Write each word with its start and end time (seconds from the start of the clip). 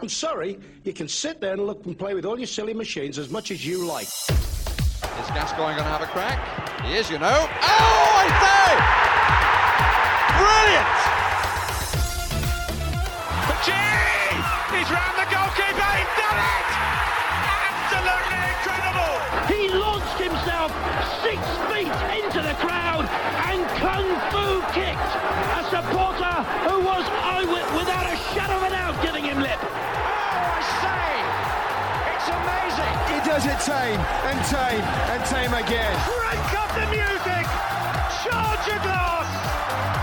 I'm 0.00 0.08
sorry, 0.08 0.58
you 0.84 0.92
can 0.92 1.08
sit 1.08 1.40
there 1.40 1.54
and 1.54 1.66
look 1.66 1.84
and 1.84 1.98
play 1.98 2.14
with 2.14 2.24
all 2.24 2.38
your 2.38 2.46
silly 2.46 2.72
machines 2.72 3.18
as 3.18 3.30
much 3.30 3.50
as 3.50 3.66
you 3.66 3.84
like. 3.84 4.06
Is 4.06 5.28
Gascoigne 5.34 5.74
going 5.74 5.78
to 5.78 5.82
have 5.82 6.02
a 6.02 6.06
crack? 6.06 6.38
He 6.84 6.94
is, 6.94 7.10
you 7.10 7.18
know. 7.18 7.26
Oh, 7.26 8.22
I 8.22 8.30
say! 8.38 8.78
Brilliant! 10.38 10.86
Gee! 13.66 14.38
He's 14.70 14.86
round 14.86 15.18
the 15.18 15.26
goalkeeper. 15.34 15.90
He's 15.98 16.14
done 16.14 16.38
it! 16.38 16.68
Absolutely 17.58 18.38
incredible! 18.54 19.27
He 33.68 33.74
does 33.74 33.84
it 33.84 33.98
time 33.98 34.00
and 34.24 34.44
time 34.46 34.80
and 35.10 35.24
time 35.26 35.64
again. 35.64 35.94
Crank 36.00 36.54
up 36.54 36.70
the 36.74 36.86
music! 36.88 37.44
Charge 38.24 38.66
your 38.66 38.78
glass! 38.78 39.28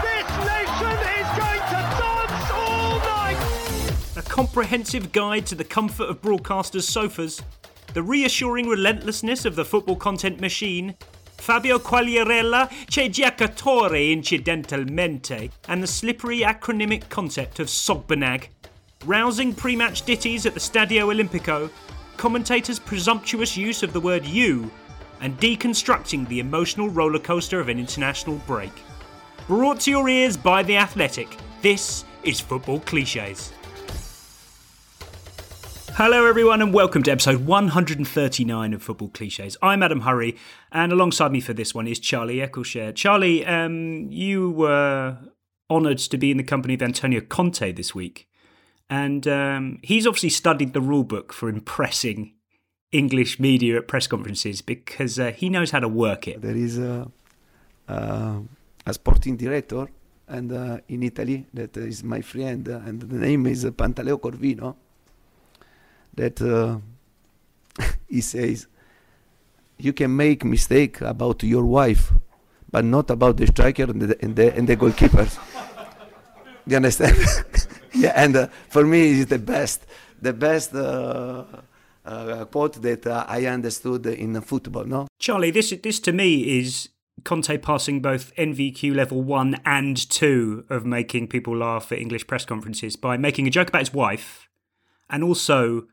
This 0.06 0.30
nation 0.46 0.98
is 1.18 1.30
going 1.40 1.66
to 1.74 1.80
dance 1.98 2.52
all 2.54 3.00
night! 3.00 4.18
A 4.18 4.22
comprehensive 4.22 5.12
guide 5.12 5.48
to 5.48 5.56
the 5.56 5.64
comfort 5.64 6.10
of 6.10 6.22
broadcasters' 6.22 6.84
sofas, 6.84 7.42
the 7.96 8.04
reassuring 8.04 8.68
relentlessness 8.68 9.46
of 9.46 9.56
the 9.56 9.66
football 9.66 9.96
content 9.96 10.40
machine, 10.40 10.94
Fabio 11.38 11.80
Quagliarella 11.80 12.70
c'è 12.86 13.10
giocatore 13.10 14.12
incidentalmente, 14.12 15.50
and 15.68 15.82
the 15.82 15.88
slippery 15.88 16.42
acronymic 16.42 17.10
concept 17.10 17.60
of 17.60 17.68
Sogbanag. 17.68 18.50
Rousing 19.06 19.56
pre 19.56 19.76
match 19.76 20.04
ditties 20.04 20.46
at 20.46 20.54
the 20.54 20.60
Stadio 20.60 21.12
Olimpico, 21.14 21.70
commentators' 22.18 22.80
presumptuous 22.80 23.56
use 23.56 23.84
of 23.84 23.94
the 23.94 24.00
word 24.00 24.26
you, 24.26 24.72
and 25.22 25.40
deconstructing 25.40 26.28
the 26.28 26.40
emotional 26.40 26.90
rollercoaster 26.90 27.60
of 27.60 27.70
an 27.70 27.80
international 27.80 28.38
break. 28.48 28.72
Brought 29.48 29.82
to 29.82 29.92
your 29.92 30.10
ears 30.10 30.38
by 30.38 30.64
The 30.64 30.78
Athletic, 30.78 31.38
this 31.62 32.06
is 32.24 32.40
Football 32.40 32.80
Cliches. 32.82 33.52
Hello, 35.98 36.26
everyone, 36.26 36.62
and 36.62 36.74
welcome 36.74 37.04
to 37.04 37.12
episode 37.12 37.46
139 37.46 38.74
of 38.74 38.84
Football 38.84 39.08
Cliches. 39.10 39.56
I'm 39.62 39.82
Adam 39.82 40.02
Hurrey, 40.02 40.38
and 40.72 40.92
alongside 40.92 41.32
me 41.32 41.40
for 41.40 41.54
this 41.54 41.74
one 41.74 41.88
is 41.88 42.00
Charlie 42.00 42.38
Eccleshare. 42.38 42.94
Charlie, 42.94 43.46
um, 43.46 44.12
you 44.12 44.50
were 44.50 45.18
honoured 45.70 46.00
to 46.00 46.18
be 46.18 46.32
in 46.32 46.38
the 46.38 46.44
company 46.44 46.74
of 46.74 46.82
Antonio 46.82 47.22
Conte 47.22 47.72
this 47.72 47.96
week, 47.96 48.28
and 48.90 49.28
um, 49.28 49.80
he's 49.82 50.06
obviously 50.06 50.30
studied 50.30 50.74
the 50.74 50.82
rulebook 50.82 51.32
for 51.32 51.50
impressing 51.50 52.34
English 52.92 53.40
media 53.40 53.78
at 53.78 53.88
press 53.88 54.08
conferences 54.08 54.62
because 54.62 55.20
uh, 55.20 55.32
he 55.32 55.50
knows 55.50 55.72
how 55.72 55.80
to 55.80 55.88
work 55.88 56.28
it. 56.28 56.42
There 56.42 56.56
is 56.56 56.78
a, 56.78 57.10
a 57.88 58.94
sporting 58.94 59.38
director, 59.38 59.88
and 60.28 60.52
uh, 60.52 60.78
in 60.88 61.04
Italy 61.04 61.46
that 61.54 61.76
is 61.78 62.04
my 62.04 62.22
friend, 62.22 62.68
uh, 62.70 62.80
and 62.86 63.02
the 63.02 63.18
name 63.18 63.48
is 63.48 63.66
Pantaleo 63.66 64.20
Corvino. 64.20 64.76
That 66.14 66.42
uh, 66.42 66.78
he 68.08 68.22
says 68.22 68.68
you 69.78 69.94
can 69.94 70.16
make 70.16 70.46
mistake 70.46 71.02
about 71.02 71.44
your 71.44 71.66
wife, 71.66 72.14
but 72.72 72.86
not 72.86 73.10
about 73.10 73.38
the 73.38 73.48
striker 73.48 73.84
and 73.84 74.02
the 74.02 74.18
and 74.24 74.36
the, 74.36 74.56
and 74.56 74.68
the 74.68 74.78
goalkeepers. 74.78 75.38
you 76.68 76.76
understand? 76.76 77.18
yeah, 77.96 78.14
and 78.16 78.36
uh, 78.36 78.48
for 78.70 78.86
me, 78.86 79.22
it's 79.22 79.30
the 79.30 79.40
best, 79.40 79.86
the 80.22 80.34
best. 80.34 80.74
Uh, 80.74 81.46
uh, 82.06 82.46
quote 82.46 82.82
that 82.84 83.08
uh, 83.08 83.26
I 83.28 83.46
understood 83.48 84.06
in 84.06 84.40
football. 84.42 84.86
No, 84.86 85.08
Charlie, 85.18 85.52
this 85.52 85.74
this 85.82 86.00
to 86.02 86.14
me 86.14 86.60
is 86.60 86.90
Conte 87.24 87.58
passing 87.58 88.02
both 88.02 88.36
NVQ 88.36 88.96
level 88.96 89.24
one 89.24 89.60
and 89.66 89.98
two 90.10 90.66
of 90.70 90.86
making 90.86 91.28
people 91.28 91.58
laugh 91.58 91.92
at 91.92 91.98
English 91.98 92.28
press 92.28 92.46
conferences 92.46 92.96
by 92.96 93.18
making 93.18 93.48
a 93.48 93.50
joke 93.50 93.70
about 93.70 93.80
his 93.80 93.94
wife, 93.94 94.48
and 95.10 95.24
also 95.24 95.88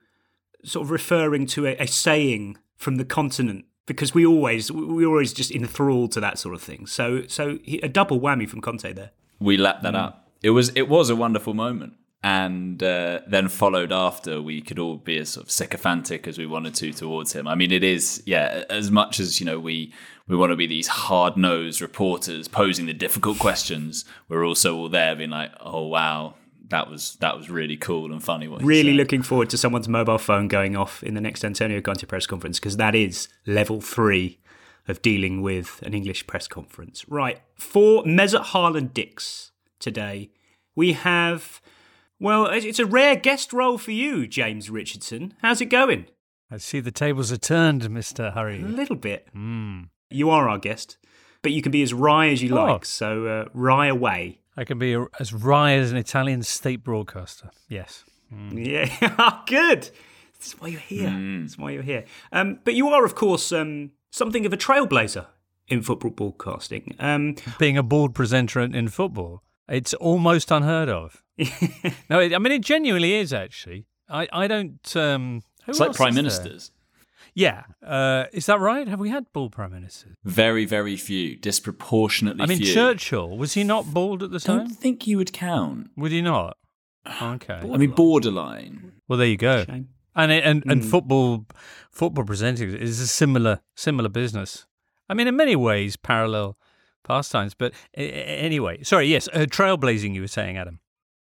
sort 0.65 0.85
of 0.85 0.91
referring 0.91 1.47
to 1.47 1.67
a, 1.67 1.77
a 1.77 1.87
saying 1.87 2.59
from 2.77 2.97
the 2.97 3.05
continent 3.05 3.65
because 3.87 4.15
we 4.15 4.27
always 4.27 4.71
we 4.71 5.05
always 5.05 5.33
just 5.33 5.51
enthralled 5.51 6.13
to 6.13 6.21
that 6.21 6.39
sort 6.39 6.55
of 6.55 6.63
thing. 6.63 6.87
So 6.87 7.23
so 7.27 7.59
he, 7.63 7.79
a 7.81 7.89
double 7.89 8.21
whammy 8.21 8.49
from 8.49 8.61
Conte 8.61 8.93
there. 8.93 9.11
We 9.41 9.57
lap 9.57 9.83
that 9.83 9.95
up. 9.95 10.22
It 10.43 10.51
was 10.51 10.71
it 10.75 10.89
was 10.89 11.11
a 11.11 11.17
wonderful 11.17 11.55
moment, 11.55 11.95
and 12.23 12.83
uh, 12.83 13.21
then 13.27 13.49
followed 13.49 13.93
after 13.93 14.41
we 14.43 14.61
could 14.61 14.79
all 14.79 14.97
be 14.97 15.19
as 15.19 15.31
sort 15.31 15.47
of 15.47 15.51
sycophantic 15.51 16.27
as 16.27 16.39
we 16.39 16.47
wanted 16.47 16.75
to 16.77 16.93
towards 16.93 17.33
him. 17.33 17.47
I 17.47 17.55
mean, 17.55 17.73
it 17.73 17.85
is 17.85 18.23
yeah. 18.27 18.65
As 18.69 18.91
much 18.91 19.21
as 19.21 19.41
you 19.41 19.47
know, 19.47 19.61
we 19.61 19.93
we 20.27 20.37
want 20.37 20.51
to 20.51 20.57
be 20.57 20.67
these 20.67 20.89
hard 20.89 21.37
nosed 21.37 21.81
reporters 21.81 22.49
posing 22.49 22.87
the 22.87 22.95
difficult 22.95 23.39
questions. 23.39 24.05
We're 24.29 24.45
also 24.47 24.77
all 24.77 24.89
there 24.89 25.15
being 25.15 25.31
like, 25.31 25.53
oh 25.61 25.87
wow, 25.87 26.35
that 26.69 26.91
was 26.91 27.17
that 27.21 27.37
was 27.37 27.49
really 27.49 27.77
cool 27.77 28.11
and 28.13 28.23
funny. 28.23 28.49
What 28.49 28.63
Really 28.63 28.91
said. 28.91 28.97
looking 28.97 29.23
forward 29.23 29.51
to 29.51 29.59
someone's 29.59 29.89
mobile 29.89 30.19
phone 30.19 30.49
going 30.49 30.77
off 30.77 31.03
in 31.05 31.15
the 31.15 31.21
next 31.21 31.45
Antonio 31.45 31.81
Conte 31.81 32.05
press 32.07 32.27
conference 32.27 32.59
because 32.59 32.79
that 32.79 32.95
is 32.95 33.29
level 33.47 33.81
three 33.81 34.39
of 34.89 35.01
dealing 35.03 35.43
with 35.43 35.81
an 35.83 35.95
English 35.95 36.27
press 36.27 36.49
conference. 36.49 37.05
Right, 37.09 37.41
for 37.55 38.03
Mesut 38.03 38.41
Harland 38.41 38.93
Dix 38.93 39.52
today, 39.83 40.31
we 40.75 40.93
have. 40.95 41.61
Well, 42.19 42.47
it's 42.47 42.79
a 42.79 42.87
rare 42.87 43.17
guest 43.17 43.53
role 43.53 43.77
for 43.79 43.91
you, 43.91 44.27
James 44.29 44.71
Richardson. 44.71 45.35
How's 45.43 45.61
it 45.61 45.67
going? 45.67 46.07
I 46.51 46.59
see 46.59 46.81
the 46.81 46.91
tables 46.93 47.33
are 47.33 47.37
turned, 47.37 47.83
Mr. 47.83 48.33
Hurrey. 48.33 48.63
A 48.63 48.67
little 48.67 48.97
bit. 48.97 49.29
Mm. 49.37 49.89
You 50.11 50.31
are 50.31 50.49
our 50.49 50.59
guest, 50.59 50.99
but 51.43 51.51
you 51.53 51.63
can 51.63 51.73
be 51.73 51.83
as 51.83 51.93
wry 51.93 52.29
as 52.29 52.43
you 52.43 52.57
Oh. 52.57 52.65
like. 52.65 52.85
So 52.85 53.27
uh, 53.27 53.49
wry 53.53 53.87
away. 53.89 54.39
I 54.57 54.65
can 54.65 54.79
be 54.79 54.97
as 55.19 55.33
wry 55.33 55.73
as 55.73 55.91
an 55.91 55.97
Italian 55.97 56.43
state 56.43 56.85
broadcaster. 56.85 57.51
Yes. 57.69 58.05
Yeah, 58.53 59.43
good. 59.47 59.91
That's 60.35 60.53
why 60.61 60.69
you're 60.69 60.81
here. 60.81 61.11
That's 61.41 61.59
why 61.59 61.71
you're 61.73 61.83
here. 61.83 62.05
Um, 62.33 62.61
but 62.65 62.75
you 62.75 62.89
are, 62.89 63.05
of 63.05 63.15
course, 63.15 63.51
um, 63.53 63.91
something 64.11 64.45
of 64.47 64.53
a 64.53 64.57
trailblazer 64.57 65.27
in 65.69 65.83
football 65.83 66.11
broadcasting. 66.11 66.95
Um, 66.99 67.37
Being 67.59 67.77
a 67.79 67.83
board 67.83 68.15
presenter 68.15 68.61
in, 68.61 68.75
in 68.75 68.89
football, 68.89 69.43
it's 69.73 69.95
almost 69.95 70.51
unheard 70.51 70.89
of. 70.89 71.23
no, 72.11 72.21
it, 72.21 72.35
I 72.35 72.39
mean, 72.39 72.53
it 72.53 72.63
genuinely 72.63 73.15
is, 73.15 73.33
actually. 73.33 73.87
I, 74.09 74.29
I 74.33 74.47
don't. 74.47 74.97
Um, 74.97 75.43
who 75.65 75.71
It's 75.73 75.81
like 75.81 75.93
prime 75.95 76.11
is 76.11 76.15
there? 76.15 76.23
ministers. 76.23 76.71
Yeah. 77.35 77.65
Uh, 77.85 78.25
is 78.33 78.47
that 78.47 78.61
right? 78.61 78.87
Have 78.87 79.01
we 79.01 79.09
had 79.11 79.25
bald 79.33 79.53
prime 79.53 79.73
ministers? 79.73 80.15
Very 80.25 80.67
very 80.67 80.97
few, 80.97 81.37
disproportionately 81.37 82.43
I 82.43 82.47
mean, 82.47 82.59
few. 82.59 82.75
Churchill, 82.75 83.37
was 83.39 83.55
he 83.55 83.65
not 83.65 83.93
bald 83.95 84.23
at 84.23 84.31
the 84.31 84.39
time? 84.41 84.55
I 84.61 84.65
Don't 84.65 84.71
think 84.75 85.07
you 85.07 85.17
would 85.17 85.33
count. 85.33 85.91
Would 85.97 86.13
he 86.13 86.23
not? 86.23 86.57
Okay. 87.23 87.55
I 87.63 87.77
mean, 87.79 87.91
borderline. 87.91 88.93
Well, 89.09 89.19
there 89.19 89.27
you 89.27 89.37
go. 89.37 89.65
Shame. 89.65 89.89
And 90.15 90.31
it, 90.31 90.45
and 90.45 90.63
and 90.67 90.83
Mm. 90.83 90.91
football 90.91 91.47
football 91.91 92.25
presenting 92.25 92.71
is 92.75 93.01
a 93.01 93.07
similar 93.09 93.61
similar 93.75 94.09
business. 94.11 94.67
I 95.09 95.15
mean, 95.15 95.27
in 95.27 95.35
many 95.37 95.57
ways, 95.57 95.97
parallel 95.97 96.57
pastimes. 97.13 97.55
But 97.55 97.75
anyway, 97.95 98.83
sorry. 98.83 99.07
Yes, 99.07 99.29
uh, 99.33 99.41
trailblazing. 99.41 100.15
You 100.15 100.23
were 100.23 100.29
saying, 100.29 100.57
Adam. 100.57 100.81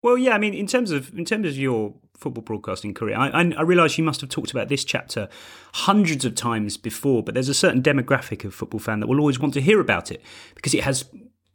well, 0.01 0.17
yeah. 0.17 0.33
I 0.33 0.37
mean, 0.37 0.53
in 0.53 0.67
terms 0.67 0.91
of 0.91 1.13
in 1.17 1.25
terms 1.25 1.47
of 1.47 1.57
your 1.57 1.93
football 2.17 2.41
broadcasting 2.41 2.93
career, 2.93 3.15
I, 3.15 3.27
I, 3.29 3.53
I 3.57 3.61
realise 3.61 3.97
you 3.97 4.03
must 4.03 4.21
have 4.21 4.29
talked 4.29 4.51
about 4.51 4.69
this 4.69 4.83
chapter 4.83 5.29
hundreds 5.73 6.25
of 6.25 6.33
times 6.35 6.77
before. 6.77 7.21
But 7.23 7.33
there's 7.35 7.49
a 7.49 7.53
certain 7.53 7.81
demographic 7.83 8.43
of 8.43 8.53
football 8.55 8.79
fan 8.79 8.99
that 9.01 9.07
will 9.07 9.19
always 9.19 9.39
want 9.39 9.53
to 9.53 9.61
hear 9.61 9.79
about 9.79 10.11
it 10.11 10.21
because 10.55 10.73
it 10.73 10.83
has 10.83 11.05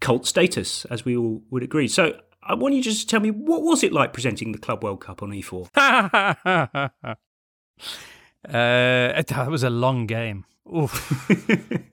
cult 0.01 0.27
status, 0.27 0.85
as 0.87 1.05
we 1.05 1.17
all 1.17 1.43
would 1.51 1.63
agree. 1.63 1.89
So. 1.89 2.21
I 2.45 2.55
want 2.55 2.75
you 2.75 2.83
just 2.83 3.03
to 3.03 3.07
tell 3.07 3.21
me 3.21 3.31
what 3.31 3.63
was 3.63 3.85
it 3.85 3.93
like 3.93 4.13
presenting 4.13 4.51
the 4.51 4.59
Club 4.59 4.83
World 4.83 5.01
Cup 5.01 5.23
on 5.23 5.33
E 5.33 5.45
E4? 5.45 5.69
uh, 8.49 9.23
that 9.23 9.47
was 9.49 9.63
a 9.63 9.71
long 9.71 10.09
game. 10.09 10.45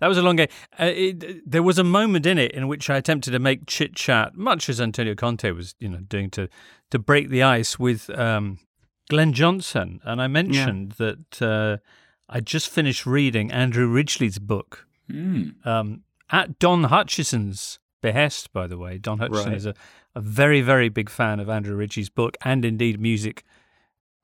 That 0.00 0.08
was 0.08 0.18
a 0.18 0.22
long 0.22 0.36
game. 0.36 0.48
Uh, 0.78 0.84
it, 0.86 1.50
there 1.50 1.62
was 1.62 1.78
a 1.78 1.84
moment 1.84 2.26
in 2.26 2.38
it 2.38 2.52
in 2.52 2.66
which 2.68 2.90
I 2.90 2.96
attempted 2.96 3.30
to 3.32 3.38
make 3.38 3.66
chit 3.66 3.94
chat, 3.94 4.34
much 4.34 4.68
as 4.68 4.80
Antonio 4.80 5.14
Conte 5.14 5.50
was, 5.52 5.74
you 5.78 5.88
know, 5.88 5.98
doing 6.00 6.30
to 6.30 6.48
to 6.90 6.98
break 6.98 7.28
the 7.28 7.42
ice 7.42 7.78
with 7.78 8.10
um, 8.18 8.58
Glenn 9.08 9.32
Johnson, 9.32 10.00
and 10.04 10.20
I 10.20 10.26
mentioned 10.26 10.92
that 10.92 11.40
uh, 11.42 11.76
I 12.28 12.40
just 12.40 12.68
finished 12.68 13.06
reading 13.06 13.52
Andrew 13.52 13.86
Ridgeley's 13.86 14.38
book 14.38 14.86
Hmm. 15.08 15.50
um, 15.64 16.02
at 16.30 16.58
Don 16.60 16.84
Hutchison's 16.84 17.78
behest, 18.00 18.52
by 18.52 18.66
the 18.68 18.78
way. 18.78 18.96
Don 18.98 19.18
Hutchison 19.18 19.48
Right. 19.50 19.56
is 19.56 19.66
a, 19.66 19.74
a 20.14 20.20
very, 20.20 20.60
very 20.62 20.88
big 20.88 21.10
fan 21.10 21.40
of 21.40 21.48
Andrew 21.48 21.74
Ridgeley's 21.76 22.08
book 22.10 22.36
and 22.44 22.64
indeed 22.64 23.00
music 23.00 23.44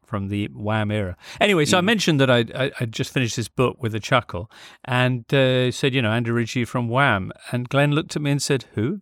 from 0.06 0.28
the 0.28 0.46
Wham 0.54 0.90
era. 0.90 1.16
Anyway, 1.40 1.64
so 1.66 1.76
I 1.76 1.80
mentioned 1.82 2.20
that 2.20 2.30
I 2.30 2.44
I 2.54 2.70
I'd 2.80 2.92
just 2.92 3.12
finished 3.12 3.36
this 3.36 3.48
book 3.48 3.82
with 3.82 3.94
a 3.94 4.00
chuckle 4.00 4.50
and 4.84 5.24
uh, 5.34 5.70
said, 5.72 5.94
you 5.94 6.00
know, 6.00 6.12
Andrew 6.12 6.34
Ridgeley 6.34 6.64
from 6.66 6.88
Wham. 6.88 7.32
And 7.52 7.68
Glenn 7.68 7.92
looked 7.92 8.16
at 8.16 8.22
me 8.22 8.30
and 8.30 8.40
said, 8.40 8.64
who? 8.74 9.00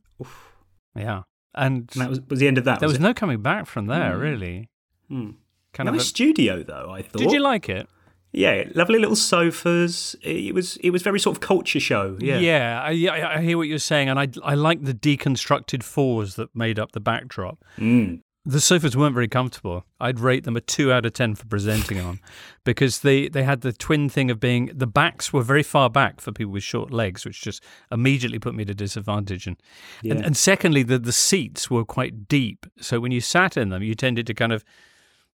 Yeah. 0.96 1.22
And 1.54 1.88
And 1.92 2.02
that 2.02 2.08
was, 2.10 2.20
was 2.28 2.40
the 2.40 2.48
end 2.48 2.58
of 2.58 2.64
that. 2.64 2.80
there 2.80 2.88
was 2.88 2.96
it? 2.98 3.02
no 3.02 3.14
coming 3.14 3.40
back 3.42 3.66
from 3.66 3.86
there, 3.86 4.18
really. 4.18 4.70
Kind 5.08 5.36
nice 5.78 5.88
of. 5.88 5.94
a- 5.96 6.00
studio 6.00 6.62
though. 6.62 6.90
I 6.90 7.02
thought. 7.02 7.18
did 7.18 7.32
you 7.32 7.40
like 7.40 7.68
it? 7.68 7.88
Yeah, 8.36 8.64
lovely 8.74 8.98
little 8.98 9.14
sofas. 9.14 10.16
It 10.20 10.52
was 10.54 10.76
it 10.78 10.90
was 10.90 11.02
very 11.02 11.20
sort 11.20 11.36
of 11.36 11.40
culture 11.40 11.78
show. 11.78 12.16
Yeah. 12.20 12.38
Yeah, 12.38 12.82
I, 12.82 12.90
I, 13.06 13.36
I 13.36 13.40
hear 13.42 13.56
what 13.56 13.68
you're 13.68 13.78
saying, 13.78 14.08
and 14.08 14.18
I 14.18 14.26
I 14.42 14.54
like 14.56 14.82
the 14.82 14.92
deconstructed 14.94 15.84
fours 15.84 16.34
that 16.34 16.48
made 16.56 16.80
up 16.80 16.90
the 16.90 16.98
backdrop. 17.00 17.64
Mm. 17.78 18.22
The 18.46 18.60
sofas 18.60 18.94
weren't 18.94 19.14
very 19.14 19.28
comfortable. 19.28 19.86
I'd 19.98 20.20
rate 20.20 20.44
them 20.44 20.54
a 20.54 20.60
two 20.60 20.92
out 20.92 21.06
of 21.06 21.14
ten 21.14 21.34
for 21.34 21.46
presenting 21.46 21.98
on, 21.98 22.20
because 22.62 23.00
they 23.00 23.28
they 23.28 23.42
had 23.42 23.62
the 23.62 23.72
twin 23.72 24.10
thing 24.10 24.30
of 24.30 24.38
being 24.38 24.70
the 24.74 24.86
backs 24.86 25.32
were 25.32 25.42
very 25.42 25.62
far 25.62 25.88
back 25.88 26.20
for 26.20 26.30
people 26.30 26.52
with 26.52 26.62
short 26.62 26.92
legs, 26.92 27.24
which 27.24 27.40
just 27.40 27.64
immediately 27.90 28.38
put 28.38 28.54
me 28.54 28.62
at 28.62 28.68
a 28.68 28.74
disadvantage. 28.74 29.46
And 29.46 29.56
and, 30.02 30.22
and 30.22 30.36
secondly, 30.36 30.82
the 30.82 30.98
the 30.98 31.12
seats 31.12 31.70
were 31.70 31.86
quite 31.86 32.28
deep, 32.28 32.66
so 32.78 33.00
when 33.00 33.12
you 33.12 33.22
sat 33.22 33.56
in 33.56 33.70
them, 33.70 33.82
you 33.82 33.94
tended 33.94 34.26
to 34.26 34.34
kind 34.34 34.52
of 34.52 34.62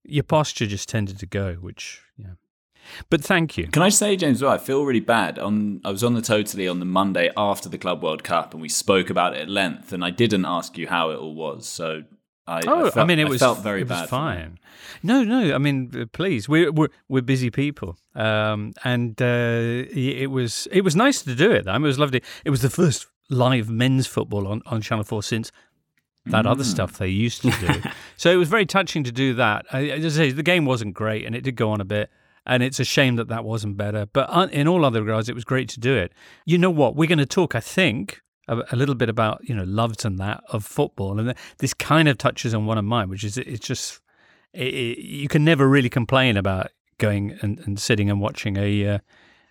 your 0.04 0.24
posture 0.24 0.66
just 0.66 0.88
tended 0.88 1.18
to 1.18 1.26
go, 1.26 1.54
which 1.54 2.02
yeah. 2.18 2.32
But 3.10 3.22
thank 3.22 3.56
you. 3.58 3.68
Can 3.68 3.82
I 3.82 3.90
say, 3.90 4.16
James? 4.16 4.42
Well, 4.42 4.52
I 4.52 4.58
feel 4.58 4.84
really 4.84 5.00
bad. 5.00 5.38
On 5.38 5.80
I 5.82 5.90
was 5.90 6.04
on 6.04 6.12
the 6.12 6.22
Totally 6.22 6.68
on 6.68 6.78
the 6.78 6.86
Monday 6.86 7.30
after 7.36 7.70
the 7.70 7.78
Club 7.78 8.02
World 8.02 8.22
Cup, 8.22 8.52
and 8.52 8.60
we 8.60 8.68
spoke 8.68 9.08
about 9.08 9.34
it 9.34 9.40
at 9.40 9.48
length. 9.48 9.94
And 9.94 10.04
I 10.04 10.10
didn't 10.10 10.44
ask 10.44 10.76
you 10.76 10.88
how 10.88 11.10
it 11.10 11.16
all 11.16 11.34
was, 11.34 11.66
so 11.66 12.04
I. 12.48 12.62
Oh, 12.66 12.86
I, 12.86 12.90
felt, 12.90 13.06
mean, 13.06 13.18
it 13.18 13.28
was 13.28 13.40
felt 13.40 13.58
very 13.58 13.82
it 13.82 13.88
was 13.88 14.00
bad. 14.00 14.08
fine. 14.08 14.58
No, 15.02 15.22
no. 15.22 15.54
I 15.54 15.58
mean, 15.58 15.92
uh, 15.94 16.06
please, 16.12 16.48
we're 16.48 16.72
we're 16.72 16.88
we're 17.08 17.22
busy 17.22 17.50
people, 17.50 17.96
um, 18.14 18.72
and 18.84 19.20
uh, 19.20 19.84
it 19.92 20.30
was 20.30 20.66
it 20.72 20.82
was 20.82 20.96
nice 20.96 21.22
to 21.22 21.34
do 21.34 21.52
it. 21.52 21.68
I 21.68 21.74
mean, 21.74 21.84
it 21.84 21.88
was 21.88 21.98
lovely. 21.98 22.22
It 22.44 22.50
was 22.50 22.62
the 22.62 22.70
first 22.70 23.06
live 23.30 23.68
men's 23.68 24.06
football 24.06 24.48
on, 24.48 24.62
on 24.66 24.80
Channel 24.80 25.04
Four 25.04 25.22
since 25.22 25.52
that 26.26 26.46
other 26.46 26.64
stuff 26.64 26.98
they 26.98 27.08
used 27.08 27.42
to 27.42 27.50
do. 27.50 27.82
so 28.16 28.30
it 28.30 28.36
was 28.36 28.48
very 28.48 28.66
touching 28.66 29.04
to 29.04 29.12
do 29.12 29.34
that. 29.34 29.66
I, 29.72 29.88
as 29.88 30.04
I 30.04 30.08
say, 30.08 30.30
the 30.32 30.42
game 30.42 30.64
wasn't 30.64 30.94
great, 30.94 31.24
and 31.24 31.34
it 31.34 31.42
did 31.42 31.56
go 31.56 31.70
on 31.70 31.80
a 31.80 31.84
bit. 31.84 32.10
And 32.46 32.62
it's 32.62 32.80
a 32.80 32.84
shame 32.84 33.16
that 33.16 33.28
that 33.28 33.44
wasn't 33.44 33.76
better. 33.76 34.06
But 34.06 34.30
uh, 34.30 34.48
in 34.50 34.66
all 34.66 34.86
other 34.86 35.02
regards, 35.02 35.28
it 35.28 35.34
was 35.34 35.44
great 35.44 35.68
to 35.70 35.80
do 35.80 35.94
it. 35.94 36.12
You 36.46 36.56
know 36.56 36.70
what? 36.70 36.96
We're 36.96 37.08
going 37.08 37.18
to 37.18 37.26
talk, 37.26 37.54
I 37.54 37.60
think, 37.60 38.22
a, 38.48 38.62
a 38.72 38.76
little 38.76 38.94
bit 38.94 39.08
about 39.08 39.40
you 39.48 39.54
know 39.54 39.64
loves 39.64 40.04
and 40.04 40.18
that 40.18 40.42
of 40.48 40.64
football, 40.64 41.18
and 41.20 41.34
this 41.58 41.74
kind 41.74 42.08
of 42.08 42.18
touches 42.18 42.54
on 42.54 42.66
one 42.66 42.78
of 42.78 42.84
mine, 42.84 43.08
which 43.08 43.24
is 43.24 43.38
it's 43.38 43.66
just 43.66 44.00
it, 44.52 44.74
it, 44.74 44.98
you 44.98 45.28
can 45.28 45.44
never 45.44 45.68
really 45.68 45.90
complain 45.90 46.36
about 46.36 46.70
going 46.98 47.38
and, 47.42 47.60
and 47.60 47.78
sitting 47.78 48.10
and 48.10 48.20
watching 48.20 48.56
a. 48.56 48.86
Uh, 48.86 48.98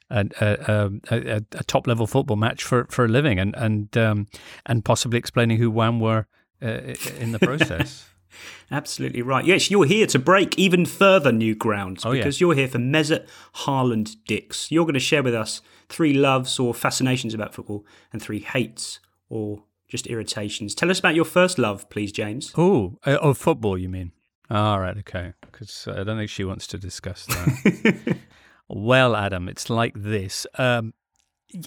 a, 0.10 0.26
a, 0.40 0.90
a, 1.12 1.42
a 1.52 1.64
top 1.66 1.86
level 1.86 2.08
football 2.08 2.38
match 2.38 2.64
for, 2.64 2.86
for 2.90 3.04
a 3.04 3.08
living 3.10 3.40
and 3.40 3.54
and 3.58 3.98
um, 3.98 4.28
and 4.66 4.86
possibly 4.86 5.20
explaining 5.20 5.58
who 5.58 5.70
Wham 5.70 6.00
were 6.00 6.28
uh, 6.62 6.94
in 7.20 7.34
the 7.34 7.40
process. 7.40 8.08
Absolutely 8.72 9.22
right. 9.22 9.44
Yes, 9.44 9.70
you're 9.70 9.86
here 9.86 10.08
to 10.08 10.18
break 10.20 10.58
even 10.58 10.86
further 10.86 11.34
new 11.34 11.56
ground 11.56 12.00
Oh, 12.06 12.12
yeah. 12.14 12.20
because 12.22 12.40
you're 12.40 12.54
here 12.54 12.70
for 12.70 12.78
Mesut 12.78 13.28
Harland 13.54 14.16
Dix. 14.26 14.72
You're 14.72 14.86
going 14.86 14.94
to 14.94 15.00
share 15.02 15.24
with 15.24 15.36
us 15.36 15.62
three 15.89 16.13
loves 16.13 16.60
or 16.60 16.74
fascinations 16.74 17.34
about 17.34 17.54
football 17.54 17.86
and 18.12 18.22
three 18.22 18.39
hates 18.39 19.00
or 19.30 19.63
just 19.88 20.07
irritations. 20.07 20.75
Tell 20.75 20.92
us 20.92 21.00
about 21.00 21.16
your 21.16 21.25
first 21.25 21.57
love, 21.57 21.89
please, 21.89 22.12
James. 22.12 22.54
Oh, 22.57 22.98
uh, 23.06 23.18
oh, 23.22 23.34
football, 23.34 23.78
you 23.78 23.89
mean? 23.89 24.12
All 24.50 24.80
right, 24.80 24.98
okay. 24.98 25.34
Because 25.42 25.88
I 25.88 26.04
don't 26.04 26.18
think 26.18 26.30
she 26.30 26.44
wants 26.44 26.68
to 26.68 26.78
discuss 26.78 27.25
that. 27.25 28.18
well, 28.68 29.16
Adam, 29.16 29.48
it's 29.50 29.69
like 29.69 29.94
this. 29.95 30.45
Um, 30.57 30.94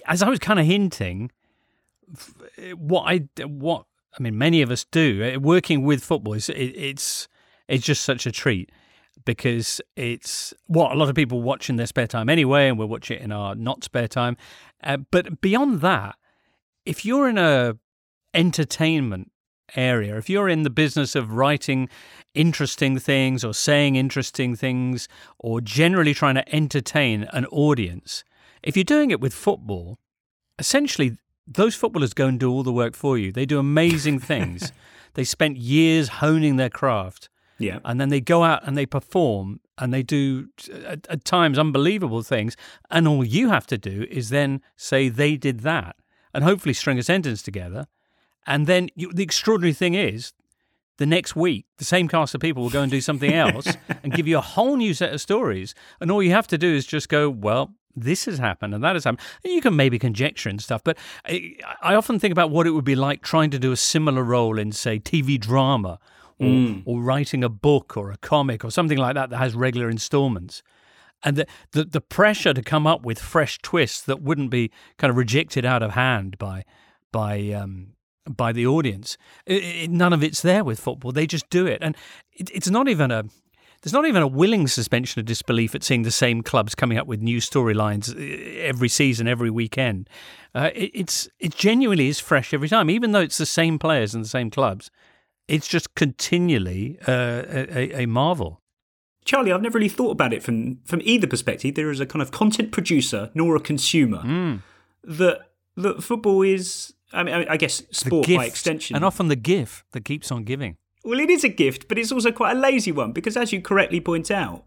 as 0.05 0.21
I 0.21 0.29
was 0.29 0.39
kind 0.39 0.59
of 0.59 0.65
hinting, 0.65 1.31
what 2.75 3.03
I 3.07 3.27
what 3.45 3.85
I 4.17 4.23
mean, 4.23 4.37
many 4.37 4.61
of 4.61 4.71
us 4.71 4.83
do. 4.83 5.33
uh, 5.35 5.39
Working 5.39 5.83
with 5.83 6.03
football 6.03 6.33
is 6.33 6.49
it, 6.49 6.55
it's 6.55 7.27
it's 7.67 7.85
just 7.85 8.03
such 8.03 8.25
a 8.25 8.31
treat 8.31 8.71
because 9.25 9.81
it's 9.95 10.53
what 10.67 10.91
a 10.91 10.95
lot 10.95 11.09
of 11.09 11.15
people 11.15 11.41
watch 11.41 11.69
in 11.69 11.75
their 11.75 11.87
spare 11.87 12.07
time 12.07 12.29
anyway, 12.29 12.67
and 12.67 12.77
we'll 12.77 12.87
watch 12.87 13.11
it 13.11 13.21
in 13.21 13.31
our 13.31 13.55
not 13.55 13.83
spare 13.83 14.07
time. 14.07 14.37
Uh, 14.83 14.97
but 14.97 15.41
beyond 15.41 15.81
that, 15.81 16.15
if 16.85 17.05
you're 17.05 17.29
in 17.29 17.37
a 17.37 17.77
entertainment 18.33 19.31
area, 19.75 20.17
if 20.17 20.29
you're 20.29 20.49
in 20.49 20.63
the 20.63 20.69
business 20.69 21.15
of 21.15 21.33
writing 21.33 21.89
interesting 22.33 22.97
things 22.99 23.43
or 23.43 23.53
saying 23.53 23.95
interesting 23.95 24.55
things 24.55 25.07
or 25.39 25.61
generally 25.61 26.13
trying 26.13 26.35
to 26.35 26.55
entertain 26.55 27.23
an 27.31 27.45
audience, 27.47 28.23
if 28.63 28.75
you're 28.75 28.83
doing 28.83 29.11
it 29.11 29.19
with 29.19 29.33
football, 29.33 29.99
essentially 30.59 31.17
those 31.47 31.75
footballers 31.75 32.13
go 32.13 32.27
and 32.27 32.39
do 32.39 32.51
all 32.51 32.63
the 32.63 32.71
work 32.71 32.95
for 32.95 33.17
you. 33.17 33.31
They 33.31 33.45
do 33.45 33.59
amazing 33.59 34.19
things. 34.31 34.71
they 35.13 35.23
spent 35.23 35.57
years 35.57 36.07
honing 36.07 36.55
their 36.57 36.69
craft. 36.69 37.29
Yeah. 37.63 37.79
And 37.85 37.99
then 37.99 38.09
they 38.09 38.21
go 38.21 38.43
out 38.43 38.65
and 38.65 38.77
they 38.77 38.85
perform 38.85 39.59
and 39.77 39.93
they 39.93 40.03
do 40.03 40.49
at, 40.85 41.07
at 41.07 41.25
times 41.25 41.57
unbelievable 41.57 42.23
things. 42.23 42.55
And 42.89 43.07
all 43.07 43.23
you 43.23 43.49
have 43.49 43.67
to 43.67 43.77
do 43.77 44.05
is 44.09 44.29
then 44.29 44.61
say 44.75 45.09
they 45.09 45.37
did 45.37 45.61
that 45.61 45.95
and 46.33 46.43
hopefully 46.43 46.73
string 46.73 46.99
a 46.99 47.03
sentence 47.03 47.41
together. 47.41 47.87
And 48.47 48.67
then 48.67 48.89
you, 48.95 49.11
the 49.11 49.23
extraordinary 49.23 49.73
thing 49.73 49.93
is, 49.93 50.33
the 50.97 51.05
next 51.05 51.35
week, 51.35 51.65
the 51.77 51.85
same 51.85 52.07
cast 52.07 52.35
of 52.35 52.41
people 52.41 52.61
will 52.61 52.69
go 52.69 52.83
and 52.83 52.91
do 52.91 53.01
something 53.01 53.33
else 53.33 53.75
and 54.03 54.13
give 54.13 54.27
you 54.27 54.37
a 54.37 54.41
whole 54.41 54.75
new 54.75 54.93
set 54.93 55.11
of 55.11 55.19
stories. 55.19 55.73
And 55.99 56.11
all 56.11 56.21
you 56.21 56.31
have 56.31 56.47
to 56.47 56.59
do 56.59 56.71
is 56.71 56.85
just 56.85 57.09
go, 57.09 57.27
well, 57.27 57.73
this 57.95 58.25
has 58.25 58.37
happened 58.37 58.73
and 58.73 58.83
that 58.83 58.95
has 58.95 59.05
happened. 59.05 59.25
And 59.43 59.53
you 59.53 59.61
can 59.61 59.75
maybe 59.75 59.97
conjecture 59.97 60.49
and 60.49 60.61
stuff, 60.61 60.83
but 60.83 60.97
I, 61.25 61.55
I 61.81 61.95
often 61.95 62.19
think 62.19 62.31
about 62.31 62.51
what 62.51 62.67
it 62.67 62.71
would 62.71 62.85
be 62.85 62.95
like 62.95 63.21
trying 63.21 63.49
to 63.51 63.59
do 63.59 63.71
a 63.71 63.77
similar 63.77 64.23
role 64.23 64.59
in, 64.59 64.71
say, 64.71 64.99
TV 64.99 65.39
drama 65.39 65.99
or, 66.41 66.81
or 66.85 67.01
writing 67.01 67.43
a 67.43 67.49
book 67.49 67.95
or 67.95 68.11
a 68.11 68.17
comic 68.17 68.65
or 68.65 68.71
something 68.71 68.97
like 68.97 69.15
that 69.15 69.29
that 69.29 69.37
has 69.37 69.55
regular 69.55 69.89
installments. 69.89 70.63
And 71.23 71.37
the, 71.37 71.45
the, 71.71 71.83
the 71.85 72.01
pressure 72.01 72.53
to 72.53 72.61
come 72.63 72.87
up 72.87 73.05
with 73.05 73.19
fresh 73.19 73.59
twists 73.59 74.01
that 74.01 74.21
wouldn't 74.21 74.49
be 74.49 74.71
kind 74.97 75.11
of 75.11 75.17
rejected 75.17 75.65
out 75.65 75.83
of 75.83 75.91
hand 75.91 76.37
by 76.37 76.63
by 77.11 77.49
um, 77.49 77.93
by 78.25 78.51
the 78.51 78.65
audience. 78.65 79.17
It, 79.45 79.63
it, 79.63 79.91
none 79.91 80.13
of 80.13 80.23
it's 80.23 80.41
there 80.41 80.63
with 80.63 80.79
football. 80.79 81.11
They 81.11 81.27
just 81.27 81.49
do 81.49 81.67
it, 81.67 81.79
and 81.81 81.95
it, 82.33 82.49
it's 82.53 82.69
not 82.69 82.87
even 82.87 83.11
a. 83.11 83.23
There's 83.83 83.93
not 83.93 84.05
even 84.05 84.21
a 84.21 84.27
willing 84.27 84.67
suspension 84.67 85.19
of 85.19 85.25
disbelief 85.25 85.73
at 85.73 85.83
seeing 85.83 86.03
the 86.03 86.11
same 86.11 86.43
clubs 86.43 86.75
coming 86.75 86.99
up 86.99 87.07
with 87.07 87.19
new 87.19 87.39
storylines 87.39 88.15
uh, 88.15 88.61
every 88.61 88.89
season, 88.89 89.27
every 89.27 89.49
weekend. 89.49 90.07
Uh, 90.53 90.69
it, 90.75 90.91
it's 90.93 91.29
it 91.39 91.55
genuinely 91.55 92.07
is 92.07 92.19
fresh 92.19 92.53
every 92.53 92.69
time, 92.69 92.89
even 92.89 93.11
though 93.11 93.21
it's 93.21 93.37
the 93.37 93.45
same 93.45 93.79
players 93.79 94.13
and 94.15 94.23
the 94.23 94.29
same 94.29 94.49
clubs. 94.49 94.91
It's 95.47 95.67
just 95.67 95.95
continually 95.95 96.97
uh, 97.07 97.43
a, 97.47 98.03
a 98.03 98.05
marvel. 98.05 98.61
Charlie, 99.25 99.51
I've 99.51 99.61
never 99.61 99.77
really 99.77 99.89
thought 99.89 100.11
about 100.11 100.33
it 100.33 100.41
from 100.41 100.79
from 100.85 101.01
either 101.03 101.27
perspective. 101.27 101.75
There 101.75 101.91
is 101.91 101.99
a 101.99 102.05
kind 102.05 102.21
of 102.21 102.31
content 102.31 102.71
producer 102.71 103.29
nor 103.33 103.55
a 103.55 103.59
consumer. 103.59 104.23
Mm. 104.23 104.61
That 105.03 105.51
that 105.75 106.03
football 106.03 106.41
is. 106.41 106.93
I 107.13 107.23
mean, 107.23 107.45
I 107.49 107.57
guess 107.57 107.83
sport 107.91 108.25
gift, 108.25 108.37
by 108.37 108.45
extension, 108.45 108.95
and 108.95 109.03
often 109.03 109.27
the 109.27 109.35
gift 109.35 109.85
that 109.91 110.05
keeps 110.05 110.31
on 110.31 110.43
giving. 110.43 110.77
Well, 111.03 111.19
it 111.19 111.29
is 111.29 111.43
a 111.43 111.49
gift, 111.49 111.87
but 111.87 111.97
it's 111.97 112.11
also 112.11 112.31
quite 112.31 112.55
a 112.55 112.59
lazy 112.59 112.91
one 112.91 113.11
because, 113.11 113.35
as 113.35 113.51
you 113.51 113.61
correctly 113.61 113.99
point 113.99 114.31
out, 114.31 114.63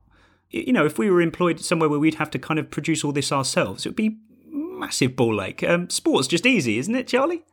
you 0.51 0.73
know, 0.73 0.85
if 0.85 0.99
we 0.99 1.11
were 1.11 1.23
employed 1.23 1.61
somewhere 1.61 1.89
where 1.89 1.99
we'd 1.99 2.17
have 2.17 2.31
to 2.31 2.39
kind 2.39 2.61
of 2.61 2.71
produce 2.71 3.03
all 3.03 3.13
this 3.13 3.33
ourselves, 3.33 3.87
it 3.87 3.91
would 3.91 3.97
be 3.97 4.19
massive 4.51 5.17
ball 5.17 5.41
ache. 5.41 5.63
Um, 5.63 5.89
sport's 5.89 6.29
just 6.29 6.45
easy, 6.45 6.79
isn't 6.79 6.95
it, 6.95 7.09
Charlie? 7.09 7.45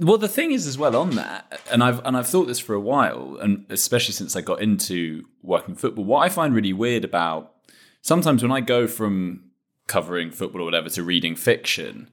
Well, 0.00 0.16
the 0.16 0.28
thing 0.28 0.52
is, 0.52 0.66
as 0.66 0.78
well, 0.78 0.96
on 0.96 1.10
that, 1.10 1.60
and 1.70 1.84
I've 1.84 2.04
and 2.06 2.16
I've 2.16 2.26
thought 2.26 2.46
this 2.46 2.58
for 2.58 2.74
a 2.74 2.80
while, 2.80 3.36
and 3.40 3.66
especially 3.68 4.14
since 4.14 4.34
I 4.34 4.40
got 4.40 4.62
into 4.62 5.26
working 5.42 5.74
football. 5.74 6.04
What 6.04 6.20
I 6.20 6.30
find 6.30 6.54
really 6.54 6.72
weird 6.72 7.04
about 7.04 7.52
sometimes 8.00 8.42
when 8.42 8.50
I 8.50 8.60
go 8.62 8.86
from 8.86 9.50
covering 9.88 10.30
football 10.30 10.62
or 10.62 10.64
whatever 10.64 10.88
to 10.88 11.02
reading 11.02 11.36
fiction, 11.36 12.08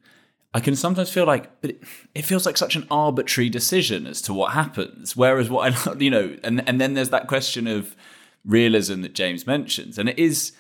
I 0.53 0.59
can 0.59 0.75
sometimes 0.75 1.09
feel 1.09 1.25
like, 1.25 1.61
but 1.61 1.77
it, 2.13 2.25
feels 2.25 2.45
like 2.45 2.57
such 2.57 2.75
an 2.75 2.87
arbitrary 2.91 3.49
decision 3.49 4.05
as 4.05 4.21
to 4.23 4.33
what 4.33 4.51
happens. 4.51 5.15
Whereas 5.15 5.49
what 5.49 5.87
I, 5.87 5.93
you 5.99 6.09
know, 6.09 6.35
and 6.43 6.67
and 6.67 6.81
then 6.81 6.93
there's 6.93 7.11
that 7.11 7.27
question 7.27 7.67
of 7.67 7.95
realism 8.43 9.01
that 9.03 9.13
James 9.13 9.47
mentions, 9.47 9.97
and 9.97 10.09
it 10.09 10.19
is 10.19 10.51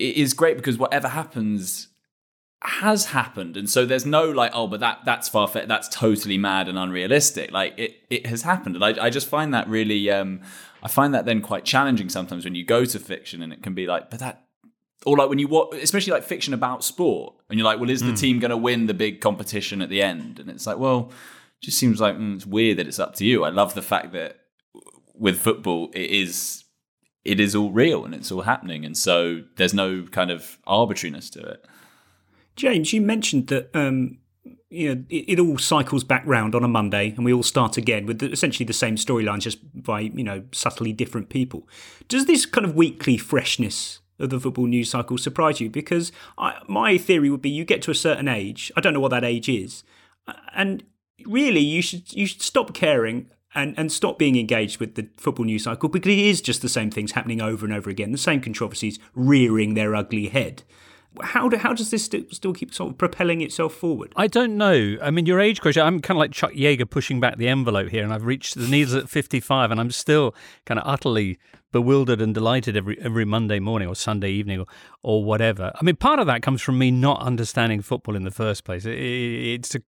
it 0.00 0.16
is 0.16 0.34
great 0.34 0.56
because 0.56 0.76
whatever 0.76 1.06
happens 1.06 1.86
has 2.64 3.06
happened. 3.06 3.56
And 3.56 3.68
so 3.68 3.84
there's 3.84 4.06
no 4.06 4.30
like 4.30 4.52
oh 4.54 4.66
but 4.66 4.80
that 4.80 5.00
that's 5.04 5.28
far 5.28 5.48
fetched 5.48 5.68
that's 5.68 5.88
totally 5.88 6.38
mad 6.38 6.68
and 6.68 6.78
unrealistic. 6.78 7.50
Like 7.50 7.74
it 7.76 7.96
it 8.10 8.26
has 8.26 8.42
happened. 8.42 8.76
And 8.76 8.84
I, 8.84 9.06
I 9.06 9.10
just 9.10 9.28
find 9.28 9.52
that 9.54 9.68
really 9.68 10.10
um 10.10 10.40
i 10.82 10.88
find 10.88 11.14
that 11.14 11.24
then 11.24 11.40
quite 11.40 11.64
challenging 11.64 12.08
sometimes 12.08 12.44
when 12.44 12.54
you 12.54 12.64
go 12.64 12.84
to 12.84 12.98
fiction 12.98 13.40
and 13.42 13.52
it 13.52 13.62
can 13.62 13.72
be 13.72 13.86
like 13.86 14.10
but 14.10 14.18
that 14.18 14.46
or 15.06 15.16
like 15.16 15.28
when 15.28 15.38
you 15.38 15.48
watch 15.48 15.74
especially 15.74 16.12
like 16.12 16.24
fiction 16.24 16.52
about 16.54 16.84
sport 16.84 17.34
and 17.48 17.58
you're 17.58 17.64
like 17.64 17.78
well 17.80 17.90
is 17.90 18.02
the 18.02 18.12
team 18.12 18.38
going 18.38 18.50
to 18.50 18.56
win 18.56 18.86
the 18.86 18.94
big 18.94 19.20
competition 19.20 19.82
at 19.82 19.88
the 19.88 20.02
end? 20.02 20.38
And 20.38 20.50
it's 20.50 20.66
like 20.66 20.78
well 20.78 21.10
it 21.60 21.66
just 21.66 21.78
seems 21.78 22.00
like 22.00 22.16
mm, 22.16 22.36
it's 22.36 22.46
weird 22.46 22.78
that 22.78 22.86
it's 22.86 22.98
up 22.98 23.14
to 23.16 23.24
you. 23.24 23.44
I 23.44 23.50
love 23.50 23.74
the 23.74 23.82
fact 23.82 24.12
that 24.12 24.38
with 25.14 25.40
football 25.40 25.90
it 25.94 26.10
is 26.10 26.64
it 27.24 27.38
is 27.38 27.54
all 27.54 27.70
real 27.70 28.04
and 28.04 28.14
it's 28.14 28.32
all 28.32 28.42
happening. 28.42 28.84
And 28.84 28.96
so 28.96 29.42
there's 29.56 29.74
no 29.74 30.04
kind 30.10 30.30
of 30.30 30.58
arbitrariness 30.66 31.30
to 31.30 31.40
it 31.40 31.64
James, 32.56 32.92
you 32.92 33.00
mentioned 33.00 33.48
that 33.48 33.74
um, 33.74 34.18
you 34.72 34.94
know, 34.94 35.04
it, 35.10 35.24
it, 35.28 35.38
all 35.38 35.58
cycles 35.58 36.02
back 36.02 36.22
round 36.26 36.54
on 36.54 36.64
a 36.64 36.68
Monday, 36.68 37.12
and 37.16 37.24
we 37.24 37.32
all 37.32 37.42
start 37.42 37.76
again 37.76 38.06
with 38.06 38.20
the, 38.20 38.30
essentially 38.30 38.64
the 38.64 38.72
same 38.72 38.96
storylines, 38.96 39.40
just 39.40 39.58
by 39.82 40.00
you 40.00 40.24
know 40.24 40.44
subtly 40.52 40.92
different 40.92 41.28
people. 41.28 41.68
Does 42.08 42.26
this 42.26 42.46
kind 42.46 42.64
of 42.64 42.74
weekly 42.74 43.18
freshness 43.18 44.00
of 44.18 44.30
the 44.30 44.40
football 44.40 44.66
news 44.66 44.90
cycle 44.90 45.18
surprise 45.18 45.60
you? 45.60 45.68
Because 45.68 46.10
I, 46.38 46.58
my 46.68 46.96
theory 46.96 47.28
would 47.28 47.42
be 47.42 47.50
you 47.50 47.64
get 47.64 47.82
to 47.82 47.90
a 47.90 47.94
certain 47.94 48.28
age. 48.28 48.72
I 48.76 48.80
don't 48.80 48.94
know 48.94 49.00
what 49.00 49.10
that 49.10 49.24
age 49.24 49.48
is, 49.48 49.84
and 50.54 50.82
really 51.26 51.60
you 51.60 51.82
should 51.82 52.12
you 52.12 52.26
should 52.26 52.42
stop 52.42 52.72
caring 52.72 53.28
and, 53.54 53.78
and 53.78 53.92
stop 53.92 54.18
being 54.18 54.36
engaged 54.36 54.80
with 54.80 54.94
the 54.94 55.08
football 55.18 55.44
news 55.44 55.64
cycle 55.64 55.88
because 55.88 56.12
it 56.12 56.18
is 56.18 56.40
just 56.40 56.62
the 56.62 56.68
same 56.68 56.90
things 56.90 57.12
happening 57.12 57.42
over 57.42 57.66
and 57.66 57.74
over 57.74 57.90
again, 57.90 58.12
the 58.12 58.18
same 58.18 58.40
controversies 58.40 58.98
rearing 59.14 59.74
their 59.74 59.94
ugly 59.94 60.28
head. 60.28 60.62
How, 61.20 61.48
do, 61.48 61.56
how 61.58 61.72
does 61.72 61.90
this 61.90 62.06
st- 62.06 62.34
still 62.34 62.52
keep 62.52 62.72
sort 62.72 62.92
of 62.92 62.98
propelling 62.98 63.42
itself 63.42 63.74
forward? 63.74 64.12
I 64.16 64.26
don't 64.26 64.56
know. 64.56 64.96
I 65.02 65.10
mean, 65.10 65.26
your 65.26 65.40
age 65.40 65.60
question, 65.60 65.82
I'm 65.84 66.00
kind 66.00 66.16
of 66.16 66.20
like 66.20 66.32
Chuck 66.32 66.52
Yeager 66.52 66.88
pushing 66.88 67.20
back 67.20 67.36
the 67.36 67.48
envelope 67.48 67.90
here, 67.90 68.02
and 68.02 68.12
I've 68.12 68.24
reached 68.24 68.54
the 68.54 68.66
needles 68.66 68.94
at 68.94 69.10
55, 69.10 69.70
and 69.70 69.80
I'm 69.80 69.90
still 69.90 70.34
kind 70.64 70.80
of 70.80 70.86
utterly 70.86 71.38
bewildered 71.72 72.20
and 72.20 72.34
delighted 72.34 72.76
every 72.76 73.00
every 73.00 73.24
Monday 73.24 73.58
morning 73.58 73.88
or 73.88 73.94
Sunday 73.94 74.30
evening 74.30 74.60
or, 74.60 74.66
or 75.02 75.24
whatever. 75.24 75.72
I 75.74 75.84
mean, 75.84 75.96
part 75.96 76.18
of 76.18 76.26
that 76.26 76.42
comes 76.42 76.62
from 76.62 76.78
me 76.78 76.90
not 76.90 77.20
understanding 77.22 77.82
football 77.82 78.14
in 78.14 78.24
the 78.24 78.30
first 78.30 78.64
place. 78.64 78.84
It, 78.84 78.98
it's 78.98 79.74
a, 79.74 79.80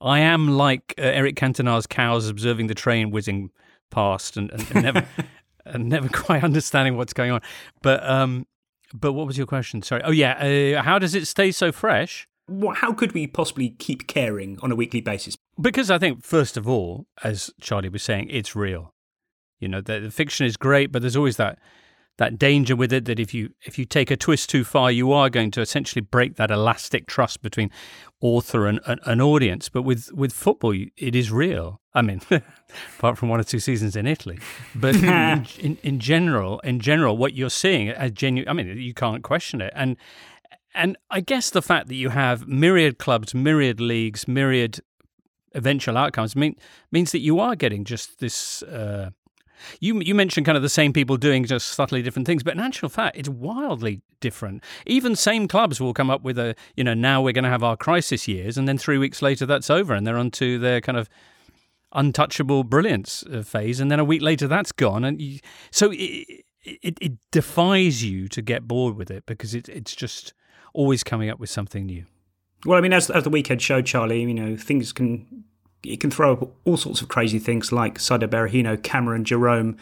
I 0.00 0.18
am 0.20 0.48
like 0.48 0.94
uh, 0.98 1.02
Eric 1.02 1.36
Cantona's 1.36 1.86
cows 1.86 2.28
observing 2.28 2.66
the 2.66 2.74
train 2.74 3.10
whizzing 3.10 3.50
past 3.90 4.36
and, 4.36 4.50
and, 4.50 4.66
and 4.72 4.82
never 4.82 5.06
and 5.64 5.88
never 5.88 6.08
quite 6.08 6.44
understanding 6.44 6.96
what's 6.96 7.12
going 7.12 7.30
on. 7.30 7.40
But 7.82 8.08
um, 8.08 8.46
but 8.94 9.12
what 9.12 9.26
was 9.26 9.36
your 9.36 9.46
question? 9.46 9.82
Sorry. 9.82 10.02
Oh 10.04 10.10
yeah. 10.10 10.76
Uh, 10.78 10.82
how 10.82 10.98
does 10.98 11.14
it 11.14 11.26
stay 11.26 11.50
so 11.50 11.72
fresh? 11.72 12.26
How 12.76 12.92
could 12.92 13.12
we 13.12 13.26
possibly 13.26 13.70
keep 13.70 14.06
caring 14.06 14.58
on 14.62 14.72
a 14.72 14.74
weekly 14.74 15.02
basis? 15.02 15.36
Because 15.60 15.90
I 15.90 15.98
think, 15.98 16.24
first 16.24 16.56
of 16.56 16.66
all, 16.66 17.06
as 17.22 17.50
Charlie 17.60 17.90
was 17.90 18.02
saying, 18.02 18.28
it's 18.30 18.56
real. 18.56 18.94
You 19.60 19.68
know, 19.68 19.80
the, 19.82 20.00
the 20.00 20.10
fiction 20.10 20.46
is 20.46 20.56
great, 20.56 20.90
but 20.90 21.02
there's 21.02 21.16
always 21.16 21.36
that 21.36 21.58
that 22.18 22.38
danger 22.38 22.76
with 22.76 22.92
it 22.92 23.04
that 23.06 23.18
if 23.18 23.32
you 23.32 23.50
if 23.62 23.78
you 23.78 23.84
take 23.84 24.10
a 24.10 24.16
twist 24.16 24.50
too 24.50 24.64
far, 24.64 24.90
you 24.90 25.12
are 25.12 25.30
going 25.30 25.50
to 25.52 25.60
essentially 25.60 26.02
break 26.02 26.36
that 26.36 26.50
elastic 26.50 27.06
trust 27.06 27.42
between 27.42 27.70
author 28.20 28.66
and 28.66 28.80
an 28.86 29.20
audience. 29.20 29.68
But 29.68 29.82
with 29.82 30.12
with 30.12 30.32
football, 30.32 30.72
it 30.72 31.14
is 31.14 31.30
real. 31.30 31.80
I 31.94 32.02
mean, 32.02 32.20
apart 32.98 33.18
from 33.18 33.28
one 33.28 33.40
or 33.40 33.44
two 33.44 33.60
seasons 33.60 33.96
in 33.96 34.06
Italy, 34.06 34.38
but 34.74 34.96
in, 34.96 35.46
in, 35.58 35.78
in 35.82 36.00
general, 36.00 36.58
in 36.60 36.80
general, 36.80 37.16
what 37.16 37.34
you're 37.34 37.50
seeing 37.50 37.88
as 37.88 38.10
genuine. 38.10 38.48
I 38.48 38.52
mean, 38.52 38.76
you 38.78 38.94
can't 38.94 39.22
question 39.22 39.60
it, 39.60 39.72
and 39.76 39.96
and 40.74 40.96
I 41.10 41.20
guess 41.20 41.50
the 41.50 41.62
fact 41.62 41.86
that 41.86 41.94
you 41.94 42.10
have 42.10 42.48
myriad 42.48 42.98
clubs, 42.98 43.32
myriad 43.32 43.80
leagues, 43.80 44.26
myriad 44.26 44.80
eventual 45.54 45.96
outcomes 45.96 46.34
mean 46.34 46.56
means 46.90 47.12
that 47.12 47.20
you 47.20 47.38
are 47.38 47.54
getting 47.54 47.84
just 47.84 48.18
this. 48.18 48.62
Uh, 48.64 49.10
you 49.80 50.00
you 50.00 50.14
mentioned 50.14 50.46
kind 50.46 50.56
of 50.56 50.62
the 50.62 50.68
same 50.68 50.92
people 50.92 51.16
doing 51.16 51.44
just 51.44 51.68
subtly 51.68 52.02
different 52.02 52.26
things, 52.26 52.42
but 52.42 52.54
in 52.54 52.60
actual 52.60 52.88
fact, 52.88 53.16
it's 53.16 53.28
wildly 53.28 54.02
different. 54.20 54.62
Even 54.86 55.16
same 55.16 55.48
clubs 55.48 55.80
will 55.80 55.94
come 55.94 56.10
up 56.10 56.22
with 56.22 56.38
a 56.38 56.54
you 56.76 56.84
know 56.84 56.94
now 56.94 57.22
we're 57.22 57.32
going 57.32 57.44
to 57.44 57.50
have 57.50 57.62
our 57.62 57.76
crisis 57.76 58.28
years, 58.28 58.56
and 58.58 58.68
then 58.68 58.78
three 58.78 58.98
weeks 58.98 59.22
later 59.22 59.46
that's 59.46 59.70
over, 59.70 59.94
and 59.94 60.06
they're 60.06 60.18
onto 60.18 60.58
their 60.58 60.80
kind 60.80 60.98
of 60.98 61.08
untouchable 61.92 62.64
brilliance 62.64 63.24
uh, 63.32 63.42
phase, 63.42 63.80
and 63.80 63.90
then 63.90 63.98
a 63.98 64.04
week 64.04 64.22
later 64.22 64.46
that's 64.46 64.72
gone, 64.72 65.04
and 65.04 65.20
you, 65.20 65.40
so 65.70 65.90
it, 65.92 66.44
it, 66.64 66.98
it 67.00 67.12
defies 67.30 68.04
you 68.04 68.28
to 68.28 68.42
get 68.42 68.68
bored 68.68 68.96
with 68.96 69.10
it 69.10 69.24
because 69.26 69.54
it, 69.54 69.68
it's 69.68 69.94
just 69.94 70.34
always 70.74 71.02
coming 71.02 71.30
up 71.30 71.40
with 71.40 71.50
something 71.50 71.86
new. 71.86 72.04
Well, 72.64 72.78
I 72.78 72.80
mean, 72.80 72.92
as 72.92 73.08
as 73.10 73.24
the 73.24 73.30
weekend 73.30 73.62
showed, 73.62 73.86
Charlie, 73.86 74.22
you 74.22 74.34
know, 74.34 74.56
things 74.56 74.92
can 74.92 75.44
it 75.88 76.00
can 76.00 76.10
throw 76.10 76.32
up 76.32 76.50
all 76.64 76.76
sorts 76.76 77.00
of 77.02 77.08
crazy 77.08 77.38
things 77.38 77.72
like 77.72 77.98
Saido 77.98 78.28
Berahino, 78.28 78.82
Cameron 78.82 79.24
Jerome, 79.24 79.76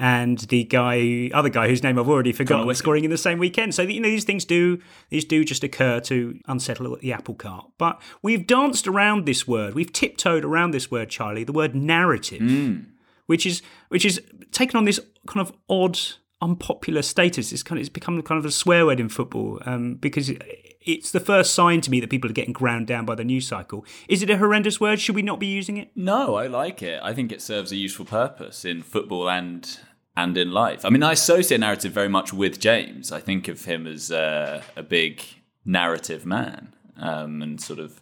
and 0.00 0.38
the 0.38 0.64
guy, 0.64 1.30
other 1.34 1.50
guy 1.50 1.68
whose 1.68 1.82
name 1.82 1.98
I've 1.98 2.08
already 2.08 2.32
forgotten, 2.32 2.74
scoring 2.74 3.04
in 3.04 3.10
the 3.10 3.18
same 3.18 3.38
weekend. 3.38 3.74
So 3.74 3.82
you 3.82 4.00
know 4.00 4.08
these 4.08 4.24
things 4.24 4.46
do 4.46 4.80
these 5.10 5.26
do 5.26 5.44
just 5.44 5.62
occur 5.62 6.00
to 6.00 6.38
unsettle 6.48 6.96
the 6.96 7.12
apple 7.12 7.34
cart. 7.34 7.70
But 7.76 8.00
we've 8.22 8.46
danced 8.46 8.88
around 8.88 9.26
this 9.26 9.46
word, 9.46 9.74
we've 9.74 9.92
tiptoed 9.92 10.44
around 10.44 10.70
this 10.70 10.90
word, 10.90 11.10
Charlie, 11.10 11.44
the 11.44 11.52
word 11.52 11.74
narrative, 11.74 12.40
mm. 12.40 12.86
which 13.26 13.44
is 13.44 13.60
which 13.88 14.06
is 14.06 14.22
taken 14.52 14.78
on 14.78 14.86
this 14.86 15.00
kind 15.26 15.46
of 15.46 15.52
odd 15.68 15.98
unpopular 16.40 17.02
status. 17.02 17.52
It's 17.52 17.62
kind 17.62 17.78
of 17.78 17.82
it's 17.82 17.90
become 17.90 18.22
kind 18.22 18.38
of 18.38 18.46
a 18.46 18.50
swear 18.50 18.86
word 18.86 19.00
in 19.00 19.10
football 19.10 19.60
um, 19.66 19.96
because 19.96 20.32
it's 20.80 21.10
the 21.10 21.20
first 21.20 21.54
sign 21.54 21.80
to 21.82 21.90
me 21.90 22.00
that 22.00 22.10
people 22.10 22.30
are 22.30 22.34
getting 22.34 22.52
ground 22.52 22.86
down 22.86 23.04
by 23.04 23.14
the 23.14 23.24
news 23.24 23.46
cycle. 23.46 23.84
Is 24.08 24.22
it 24.22 24.30
a 24.30 24.38
horrendous 24.38 24.80
word? 24.80 25.00
Should 25.00 25.14
we 25.14 25.22
not 25.22 25.38
be 25.38 25.46
using 25.46 25.76
it? 25.76 25.90
No, 25.94 26.36
I 26.36 26.46
like 26.46 26.82
it. 26.82 27.00
I 27.02 27.12
think 27.12 27.32
it 27.32 27.42
serves 27.42 27.72
a 27.72 27.76
useful 27.76 28.04
purpose 28.04 28.64
in 28.64 28.82
football 28.82 29.28
and 29.28 29.78
and 30.16 30.36
in 30.36 30.50
life. 30.50 30.84
I 30.84 30.90
mean, 30.90 31.02
I 31.02 31.12
associate 31.12 31.60
narrative 31.60 31.92
very 31.92 32.08
much 32.08 32.32
with 32.32 32.58
James. 32.58 33.12
I 33.12 33.20
think 33.20 33.48
of 33.48 33.64
him 33.64 33.86
as 33.86 34.10
uh, 34.10 34.62
a 34.76 34.82
big 34.82 35.22
narrative 35.64 36.26
man 36.26 36.74
um, 36.96 37.42
and 37.42 37.60
sort 37.60 37.78
of 37.78 38.00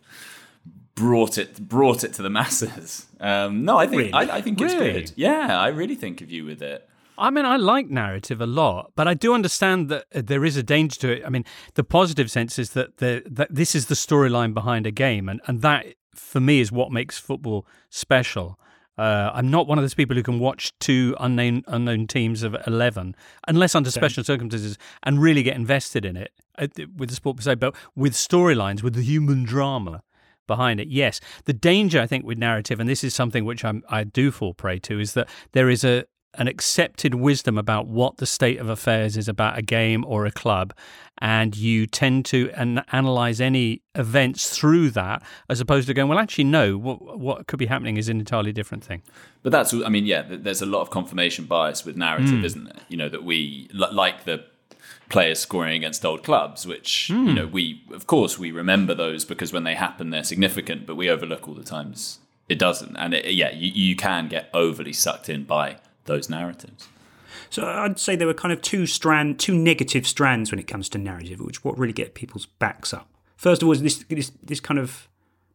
brought 0.94 1.38
it 1.38 1.68
brought 1.68 2.04
it 2.04 2.12
to 2.14 2.22
the 2.22 2.30
masses. 2.30 3.06
Um, 3.20 3.64
no, 3.64 3.78
I 3.78 3.86
think 3.86 3.98
really? 3.98 4.12
I, 4.12 4.36
I, 4.36 4.40
think 4.40 4.60
really? 4.60 4.90
it's 4.90 5.10
good. 5.10 5.20
Yeah, 5.20 5.58
I 5.58 5.68
really 5.68 5.94
think 5.94 6.20
of 6.20 6.30
you 6.30 6.44
with 6.44 6.62
it. 6.62 6.88
I 7.18 7.30
mean, 7.30 7.44
I 7.44 7.56
like 7.56 7.88
narrative 7.88 8.40
a 8.40 8.46
lot, 8.46 8.92
but 8.94 9.08
I 9.08 9.14
do 9.14 9.34
understand 9.34 9.88
that 9.88 10.04
uh, 10.14 10.22
there 10.24 10.44
is 10.44 10.56
a 10.56 10.62
danger 10.62 10.98
to 11.00 11.08
it. 11.10 11.22
I 11.26 11.30
mean, 11.30 11.44
the 11.74 11.84
positive 11.84 12.30
sense 12.30 12.58
is 12.58 12.70
that 12.70 12.98
the, 12.98 13.22
that 13.26 13.54
this 13.54 13.74
is 13.74 13.86
the 13.86 13.94
storyline 13.94 14.54
behind 14.54 14.86
a 14.86 14.90
game, 14.90 15.28
and, 15.28 15.40
and 15.46 15.60
that 15.62 15.86
for 16.14 16.40
me 16.40 16.60
is 16.60 16.70
what 16.70 16.92
makes 16.92 17.18
football 17.18 17.66
special. 17.90 18.58
Uh, 18.96 19.30
I'm 19.32 19.50
not 19.50 19.68
one 19.68 19.78
of 19.78 19.84
those 19.84 19.94
people 19.94 20.16
who 20.16 20.24
can 20.24 20.40
watch 20.40 20.72
two 20.80 21.14
unknown 21.20 21.62
unknown 21.68 22.06
teams 22.08 22.42
of 22.42 22.56
eleven, 22.66 23.14
unless 23.46 23.74
under 23.74 23.90
special 23.90 24.24
circumstances, 24.24 24.76
and 25.02 25.22
really 25.22 25.42
get 25.42 25.54
invested 25.54 26.04
in 26.04 26.16
it 26.16 26.32
uh, 26.58 26.66
with 26.96 27.08
the 27.08 27.14
sport 27.14 27.36
per 27.36 27.42
se. 27.42 27.54
But 27.56 27.76
with 27.94 28.14
storylines, 28.14 28.82
with 28.82 28.94
the 28.94 29.02
human 29.02 29.44
drama 29.44 30.02
behind 30.48 30.80
it, 30.80 30.88
yes. 30.88 31.20
The 31.44 31.52
danger 31.52 32.00
I 32.00 32.08
think 32.08 32.24
with 32.24 32.38
narrative, 32.38 32.80
and 32.80 32.88
this 32.88 33.04
is 33.04 33.14
something 33.14 33.44
which 33.44 33.64
I'm, 33.64 33.84
I 33.88 34.02
do 34.02 34.32
fall 34.32 34.54
prey 34.54 34.80
to, 34.80 34.98
is 34.98 35.12
that 35.12 35.28
there 35.52 35.70
is 35.70 35.84
a 35.84 36.04
an 36.34 36.46
accepted 36.46 37.14
wisdom 37.14 37.56
about 37.56 37.86
what 37.86 38.18
the 38.18 38.26
state 38.26 38.58
of 38.58 38.68
affairs 38.68 39.16
is 39.16 39.28
about 39.28 39.58
a 39.58 39.62
game 39.62 40.04
or 40.06 40.26
a 40.26 40.30
club, 40.30 40.74
and 41.20 41.56
you 41.56 41.86
tend 41.86 42.24
to 42.26 42.50
an- 42.54 42.84
analyze 42.92 43.40
any 43.40 43.82
events 43.94 44.56
through 44.56 44.90
that, 44.90 45.22
as 45.48 45.60
opposed 45.60 45.88
to 45.88 45.94
going, 45.94 46.08
well, 46.08 46.18
actually, 46.18 46.44
no, 46.44 46.76
what 46.76 47.18
what 47.18 47.46
could 47.46 47.58
be 47.58 47.66
happening 47.66 47.96
is 47.96 48.08
an 48.08 48.18
entirely 48.18 48.52
different 48.52 48.84
thing. 48.84 49.02
But 49.42 49.52
that's, 49.52 49.72
I 49.72 49.88
mean, 49.88 50.06
yeah, 50.06 50.22
there's 50.28 50.62
a 50.62 50.66
lot 50.66 50.82
of 50.82 50.90
confirmation 50.90 51.46
bias 51.46 51.84
with 51.84 51.96
narrative, 51.96 52.28
mm. 52.28 52.44
isn't 52.44 52.64
there? 52.64 52.82
You 52.88 52.98
know 52.98 53.08
that 53.08 53.24
we 53.24 53.68
like 53.72 54.24
the 54.24 54.44
players 55.08 55.38
scoring 55.38 55.74
against 55.74 56.04
old 56.04 56.22
clubs, 56.22 56.66
which 56.66 57.10
mm. 57.12 57.26
you 57.26 57.32
know 57.32 57.46
we, 57.46 57.82
of 57.92 58.06
course, 58.06 58.38
we 58.38 58.52
remember 58.52 58.94
those 58.94 59.24
because 59.24 59.52
when 59.52 59.64
they 59.64 59.74
happen, 59.74 60.10
they're 60.10 60.24
significant, 60.24 60.86
but 60.86 60.94
we 60.94 61.08
overlook 61.08 61.48
all 61.48 61.54
the 61.54 61.64
times 61.64 62.18
it 62.48 62.58
doesn't, 62.58 62.96
and 62.96 63.14
it, 63.14 63.34
yeah, 63.34 63.50
you, 63.50 63.70
you 63.70 63.96
can 63.96 64.28
get 64.28 64.50
overly 64.54 64.92
sucked 64.92 65.28
in 65.28 65.44
by 65.44 65.78
those 66.08 66.28
narratives. 66.28 66.88
So 67.50 67.64
I'd 67.64 67.98
say 67.98 68.16
there 68.16 68.26
were 68.26 68.34
kind 68.34 68.52
of 68.52 68.60
two 68.60 68.86
strand, 68.86 69.38
two 69.38 69.56
negative 69.56 70.06
strands 70.06 70.50
when 70.50 70.58
it 70.58 70.66
comes 70.66 70.88
to 70.90 70.98
narrative, 70.98 71.40
which 71.40 71.64
what 71.64 71.78
really 71.78 71.92
get 71.92 72.14
people's 72.14 72.46
backs 72.46 72.92
up. 72.92 73.08
First 73.36 73.62
of 73.62 73.68
all, 73.68 73.72
is 73.72 73.82
this 73.82 74.04
this, 74.08 74.32
this 74.42 74.60
kind 74.60 74.80
of 74.80 75.08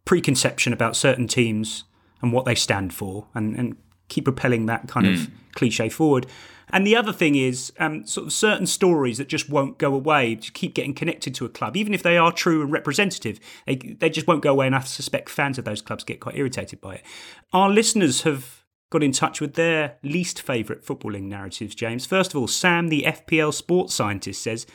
preconception 0.06 0.74
about 0.74 0.96
certain 0.96 1.28
teams 1.28 1.84
and 2.22 2.32
what 2.32 2.46
they 2.46 2.56
stand 2.56 2.94
for, 2.94 3.28
and, 3.36 3.56
and 3.56 3.76
keep 4.08 4.24
propelling 4.24 4.66
that 4.68 4.88
kind 4.88 5.06
mm. 5.06 5.14
of 5.14 5.30
cliche 5.56 5.90
forward. 5.90 6.26
And 6.70 6.88
the 6.88 6.96
other 6.96 7.14
thing 7.14 7.36
is 7.36 7.72
um, 7.78 8.06
sort 8.08 8.28
of 8.28 8.34
certain 8.34 8.66
stories 8.66 9.18
that 9.18 9.28
just 9.28 9.50
won't 9.50 9.78
go 9.78 9.94
away, 9.94 10.36
to 10.36 10.52
keep 10.52 10.74
getting 10.74 10.94
connected 10.94 11.36
to 11.36 11.46
a 11.46 11.50
club, 11.50 11.78
even 11.78 11.94
if 11.94 12.02
they 12.02 12.18
are 12.18 12.32
true 12.32 12.62
and 12.62 12.72
representative. 12.72 13.40
They, 13.68 13.76
they 13.76 14.10
just 14.10 14.26
won't 14.26 14.42
go 14.42 14.52
away, 14.52 14.68
and 14.68 14.76
I 14.76 14.80
suspect 14.80 15.30
fans 15.30 15.60
of 15.60 15.66
those 15.66 15.82
clubs 15.82 16.04
get 16.04 16.20
quite 16.20 16.38
irritated 16.38 16.82
by 16.82 16.96
it. 16.96 17.04
Our 17.52 17.70
listeners 17.70 18.22
have 18.22 18.63
got 18.94 19.04
in 19.04 19.12
touch 19.12 19.42
with 19.42 19.56
their 19.56 19.98
least 20.04 20.42
favourite 20.42 20.86
footballing 20.86 21.24
narratives, 21.24 21.74
James. 21.76 22.06
First 22.06 22.34
of 22.34 22.40
all, 22.40 22.48
Sam, 22.48 22.88
the 22.88 23.04
FPL 23.08 23.54
sports 23.54 23.94
scientist, 23.94 24.42
says 24.42 24.66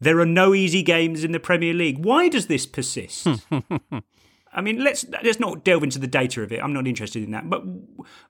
there 0.00 0.18
are 0.18 0.26
no 0.26 0.54
easy 0.54 0.82
games 0.82 1.22
in 1.22 1.32
the 1.32 1.38
Premier 1.38 1.74
League. 1.74 2.04
Why 2.04 2.28
does 2.28 2.46
this 2.46 2.66
persist? 2.66 3.28
I 4.52 4.62
mean, 4.62 4.82
let's 4.82 5.04
let's 5.22 5.38
not 5.38 5.62
delve 5.62 5.84
into 5.84 6.00
the 6.00 6.08
data 6.08 6.42
of 6.42 6.50
it. 6.50 6.60
I'm 6.60 6.72
not 6.72 6.88
interested 6.88 7.22
in 7.22 7.30
that. 7.32 7.48
But 7.48 7.62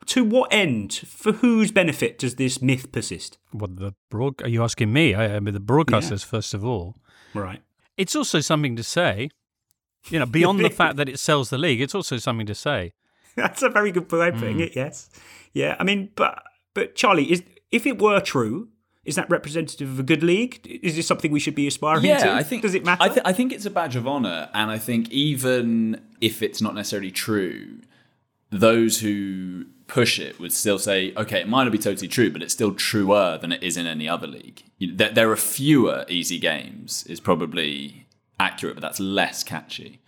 to 0.06 0.25
what 0.25 0.52
end? 0.52 0.92
For 0.92 1.32
whose 1.32 1.70
benefit 1.70 2.18
does 2.18 2.34
this 2.34 2.60
myth 2.60 2.92
persist? 2.92 3.38
What 3.52 3.76
the 3.76 3.94
broad? 4.10 4.42
Are 4.42 4.49
you 4.49 4.62
asking 4.62 4.92
me? 4.92 5.14
I, 5.14 5.37
I 5.37 5.40
mean, 5.40 5.54
the 5.54 5.60
broadcasters 5.60 6.25
yeah. 6.25 6.30
first 6.30 6.52
of 6.52 6.64
all. 6.64 6.96
Right. 7.32 7.62
It's 7.96 8.16
also 8.16 8.40
something 8.40 8.76
to 8.76 8.82
say. 8.82 9.30
You 10.08 10.18
know, 10.18 10.26
beyond 10.26 10.60
the 10.60 10.70
fact 10.82 10.96
that 10.96 11.08
it 11.08 11.18
sells 11.18 11.50
the 11.50 11.58
league, 11.58 11.80
it's 11.80 11.94
also 11.94 12.16
something 12.18 12.46
to 12.46 12.54
say. 12.54 12.92
That's 13.37 13.62
a 13.62 13.68
very 13.68 13.92
good 13.92 14.10
way 14.10 14.28
of 14.28 14.34
putting 14.34 14.58
mm. 14.58 14.66
it. 14.66 14.76
Yes, 14.76 15.10
yeah. 15.52 15.76
I 15.78 15.84
mean, 15.84 16.10
but 16.14 16.42
but 16.75 16.94
Charlie, 16.94 17.30
is 17.30 17.42
if 17.70 17.87
it 17.87 18.00
were 18.00 18.20
true, 18.20 18.68
is 19.04 19.16
that 19.16 19.30
representative 19.30 19.88
of 19.88 19.99
a 19.99 20.02
good 20.02 20.22
league? 20.22 20.66
Is 20.82 20.96
this 20.96 21.06
something 21.06 21.32
we 21.32 21.40
should 21.40 21.54
be 21.54 21.66
aspiring 21.66 22.04
yeah, 22.04 22.18
to? 22.18 22.32
I 22.32 22.42
think. 22.42 22.62
Does 22.62 22.75
it 22.75 22.84
matter? 22.84 23.02
I, 23.02 23.08
th- 23.08 23.22
I 23.25 23.32
think 23.32 23.52
it's 23.52 23.66
a 23.66 23.70
badge 23.70 23.96
of 23.96 24.06
honor, 24.06 24.49
and 24.52 24.70
I 24.70 24.78
think 24.78 25.10
even 25.10 26.00
if 26.20 26.42
it's 26.42 26.60
not 26.60 26.75
necessarily 26.75 27.10
true, 27.10 27.80
those 28.50 29.00
who 29.00 29.66
push 29.87 30.20
it 30.20 30.38
would 30.38 30.52
still 30.52 30.78
say, 30.78 31.12
okay, 31.16 31.40
it 31.40 31.49
might 31.49 31.64
not 31.64 31.72
be 31.72 31.78
totally 31.78 32.08
true, 32.08 32.30
but 32.30 32.42
it's 32.42 32.52
still 32.52 32.72
truer 32.72 33.38
than 33.38 33.50
it 33.52 33.62
is 33.62 33.76
in 33.76 33.87
any 33.87 34.08
other 34.08 34.26
league. 34.26 34.62
You 34.78 34.94
there, 34.94 35.10
there 35.10 35.30
are 35.30 35.37
fewer 35.37 36.04
easy 36.08 36.38
games, 36.38 37.04
is 37.08 37.20
probably 37.20 38.06
accurate, 38.38 38.76
but 38.76 38.82
that's 38.82 39.00
less 39.00 39.42
catchy. 39.42 40.00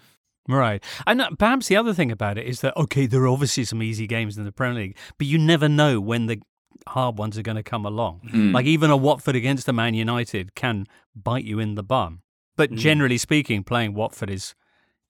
Right. 0.49 0.83
And 1.07 1.21
uh, 1.21 1.31
perhaps 1.39 1.69
the 1.69 1.77
other 1.77 1.95
thing 1.95 2.11
about 2.11 2.37
it 2.39 2.47
is 2.47 2.61
that, 2.63 2.77
okay, 2.77 3.07
there 3.07 3.23
are 3.23 3.29
obviously 3.29 3.65
some 3.65 3.83
easy 3.83 4.07
games 4.07 4.37
in 4.37 4.45
the 4.45 4.53
Premier 4.53 4.75
League, 4.83 4.97
but 5.19 5.27
you 5.27 5.39
never 5.39 5.69
know 5.69 6.01
when 6.01 6.27
the 6.27 6.41
hard 6.89 7.17
ones 7.19 7.39
are 7.39 7.43
going 7.43 7.57
to 7.57 7.63
come 7.63 7.87
along. 7.87 8.23
Mm. 8.33 8.53
Like 8.53 8.67
even 8.67 8.91
a 8.91 8.97
Watford 8.97 9.37
against 9.37 9.69
a 9.69 9.73
Man 9.73 9.95
United 9.95 10.55
can 10.57 10.87
bite 11.15 11.45
you 11.45 11.61
in 11.61 11.77
the 11.77 11.83
bum. 11.85 12.23
But 12.57 12.71
Mm. 12.73 12.77
generally 12.79 13.19
speaking, 13.19 13.63
playing 13.63 13.95
Watford 13.95 14.31
is, 14.31 14.55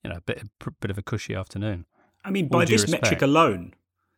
you 0.03 0.09
know, 0.11 0.17
a 0.17 0.21
bit, 0.21 0.43
a 0.65 0.71
bit 0.79 0.91
of 0.91 0.97
a 0.97 1.01
cushy 1.01 1.33
afternoon. 1.33 1.85
I 2.23 2.29
mean, 2.29 2.45
All 2.51 2.59
by 2.59 2.65
this 2.65 2.83
respect. 2.83 3.03
metric 3.03 3.21
alone, 3.23 3.73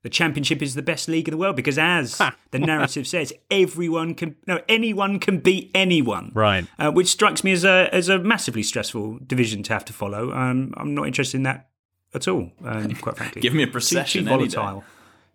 the 0.05 0.09
championship 0.12 0.62
is 0.62 0.75
the 0.75 0.83
best 0.83 1.09
league 1.09 1.27
in 1.27 1.31
the 1.31 1.38
world 1.38 1.55
because, 1.55 1.79
as 1.79 2.21
the 2.51 2.59
narrative 2.59 3.07
says, 3.07 3.33
everyone 3.50 4.13
can, 4.13 4.35
no, 4.45 4.62
anyone 4.69 5.17
can 5.19 5.39
beat 5.39 5.71
anyone. 5.74 6.31
Right. 6.35 6.67
Uh, 6.77 6.91
which 6.91 7.07
strikes 7.07 7.43
me 7.43 7.51
as 7.53 7.65
a 7.65 7.89
as 7.91 8.07
a 8.07 8.19
massively 8.19 8.62
stressful 8.62 9.17
division 9.25 9.63
to 9.63 9.74
have 9.74 9.83
to 9.85 9.93
follow. 9.93 10.31
Um, 10.31 10.75
I'm 10.77 10.93
not 10.93 11.07
interested 11.07 11.38
in 11.38 11.43
that 11.43 11.69
at 12.13 12.27
all. 12.27 12.51
Um, 12.63 12.93
quite 12.93 13.17
frankly, 13.21 13.41
Give 13.41 13.55
me 13.55 13.63
a 13.63 13.65
Too- 13.65 13.71
procession 13.71 14.25
Too, 14.25 14.29
day. 14.29 14.35
volatile. 14.35 14.83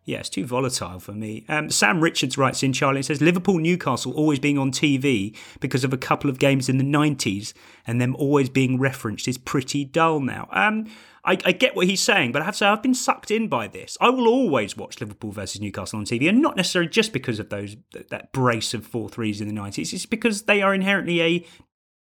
Yeah, 0.04 0.18
it's 0.20 0.30
too 0.30 0.46
volatile 0.46 0.98
for 1.00 1.12
me. 1.12 1.44
Um, 1.48 1.68
Sam 1.68 2.00
Richards 2.00 2.38
writes 2.38 2.62
in 2.62 2.72
Charlie 2.72 2.98
and 2.98 3.04
says 3.06 3.20
Liverpool 3.20 3.58
Newcastle 3.58 4.12
always 4.12 4.38
being 4.38 4.56
on 4.56 4.70
TV 4.72 5.36
because 5.60 5.84
of 5.84 5.92
a 5.92 5.98
couple 5.98 6.30
of 6.30 6.38
games 6.38 6.68
in 6.68 6.78
the 6.78 6.84
90s 6.84 7.52
and 7.86 8.00
them 8.00 8.14
always 8.16 8.48
being 8.48 8.78
referenced 8.78 9.28
is 9.28 9.36
pretty 9.36 9.84
dull 9.84 10.18
now. 10.20 10.48
Um, 10.52 10.86
I, 11.30 11.38
I 11.44 11.52
get 11.52 11.76
what 11.76 11.87
he's 11.87 12.00
saying, 12.00 12.32
but 12.32 12.42
I 12.42 12.44
have 12.44 12.54
to 12.54 12.58
say 12.58 12.66
I've 12.66 12.82
been 12.82 12.92
sucked 12.94 13.30
in 13.30 13.46
by 13.46 13.68
this. 13.68 13.96
I 14.00 14.10
will 14.10 14.26
always 14.26 14.76
watch 14.76 15.00
Liverpool 15.00 15.30
versus 15.30 15.60
Newcastle 15.60 16.00
on 16.00 16.04
TV, 16.04 16.28
and 16.28 16.42
not 16.42 16.56
necessarily 16.56 16.90
just 16.90 17.12
because 17.12 17.38
of 17.38 17.50
those 17.50 17.76
that, 17.92 18.10
that 18.10 18.32
brace 18.32 18.75
of 18.75 18.84
four 18.84 19.08
threes 19.08 19.40
in 19.40 19.46
the 19.46 19.54
90s. 19.54 19.92
It's 19.92 20.06
because 20.06 20.42
they 20.42 20.60
are 20.60 20.75
inherently 20.75 21.20
a 21.22 21.46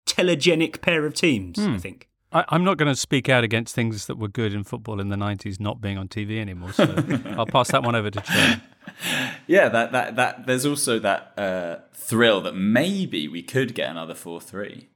telegenic 0.08 0.82
pair 0.82 1.06
of 1.06 1.14
teams. 1.14 1.60
I 1.60 1.78
think. 1.78 2.10
I, 2.32 2.44
I'm 2.50 2.64
not 2.64 2.78
going 2.78 2.92
to 2.92 2.96
speak 2.96 3.30
out 3.30 3.44
against 3.44 3.76
things 3.76 4.08
that 4.08 4.18
were 4.18 4.28
good 4.28 4.54
in 4.54 4.64
football 4.64 5.00
in 5.00 5.10
the 5.10 5.16
90s 5.16 5.60
not 5.60 5.80
being 5.80 5.98
on 5.98 6.08
TV 6.08 6.40
anymore. 6.40 6.72
So 6.74 6.84
I'll 7.38 7.46
pass 7.46 7.72
that 7.72 7.84
one 7.84 7.96
over 7.96 8.10
to 8.10 8.22
Charlie. 8.22 8.62
Yeah, 9.48 9.70
that 9.70 9.92
that 9.92 10.16
that 10.16 10.48
there's 10.48 10.66
also 10.66 10.98
that 11.00 11.34
uh, 11.38 11.78
thrill 11.94 12.42
that 12.42 12.56
maybe 12.56 13.28
we 13.28 13.44
could 13.44 13.76
get 13.76 13.92
another 13.92 14.16
four 14.16 14.42
three, 14.42 14.90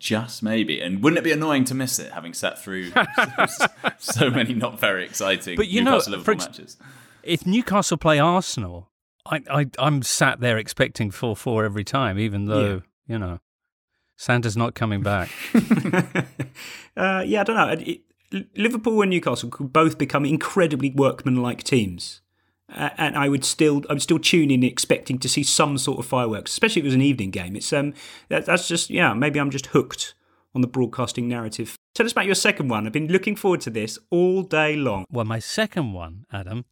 just 0.00 0.42
maybe. 0.42 0.80
And 0.80 1.02
wouldn't 1.02 1.18
it 1.18 1.24
be 1.24 1.30
annoying 1.30 1.64
to 1.66 1.74
miss 1.74 2.00
it, 2.00 2.10
having 2.12 2.34
sat 2.34 2.58
through 2.58 2.90
so, 3.48 3.66
so 3.98 4.30
many 4.30 4.54
not 4.54 4.80
very 4.80 5.04
exciting 5.04 5.56
But 5.56 5.68
you 5.68 5.82
know, 5.82 5.92
Newcastle 5.92 6.10
Liverpool 6.12 6.24
for 6.24 6.32
ex- 6.32 6.46
matches? 6.46 6.76
If 7.22 7.46
Newcastle 7.46 7.98
play 7.98 8.18
Arsenal, 8.18 8.90
I, 9.26 9.42
I, 9.48 9.66
I'm 9.78 10.02
sat 10.02 10.40
there 10.40 10.58
expecting 10.58 11.10
4 11.10 11.36
4 11.36 11.64
every 11.64 11.84
time, 11.84 12.18
even 12.18 12.46
though, 12.46 12.82
you 13.06 13.18
know, 13.18 13.38
Santa's 14.16 14.56
not 14.56 14.74
coming 14.74 15.02
back. 15.02 15.30
Uh, 16.96 17.22
yeah, 17.24 17.40
I 17.40 17.44
don't 17.44 17.56
know. 17.56 17.68
It, 17.68 18.00
Liverpool 18.56 19.00
and 19.00 19.10
Newcastle 19.10 19.48
could 19.48 19.72
both 19.72 19.96
become 19.96 20.24
incredibly 20.24 20.90
workmanlike 20.90 21.62
teams, 21.62 22.20
and 22.74 23.16
I 23.16 23.28
would 23.28 23.44
still, 23.44 23.82
I 23.88 23.94
would 23.94 24.02
still 24.02 24.18
tune 24.18 24.50
in 24.50 24.62
expecting 24.62 25.18
to 25.18 25.28
see 25.28 25.42
some 25.42 25.78
sort 25.78 25.98
of 25.98 26.06
fireworks, 26.06 26.52
especially 26.52 26.80
if 26.80 26.84
it 26.84 26.88
was 26.88 26.94
an 26.94 27.02
evening 27.02 27.30
game. 27.30 27.56
It's 27.56 27.72
um, 27.72 27.94
that, 28.28 28.46
that's 28.46 28.68
just 28.68 28.90
yeah, 28.90 29.12
maybe 29.14 29.40
I'm 29.40 29.50
just 29.50 29.66
hooked 29.66 30.14
on 30.54 30.60
the 30.62 30.68
broadcasting 30.68 31.28
narrative. 31.28 31.76
Tell 31.94 32.06
us 32.06 32.12
about 32.12 32.26
your 32.26 32.34
second 32.34 32.68
one. 32.68 32.86
I've 32.86 32.92
been 32.92 33.08
looking 33.08 33.36
forward 33.36 33.60
to 33.62 33.70
this 33.70 33.98
all 34.10 34.42
day 34.42 34.76
long. 34.76 35.04
well, 35.10 35.24
my 35.24 35.38
second 35.40 35.92
one, 35.92 36.24
Adam, 36.32 36.64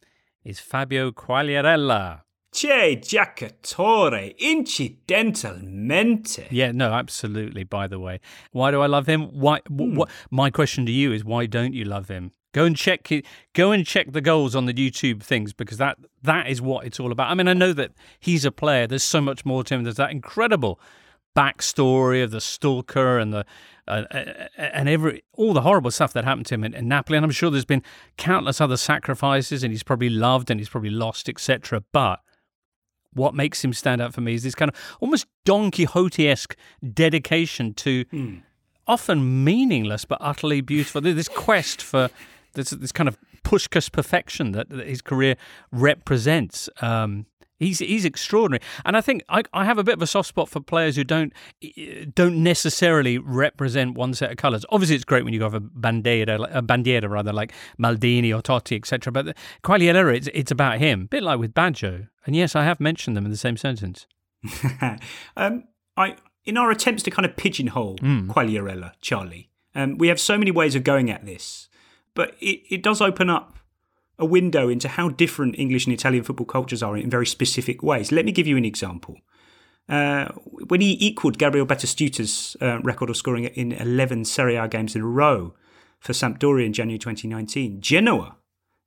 is 0.45 0.61
Fabio 0.61 1.11
Quagliarella. 1.13 2.23
Che 2.51 2.97
giocatore 3.03 4.35
incidentalmente. 4.41 6.47
Yeah, 6.51 6.73
no, 6.73 6.93
absolutely. 6.93 7.65
By 7.65 7.87
the 7.89 7.99
way, 7.99 8.21
why 8.53 8.71
do 8.71 8.81
I 8.81 8.87
love 8.87 9.07
him? 9.07 9.25
Why? 9.33 9.61
wh- 9.67 9.97
What? 9.97 10.09
My 10.31 10.51
question 10.51 10.87
to 10.87 10.93
you 10.93 11.13
is, 11.13 11.25
why 11.25 11.47
don't 11.47 11.75
you 11.75 11.85
love 11.85 12.09
him? 12.09 12.33
Go 12.53 12.65
and 12.65 12.77
check 12.77 13.13
it. 13.13 13.27
Go 13.53 13.73
and 13.73 13.87
check 13.87 14.13
the 14.13 14.21
goals 14.21 14.57
on 14.57 14.67
the 14.67 14.73
YouTube 14.73 15.23
things 15.23 15.53
because 15.53 15.79
that 15.79 15.99
that 16.23 16.49
is 16.49 16.63
what 16.63 16.87
it's 16.87 16.99
all 16.99 17.13
about. 17.13 17.31
I 17.31 17.35
mean, 17.35 17.49
I 17.49 17.53
know 17.53 17.73
that 17.75 17.93
he's 18.19 18.45
a 18.45 18.53
player. 18.53 18.87
There's 18.87 19.03
so 19.03 19.21
much 19.21 19.45
more 19.45 19.63
to 19.65 19.75
him. 19.75 19.85
There's 19.85 19.97
that 19.97 20.11
incredible 20.11 20.81
backstory 21.37 22.25
of 22.25 22.31
the 22.31 22.41
stalker 22.41 23.19
and 23.19 23.33
the 23.33 23.45
uh, 23.87 24.05
uh, 24.11 24.49
and 24.57 24.89
every 24.89 25.23
all 25.35 25.53
the 25.53 25.61
horrible 25.61 25.91
stuff 25.91 26.13
that 26.13 26.25
happened 26.25 26.47
to 26.47 26.55
him 26.55 26.65
in, 26.65 26.75
in 26.75 26.89
Napoli. 26.89 27.17
And 27.17 27.25
I'm 27.25 27.31
sure 27.31 27.51
there's 27.51 27.65
been 27.65 27.83
countless 28.17 28.61
other 28.61 28.77
sacrifices, 28.77 29.63
and 29.63 29.73
he's 29.73 29.83
probably 29.83 30.11
loved 30.11 30.51
and 30.51 30.59
he's 30.59 30.69
probably 30.69 30.91
lost, 30.91 31.29
etc. 31.29 31.83
But 31.93 32.21
what 33.13 33.35
makes 33.35 33.65
him 33.65 33.73
stand 33.73 34.01
out 34.01 34.15
for 34.15 34.21
me 34.21 34.35
is 34.35 34.43
this 34.43 34.55
kind 34.55 34.71
of 34.71 34.97
almost 35.01 35.27
Don 35.45 35.71
Quixote 35.71 36.29
esque 36.29 36.57
dedication 36.95 37.75
to 37.75 38.05
often 38.87 39.45
meaningless 39.45 40.05
but 40.05 40.19
utterly 40.21 40.61
beautiful. 40.61 41.01
This 41.01 41.29
quest 41.29 41.83
for 41.83 42.11
this, 42.55 42.71
this 42.71 42.93
kind 42.93 43.09
of 43.09 43.19
Puskas 43.45 43.91
perfection 43.91 44.53
that, 44.53 44.69
that 44.71 44.87
his 44.87 45.03
career 45.03 45.37
represents. 45.73 46.69
Um, 46.81 47.27
he's 47.59 47.79
he's 47.81 48.05
extraordinary, 48.05 48.63
and 48.85 48.97
I 48.97 49.01
think 49.01 49.23
I, 49.29 49.43
I 49.53 49.65
have 49.65 49.79
a 49.79 49.85
bit 49.85 49.95
of 49.95 50.03
a 50.03 50.07
soft 50.07 50.29
spot 50.29 50.49
for 50.49 50.61
players 50.61 50.97
who 50.97 51.05
don't 51.05 51.33
don't 52.15 52.43
necessarily 52.43 53.19
represent 53.19 53.95
one 53.95 54.15
set 54.15 54.31
of 54.31 54.37
colours. 54.37 54.65
Obviously, 54.71 54.97
it's 54.97 55.05
great 55.05 55.25
when 55.25 55.35
you 55.35 55.43
have 55.43 55.55
a 55.55 55.61
bandiera, 55.61 56.49
a 56.55 56.63
bandiera 56.63 57.09
rather 57.09 57.33
like 57.33 57.53
Maldini 57.79 58.37
or 58.37 58.43
Totti, 58.43 58.77
etc. 58.77 59.13
But 59.13 59.37
Quagliarella, 59.63 60.17
it's 60.17 60.29
it's 60.35 60.51
about 60.51 60.79
him, 60.79 61.03
a 61.03 61.07
bit 61.07 61.23
like 61.23 61.39
with 61.39 61.55
Baggio. 61.55 62.09
And 62.27 62.37
yes, 62.37 62.55
I 62.55 62.65
have 62.65 62.81
mentioned 62.81 63.17
them 63.17 63.25
in 63.25 63.31
the 63.31 63.37
same 63.39 63.57
sentence. 63.57 64.07
um, 65.37 65.65
I 65.97 66.17
in 66.45 66.57
our 66.57 66.71
attempts 66.71 67.03
to 67.03 67.11
kind 67.11 67.27
of 67.27 67.37
pigeonhole 67.37 67.99
Mm. 67.99 68.29
Quagliarella, 68.29 68.93
Charlie, 69.01 69.51
um, 69.75 69.99
we 69.99 70.09
have 70.09 70.19
so 70.19 70.39
many 70.39 70.51
ways 70.51 70.75
of 70.75 70.85
going 70.85 71.11
at 71.11 71.25
this, 71.27 71.68
but 72.19 72.35
it, 72.41 72.61
it 72.69 72.83
does 72.83 73.01
open 73.01 73.31
up 73.31 73.61
a 74.19 74.27
window 74.27 74.69
into 74.69 74.89
how 74.89 75.09
different 75.09 75.57
English 75.57 75.87
and 75.87 75.95
Italian 75.95 76.25
football 76.25 76.47
cultures 76.47 76.83
are 76.83 76.97
in 76.97 77.09
very 77.09 77.25
specific 77.25 77.81
ways. 77.81 78.11
Let 78.11 78.25
me 78.25 78.33
give 78.33 78.49
you 78.49 78.57
an 78.57 78.65
example. 78.65 79.19
Uh, 79.89 80.27
when 80.67 80.81
he 80.81 80.99
equaled 81.01 81.39
Gabriel 81.39 81.65
Batistuta's 81.65 82.57
uh, 82.61 82.81
record 82.81 83.09
of 83.09 83.17
scoring 83.17 83.45
in 83.45 83.71
11 83.71 84.25
Serie 84.25 84.57
A 84.57 84.67
games 84.67 84.97
in 84.97 85.03
a 85.03 85.07
row 85.07 85.55
for 86.01 86.13
Sampdoria 86.13 86.67
in 86.67 86.73
January 86.73 86.99
2019, 86.99 87.81
Genoa 87.81 88.35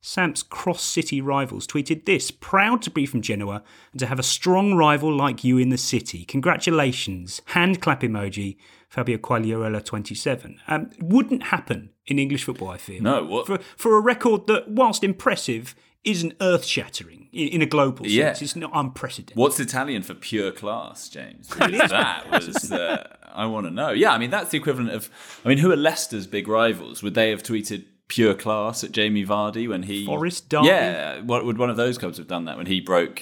Samps 0.03 0.41
cross 0.41 0.81
city 0.83 1.21
rivals 1.21 1.67
tweeted 1.67 2.05
this 2.05 2.31
Proud 2.31 2.81
to 2.81 2.89
be 2.89 3.05
from 3.05 3.21
Genoa 3.21 3.61
and 3.91 3.99
to 3.99 4.07
have 4.07 4.17
a 4.17 4.23
strong 4.23 4.73
rival 4.73 5.15
like 5.15 5.43
you 5.43 5.59
in 5.59 5.69
the 5.69 5.77
city. 5.77 6.25
Congratulations. 6.25 7.39
Hand 7.45 7.81
clap 7.81 8.01
emoji, 8.01 8.57
Fabio 8.89 9.19
Quagliarella 9.19 9.85
27. 9.85 10.59
Um, 10.67 10.89
wouldn't 10.99 11.43
happen 11.43 11.90
in 12.11 12.19
English 12.19 12.43
football, 12.43 12.69
I 12.69 12.77
feel. 12.77 13.01
No, 13.01 13.23
what? 13.23 13.47
For, 13.47 13.57
for 13.75 13.97
a 13.97 14.01
record 14.01 14.47
that, 14.47 14.69
whilst 14.69 15.03
impressive, 15.03 15.73
isn't 16.03 16.33
earth 16.41 16.65
shattering 16.65 17.29
in, 17.31 17.47
in 17.49 17.61
a 17.61 17.65
global 17.65 18.05
sense. 18.05 18.13
Yeah. 18.13 18.37
It's 18.39 18.55
not 18.55 18.71
unprecedented. 18.73 19.37
What's 19.37 19.59
Italian 19.59 20.03
for 20.03 20.13
pure 20.13 20.51
class, 20.51 21.09
James? 21.09 21.47
that 21.57 22.29
was. 22.29 22.71
Uh, 22.71 23.07
I 23.33 23.45
want 23.45 23.65
to 23.67 23.71
know. 23.71 23.91
Yeah, 23.91 24.11
I 24.11 24.17
mean 24.17 24.29
that's 24.29 24.51
the 24.51 24.57
equivalent 24.57 24.91
of. 24.91 25.09
I 25.45 25.49
mean, 25.49 25.57
who 25.57 25.71
are 25.71 25.75
Leicester's 25.75 26.27
big 26.27 26.47
rivals? 26.47 27.03
Would 27.03 27.13
they 27.13 27.29
have 27.29 27.43
tweeted 27.43 27.85
pure 28.07 28.33
class 28.33 28.83
at 28.83 28.91
Jamie 28.91 29.25
Vardy 29.25 29.67
when 29.67 29.83
he 29.83 30.05
Forest 30.05 30.49
Derby? 30.49 30.67
Yeah, 30.67 31.21
what 31.21 31.45
would 31.45 31.57
one 31.57 31.69
of 31.69 31.77
those 31.77 31.97
clubs 31.97 32.17
have 32.17 32.27
done 32.27 32.45
that 32.45 32.57
when 32.57 32.65
he 32.65 32.81
broke 32.81 33.21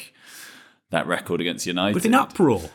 that 0.90 1.06
record 1.08 1.42
against 1.42 1.66
United? 1.66 1.96
With 1.96 2.06
an 2.06 2.16
uproar. 2.16 2.70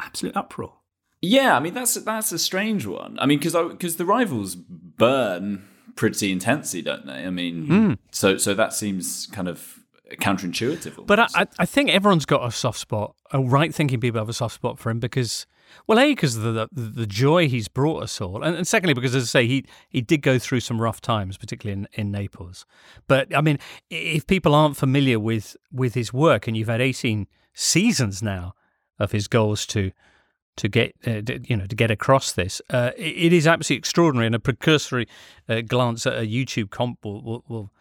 Absolute 0.00 0.36
uproar. 0.36 0.74
Yeah, 1.20 1.56
I 1.56 1.60
mean 1.60 1.74
that's 1.74 1.94
that's 1.94 2.32
a 2.32 2.38
strange 2.38 2.86
one. 2.86 3.18
I 3.20 3.26
mean 3.26 3.38
because 3.38 3.54
because 3.70 3.96
the 3.96 4.04
rivals 4.06 4.54
burn 4.54 5.64
pretty 5.96 6.30
intensely, 6.30 6.80
don't 6.82 7.06
they? 7.06 7.24
I 7.26 7.30
mean, 7.30 7.66
Hmm. 7.66 7.92
so 8.10 8.36
so 8.36 8.54
that 8.54 8.72
seems 8.72 9.26
kind 9.26 9.48
of 9.48 9.80
counterintuitive. 10.12 11.06
But 11.06 11.20
I. 11.20 11.26
I, 11.34 11.46
I 11.58 11.66
think 11.66 11.90
everyone's 11.90 12.24
got 12.26 12.46
a 12.46 12.50
soft 12.50 12.78
spot. 12.78 13.14
A 13.32 13.40
right 13.40 13.74
thinking 13.74 14.00
people 14.00 14.20
have 14.20 14.28
a 14.28 14.32
soft 14.32 14.54
spot 14.54 14.78
for 14.78 14.90
him 14.90 15.00
because, 15.00 15.46
well, 15.86 15.98
a 15.98 16.06
because 16.14 16.36
the, 16.36 16.68
the 16.72 16.80
the 16.82 17.06
joy 17.06 17.48
he's 17.48 17.68
brought 17.68 18.02
us 18.02 18.20
all, 18.20 18.42
and, 18.42 18.56
and 18.56 18.66
secondly 18.66 18.94
because, 18.94 19.14
as 19.14 19.24
I 19.24 19.26
say, 19.26 19.46
he 19.46 19.64
he 19.90 20.00
did 20.00 20.22
go 20.22 20.38
through 20.38 20.60
some 20.60 20.80
rough 20.80 21.00
times, 21.00 21.36
particularly 21.36 21.82
in, 21.82 22.00
in 22.00 22.10
Naples. 22.10 22.64
But 23.06 23.36
I 23.36 23.40
mean, 23.42 23.58
if 23.90 24.26
people 24.26 24.54
aren't 24.54 24.76
familiar 24.76 25.18
with 25.20 25.56
with 25.72 25.94
his 25.94 26.12
work, 26.12 26.46
and 26.48 26.56
you've 26.56 26.68
had 26.68 26.80
eighteen 26.80 27.26
seasons 27.54 28.22
now 28.22 28.54
of 28.98 29.12
his 29.12 29.28
goals 29.28 29.66
to 29.66 29.90
to 30.58 30.68
get 30.68 30.94
uh, 31.06 31.22
you 31.44 31.56
know 31.56 31.66
to 31.66 31.74
get 31.74 31.90
across 31.90 32.32
this. 32.32 32.60
Uh, 32.70 32.90
it, 32.96 33.32
is 33.32 33.46
absolutely 33.46 33.78
extraordinary, 33.78 34.26
and 34.26 34.34
a 34.34 34.38
precursory 34.38 35.08
uh, 35.48 35.62
glance 35.62 36.06
at 36.06 36.14
a 36.14 36.26
YouTube 36.26 36.70
comp 36.70 37.04
will 37.04 37.22
will, 37.22 37.44
will, 37.48 37.72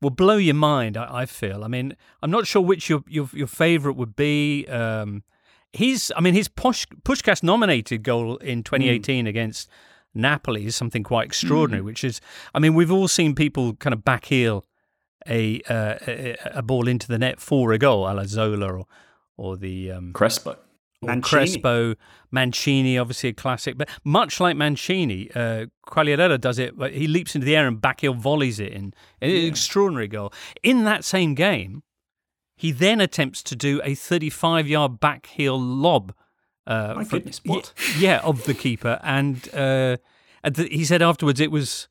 will 0.00 0.10
blow 0.10 0.36
your 0.36 0.54
mind. 0.54 0.96
I, 0.96 1.22
I 1.22 1.26
feel. 1.26 1.64
I 1.64 1.68
mean, 1.68 1.96
I'm 2.22 2.30
not 2.30 2.46
sure 2.46 2.62
which 2.62 2.88
your 2.88 3.04
your, 3.06 3.28
your 3.32 3.46
favorite 3.46 3.94
would 3.94 4.16
be. 4.16 4.66
Um, 4.66 5.22
he's, 5.72 6.10
I 6.16 6.20
mean, 6.20 6.34
his 6.34 6.48
Push, 6.48 6.86
Puskas 7.04 7.42
nominated 7.42 8.02
goal 8.02 8.36
in 8.38 8.62
2018 8.62 9.26
against 9.26 9.68
Napoli 10.14 10.66
is 10.66 10.76
something 10.76 11.02
quite 11.02 11.26
extraordinary. 11.26 11.82
Which 11.82 12.02
is, 12.04 12.20
I 12.54 12.58
mean, 12.58 12.74
we've 12.74 12.92
all 12.92 13.08
seen 13.08 13.34
people 13.34 13.74
kind 13.74 13.94
of 13.94 14.00
backheel 14.00 14.64
a 15.28 15.60
uh, 15.68 15.98
a, 16.06 16.36
a 16.54 16.62
ball 16.62 16.88
into 16.88 17.08
the 17.08 17.18
net 17.18 17.40
for 17.40 17.72
a 17.72 17.78
goal, 17.78 18.08
a 18.08 18.12
la 18.12 18.24
Zola 18.24 18.72
or 18.72 18.86
or 19.36 19.56
the 19.56 19.92
um, 19.92 20.12
Crespo. 20.12 20.56
Mancini. 21.02 21.22
Crespo, 21.22 21.94
Mancini, 22.30 22.98
obviously 22.98 23.30
a 23.30 23.32
classic. 23.32 23.76
But 23.76 23.88
much 24.04 24.40
like 24.40 24.56
Mancini, 24.56 25.30
uh, 25.34 25.66
Quagliarella 25.86 26.40
does 26.40 26.58
it. 26.58 26.74
He 26.92 27.06
leaps 27.06 27.34
into 27.34 27.44
the 27.44 27.56
air 27.56 27.66
and 27.66 27.80
backheel 27.80 28.16
volleys 28.16 28.58
it 28.60 28.72
in. 28.72 28.94
An 29.20 29.30
extraordinary 29.30 30.08
goal. 30.08 30.32
In 30.62 30.84
that 30.84 31.04
same 31.04 31.34
game, 31.34 31.82
he 32.56 32.70
then 32.72 33.00
attempts 33.00 33.42
to 33.44 33.56
do 33.56 33.80
a 33.84 33.94
35 33.94 34.68
yard 34.68 35.00
backheel 35.00 35.58
lob. 35.60 36.14
Uh, 36.66 36.94
My 36.96 37.04
from- 37.04 37.18
goodness, 37.18 37.40
what? 37.44 37.72
Yeah, 37.98 38.20
of 38.22 38.44
the 38.44 38.54
keeper. 38.54 39.00
And, 39.02 39.52
uh, 39.54 39.96
he 40.56 40.84
said 40.84 41.02
afterwards 41.02 41.40
it 41.40 41.50
was. 41.50 41.88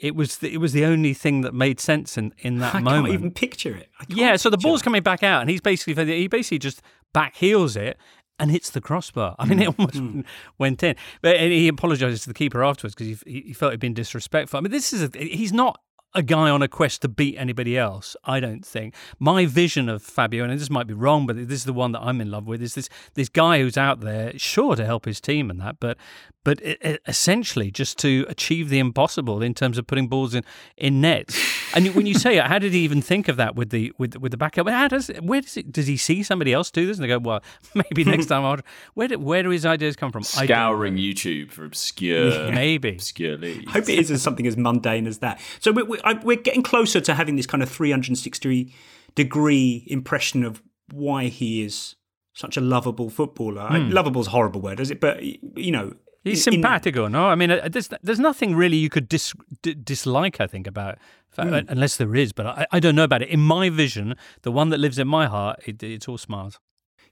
It 0.00 0.14
was 0.14 0.38
the, 0.38 0.54
it 0.54 0.58
was 0.58 0.72
the 0.72 0.84
only 0.84 1.12
thing 1.12 1.40
that 1.40 1.52
made 1.52 1.80
sense 1.80 2.16
in, 2.16 2.32
in 2.38 2.58
that 2.60 2.72
I 2.72 2.78
moment. 2.78 3.06
can't 3.06 3.14
even 3.14 3.30
picture 3.32 3.74
it. 3.74 3.88
Yeah, 4.08 4.36
so 4.36 4.48
the 4.48 4.56
ball's 4.56 4.80
coming 4.80 5.02
back 5.02 5.24
out, 5.24 5.40
and 5.40 5.50
he's 5.50 5.60
basically 5.60 6.06
he 6.06 6.28
basically 6.28 6.60
just 6.60 6.82
back 7.12 7.34
heels 7.34 7.74
it 7.74 7.98
and 8.38 8.50
hits 8.50 8.70
the 8.70 8.80
crossbar. 8.80 9.34
I 9.38 9.46
mean, 9.46 9.60
it 9.60 9.66
hmm. 9.66 9.80
almost 9.80 9.98
hmm. 9.98 10.20
went 10.58 10.82
in. 10.82 10.96
But 11.22 11.36
and 11.36 11.52
he 11.52 11.68
apologises 11.68 12.22
to 12.22 12.28
the 12.28 12.34
keeper 12.34 12.62
afterwards 12.62 12.94
because 12.94 13.22
he, 13.22 13.42
he 13.42 13.52
felt 13.52 13.72
he'd 13.72 13.80
been 13.80 13.94
disrespectful. 13.94 14.58
I 14.58 14.60
mean, 14.60 14.72
this 14.72 14.92
is 14.92 15.02
a, 15.02 15.18
he's 15.18 15.52
not 15.52 15.80
a 16.14 16.22
guy 16.22 16.48
on 16.48 16.62
a 16.62 16.68
quest 16.68 17.02
to 17.02 17.08
beat 17.08 17.36
anybody 17.36 17.76
else. 17.76 18.16
I 18.24 18.40
don't 18.40 18.64
think 18.64 18.94
my 19.18 19.46
vision 19.46 19.88
of 19.88 20.02
Fabio, 20.02 20.44
and 20.44 20.58
this 20.58 20.70
might 20.70 20.86
be 20.86 20.94
wrong, 20.94 21.26
but 21.26 21.36
this 21.36 21.60
is 21.60 21.64
the 21.64 21.72
one 21.72 21.92
that 21.92 22.00
I'm 22.00 22.20
in 22.20 22.30
love 22.30 22.46
with. 22.46 22.62
Is 22.62 22.74
this 22.74 22.88
this 23.14 23.28
guy 23.28 23.60
who's 23.60 23.76
out 23.76 24.00
there, 24.00 24.36
sure 24.38 24.74
to 24.74 24.84
help 24.86 25.04
his 25.04 25.20
team 25.20 25.50
and 25.50 25.60
that, 25.60 25.76
but 25.80 25.98
but 26.44 26.60
it, 26.62 26.78
it- 26.80 27.02
essentially 27.06 27.70
just 27.70 27.98
to 27.98 28.24
achieve 28.28 28.68
the 28.68 28.78
impossible 28.78 29.42
in 29.42 29.54
terms 29.54 29.78
of 29.78 29.86
putting 29.86 30.08
balls 30.08 30.34
in 30.34 30.44
in 30.76 31.00
nets. 31.00 31.38
And 31.74 31.94
when 31.94 32.06
you 32.06 32.14
say 32.14 32.38
it, 32.38 32.44
how 32.44 32.58
did 32.58 32.72
he 32.72 32.80
even 32.80 33.02
think 33.02 33.28
of 33.28 33.36
that 33.36 33.56
with 33.56 33.70
the 33.70 33.92
with 33.98 34.16
with 34.16 34.32
the 34.32 34.36
backup? 34.36 34.68
How 34.68 34.88
does 34.88 35.08
where 35.20 35.40
does 35.40 35.56
it 35.56 35.72
does 35.72 35.86
he 35.86 35.96
see 35.96 36.22
somebody 36.22 36.52
else 36.52 36.70
do 36.70 36.86
this 36.86 36.96
and 36.98 37.04
they 37.04 37.08
go, 37.08 37.18
well, 37.18 37.42
maybe 37.74 38.04
next 38.04 38.26
time 38.32 38.44
I'll. 38.44 38.58
Where 38.94 39.08
do, 39.08 39.18
where 39.18 39.42
do 39.42 39.50
his 39.50 39.66
ideas 39.66 39.96
come 39.96 40.12
from? 40.12 40.22
I 40.22 40.44
Scouring 40.46 40.96
YouTube 40.96 41.50
for 41.50 41.64
obscure, 41.64 42.30
know. 42.30 42.50
maybe. 42.50 42.90
obscure 42.90 43.36
leads. 43.36 43.66
I 43.68 43.72
hope 43.72 43.88
it 43.88 43.98
isn't 43.98 44.18
something 44.18 44.46
as 44.46 44.56
mundane 44.56 45.06
as 45.06 45.18
that. 45.18 45.40
So 45.60 45.72
we're, 45.72 45.84
we're, 45.84 46.20
we're 46.22 46.36
getting 46.36 46.62
closer 46.62 47.00
to 47.00 47.14
having 47.14 47.36
this 47.36 47.46
kind 47.46 47.62
of 47.62 47.68
360 47.70 48.72
degree 49.14 49.84
impression 49.86 50.44
of 50.44 50.62
why 50.92 51.24
he 51.26 51.62
is 51.62 51.96
such 52.34 52.56
a 52.56 52.60
lovable 52.60 53.10
footballer. 53.10 53.62
I- 53.62 53.80
hmm. 53.80 53.90
Lovable's 53.90 54.28
a 54.28 54.30
horrible 54.30 54.60
word, 54.60 54.80
is 54.80 54.90
it? 54.90 55.00
But, 55.00 55.22
you 55.22 55.72
know. 55.72 55.94
He's 56.30 56.46
in- 56.46 56.54
in 56.54 56.60
no? 57.08 57.26
I 57.28 57.34
mean, 57.34 57.50
uh, 57.50 57.68
there's 57.70 57.88
there's 58.02 58.18
nothing 58.20 58.54
really 58.56 58.76
you 58.76 58.88
could 58.90 59.08
dis, 59.08 59.34
d- 59.62 59.74
dislike. 59.74 60.40
I 60.40 60.46
think 60.46 60.66
about 60.66 60.98
uh, 61.36 61.62
unless 61.68 61.96
there 61.96 62.14
is, 62.16 62.32
but 62.32 62.46
I, 62.46 62.66
I 62.72 62.80
don't 62.80 62.94
know 62.94 63.04
about 63.04 63.22
it. 63.22 63.28
In 63.28 63.40
my 63.40 63.70
vision, 63.70 64.14
the 64.42 64.50
one 64.50 64.70
that 64.70 64.78
lives 64.78 64.98
in 64.98 65.06
my 65.08 65.26
heart, 65.26 65.60
it, 65.66 65.82
it's 65.82 66.08
all 66.08 66.18
smiles. 66.18 66.58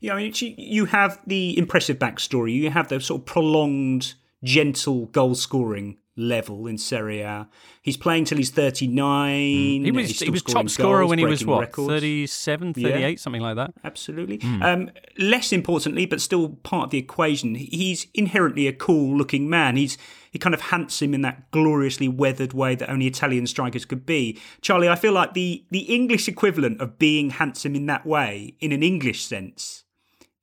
Yeah, 0.01 0.15
I 0.15 0.17
mean, 0.17 0.33
you 0.59 0.85
have 0.87 1.19
the 1.27 1.57
impressive 1.57 1.99
backstory. 1.99 2.53
You 2.55 2.71
have 2.71 2.89
the 2.89 3.01
sort 3.01 3.21
of 3.23 3.27
prolonged, 3.27 4.15
gentle 4.45 5.07
goal 5.07 5.35
scoring 5.35 5.97
level 6.17 6.67
in 6.67 6.79
Serie 6.79 7.21
A. 7.21 7.49
He's 7.83 7.97
playing 7.97 8.25
till 8.25 8.39
he's 8.39 8.51
39. 8.51 9.85
He 9.85 9.91
was 9.91 10.19
he 10.19 10.31
was 10.31 10.43
top 10.43 10.69
scorer 10.69 11.01
goals, 11.01 11.11
when 11.11 11.19
he 11.19 11.25
was 11.25 11.45
what 11.45 11.61
records. 11.61 11.89
37, 11.89 12.75
Yeah. 12.77 12.89
38, 12.89 13.21
something 13.21 13.43
like 13.43 13.57
that. 13.57 13.73
Absolutely. 13.85 14.41
Um, 14.63 14.91
less 15.19 15.53
importantly, 15.53 16.07
but 16.07 16.21
still 16.21 16.51
part 16.63 16.85
of 16.87 16.91
the 16.91 16.99
equation, 16.99 17.55
he's 17.55 18.07
inherently 18.15 18.67
a 18.67 18.73
cool 18.73 19.17
looking 19.17 19.49
man. 19.49 19.77
He's 19.77 19.99
he 20.31 20.39
kind 20.39 20.55
of 20.55 20.61
handsome 20.61 21.15
in 21.15 21.23
that 21.23 21.51
gloriously 21.51 22.09
weathered 22.09 22.53
way 22.53 22.75
that 22.75 22.91
only 22.91 23.07
Italian 23.07 23.47
strikers 23.47 23.85
could 23.85 24.05
be. 24.05 24.39
Charlie, 24.61 24.89
I 24.89 24.97
feel 24.97 25.13
like 25.13 25.35
the 25.35 25.65
the 25.71 25.81
English 25.95 26.29
equivalent 26.29 26.81
of 26.81 26.99
being 26.99 27.31
handsome 27.31 27.75
in 27.75 27.87
that 27.87 28.05
way, 28.07 28.55
in 28.61 28.73
an 28.73 28.83
English 28.83 29.25
sense, 29.25 29.85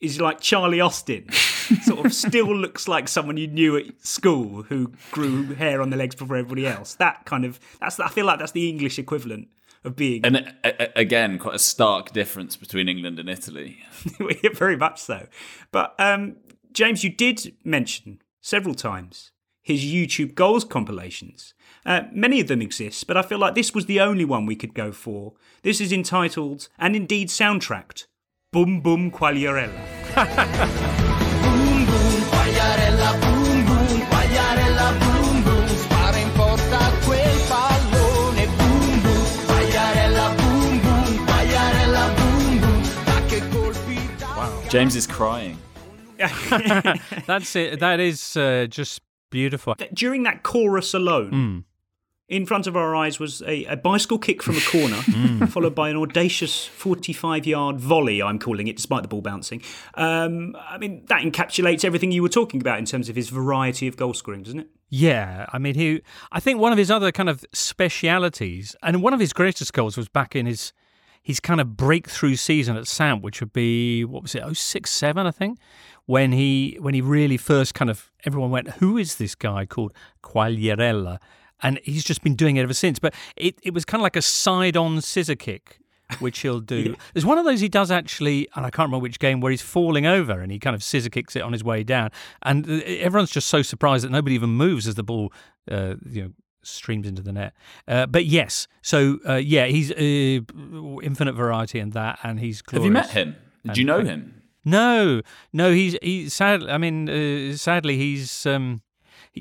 is 0.04 0.20
like 0.20 0.42
Charlie 0.42 0.82
Austin. 0.82 1.32
sort 1.84 2.06
of 2.06 2.14
still 2.14 2.56
looks 2.56 2.88
like 2.88 3.08
someone 3.08 3.38
you 3.38 3.48
knew 3.48 3.78
at 3.78 3.86
school 4.06 4.64
who 4.64 4.92
grew 5.12 5.54
hair 5.56 5.82
on 5.82 5.90
the 5.90 5.98
legs 5.98 6.16
before 6.16 6.36
everybody 6.36 6.68
else. 6.68 6.96
That 6.96 7.26
kind 7.26 7.46
of 7.46 7.60
that's 7.80 8.00
I 8.00 8.10
feel 8.10 8.26
like 8.26 8.40
that's 8.40 8.52
the 8.52 8.70
English 8.70 9.00
equivalent 9.00 9.48
of 9.84 9.96
being 9.96 10.26
And 10.26 10.38
uh, 10.64 10.72
uh, 10.80 10.88
again, 10.96 11.40
quite 11.40 11.56
a 11.56 11.60
stark 11.60 12.12
difference 12.12 12.56
between 12.56 12.88
England 12.90 13.20
and 13.20 13.30
Italy. 13.30 13.84
Very 14.54 14.78
much 14.78 15.02
so. 15.02 15.28
But 15.72 15.96
um, 16.00 16.38
James, 16.72 17.04
you 17.04 17.10
did 17.10 17.56
mention 17.64 18.22
several 18.42 18.76
times 18.76 19.32
his 19.62 19.84
YouTube 19.84 20.36
goals 20.36 20.66
compilations. 20.66 21.54
Uh, 21.86 22.04
many 22.12 22.40
of 22.40 22.48
them 22.48 22.62
exist, 22.62 23.08
but 23.08 23.18
I 23.18 23.22
feel 23.22 23.40
like 23.40 23.56
this 23.56 23.74
was 23.74 23.86
the 23.86 24.00
only 24.00 24.26
one 24.26 24.46
we 24.46 24.56
could 24.56 24.74
go 24.74 24.92
for. 24.92 25.34
This 25.64 25.82
is 25.82 25.92
entitled, 25.92 26.70
and 26.78 26.96
indeed 26.96 27.30
soundtracked, 27.30 28.06
Boom 28.54 28.82
Boom 28.82 29.10
Quagliarella. 29.10 29.82
Boom 31.42 31.86
boom, 31.86 32.22
Quagliarella, 32.30 33.10
boom 33.20 33.66
boom, 33.66 34.00
Quagliarella, 34.10 34.88
boom 35.00 35.44
boom, 35.44 35.68
spara 35.68 36.18
in 36.18 36.32
porta 36.34 36.80
quel 37.04 37.38
pallone, 37.50 38.46
boom 38.58 39.02
boom, 39.02 39.26
Quagliarella, 39.48 40.36
boom 40.38 40.80
boom, 40.82 41.26
Quagliarella, 41.26 42.04
boom 42.16 42.60
boom, 42.60 42.82
ma 43.08 43.26
che 43.26 43.42
colpi 43.50 43.98
da... 44.20 44.52
James 44.70 44.96
is 44.96 45.08
crying. 45.08 45.58
That's 47.26 47.56
it. 47.56 47.80
That 47.80 48.00
is 48.00 48.38
uh, 48.38 48.68
just 48.70 49.02
beautiful. 49.32 49.76
During 49.94 50.24
that 50.24 50.44
chorus 50.44 50.94
alone, 50.94 51.30
Hmm. 51.32 51.60
In 52.36 52.46
front 52.46 52.68
of 52.68 52.76
our 52.76 52.96
eyes 52.96 53.20
was 53.20 53.42
a, 53.44 53.66
a 53.66 53.78
bicycle 53.78 54.18
kick 54.18 54.42
from 54.44 54.56
a 54.58 54.62
corner, 54.62 54.96
Hmm. 55.06 55.46
followed 55.46 55.76
by 55.76 55.90
an 55.90 55.98
audacious 55.98 56.66
45 56.66 57.46
yard 57.46 57.80
volley, 57.80 58.22
I'm 58.22 58.40
calling 58.40 58.68
it, 58.68 58.76
despite 58.78 59.02
the 59.04 59.08
ball 59.08 59.22
bouncing. 59.22 59.62
Um, 59.96 60.56
I 60.60 60.78
mean, 60.78 61.06
that 61.08 61.22
encapsulates 61.24 61.86
everything 61.86 62.12
you 62.12 62.22
were 62.22 62.30
talking 62.30 62.60
about 62.62 62.80
in 62.80 62.86
terms 62.86 63.10
of 63.10 63.16
his 63.16 63.30
variety 63.30 63.88
of 63.88 63.96
goal 63.98 64.14
scoring, 64.14 64.44
doesn't 64.44 64.60
it? 64.62 64.68
Yeah, 64.90 65.46
I 65.52 65.58
mean, 65.60 65.76
he. 65.76 66.02
I 66.32 66.40
think 66.40 66.60
one 66.60 66.72
of 66.72 66.78
his 66.78 66.92
other 66.92 67.12
kind 67.12 67.28
of 67.30 67.44
specialities, 67.54 68.76
and 68.84 69.02
one 69.02 69.14
of 69.14 69.20
his 69.20 69.34
greatest 69.34 69.74
goals 69.74 69.98
was 69.98 70.08
back 70.10 70.36
in 70.36 70.46
his 70.46 70.74
his 71.22 71.40
kind 71.40 71.62
of 71.62 71.78
breakthrough 71.78 72.36
season 72.36 72.76
at 72.76 72.86
Samp, 72.86 73.24
which 73.24 73.40
would 73.40 73.54
be 73.54 74.04
what 74.04 74.22
was 74.24 74.36
it, 74.36 74.44
oh 74.46 74.54
six 74.54 74.92
seven, 74.92 75.26
I 75.26 75.32
think, 75.32 75.58
when 76.06 76.32
he 76.34 76.78
when 76.82 76.94
he 76.94 77.02
really 77.02 77.38
first 77.38 77.74
kind 77.74 77.90
of 77.90 78.12
everyone 78.26 78.52
went, 78.52 78.70
who 78.80 78.98
is 78.98 79.16
this 79.16 79.34
guy 79.36 79.66
called 79.66 79.94
Quagliarella? 80.22 81.20
And 81.64 81.80
he's 81.84 82.04
just 82.04 82.22
been 82.24 82.36
doing 82.36 82.58
it 82.58 82.62
ever 82.62 82.74
since. 82.74 83.00
But 83.00 83.16
it, 83.36 83.56
it 83.64 83.74
was 83.74 83.86
kind 83.86 84.00
of 84.00 84.04
like 84.04 84.16
a 84.16 84.22
side 84.22 84.78
on 84.78 85.02
scissor 85.02 85.36
kick, 85.36 85.80
which 86.20 86.40
he'll 86.40 86.60
do. 86.60 86.96
There's 87.14 87.26
one 87.26 87.38
of 87.40 87.46
those 87.46 87.62
he 87.62 87.70
does 87.70 87.90
actually, 87.90 88.48
and 88.56 88.66
I 88.66 88.70
can't 88.70 88.88
remember 88.88 89.02
which 89.02 89.18
game, 89.20 89.40
where 89.42 89.50
he's 89.50 89.62
falling 89.62 90.06
over 90.06 90.40
and 90.42 90.52
he 90.52 90.60
kind 90.60 90.76
of 90.76 90.84
scissor 90.84 91.10
kicks 91.10 91.36
it 91.36 91.42
on 91.42 91.54
his 91.54 91.64
way 91.64 91.84
down. 91.84 92.12
And 92.44 92.70
uh, 92.70 92.82
everyone's 92.86 93.32
just 93.32 93.48
so 93.48 93.62
surprised 93.64 94.04
that 94.04 94.12
nobody 94.12 94.36
even 94.36 94.52
moves 94.52 94.88
as 94.88 94.96
the 94.96 95.04
ball, 95.04 95.34
uh, 95.72 95.96
you 96.08 96.22
know, 96.24 96.30
streams 96.66 97.08
into 97.08 97.22
the 97.22 97.32
net. 97.34 97.54
Uh, 97.88 98.06
but 98.06 98.26
yes, 98.26 98.68
so 98.82 99.18
uh, 99.28 99.36
yeah, 99.36 99.66
he's 99.66 99.92
uh, 99.92 100.42
infinite 101.02 101.34
variety 101.34 101.80
in 101.80 101.90
that, 101.92 102.20
and 102.24 102.40
he's 102.40 102.62
Have 102.72 102.84
you 102.86 102.92
met 102.92 103.10
him? 103.10 103.36
Did 103.66 103.78
you 103.78 103.86
know 103.86 104.02
him? 104.02 104.42
No, 104.66 105.22
no, 105.52 105.72
he's 105.74 105.98
he's 106.02 106.34
sad. 106.34 106.64
I 106.64 106.78
mean, 106.78 107.10
uh, 107.10 107.56
sadly, 107.58 107.98
he's 107.98 108.46
um, 108.46 108.76
he- 108.76 108.82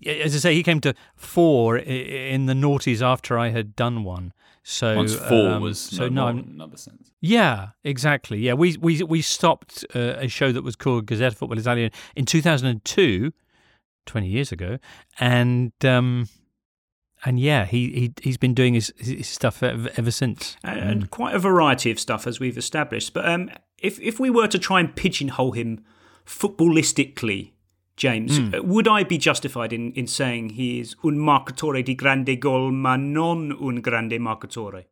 as 0.06 0.34
I 0.34 0.38
say, 0.38 0.54
he 0.54 0.62
came 0.62 0.80
to 0.80 0.94
four 1.16 1.76
in 1.78 2.46
the 2.46 2.54
noughties 2.54 3.02
after 3.02 3.38
I 3.38 3.48
had 3.50 3.76
done 3.76 4.04
one. 4.04 4.32
So 4.64 4.94
Once 4.96 5.14
four 5.16 5.50
um, 5.50 5.62
was 5.62 5.78
so 5.80 6.04
no 6.04 6.08
no, 6.08 6.20
more 6.20 6.26
I'm- 6.28 6.38
in 6.38 6.50
another 6.54 6.76
sense. 6.76 7.10
yeah, 7.20 7.70
exactly. 7.82 8.38
Yeah, 8.38 8.54
we 8.54 8.76
we 8.80 9.02
we 9.02 9.20
stopped 9.20 9.84
uh, 9.94 10.14
a 10.18 10.28
show 10.28 10.52
that 10.52 10.62
was 10.62 10.76
called 10.76 11.06
Gazzetta 11.06 11.34
Football 11.34 11.58
Italia 11.58 11.90
in 12.14 12.26
2002, 12.26 13.32
20 14.06 14.26
years 14.28 14.52
ago, 14.52 14.78
and 15.18 15.72
um, 15.84 16.28
and 17.24 17.40
yeah, 17.40 17.64
he 17.64 17.90
he 17.90 18.12
he's 18.22 18.36
been 18.38 18.54
doing 18.54 18.74
his, 18.74 18.92
his 18.98 19.26
stuff 19.26 19.64
ever, 19.64 19.90
ever 19.96 20.12
since. 20.12 20.56
and, 20.62 20.78
and 20.80 21.10
quite 21.10 21.34
a 21.34 21.40
variety 21.40 21.90
of 21.90 21.98
stuff 21.98 22.26
as 22.28 22.38
we've 22.38 22.56
established. 22.58 23.12
But 23.12 23.28
um, 23.28 23.50
if 23.78 23.98
if 24.00 24.20
we 24.20 24.30
were 24.30 24.46
to 24.46 24.60
try 24.60 24.78
and 24.78 24.94
pigeonhole 24.94 25.52
him 25.52 25.84
footballistically, 26.24 27.50
James, 27.96 28.38
uh, 28.54 28.62
would 28.62 28.88
I 28.88 29.04
be 29.04 29.18
justified 29.18 29.72
in, 29.72 29.92
in 29.92 30.06
saying 30.06 30.50
he 30.50 30.80
is 30.80 30.96
un 31.04 31.18
marcatore 31.18 31.84
di 31.84 31.94
grande 31.94 32.38
gol, 32.40 32.70
ma 32.72 32.96
non 32.96 33.52
un 33.52 33.80
grande 33.80 34.18
marcatore? 34.18 34.84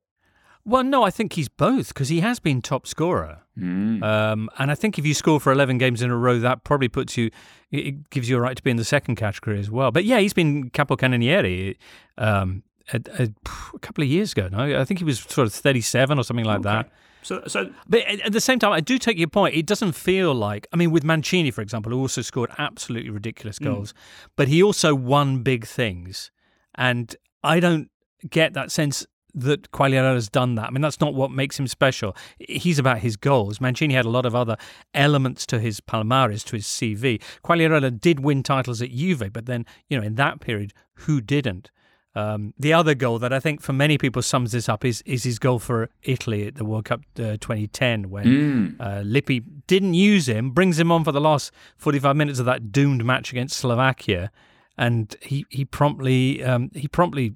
Well, 0.66 0.84
no, 0.84 1.02
I 1.02 1.10
think 1.10 1.32
he's 1.32 1.48
both 1.48 1.88
because 1.88 2.10
he 2.10 2.20
has 2.20 2.38
been 2.38 2.60
top 2.60 2.86
scorer. 2.86 3.38
Um, 3.58 4.48
and 4.58 4.70
I 4.70 4.74
think 4.74 4.98
if 4.98 5.06
you 5.06 5.14
score 5.14 5.40
for 5.40 5.50
11 5.52 5.78
games 5.78 6.02
in 6.02 6.10
a 6.10 6.16
row, 6.16 6.38
that 6.38 6.64
probably 6.64 6.88
puts 6.88 7.16
you, 7.16 7.30
it- 7.70 7.86
it 7.86 8.10
gives 8.10 8.28
you 8.28 8.36
a 8.36 8.40
right 8.40 8.56
to 8.56 8.62
be 8.62 8.70
in 8.70 8.76
the 8.76 8.84
second 8.84 9.16
category 9.16 9.58
as 9.58 9.70
well. 9.70 9.90
But 9.90 10.04
yeah, 10.04 10.18
he's 10.18 10.34
been 10.34 10.70
capocannoniere 10.70 11.76
um, 12.18 12.62
a, 12.92 13.00
a, 13.18 13.28
a 13.74 13.78
couple 13.80 14.04
of 14.04 14.08
years 14.10 14.32
ago. 14.32 14.48
No, 14.52 14.78
I 14.78 14.84
think 14.84 14.98
he 14.98 15.04
was 15.04 15.20
sort 15.20 15.46
of 15.46 15.54
37 15.54 16.18
or 16.18 16.22
something 16.24 16.44
like 16.44 16.62
that. 16.62 16.90
So, 17.22 17.42
so, 17.46 17.70
but 17.88 18.00
at 18.00 18.32
the 18.32 18.40
same 18.40 18.58
time, 18.58 18.72
I 18.72 18.80
do 18.80 18.98
take 18.98 19.18
your 19.18 19.28
point. 19.28 19.54
It 19.54 19.66
doesn't 19.66 19.92
feel 19.92 20.34
like, 20.34 20.66
I 20.72 20.76
mean, 20.76 20.90
with 20.90 21.04
Mancini, 21.04 21.50
for 21.50 21.60
example, 21.60 21.92
who 21.92 22.00
also 22.00 22.22
scored 22.22 22.50
absolutely 22.58 23.10
ridiculous 23.10 23.58
Mm. 23.58 23.64
goals, 23.64 23.94
but 24.36 24.48
he 24.48 24.62
also 24.62 24.94
won 24.94 25.42
big 25.42 25.66
things, 25.66 26.30
and 26.74 27.14
I 27.44 27.60
don't 27.60 27.90
get 28.28 28.54
that 28.54 28.70
sense 28.70 29.06
that 29.32 29.70
Quagliarella 29.70 30.14
has 30.14 30.28
done 30.28 30.56
that. 30.56 30.66
I 30.66 30.70
mean, 30.70 30.82
that's 30.82 31.00
not 31.00 31.14
what 31.14 31.30
makes 31.30 31.58
him 31.58 31.68
special. 31.68 32.16
He's 32.38 32.80
about 32.80 32.98
his 32.98 33.16
goals. 33.16 33.60
Mancini 33.60 33.94
had 33.94 34.04
a 34.04 34.10
lot 34.10 34.26
of 34.26 34.34
other 34.34 34.56
elements 34.92 35.46
to 35.46 35.60
his 35.60 35.80
Palmares, 35.80 36.44
to 36.46 36.56
his 36.56 36.66
CV. 36.66 37.22
Quagliarella 37.44 38.00
did 38.00 38.20
win 38.20 38.42
titles 38.42 38.82
at 38.82 38.90
Juve, 38.90 39.32
but 39.32 39.46
then, 39.46 39.66
you 39.88 39.96
know, 39.96 40.04
in 40.04 40.16
that 40.16 40.40
period, 40.40 40.72
who 40.94 41.20
didn't? 41.20 41.70
Um, 42.16 42.54
the 42.58 42.72
other 42.72 42.96
goal 42.96 43.20
that 43.20 43.32
I 43.32 43.38
think 43.38 43.60
for 43.62 43.72
many 43.72 43.96
people 43.96 44.20
sums 44.22 44.50
this 44.50 44.68
up 44.68 44.84
is 44.84 45.00
is 45.06 45.22
his 45.22 45.38
goal 45.38 45.60
for 45.60 45.90
Italy 46.02 46.46
at 46.48 46.56
the 46.56 46.64
World 46.64 46.86
Cup 46.86 47.02
uh, 47.18 47.36
2010 47.40 48.10
when 48.10 48.24
Mm. 48.26 48.76
uh, 48.80 49.02
Lippi 49.04 49.42
didn't 49.68 49.94
use 49.94 50.28
him, 50.28 50.50
brings 50.50 50.78
him 50.78 50.90
on 50.90 51.04
for 51.04 51.12
the 51.12 51.20
last 51.20 51.52
45 51.78 52.16
minutes 52.16 52.40
of 52.40 52.46
that 52.46 52.72
doomed 52.72 53.04
match 53.04 53.30
against 53.30 53.56
Slovakia, 53.56 54.32
and 54.76 55.14
he 55.22 55.44
he 55.50 55.64
promptly 55.64 56.42
um, 56.42 56.70
he 56.74 56.88
promptly 56.88 57.34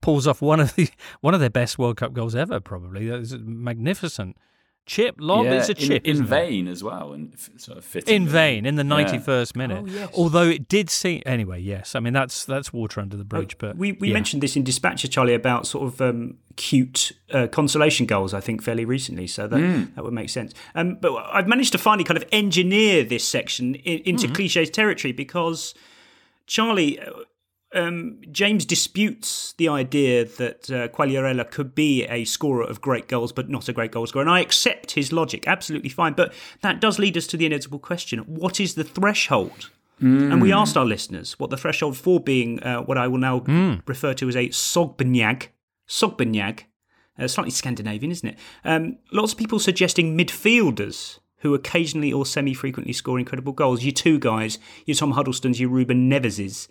pulls 0.00 0.26
off 0.26 0.42
one 0.42 0.58
of 0.58 0.74
the 0.74 0.90
one 1.20 1.34
of 1.34 1.38
their 1.40 1.50
best 1.50 1.78
World 1.78 1.96
Cup 1.96 2.12
goals 2.12 2.34
ever. 2.34 2.58
Probably 2.58 3.06
that 3.08 3.20
is 3.20 3.32
was 3.32 3.42
magnificent. 3.44 4.36
Chip 4.88 5.16
lob, 5.18 5.44
Yeah, 5.44 5.52
it's 5.58 5.68
a 5.68 5.74
chip 5.74 6.02
in, 6.04 6.10
in 6.10 6.12
isn't 6.12 6.24
it? 6.24 6.28
vain 6.28 6.66
as 6.66 6.82
well, 6.82 7.12
and 7.12 7.30
f- 7.34 7.50
sort 7.58 7.76
of 7.76 7.84
fitting 7.84 8.14
In 8.14 8.22
with- 8.24 8.32
vain, 8.32 8.64
in 8.64 8.76
the 8.76 8.82
Yeah. 8.82 8.88
ninety-first 8.88 9.54
minute. 9.54 9.84
Oh, 9.86 9.92
yes. 9.92 10.08
Although 10.14 10.48
it 10.48 10.66
did 10.66 10.88
seem 10.88 11.20
anyway. 11.26 11.60
Yes, 11.60 11.94
I 11.94 12.00
mean 12.00 12.14
that's 12.14 12.46
that's 12.46 12.72
water 12.72 13.00
under 13.02 13.16
the 13.16 13.24
bridge. 13.24 13.56
But 13.58 13.76
we, 13.76 13.92
we 13.92 14.08
yeah. 14.08 14.14
mentioned 14.14 14.42
this 14.42 14.56
in 14.56 14.64
Dispatches, 14.64 15.10
Charlie, 15.10 15.34
about 15.34 15.66
sort 15.66 15.86
of 15.92 16.00
um, 16.00 16.38
cute 16.56 17.12
uh, 17.32 17.48
consolation 17.48 18.06
goals, 18.06 18.32
I 18.32 18.40
think, 18.40 18.62
fairly 18.62 18.86
recently. 18.86 19.26
So 19.26 19.46
that, 19.46 19.60
Mm. 19.60 19.94
that 19.94 20.04
would 20.04 20.14
make 20.14 20.30
sense. 20.30 20.54
Um, 20.74 20.96
but 21.00 21.12
I've 21.34 21.46
managed 21.46 21.72
to 21.72 21.78
finally 21.78 22.04
kind 22.04 22.16
of 22.16 22.24
engineer 22.32 23.04
this 23.04 23.28
section 23.28 23.74
in, 23.74 23.98
into 24.06 24.26
Mm. 24.26 24.34
cliches 24.34 24.70
territory 24.70 25.12
because, 25.12 25.74
Charlie, 26.46 26.98
uh, 26.98 27.10
um, 27.74 28.18
James 28.30 28.64
disputes 28.64 29.54
the 29.58 29.68
idea 29.68 30.24
that 30.24 30.70
uh, 30.70 30.88
Quagliarella 30.88 31.50
could 31.50 31.74
be 31.74 32.04
a 32.04 32.24
scorer 32.24 32.64
of 32.64 32.80
great 32.80 33.08
goals, 33.08 33.32
but 33.32 33.48
not 33.48 33.68
a 33.68 33.72
great 33.72 33.92
goal 33.92 34.06
scorer. 34.06 34.22
And 34.22 34.30
I 34.30 34.40
accept 34.40 34.92
his 34.92 35.12
logic, 35.12 35.46
absolutely 35.46 35.90
fine. 35.90 36.14
But 36.14 36.32
that 36.62 36.80
does 36.80 36.98
lead 36.98 37.16
us 37.16 37.26
to 37.28 37.36
the 37.36 37.46
inevitable 37.46 37.78
question 37.78 38.20
what 38.20 38.60
is 38.60 38.74
the 38.74 38.84
threshold? 38.84 39.70
And 40.00 40.40
we 40.40 40.52
asked 40.52 40.76
our 40.76 40.84
listeners 40.84 41.40
what 41.40 41.50
the 41.50 41.56
threshold 41.56 41.96
for 41.96 42.20
being 42.20 42.62
uh, 42.62 42.82
what 42.82 42.96
I 42.96 43.08
will 43.08 43.18
now 43.18 43.42
refer 43.84 44.14
to 44.14 44.28
as 44.28 44.36
a 44.36 44.48
Sogbanyag, 44.50 45.48
Sogbanyag, 45.88 46.60
uh, 47.18 47.26
slightly 47.26 47.50
Scandinavian, 47.50 48.12
isn't 48.12 48.28
it? 48.28 48.38
Um, 48.64 48.98
lots 49.12 49.32
of 49.32 49.38
people 49.38 49.58
suggesting 49.58 50.16
midfielders 50.16 51.18
who 51.38 51.54
occasionally 51.54 52.12
or 52.12 52.26
semi-frequently 52.26 52.92
score 52.92 53.18
incredible 53.18 53.52
goals. 53.52 53.82
You 53.82 53.92
two 53.92 54.18
guys, 54.18 54.58
your 54.86 54.96
Tom 54.96 55.12
Huddlestones, 55.12 55.60
your 55.60 55.70
Ruben 55.70 56.10
Neveses. 56.10 56.68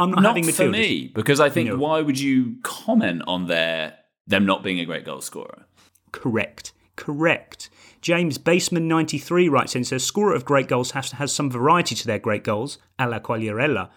I'm 0.00 0.10
not, 0.10 0.22
Not 0.22 0.36
having 0.36 0.52
for 0.52 0.68
me, 0.68 1.10
because 1.14 1.40
I 1.40 1.50
think 1.50 1.68
No. 1.68 1.76
why 1.76 2.00
would 2.00 2.18
you 2.18 2.56
comment 2.62 3.22
on 3.26 3.46
their 3.46 3.94
them 4.26 4.46
not 4.46 4.62
being 4.62 4.80
a 4.80 4.84
great 4.84 5.04
goal 5.04 5.20
scorer? 5.20 5.66
Correct. 6.12 6.72
Correct. 6.96 7.70
James 8.00 8.38
Baseman 8.38 8.88
93 8.88 9.48
writes 9.48 9.74
in 9.76 9.84
says 9.84 10.04
scorer 10.04 10.34
of 10.34 10.44
great 10.44 10.68
goals 10.68 10.92
has, 10.92 11.10
to 11.10 11.16
has 11.16 11.32
some 11.32 11.50
variety 11.50 11.94
to 11.94 12.06
their 12.06 12.18
great 12.18 12.44
goals, 12.44 12.78
a 12.98 13.06
la 13.08 13.18
Quagliarella, 13.18 13.90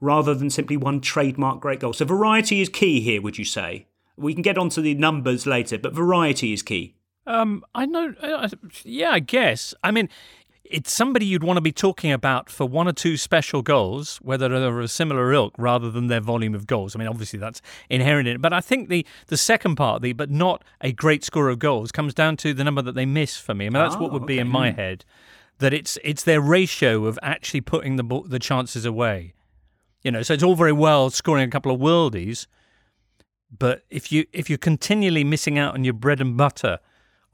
rather 0.00 0.34
than 0.34 0.50
simply 0.50 0.76
one 0.76 1.00
trademark 1.00 1.60
great 1.60 1.80
goal. 1.80 1.92
So 1.92 2.04
variety 2.04 2.60
is 2.60 2.68
key 2.68 3.00
here, 3.00 3.20
would 3.22 3.38
you 3.38 3.44
say? 3.44 3.86
We 4.16 4.32
can 4.34 4.42
get 4.42 4.58
onto 4.58 4.80
the 4.82 4.94
numbers 4.94 5.46
later, 5.46 5.78
but 5.78 5.92
variety 5.94 6.52
is 6.52 6.62
key. 6.62 6.96
Um, 7.26 7.64
I 7.74 7.84
know. 7.86 8.14
Uh, 8.20 8.48
yeah, 8.84 9.10
I 9.10 9.18
guess. 9.20 9.74
I 9.84 9.90
mean, 9.90 10.08
it's 10.70 10.92
somebody 10.92 11.26
you'd 11.26 11.42
want 11.42 11.56
to 11.56 11.60
be 11.60 11.72
talking 11.72 12.12
about 12.12 12.50
for 12.50 12.66
one 12.66 12.88
or 12.88 12.92
two 12.92 13.16
special 13.16 13.62
goals, 13.62 14.18
whether 14.22 14.48
they're 14.48 14.78
of 14.78 14.84
a 14.84 14.88
similar 14.88 15.32
ilk, 15.32 15.54
rather 15.58 15.90
than 15.90 16.08
their 16.08 16.20
volume 16.20 16.54
of 16.54 16.66
goals. 16.66 16.94
I 16.94 16.98
mean, 16.98 17.08
obviously 17.08 17.38
that's 17.38 17.60
inherent 17.88 18.28
in 18.28 18.36
it. 18.36 18.42
But 18.42 18.52
I 18.52 18.60
think 18.60 18.88
the 18.88 19.06
the 19.26 19.36
second 19.36 19.76
part, 19.76 20.02
the 20.02 20.12
but 20.12 20.30
not 20.30 20.62
a 20.80 20.92
great 20.92 21.24
score 21.24 21.48
of 21.48 21.58
goals, 21.58 21.92
comes 21.92 22.14
down 22.14 22.36
to 22.38 22.54
the 22.54 22.64
number 22.64 22.82
that 22.82 22.94
they 22.94 23.06
miss 23.06 23.36
for 23.36 23.54
me. 23.54 23.66
I 23.66 23.70
mean, 23.70 23.82
that's 23.82 23.96
what 23.96 24.10
Oh, 24.10 24.14
would 24.14 24.26
be 24.26 24.38
oh, 24.38 24.42
in 24.42 24.48
my 24.48 24.70
head. 24.70 25.04
That 25.58 25.74
it's 25.74 25.98
it's 26.04 26.24
their 26.24 26.40
ratio 26.40 27.06
of 27.06 27.18
actually 27.22 27.60
putting 27.62 27.96
the 27.96 28.22
the 28.26 28.38
chances 28.38 28.84
away. 28.84 29.34
You 30.02 30.12
know, 30.12 30.22
so 30.22 30.34
it's 30.34 30.42
all 30.42 30.54
very 30.54 30.72
well 30.72 31.10
scoring 31.10 31.48
a 31.48 31.50
couple 31.50 31.72
of 31.72 31.80
worldies, 31.80 32.46
but 33.56 33.84
if 33.90 34.12
you 34.12 34.26
if 34.32 34.48
you're 34.48 34.58
continually 34.58 35.24
missing 35.24 35.58
out 35.58 35.74
on 35.74 35.84
your 35.84 35.94
bread 35.94 36.20
and 36.20 36.36
butter 36.36 36.78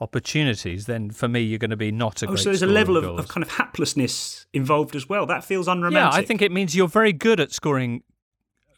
opportunities, 0.01 0.87
then 0.87 1.11
for 1.11 1.29
me 1.29 1.41
you're 1.41 1.59
going 1.59 1.71
to 1.71 1.77
be 1.77 1.93
not 1.93 2.23
a 2.23 2.27
Oh, 2.27 2.29
great. 2.31 2.39
so 2.41 2.51
there's 2.51 2.63
a 2.63 2.67
level 2.67 2.97
of, 2.97 3.05
of 3.05 3.29
kind 3.29 3.43
of 3.45 3.51
haplessness 3.51 4.47
involved 4.53 4.95
as 4.97 5.09
well. 5.09 5.27
That 5.27 5.45
feels 5.45 5.69
unromantic. 5.69 6.13
yeah. 6.13 6.19
I 6.19 6.25
think 6.25 6.43
it 6.43 6.53
means 6.53 6.75
you're 6.77 6.89
very 6.89 7.13
good 7.13 7.41
at 7.41 7.53
scoring 7.53 8.03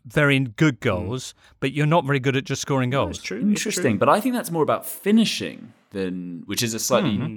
very 0.04 0.38
good 0.38 0.78
goals, 0.80 1.34
but 1.58 1.72
you're 1.72 1.86
not 1.86 2.04
very 2.04 2.20
good 2.20 2.36
at 2.36 2.44
just 2.44 2.62
scoring 2.62 2.90
goals. 2.90 3.16
it's 3.16 3.24
true. 3.26 3.40
Interesting, 3.40 3.98
but 3.98 4.08
I 4.08 4.20
think 4.20 4.34
that's 4.34 4.50
more 4.52 4.62
about 4.62 4.86
finishing 4.86 5.72
than, 5.90 6.42
which 6.46 6.62
is 6.62 6.74
a 6.74 6.78
slightly, 6.78 7.16
Mm-hmm. 7.16 7.36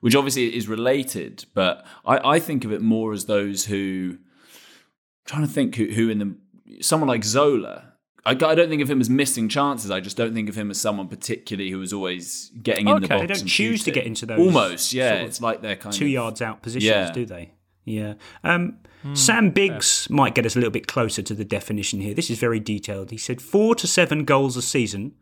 which 0.00 0.14
obviously 0.14 0.56
is 0.56 0.68
related. 0.68 1.44
But 1.54 1.84
I, 2.06 2.36
I 2.36 2.38
think 2.40 2.64
of 2.64 2.72
it 2.72 2.80
more 2.80 3.12
as 3.12 3.26
those 3.26 3.66
who, 3.66 4.16
I'm 4.16 5.26
trying 5.26 5.46
to 5.46 5.52
think 5.52 5.74
who, 5.74 5.86
who 5.86 6.08
in 6.08 6.18
the 6.18 6.82
someone 6.82 7.08
like 7.08 7.24
Zola. 7.24 7.91
I, 8.24 8.30
I 8.30 8.34
don't 8.34 8.68
think 8.68 8.82
of 8.82 8.88
him 8.90 9.00
as 9.00 9.10
missing 9.10 9.48
chances. 9.48 9.90
I 9.90 10.00
just 10.00 10.16
don't 10.16 10.32
think 10.34 10.48
of 10.48 10.54
him 10.54 10.70
as 10.70 10.80
someone 10.80 11.08
particularly 11.08 11.70
who 11.70 11.78
was 11.78 11.92
always 11.92 12.50
getting 12.62 12.86
in 12.88 13.00
the 13.00 13.04
Okay. 13.06 13.08
box. 13.08 13.20
They 13.20 13.26
don't 13.26 13.40
and 13.40 13.48
choose 13.48 13.82
to 13.84 13.90
get 13.90 14.06
into 14.06 14.26
those 14.26 14.38
Almost, 14.38 14.92
yeah. 14.92 15.08
sort 15.10 15.20
of 15.22 15.26
It's 15.28 15.40
like 15.40 15.60
they're 15.62 15.76
kind 15.76 15.94
two 15.94 16.04
of 16.04 16.10
yards 16.12 16.40
out 16.40 16.62
positions, 16.62 16.84
Yeah. 16.88 17.10
do 17.12 17.26
they? 17.26 17.52
Yeah. 17.84 18.14
Um, 18.44 18.78
Sam 19.14 19.50
Biggs 19.50 20.08
might 20.08 20.36
get 20.36 20.46
us 20.46 20.54
a 20.54 20.58
little 20.60 20.70
bit 20.70 20.86
closer 20.86 21.22
to 21.22 21.34
the 21.34 21.44
definition 21.44 22.00
here. 22.00 22.14
This 22.14 22.30
is 22.30 22.38
very 22.38 22.60
detailed. 22.60 23.10
He 23.10 23.18
said 23.18 23.42
four 23.42 23.74
to 23.74 23.88
seven 23.88 24.24
goals 24.24 24.56
a 24.56 24.62
season. 24.62 25.14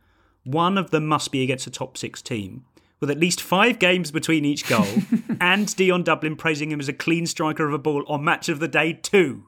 One 0.44 0.76
of 0.76 0.90
them 0.90 1.06
must 1.06 1.32
be 1.32 1.42
against 1.42 1.66
a 1.66 1.70
top 1.70 1.96
six 1.96 2.20
team, 2.20 2.64
with 3.00 3.10
at 3.10 3.18
least 3.18 3.40
five 3.40 3.78
games 3.78 4.10
between 4.10 4.44
each 4.44 4.68
goal, 4.68 4.86
and 5.40 5.74
Dion 5.74 6.02
Dublin 6.02 6.36
praising 6.36 6.70
him 6.70 6.80
as 6.80 6.88
a 6.88 6.92
clean 6.92 7.24
striker 7.24 7.66
of 7.66 7.72
a 7.72 7.78
ball 7.78 8.04
on 8.08 8.22
match 8.22 8.50
of 8.50 8.58
the 8.60 8.68
day 8.68 8.92
too. 8.92 9.46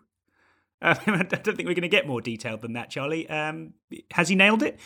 Um, 0.83 0.97
I 1.07 1.23
don't 1.23 1.57
think 1.57 1.69
we're 1.69 1.75
going 1.75 1.83
to 1.83 1.89
get 1.89 2.07
more 2.07 2.21
detailed 2.21 2.61
than 2.63 2.75
that, 2.75 2.91
Charlie. 2.91 3.29
Um, 3.29 3.75
has 4.13 4.29
he 4.29 4.35
nailed 4.35 4.63
it? 4.63 4.79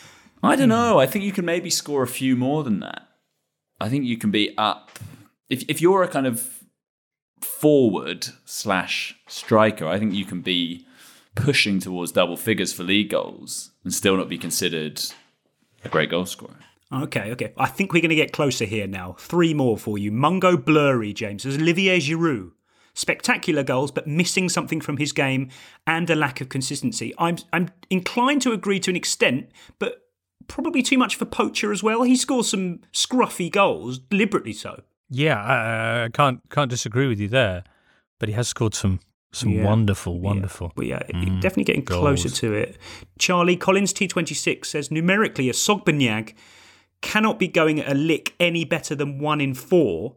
I 0.43 0.55
don't 0.55 0.69
know. 0.69 0.99
I 0.99 1.07
think 1.07 1.25
you 1.25 1.31
can 1.31 1.45
maybe 1.45 1.69
score 1.69 2.03
a 2.03 2.07
few 2.07 2.35
more 2.35 2.63
than 2.63 2.79
that. 2.81 3.07
I 3.81 3.89
think 3.89 4.05
you 4.05 4.17
can 4.17 4.31
be 4.31 4.55
up 4.57 4.99
if 5.49 5.63
if 5.67 5.81
you're 5.81 6.03
a 6.03 6.07
kind 6.07 6.27
of 6.27 6.63
forward 7.41 8.27
slash 8.45 9.15
striker. 9.27 9.87
I 9.87 9.99
think 9.99 10.13
you 10.13 10.25
can 10.25 10.41
be 10.41 10.85
pushing 11.35 11.79
towards 11.79 12.11
double 12.11 12.37
figures 12.37 12.73
for 12.73 12.83
league 12.83 13.09
goals 13.09 13.71
and 13.83 13.93
still 13.93 14.17
not 14.17 14.29
be 14.29 14.37
considered 14.37 15.01
a 15.83 15.89
great 15.89 16.09
goal 16.09 16.25
scorer. 16.25 16.55
Okay, 16.91 17.31
okay. 17.31 17.53
I 17.57 17.67
think 17.67 17.91
we're 17.91 18.01
going 18.01 18.09
to 18.09 18.15
get 18.15 18.31
closer 18.31 18.65
here 18.65 18.87
now. 18.87 19.15
Three 19.19 19.53
more 19.53 19.77
for 19.77 19.97
you. 19.97 20.11
Mungo 20.11 20.55
Blurry, 20.55 21.13
James. 21.13 21.43
There's 21.43 21.57
Olivier 21.57 21.99
Giroud. 21.99 22.51
Spectacular 22.97 23.61
goals, 23.61 23.91
but 23.91 24.07
missing 24.07 24.49
something 24.49 24.81
from 24.81 24.97
his 24.97 25.11
game 25.13 25.49
and 25.85 26.09
a 26.09 26.15
lack 26.15 26.41
of 26.41 26.49
consistency. 26.49 27.13
I'm 27.19 27.37
I'm 27.53 27.69
inclined 27.91 28.41
to 28.41 28.53
agree 28.53 28.79
to 28.79 28.89
an 28.89 28.95
extent, 28.95 29.51
but 29.77 30.01
probably 30.47 30.81
too 30.81 30.97
much 30.97 31.15
for 31.15 31.25
Poacher 31.25 31.71
as 31.71 31.83
well. 31.83 32.01
He 32.01 32.15
scores 32.15 32.49
some 32.49 32.79
scruffy 32.93 33.51
goals, 33.51 33.99
deliberately 33.99 34.53
so. 34.53 34.81
Yeah, 35.11 35.39
I, 35.39 36.05
I 36.05 36.09
can't 36.09 36.39
can't 36.49 36.71
disagree 36.71 37.07
with 37.07 37.19
you 37.19 37.27
there. 37.27 37.63
But 38.19 38.29
he 38.29 38.33
has 38.33 38.47
scored 38.47 38.73
some 38.73 38.99
some 39.31 39.49
Yeah. 39.51 39.65
wonderful, 39.65 40.19
wonderful. 40.19 40.71
But 40.75 40.87
yeah, 40.87 41.03
Mm, 41.13 41.39
definitely 41.39 41.65
getting 41.65 41.83
goals. 41.83 42.01
closer 42.01 42.29
to 42.41 42.53
it. 42.53 42.77
Charlie 43.19 43.57
Collins 43.57 43.93
T26 43.93 44.65
says 44.65 44.89
numerically 44.89 45.49
a 45.49 45.53
Sogbanyag 45.53 46.33
cannot 47.01 47.37
be 47.37 47.47
going 47.47 47.79
at 47.79 47.91
a 47.91 47.93
lick 47.93 48.33
any 48.39 48.65
better 48.65 48.95
than 48.95 49.19
one 49.19 49.39
in 49.39 49.53
four. 49.53 50.15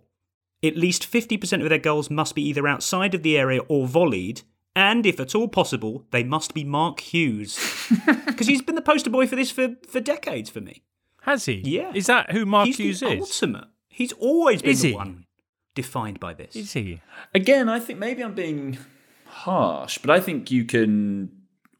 At 0.62 0.76
least 0.76 1.10
50% 1.10 1.62
of 1.62 1.68
their 1.68 1.78
goals 1.78 2.10
must 2.10 2.34
be 2.34 2.42
either 2.42 2.68
outside 2.68 3.14
of 3.14 3.22
the 3.22 3.38
area 3.38 3.60
or 3.68 3.86
volleyed. 3.86 4.42
And 4.76 5.06
if 5.06 5.18
at 5.18 5.34
all 5.34 5.48
possible, 5.48 6.06
they 6.10 6.22
must 6.22 6.54
be 6.54 6.64
Mark 6.64 7.00
Hughes. 7.00 7.58
Because 8.26 8.46
he's 8.46 8.62
been 8.62 8.76
the 8.76 8.82
poster 8.82 9.10
boy 9.10 9.26
for 9.26 9.36
this 9.36 9.50
for, 9.50 9.76
for 9.86 10.00
decades 10.00 10.48
for 10.48 10.60
me. 10.60 10.82
Has 11.22 11.44
he? 11.44 11.60
Yeah. 11.64 11.92
Is 11.94 12.06
that 12.06 12.30
who 12.30 12.46
Mark 12.46 12.68
he's 12.68 12.78
Hughes 12.78 13.00
the 13.00 13.08
is? 13.08 13.20
ultimate. 13.20 13.68
He's 13.88 14.12
always 14.12 14.62
been 14.62 14.70
Is 14.70 14.82
the 14.82 14.90
he? 14.90 14.94
one 14.94 15.26
defined 15.74 16.20
by 16.20 16.32
this. 16.32 16.56
Is 16.56 16.72
he? 16.72 17.02
Again, 17.34 17.68
I 17.68 17.80
think 17.80 17.98
maybe 17.98 18.22
I'm 18.22 18.34
being 18.34 18.78
harsh, 19.26 19.98
but 19.98 20.10
I 20.10 20.20
think 20.20 20.50
you 20.50 20.64
can 20.64 21.30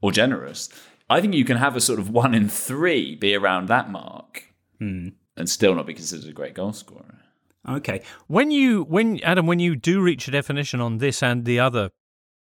or 0.03 0.13
generous. 0.13 0.69
I 1.09 1.21
think 1.21 1.35
you 1.35 1.45
can 1.45 1.57
have 1.57 1.77
a 1.77 1.81
sort 1.81 1.99
of 1.99 2.11
one 2.11 2.35
in 2.35 2.49
three 2.49 3.17
be 3.17 3.35
around 3.35 3.69
that 3.69 3.91
mark 3.91 4.53
hmm. 4.79 5.09
and 5.37 5.49
still 5.49 5.75
not 5.75 5.87
be 5.87 5.95
considered 5.95 6.29
a 6.29 6.33
great 6.33 6.55
goal 6.55 6.73
scorer. 6.73 7.20
Okay. 7.69 8.03
When 8.27 8.51
you 8.51 8.83
when 8.85 9.21
Adam, 9.23 9.47
when 9.47 9.59
you 9.61 9.77
do 9.77 10.01
reach 10.01 10.27
a 10.29 10.31
definition 10.31 10.81
on 10.81 10.99
this 10.99 11.23
and 11.23 11.45
the 11.45 11.61
other 11.61 11.91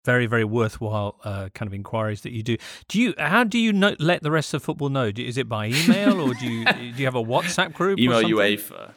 very 0.04 0.26
very 0.26 0.44
worthwhile 0.44 1.18
uh, 1.24 1.48
kind 1.54 1.66
of 1.68 1.74
inquiries 1.74 2.20
that 2.20 2.32
you 2.32 2.42
do, 2.42 2.56
do 2.88 3.00
you 3.00 3.14
how 3.18 3.42
do 3.44 3.58
you 3.58 3.72
know, 3.72 3.96
let 3.98 4.22
the 4.22 4.30
rest 4.30 4.52
of 4.54 4.62
football 4.62 4.88
know? 4.90 5.10
Do, 5.10 5.24
is 5.24 5.36
it 5.38 5.48
by 5.48 5.66
email 5.68 6.20
or 6.20 6.34
do 6.34 6.46
you 6.46 6.64
do 6.92 6.98
you 6.98 7.04
have 7.06 7.14
a 7.14 7.22
WhatsApp 7.24 7.72
group? 7.72 7.98
Email 7.98 8.20
something? 8.20 8.36
UEFA. 8.36 8.90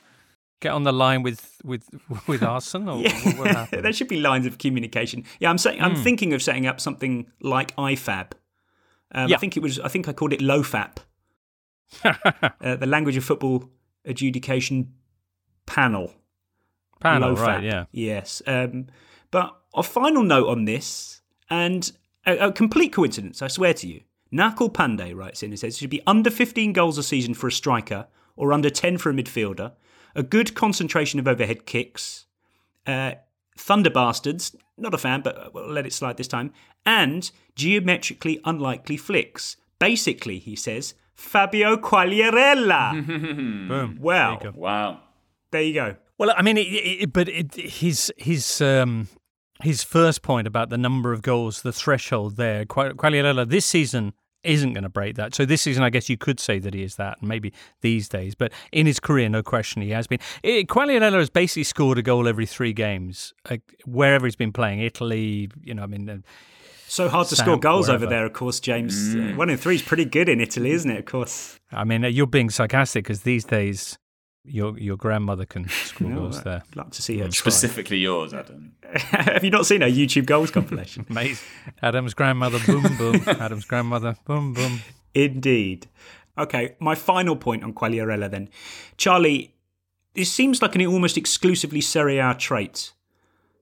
get 0.60 0.74
on 0.74 0.84
the 0.84 0.92
line 0.92 1.24
with 1.24 1.62
with 1.64 1.88
with 2.28 2.44
Arsene? 2.44 2.90
Or 2.90 2.98
what, 3.02 3.38
what 3.38 3.48
happened? 3.56 3.86
there 3.86 3.94
should 3.94 4.10
be 4.10 4.20
lines 4.20 4.46
of 4.46 4.58
communication. 4.58 5.24
Yeah, 5.40 5.50
I'm 5.50 5.58
saying 5.58 5.82
I'm 5.82 5.96
Hmm. 5.96 6.04
thinking 6.04 6.34
of 6.34 6.42
setting 6.42 6.68
up 6.68 6.80
something 6.82 7.28
like 7.42 7.74
IFAB. 7.78 8.34
Um, 9.12 9.34
I 9.34 9.38
think 9.38 9.56
it 9.58 9.64
was. 9.64 9.80
I 9.80 9.88
think 9.88 10.08
I 10.08 10.14
called 10.14 10.34
it 10.34 10.42
LOFAP, 10.42 10.98
uh, 12.04 12.76
the 12.76 12.86
Language 12.86 13.18
of 13.18 13.24
Football 13.24 13.64
Adjudication 14.06 14.94
Panel. 15.70 16.14
Panel, 17.00 17.36
LOFAP. 17.36 17.48
right? 17.48 17.64
Yeah. 17.64 17.86
Yes. 17.92 18.42
Um, 18.48 18.88
but 19.32 19.56
a 19.74 19.84
final 19.84 20.24
note 20.24 20.48
on 20.50 20.66
this, 20.66 21.22
and 21.50 21.92
a, 22.26 22.48
a 22.48 22.52
complete 22.52 22.92
coincidence, 22.92 23.42
I 23.42 23.48
swear 23.48 23.74
to 23.76 23.88
you. 23.88 24.02
Nakul 24.34 24.72
Pandey 24.72 25.16
writes 25.16 25.42
in 25.44 25.52
and 25.52 25.60
says 25.60 25.76
it 25.76 25.78
should 25.80 25.90
be 25.90 26.02
under 26.06 26.30
15 26.30 26.74
goals 26.74 26.98
a 26.98 27.04
season 27.04 27.34
for 27.34 27.48
a 27.48 27.52
striker 27.52 28.08
or 28.36 28.52
under 28.54 28.70
10 28.70 28.98
for 28.98 29.10
a 29.10 29.14
midfielder, 29.14 29.72
a 30.16 30.24
good 30.24 30.54
concentration 30.56 31.20
of 31.20 31.28
overhead 31.28 31.66
kicks, 31.66 32.26
uh, 32.88 33.14
Thunder 33.58 33.90
Bastards, 33.90 34.56
not 34.78 34.94
a 34.94 34.98
fan, 34.98 35.22
but 35.22 35.54
we'll 35.54 35.72
let 35.72 35.86
it 35.86 35.94
slide 35.94 36.18
this 36.18 36.28
time, 36.28 36.52
and 36.86 37.32
geometrically 37.56 38.40
unlikely 38.46 38.98
flicks. 38.98 39.58
Basically, 39.80 40.40
he 40.40 40.56
says, 40.56 40.94
Fabio 41.16 41.76
Quagliarella. 41.78 43.06
Boom. 43.68 43.98
Well, 44.00 44.38
There 44.40 44.48
you 44.48 44.54
go. 44.54 44.60
Wow. 44.60 45.00
There 45.52 45.62
you 45.62 45.74
go. 45.74 45.96
Well, 46.18 46.34
I 46.36 46.42
mean, 46.42 46.58
it, 46.58 46.62
it, 46.62 47.14
but 47.14 47.30
it, 47.30 47.56
his 47.56 48.12
his 48.18 48.62
um, 48.62 49.08
his 49.64 49.84
first 49.84 50.22
point 50.22 50.48
about 50.48 50.70
the 50.70 50.78
number 50.78 51.14
of 51.14 51.22
goals, 51.22 51.62
the 51.62 51.72
threshold 51.72 52.36
there, 52.38 52.66
Qual- 52.66 52.92
Quagliarella 52.94 53.48
this 53.50 53.66
season 53.66 54.14
isn't 54.44 54.72
going 54.74 54.84
to 54.84 54.90
break 54.90 55.16
that. 55.16 55.36
So 55.36 55.46
this 55.46 55.62
season, 55.62 55.84
I 55.84 55.90
guess 55.90 56.10
you 56.10 56.18
could 56.18 56.40
say 56.40 56.60
that 56.60 56.74
he 56.74 56.82
is 56.84 56.96
that, 56.96 57.18
and 57.20 57.28
maybe 57.28 57.54
these 57.82 58.08
days. 58.08 58.36
But 58.36 58.54
in 58.72 58.86
his 58.86 59.00
career, 59.00 59.28
no 59.30 59.44
question, 59.44 59.82
he 59.82 59.90
has 59.90 60.08
been. 60.08 60.20
It, 60.44 60.68
Quagliarella 60.68 61.18
has 61.20 61.30
basically 61.30 61.64
scored 61.64 61.98
a 61.98 62.02
goal 62.02 62.28
every 62.28 62.46
three 62.46 62.74
games, 62.74 63.34
uh, 63.50 63.58
wherever 63.86 64.26
he's 64.26 64.38
been 64.38 64.54
playing. 64.54 64.80
Italy, 64.82 65.50
you 65.64 65.74
know, 65.74 65.84
I 65.84 65.88
mean. 65.88 66.10
Uh, 66.10 66.18
So 66.88 67.08
hard 67.08 67.28
to 67.28 67.36
Samp, 67.36 67.46
score 67.48 67.60
goals 67.60 67.88
over 67.88 68.08
there, 68.08 68.26
of 68.26 68.34
course, 68.34 68.60
James. 68.60 69.14
Uh, 69.16 69.36
one 69.36 69.50
in 69.50 69.58
three 69.58 69.76
is 69.76 69.82
pretty 69.84 70.06
good 70.06 70.28
in 70.28 70.40
Italy, 70.42 70.72
isn't 70.72 70.90
it? 70.90 71.00
Of 71.00 71.06
course. 71.06 71.60
I 71.72 71.84
mean, 71.84 72.04
uh, 72.04 72.08
you're 72.08 72.26
being 72.28 72.50
sarcastic 72.50 73.04
because 73.06 73.22
these 73.22 73.46
days. 73.46 73.98
Your 74.46 74.78
your 74.80 74.96
grandmother 74.98 75.46
can 75.46 75.68
score 75.68 76.10
No, 76.10 76.20
goals 76.22 76.44
there. 76.44 76.64
I'd 76.70 76.76
like 76.76 76.92
to 76.92 77.02
see 77.02 77.18
her 77.18 77.26
try. 77.26 77.32
Specifically 77.32 77.98
yours, 77.98 78.34
Adam. 78.34 78.74
Have 78.94 79.44
you 79.44 79.52
not 79.52 79.66
seen 79.66 79.82
her 79.82 79.88
YouTube 79.88 80.26
goals 80.26 80.50
compilation? 80.50 81.06
Amazing. 81.10 81.46
Adam's 81.82 82.14
grandmother, 82.14 82.60
boom 82.66 82.84
boom. 82.98 83.22
Adam's 83.28 83.66
grandmother, 83.66 84.16
boom 84.26 84.54
boom. 84.54 84.80
Indeed. 85.14 85.88
Okay, 86.38 86.76
my 86.80 86.96
final 86.96 87.36
point 87.36 87.64
on 87.64 87.74
Quagliarella 87.74 88.32
then. 88.32 88.50
Charlie, 88.96 89.54
this 90.16 90.32
seems 90.32 90.62
like 90.62 90.74
an 90.76 90.86
almost 90.86 91.18
exclusively 91.18 91.82
Serie 91.82 92.18
A 92.20 92.34
trait 92.34 92.94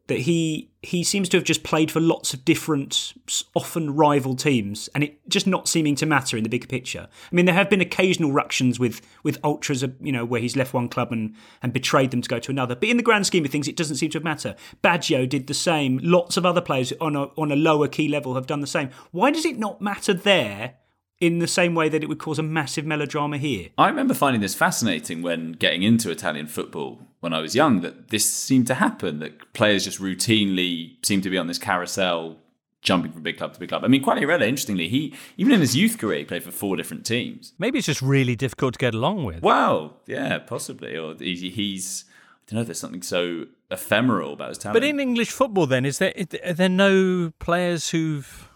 that 0.07 0.19
he 0.19 0.69
he 0.81 1.03
seems 1.03 1.27
to 1.27 1.37
have 1.37 1.43
just 1.43 1.63
played 1.63 1.91
for 1.91 1.99
lots 1.99 2.33
of 2.33 2.45
different, 2.45 3.13
often 3.53 3.93
rival 3.93 4.35
teams, 4.35 4.87
and 4.95 5.03
it 5.03 5.19
just 5.27 5.45
not 5.45 5.67
seeming 5.67 5.95
to 5.95 6.05
matter 6.05 6.37
in 6.37 6.43
the 6.43 6.49
bigger 6.49 6.67
picture. 6.67 7.09
I 7.11 7.35
mean, 7.35 7.45
there 7.45 7.55
have 7.55 7.69
been 7.69 7.81
occasional 7.81 8.31
ructions 8.31 8.79
with 8.79 9.01
with 9.23 9.37
ultras, 9.43 9.83
uh, 9.83 9.89
you 9.99 10.13
know, 10.13 10.23
where 10.23 10.39
he's 10.39 10.55
left 10.55 10.73
one 10.73 10.87
club 10.87 11.11
and 11.11 11.35
and 11.61 11.73
betrayed 11.73 12.11
them 12.11 12.21
to 12.21 12.29
go 12.29 12.39
to 12.39 12.51
another. 12.51 12.75
But 12.75 12.89
in 12.89 12.97
the 12.97 13.03
grand 13.03 13.27
scheme 13.27 13.43
of 13.43 13.51
things, 13.51 13.67
it 13.67 13.75
doesn't 13.75 13.97
seem 13.97 14.11
to 14.11 14.19
matter. 14.21 14.55
Baggio 14.83 15.27
did 15.27 15.47
the 15.47 15.53
same. 15.53 15.99
Lots 16.01 16.37
of 16.37 16.45
other 16.45 16.61
players 16.61 16.93
on 17.01 17.15
a 17.15 17.25
on 17.37 17.51
a 17.51 17.55
lower 17.55 17.87
key 17.87 18.07
level 18.07 18.35
have 18.35 18.47
done 18.47 18.61
the 18.61 18.67
same. 18.67 18.89
Why 19.11 19.31
does 19.31 19.45
it 19.45 19.59
not 19.59 19.81
matter 19.81 20.13
there? 20.13 20.75
In 21.19 21.39
the 21.39 21.47
same 21.47 21.73
way 21.73 21.89
that 21.89 22.03
it 22.03 22.09
would 22.09 22.19
cause 22.19 22.37
a 22.37 22.43
massive 22.43 22.85
melodrama 22.85 23.39
here. 23.39 23.69
I 23.75 23.87
remember 23.87 24.13
finding 24.13 24.39
this 24.39 24.53
fascinating 24.53 25.23
when 25.23 25.53
getting 25.53 25.81
into 25.81 26.11
Italian 26.11 26.45
football 26.45 26.99
when 27.19 27.33
I 27.33 27.39
was 27.39 27.55
young 27.55 27.81
that 27.81 28.09
this 28.09 28.25
seemed 28.25 28.67
to 28.67 28.75
happen, 28.75 29.19
that 29.19 29.53
players 29.53 29.85
just 29.85 29.99
routinely 29.99 31.03
seem 31.05 31.21
to 31.21 31.29
be 31.29 31.37
on 31.37 31.47
this 31.47 31.57
carousel 31.57 32.37
jumping 32.81 33.11
from 33.11 33.21
big 33.23 33.37
club 33.37 33.53
to 33.53 33.59
big 33.59 33.69
club. 33.69 33.83
I 33.83 33.87
mean, 33.87 34.03
quite 34.03 34.21
Quagliarella, 34.21 34.47
interestingly, 34.47 34.87
he 34.87 35.13
even 35.37 35.53
in 35.53 35.59
his 35.59 35.75
youth 35.75 35.97
career, 35.97 36.19
he 36.19 36.25
played 36.25 36.43
for 36.43 36.51
four 36.51 36.75
different 36.77 37.05
teams. 37.05 37.53
Maybe 37.57 37.79
it's 37.79 37.87
just 37.87 38.01
really 38.01 38.35
difficult 38.35 38.73
to 38.75 38.79
get 38.79 38.93
along 38.93 39.25
with. 39.25 39.41
Wow, 39.41 39.95
yeah, 40.05 40.37
possibly. 40.39 40.95
Or 40.95 41.15
he- 41.15 41.49
he's, 41.49 42.05
I 42.07 42.51
don't 42.51 42.59
know, 42.59 42.63
there's 42.63 42.79
something 42.79 43.01
so 43.01 43.45
ephemeral 43.71 44.33
about 44.33 44.49
his 44.49 44.57
talent. 44.59 44.75
But 44.75 44.83
in 44.83 44.99
English 44.99 45.31
football, 45.31 45.65
then, 45.65 45.85
is 45.85 45.97
there 45.97 46.13
are 46.45 46.53
there 46.53 46.69
no 46.69 47.31
players 47.39 47.89
who've 47.89 48.47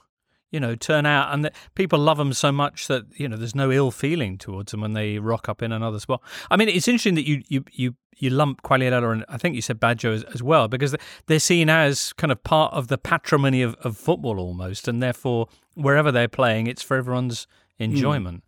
you 0.51 0.59
know 0.59 0.75
turn 0.75 1.05
out 1.05 1.33
and 1.33 1.43
that 1.45 1.55
people 1.75 1.97
love 1.97 2.17
them 2.17 2.33
so 2.33 2.51
much 2.51 2.87
that 2.87 3.03
you 3.15 3.27
know 3.27 3.37
there's 3.37 3.55
no 3.55 3.71
ill 3.71 3.89
feeling 3.91 4.37
towards 4.37 4.71
them 4.71 4.81
when 4.81 4.93
they 4.93 5.17
rock 5.17 5.49
up 5.49 5.61
in 5.61 5.71
another 5.71 5.99
spot. 5.99 6.21
I 6.49 6.57
mean, 6.57 6.69
it's 6.69 6.87
interesting 6.87 7.15
that 7.15 7.27
you 7.27 7.41
you 7.47 7.63
you 7.71 7.95
you 8.17 8.29
lump 8.29 8.61
Quagliarella 8.61 9.13
and 9.13 9.25
I 9.29 9.37
think 9.37 9.55
you 9.55 9.61
said 9.61 9.79
Baggio 9.79 10.13
as, 10.13 10.23
as 10.25 10.43
well 10.43 10.67
because 10.67 10.95
they're 11.25 11.39
seen 11.39 11.69
as 11.69 12.13
kind 12.13 12.31
of 12.31 12.43
part 12.43 12.73
of 12.73 12.87
the 12.87 12.97
patrimony 12.97 13.61
of, 13.63 13.73
of 13.75 13.97
football 13.97 14.39
almost, 14.39 14.87
and 14.87 15.01
therefore 15.01 15.47
wherever 15.73 16.11
they're 16.11 16.27
playing, 16.27 16.67
it's 16.67 16.83
for 16.83 16.97
everyone's 16.97 17.47
enjoyment. 17.79 18.43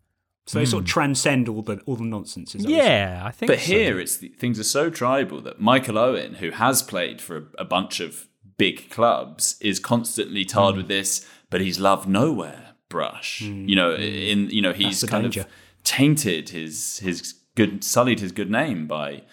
So 0.45 0.59
they 0.59 0.65
sort 0.65 0.83
of 0.83 0.89
transcend 0.89 1.47
all 1.47 1.61
the 1.61 1.79
all 1.85 1.95
the 1.95 2.03
nonsense. 2.03 2.53
Is 2.53 2.63
that 2.63 2.69
what 2.69 2.75
you're 2.75 2.83
saying? 2.85 2.99
Yeah, 2.99 3.23
I 3.25 3.31
think. 3.31 3.49
But 3.49 3.59
so. 3.59 3.65
here, 3.65 3.99
it's 3.99 4.17
the, 4.17 4.27
things 4.27 4.59
are 4.59 4.65
so 4.65 4.89
tribal 4.89 5.39
that 5.41 5.61
Michael 5.61 5.97
Owen, 5.97 6.35
who 6.35 6.51
has 6.51 6.81
played 6.83 7.21
for 7.21 7.37
a, 7.37 7.43
a 7.59 7.65
bunch 7.65 8.01
of 8.01 8.27
big 8.57 8.89
clubs, 8.89 9.55
is 9.61 9.79
constantly 9.79 10.43
Hmm. 10.43 10.49
tarred 10.49 10.75
with 10.75 10.89
this. 10.89 11.25
But 11.53 11.61
he's 11.61 11.79
loved 11.79 12.07
nowhere 12.09 12.73
brush. 12.89 13.41
You 13.41 13.75
know, 13.75 13.95
in 13.95 14.49
you 14.49 14.61
know 14.61 14.73
he's 14.73 15.03
kind 15.03 15.23
danger. 15.23 15.41
of 15.41 15.47
tainted 15.83 16.49
his 16.49 16.99
his 16.99 17.35
good, 17.55 17.83
sullied 17.83 18.19
his 18.19 18.31
good 18.31 18.49
name 18.51 18.87
by 18.87 19.23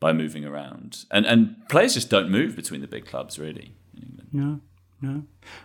by 0.00 0.12
moving 0.12 0.44
around, 0.44 1.04
and 1.10 1.24
and 1.26 1.56
players 1.68 1.94
just 1.94 2.10
don't 2.10 2.30
move 2.30 2.54
between 2.56 2.80
the 2.80 2.86
big 2.88 3.06
clubs 3.06 3.38
really. 3.38 3.74
in 3.96 4.02
England. 4.02 4.28
No, 4.32 4.60
no. 5.00 5.22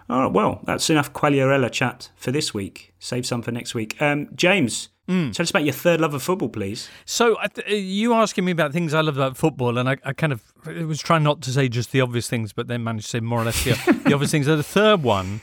All 0.10 0.21
right, 0.23 0.32
well, 0.32 0.62
that's 0.65 0.89
enough 0.89 1.13
Quagliarella 1.13 1.71
chat 1.71 2.10
for 2.15 2.32
this 2.32 2.54
week. 2.54 2.93
Save 2.99 3.26
some 3.26 3.41
for 3.41 3.52
next 3.52 3.76
week. 3.76 4.02
Um, 4.02 4.30
James, 4.36 4.89
tell 5.08 5.43
us 5.43 5.49
about 5.52 5.63
your 5.65 5.73
third 5.73 6.02
love 6.02 6.13
of 6.15 6.23
football, 6.23 6.49
please. 6.49 6.89
So 7.06 7.38
I 7.39 7.47
th- 7.47 7.67
uh, 7.67 7.76
you 7.76 8.13
asking 8.13 8.45
me 8.45 8.52
about 8.52 8.71
things 8.73 8.93
I 8.93 9.02
love 9.02 9.17
about 9.17 9.38
football, 9.38 9.78
and 9.78 9.88
I, 9.89 9.97
I 10.04 10.13
kind 10.13 10.34
of 10.34 10.41
was 10.88 10.99
trying 10.99 11.23
not 11.23 11.41
to 11.43 11.52
say 11.52 11.69
just 11.69 11.91
the 11.91 12.02
obvious 12.02 12.28
things, 12.28 12.54
but 12.54 12.67
then 12.67 12.84
managed 12.84 13.06
to 13.06 13.10
say 13.12 13.19
more 13.19 13.41
or 13.41 13.45
less 13.45 13.63
the, 13.63 13.71
the 14.06 14.13
obvious 14.13 14.32
things. 14.32 14.47
So 14.47 14.56
the 14.56 14.63
third 14.63 15.04
one, 15.04 15.41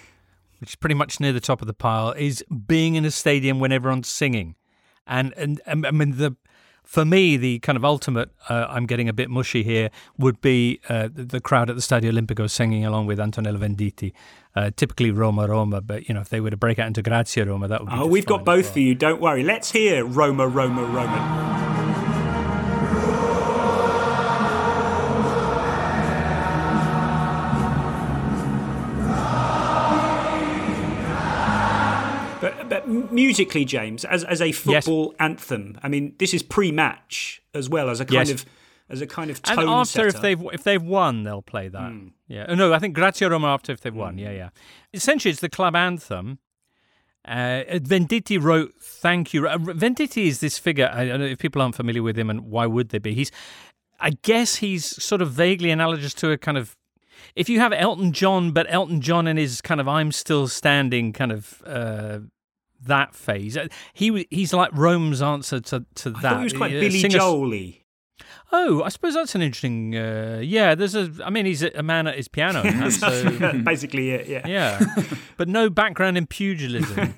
which 0.61 0.70
is 0.70 0.77
pretty 0.77 0.94
much 0.94 1.20
near 1.20 1.33
the 1.33 1.40
top 1.40 1.61
of 1.61 1.66
the 1.66 1.75
pile, 1.75 2.12
is 2.12 2.44
being 2.66 2.94
in 2.94 3.05
a 3.05 3.11
stadium 3.11 3.59
when 3.61 3.73
everyone's 3.73 4.09
singing, 4.09 4.55
and 5.07 5.35
and, 5.37 5.61
and 5.66 5.87
I 5.87 5.90
mean 5.90 6.16
the. 6.16 6.37
For 6.83 7.05
me, 7.05 7.37
the 7.37 7.61
kind 7.61 7.77
of 7.77 7.85
ultimate, 7.85 8.31
uh, 8.49 8.66
I'm 8.68 8.85
getting 8.85 9.09
a 9.09 9.12
bit 9.12 9.31
mushy 9.31 9.62
here, 9.62 9.90
would 10.18 10.40
be 10.40 10.81
uh, 10.88 11.09
the, 11.12 11.25
the 11.25 11.40
crowd 11.40 11.70
at 11.70 11.77
the 11.77 11.83
Stadio 11.83 12.11
Olimpico 12.11 12.51
singing 12.51 12.85
along 12.85 13.07
with 13.07 13.20
Antonello 13.20 13.59
Venditti. 13.59 14.12
Uh, 14.57 14.73
typically 14.75 15.12
Roma, 15.12 15.46
Roma, 15.46 15.81
but 15.83 16.09
you 16.09 16.14
know 16.14 16.20
if 16.20 16.31
they 16.31 16.40
were 16.40 16.51
to 16.51 16.57
break 16.57 16.81
out 16.81 16.88
into 16.88 17.01
Grazie 17.01 17.42
Roma, 17.42 17.68
that 17.68 17.83
would 17.83 17.90
be. 17.90 17.96
Oh, 17.96 18.07
we've 18.07 18.27
got 18.27 18.44
both 18.44 18.64
well. 18.64 18.73
for 18.73 18.81
you. 18.81 18.96
Don't 18.96 19.20
worry. 19.20 19.44
Let's 19.44 19.70
hear 19.70 20.05
Roma, 20.05 20.49
Roma, 20.49 20.83
Roma. 20.83 21.80
Musically, 33.12 33.64
James, 33.64 34.05
as 34.05 34.25
as 34.25 34.40
a 34.40 34.53
football 34.53 35.14
anthem, 35.18 35.79
I 35.83 35.88
mean, 35.88 36.14
this 36.18 36.33
is 36.35 36.42
pre-match 36.42 37.42
as 37.55 37.68
well 37.68 37.88
as 37.90 38.01
a 38.01 38.05
kind 38.05 38.29
Yes. 38.29 38.42
of 38.42 38.46
as 38.88 39.01
a 39.01 39.07
kind 39.07 39.31
of 39.31 39.40
tone 39.42 39.59
And 39.61 39.68
after, 39.68 39.92
setter. 39.92 40.09
if 40.09 40.20
they've 40.20 40.42
if 40.53 40.62
they've 40.64 40.83
won, 40.83 41.23
they'll 41.23 41.42
play 41.42 41.68
that. 41.68 41.92
Yeah. 42.27 42.46
Oh, 42.49 42.55
no, 42.55 42.73
I 42.73 42.79
think 42.81 42.94
Grazie 42.94 43.27
Roma 43.27 43.49
after 43.49 43.73
if 43.73 43.81
they've 43.81 43.94
won. 43.94 44.18
Yeah, 44.18 44.33
yeah. 44.33 44.49
Essentially, 44.92 45.31
it's 45.31 45.40
the 45.40 45.49
club 45.49 45.77
anthem. 45.77 46.38
Uh, 47.25 47.62
Venditti 47.79 48.42
wrote 48.42 48.75
"Thank 48.81 49.35
you." 49.35 49.46
Uh, 49.46 49.59
Venditti 49.59 50.27
is 50.27 50.40
this 50.40 50.59
figure. 50.59 50.90
I 50.92 51.05
don't 51.05 51.20
know 51.20 51.27
if 51.27 51.38
people 51.38 51.61
aren't 51.62 51.75
familiar 51.77 52.03
with 52.03 52.18
him, 52.18 52.31
and 52.31 52.40
why 52.46 52.66
would 52.66 52.88
they 52.88 52.99
be? 52.99 53.14
He's, 53.14 53.31
I 54.01 54.11
guess, 54.23 54.57
he's 54.57 54.87
sort 55.03 55.20
of 55.20 55.31
vaguely 55.31 55.70
analogous 55.70 56.14
to 56.14 56.31
a 56.33 56.38
kind 56.38 56.57
of. 56.59 56.77
If 57.37 57.49
you 57.51 57.61
have 57.61 57.73
Elton 57.75 58.12
John, 58.12 58.53
but 58.53 58.66
Elton 58.70 59.03
John 59.03 59.27
and 59.27 59.38
his 59.38 59.61
kind 59.61 59.81
of 59.81 59.87
"I'm 59.87 60.11
still 60.12 60.49
standing" 60.49 61.12
kind 61.12 61.31
of 61.31 61.62
uh, 61.66 62.20
that 62.87 63.14
phase, 63.14 63.57
uh, 63.57 63.69
he 63.93 64.27
he's 64.31 64.53
like 64.53 64.71
Rome's 64.73 65.23
answer 65.23 65.61
to 65.61 65.85
to 65.97 66.13
I 66.17 66.23
that. 66.23 66.38
he 66.38 66.44
was 66.44 66.52
quite 66.52 66.77
Uh, 66.77 66.81
Billy 66.81 67.02
Joel-y. 67.02 67.81
Oh, 68.52 68.83
I 68.83 68.88
suppose 68.88 69.15
that's 69.15 69.35
an 69.37 69.42
interesting. 69.42 69.96
Uh, 69.96 70.40
yeah, 70.42 70.75
there's 70.75 70.96
a. 70.96 71.11
I 71.25 71.31
mean, 71.31 71.46
he's 71.46 71.63
a, 71.63 71.83
man 71.83 72.09
at 72.09 72.17
his 72.17 72.27
piano. 72.27 72.63
and 72.65 72.92
so, 72.92 73.52
Basically, 73.65 74.11
it, 74.11 74.27
yeah. 74.27 74.46
yeah, 74.46 74.94
but 75.37 75.48
no 75.48 75.71
background 75.71 76.19
in 76.19 76.27
pugilism, 76.27 77.15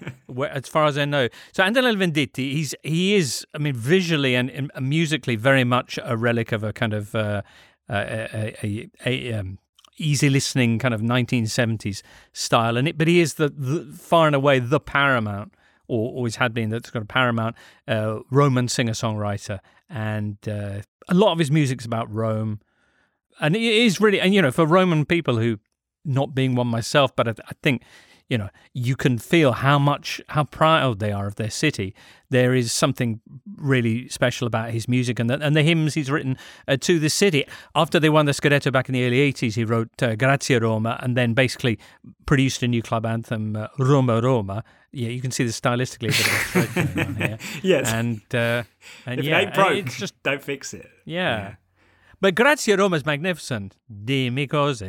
as 0.50 0.68
far 0.68 0.84
as 0.84 0.98
I 0.98 1.06
know. 1.06 1.28
So 1.52 1.62
Antonello 1.64 1.96
Venditti, 1.96 2.52
he's 2.52 2.74
he 2.82 3.14
is. 3.14 3.46
I 3.54 3.58
mean, 3.58 3.74
visually 3.74 4.34
and, 4.34 4.50
and 4.50 4.70
musically, 4.80 5.36
very 5.36 5.64
much 5.64 5.98
a 6.02 6.16
relic 6.16 6.52
of 6.52 6.62
a 6.62 6.72
kind 6.72 6.92
of 6.92 7.14
uh, 7.14 7.42
a, 7.88 7.94
a, 7.94 8.56
a, 8.62 8.90
a 9.06 9.32
um, 9.32 9.58
easy 9.96 10.28
listening 10.28 10.78
kind 10.78 10.92
of 10.92 11.00
1970s 11.00 12.02
style, 12.34 12.76
and 12.76 12.86
it. 12.86 12.98
But 12.98 13.08
he 13.08 13.20
is 13.20 13.34
the, 13.34 13.48
the 13.48 13.96
far 13.96 14.26
and 14.26 14.36
away 14.36 14.58
the 14.58 14.80
paramount 14.80 15.54
or 15.88 16.10
always 16.12 16.36
had 16.36 16.54
been 16.54 16.70
that's 16.70 16.90
got 16.90 17.02
a 17.02 17.06
paramount 17.06 17.56
uh, 17.88 18.20
Roman 18.30 18.68
singer 18.68 18.92
songwriter 18.92 19.60
and 19.92 20.36
uh, 20.48 20.80
a 21.08 21.14
lot 21.14 21.32
of 21.32 21.38
his 21.38 21.50
music's 21.50 21.84
about 21.84 22.12
Rome, 22.12 22.60
and 23.40 23.54
it 23.54 23.62
is 23.62 24.00
really, 24.00 24.20
and 24.20 24.34
you 24.34 24.42
know, 24.42 24.50
for 24.50 24.66
Roman 24.66 25.04
people 25.04 25.38
who, 25.38 25.58
not 26.04 26.34
being 26.34 26.54
one 26.54 26.66
myself, 26.66 27.14
but 27.14 27.28
I, 27.28 27.34
I 27.48 27.52
think 27.62 27.82
you 28.28 28.38
know, 28.38 28.48
you 28.72 28.96
can 28.96 29.18
feel 29.18 29.52
how 29.52 29.78
much, 29.78 30.18
how 30.30 30.44
proud 30.44 31.00
they 31.00 31.12
are 31.12 31.26
of 31.26 31.34
their 31.34 31.50
city. 31.50 31.94
There 32.30 32.54
is 32.54 32.72
something 32.72 33.20
really 33.56 34.08
special 34.08 34.46
about 34.46 34.70
his 34.70 34.88
music 34.88 35.18
and 35.18 35.28
the, 35.28 35.38
and 35.38 35.54
the 35.54 35.62
hymns 35.62 35.92
he's 35.92 36.10
written 36.10 36.38
uh, 36.66 36.78
to 36.78 36.98
the 36.98 37.10
city. 37.10 37.44
After 37.74 38.00
they 38.00 38.08
won 38.08 38.24
the 38.24 38.32
Scudetto 38.32 38.72
back 38.72 38.88
in 38.88 38.94
the 38.94 39.04
early 39.04 39.18
80s, 39.30 39.54
he 39.54 39.64
wrote 39.64 40.02
uh, 40.02 40.16
Grazie 40.16 40.56
Roma 40.56 40.98
and 41.02 41.14
then 41.14 41.34
basically 41.34 41.78
produced 42.24 42.62
a 42.62 42.68
new 42.68 42.80
club 42.80 43.04
anthem, 43.04 43.54
uh, 43.54 43.66
Roma 43.78 44.22
Roma. 44.22 44.64
Yeah, 44.92 45.08
you 45.08 45.20
can 45.22 45.30
see 45.30 45.44
the 45.44 45.50
stylistically 45.52 46.08
a 46.08 46.16
bit 46.18 46.26
of 46.26 46.32
a 46.32 46.66
thread 46.66 46.96
going 46.96 47.08
on 47.08 47.16
here. 47.16 47.38
yes. 47.62 47.90
And, 47.92 48.20
uh, 48.34 48.62
and 49.06 49.20
if 49.20 49.26
yeah, 49.26 49.38
it 49.38 49.42
ain't 49.46 49.54
broke, 49.54 49.72
it's 49.72 49.98
just, 49.98 50.22
don't 50.22 50.42
fix 50.42 50.74
it. 50.74 50.88
yeah. 51.04 51.38
Yeah. 51.38 51.54
But 52.20 52.36
Grazie 52.36 52.74
Roma 52.74 52.96
is 52.96 53.04
magnificent. 53.04 53.76
Dimmi 53.92 54.48
cose. 54.48 54.82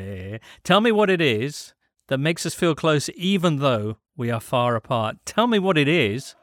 Tell 0.64 0.82
me 0.82 0.92
what 0.92 1.10
it 1.10 1.20
is 1.20 1.74
that 2.08 2.20
makes 2.20 2.46
us 2.46 2.54
feel 2.54 2.76
close 2.76 3.10
even 3.16 3.58
though 3.58 3.98
we 4.16 4.30
are 4.30 4.40
far 4.40 4.76
apart. 4.76 5.18
Tell 5.26 5.48
me 5.48 5.58
what 5.58 5.76
it 5.78 5.88
is 5.88 6.36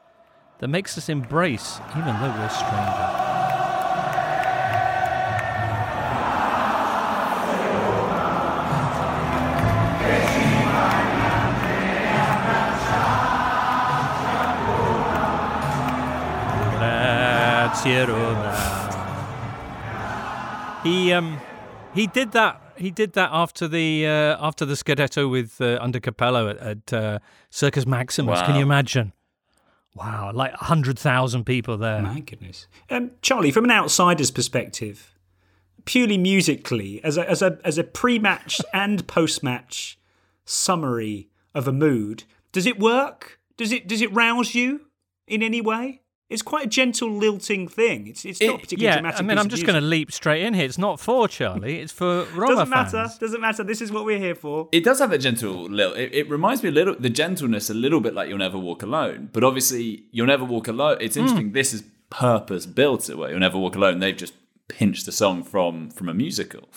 that 0.59 0.67
makes 0.67 0.97
us 0.97 1.07
embrace 1.07 1.79
even 1.91 2.07
though 2.19 2.35
we're 2.37 2.49
strangers. 2.49 3.20
Grazie 17.83 18.05
He 20.83 21.13
um 21.13 21.39
he 21.95 22.05
did 22.05 22.31
that 22.33 22.61
he 22.77 22.91
did 22.91 23.13
that 23.13 23.29
after 23.31 23.67
the 23.67 24.05
uh, 24.05 24.37
after 24.39 24.65
the 24.65 24.75
Scudetto 24.75 25.29
with 25.29 25.59
uh, 25.59 25.79
under 25.81 25.99
Capello 25.99 26.49
at, 26.51 26.57
at 26.57 26.93
uh, 26.93 27.19
Circus 27.49 27.87
Maximus. 27.87 28.41
Can 28.43 28.55
you 28.55 28.61
imagine? 28.61 29.13
Wow, 29.95 30.31
like 30.33 30.53
hundred 30.53 30.99
thousand 30.99 31.45
people 31.45 31.77
there. 31.77 32.01
My 32.01 32.19
goodness. 32.19 32.67
Um, 32.89 33.11
Charlie, 33.21 33.51
from 33.51 33.65
an 33.65 33.71
outsider's 33.71 34.31
perspective, 34.31 35.15
purely 35.85 36.17
musically, 36.17 37.03
as 37.03 37.17
a, 37.17 37.27
as 37.29 37.41
a, 37.41 37.57
as 37.65 37.77
a 37.77 37.83
pre 37.83 38.19
match 38.19 38.61
and 38.73 39.07
post 39.07 39.41
match 39.41 39.99
summary 40.45 41.29
of 41.55 41.67
a 41.67 41.73
mood, 41.73 42.25
does 42.51 42.65
it 42.65 42.79
work? 42.79 43.39
Does 43.57 43.71
it, 43.71 43.87
does 43.87 44.01
it 44.01 44.13
rouse 44.13 44.55
you 44.55 44.87
in 45.27 45.43
any 45.43 45.61
way? 45.61 46.01
It's 46.31 46.41
quite 46.41 46.65
a 46.65 46.69
gentle, 46.69 47.11
lilting 47.11 47.67
thing. 47.67 48.07
It's, 48.07 48.23
it's 48.25 48.41
not 48.41 48.55
It- 48.55 48.61
particularly 48.61 48.85
Yeah, 48.85 49.01
dramatic. 49.01 49.19
I 49.19 49.23
mean, 49.23 49.37
I'm 49.37 49.49
just 49.49 49.65
going 49.65 49.79
to 49.79 49.85
leap 49.85 50.11
straight 50.11 50.43
in 50.43 50.53
here. 50.53 50.65
It's 50.65 50.77
not 50.77 50.99
for 50.99 51.27
Charlie. 51.27 51.79
It's 51.79 51.91
for 51.91 52.23
Roma 52.35 52.65
fans. 52.65 52.69
Doesn't 52.69 52.69
matter. 52.69 52.91
fans. 52.91 53.17
Doesn't 53.17 53.41
matter. 53.41 53.63
This 53.63 53.81
is 53.81 53.91
what 53.91 54.05
we're 54.05 54.17
here 54.17 54.35
for. 54.35 54.69
It 54.71 54.83
does 54.83 54.99
have 54.99 55.09
that 55.09 55.19
gentle 55.19 55.65
little. 55.65 55.93
It, 55.93 56.13
it 56.13 56.29
reminds 56.29 56.63
me 56.63 56.69
a 56.69 56.71
little, 56.71 56.95
the 56.97 57.09
gentleness 57.09 57.69
a 57.69 57.73
little 57.73 57.99
bit 57.99 58.13
like 58.13 58.29
You'll 58.29 58.37
Never 58.37 58.57
Walk 58.57 58.81
Alone. 58.81 59.29
But 59.33 59.43
obviously, 59.43 60.05
You'll 60.11 60.27
Never 60.27 60.45
Walk 60.45 60.67
Alone. 60.67 60.97
It's 61.01 61.15
hmm. 61.15 61.21
interesting. 61.21 61.51
This 61.51 61.73
is 61.73 61.83
purpose 62.09 62.65
built 62.65 63.09
it. 63.09 63.17
Where 63.17 63.29
You'll 63.29 63.39
Never 63.39 63.57
Walk 63.57 63.75
Alone. 63.75 63.99
They've 63.99 64.15
just 64.15 64.33
pinched 64.67 65.05
the 65.05 65.11
song 65.11 65.43
from 65.43 65.89
from 65.89 66.07
a 66.07 66.13
musical. 66.13 66.69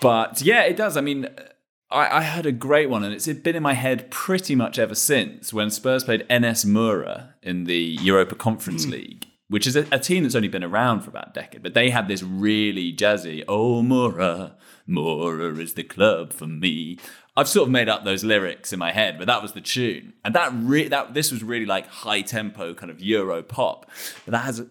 But 0.00 0.42
yeah, 0.42 0.62
it 0.64 0.76
does. 0.76 0.96
I 0.96 1.00
mean, 1.00 1.28
I, 1.92 2.18
I 2.18 2.20
had 2.22 2.46
a 2.46 2.52
great 2.52 2.88
one, 2.88 3.04
and 3.04 3.14
it's 3.14 3.26
been 3.26 3.56
in 3.56 3.62
my 3.62 3.74
head 3.74 4.10
pretty 4.10 4.54
much 4.54 4.78
ever 4.78 4.94
since 4.94 5.52
when 5.52 5.70
Spurs 5.70 6.04
played 6.04 6.26
NS 6.32 6.64
Mura 6.64 7.34
in 7.42 7.64
the 7.64 7.98
Europa 8.00 8.34
Conference 8.34 8.84
hmm. 8.84 8.92
League. 8.92 9.26
Which 9.48 9.66
is 9.66 9.76
a, 9.76 9.86
a 9.92 9.98
team 9.98 10.22
that's 10.22 10.34
only 10.34 10.48
been 10.48 10.64
around 10.64 11.02
for 11.02 11.10
about 11.10 11.28
a 11.28 11.32
decade, 11.32 11.62
but 11.62 11.74
they 11.74 11.90
had 11.90 12.08
this 12.08 12.22
really 12.22 12.90
jazzy, 12.90 13.44
oh, 13.46 13.82
Mura, 13.82 14.56
Mura 14.86 15.54
is 15.58 15.74
the 15.74 15.82
club 15.82 16.32
for 16.32 16.46
me. 16.46 16.98
I've 17.36 17.48
sort 17.48 17.68
of 17.68 17.70
made 17.70 17.88
up 17.88 18.04
those 18.04 18.24
lyrics 18.24 18.72
in 18.72 18.78
my 18.78 18.92
head, 18.92 19.18
but 19.18 19.26
that 19.26 19.42
was 19.42 19.52
the 19.52 19.60
tune. 19.60 20.14
And 20.24 20.34
that 20.34 20.52
re- 20.54 20.88
that 20.88 21.12
this 21.12 21.30
was 21.30 21.42
really 21.42 21.66
like 21.66 21.86
high 21.86 22.22
tempo 22.22 22.72
kind 22.72 22.90
of 22.90 23.00
Euro 23.02 23.42
pop. 23.42 23.90
But 24.24 24.32
that 24.32 24.44
has 24.44 24.60
a, 24.60 24.66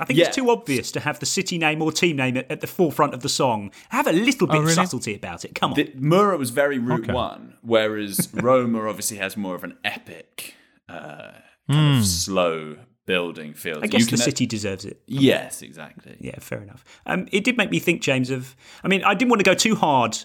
I 0.00 0.04
think 0.04 0.18
Yeah. 0.18 0.26
it's 0.26 0.36
too 0.36 0.50
obvious 0.50 0.90
to 0.92 1.00
have 1.00 1.20
the 1.20 1.26
city 1.26 1.58
name 1.58 1.82
or 1.82 1.92
team 1.92 2.16
name 2.16 2.36
at, 2.36 2.50
at 2.50 2.60
the 2.60 2.66
forefront 2.66 3.14
of 3.14 3.20
the 3.20 3.28
song. 3.28 3.70
Have 3.90 4.06
a 4.06 4.12
little 4.12 4.46
bit 4.46 4.56
Oh, 4.56 4.60
really? 4.60 4.72
of 4.72 4.76
subtlety 4.76 5.14
about 5.14 5.44
it. 5.44 5.54
Come 5.54 5.72
on. 5.72 5.76
The, 5.76 5.92
Mura 5.96 6.36
was 6.36 6.50
very 6.50 6.78
Route 6.78 7.04
Okay. 7.04 7.12
One, 7.12 7.54
whereas 7.62 8.28
Roma 8.34 8.88
obviously 8.88 9.18
has 9.18 9.36
more 9.36 9.54
of 9.54 9.62
an 9.64 9.76
epic, 9.84 10.54
uh, 10.88 11.32
kind 11.70 11.98
of 11.98 12.06
slow 12.06 12.76
building 13.06 13.54
feel. 13.54 13.78
Hmm. 13.78 13.84
I 13.84 13.86
guess 13.88 14.10
the 14.10 14.16
city 14.16 14.46
deserves 14.46 14.84
it. 14.84 15.00
Yes, 15.06 15.62
exactly. 15.62 16.16
Yeah, 16.20 16.38
fair 16.38 16.62
enough. 16.62 16.84
Um, 17.06 17.26
it 17.32 17.42
did 17.44 17.56
make 17.56 17.70
me 17.70 17.78
think, 17.78 18.02
James, 18.02 18.30
of. 18.30 18.54
I 18.84 18.88
mean, 18.88 19.02
I 19.04 19.14
didn't 19.14 19.30
want 19.30 19.40
to 19.40 19.44
go 19.50 19.54
too 19.54 19.74
hard 19.74 20.18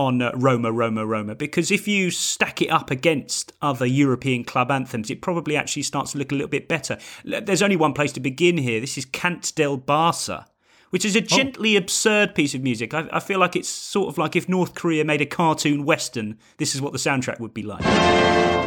on 0.00 0.22
uh, 0.22 0.32
Roma, 0.34 0.72
Roma, 0.72 1.04
Roma, 1.04 1.34
because 1.34 1.70
if 1.70 1.86
you 1.86 2.10
stack 2.10 2.62
it 2.62 2.68
up 2.68 2.90
against 2.90 3.52
other 3.60 3.84
European 3.84 4.44
club 4.44 4.70
anthems, 4.70 5.10
it 5.10 5.20
probably 5.20 5.56
actually 5.56 5.82
starts 5.82 6.12
to 6.12 6.18
look 6.18 6.32
a 6.32 6.34
little 6.34 6.48
bit 6.48 6.68
better. 6.68 6.96
There's 7.22 7.60
only 7.60 7.76
one 7.76 7.92
place 7.92 8.10
to 8.12 8.20
begin 8.20 8.56
here. 8.56 8.80
This 8.80 8.96
is 8.96 9.04
Cant 9.04 9.52
del 9.54 9.76
Barça. 9.76 10.46
Which 10.88 11.04
is 11.04 11.14
a 11.14 11.20
gently 11.20 11.76
absurd 11.76 12.34
piece 12.34 12.52
of 12.52 12.62
music. 12.62 12.92
I, 12.94 13.08
I 13.12 13.20
feel 13.20 13.38
like 13.38 13.54
it's 13.54 13.68
sort 13.68 14.08
of 14.08 14.18
like 14.18 14.34
if 14.34 14.48
North 14.48 14.74
Korea 14.74 15.04
made 15.04 15.20
a 15.20 15.26
cartoon 15.26 15.84
western, 15.84 16.36
this 16.56 16.74
is 16.74 16.82
what 16.82 16.90
the 16.90 16.98
soundtrack 16.98 17.38
would 17.38 17.54
be 17.54 17.62
like. 17.62 18.59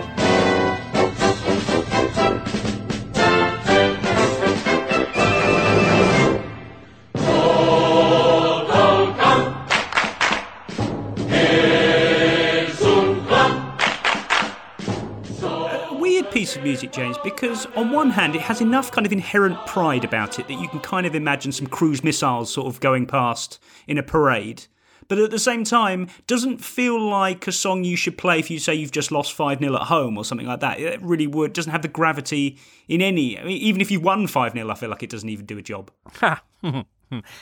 Piece 16.84 16.98
of 16.98 17.00
music, 17.00 17.18
James, 17.18 17.18
because 17.24 17.66
on 17.78 17.92
one 17.92 18.10
hand, 18.12 18.36
it 18.36 18.42
has 18.42 18.62
enough 18.62 18.92
kind 18.92 19.06
of 19.06 19.14
inherent 19.14 19.66
pride 19.66 20.04
about 20.04 20.40
it 20.40 20.48
that 20.48 20.60
you 20.60 20.68
can 20.68 20.80
kind 20.80 21.06
of 21.06 21.16
imagine 21.16 21.52
some 21.52 21.68
cruise 21.68 22.04
missiles 22.04 22.52
sort 22.54 22.68
of 22.68 22.80
going 22.80 23.06
past 23.06 23.60
in 23.88 23.98
a 23.98 24.04
parade. 24.04 24.66
But 25.10 25.20
at 25.20 25.32
the 25.32 25.40
same 25.40 25.64
time, 25.64 26.08
doesn't 26.28 26.60
feel 26.60 27.00
like 27.00 27.46
a 27.48 27.52
song 27.52 27.84
you 27.84 27.98
should 27.98 28.18
play 28.18 28.40
if 28.40 28.50
you 28.50 28.58
say 28.58 28.74
you've 28.74 28.92
just 28.92 29.12
lost 29.12 29.34
5 29.34 29.60
0 29.60 29.76
at 29.76 29.84
home 29.84 30.18
or 30.18 30.24
something 30.24 30.48
like 30.48 30.62
that. 30.62 30.80
It 30.80 31.02
really 31.02 31.28
would. 31.28 31.54
Doesn't 31.54 31.72
have 31.72 31.82
the 31.82 31.90
gravity 31.90 32.58
in 32.88 33.02
any. 33.02 33.38
I 33.38 33.44
mean, 33.44 33.58
even 33.58 33.82
if 33.82 33.92
you 33.92 34.00
won 34.00 34.28
5 34.28 34.54
0, 34.54 34.70
I 34.70 34.76
feel 34.76 34.90
like 34.90 35.04
it 35.04 35.10
doesn't 35.10 35.30
even 35.30 35.46
do 35.46 35.58
a 35.58 35.62
job. 35.62 35.92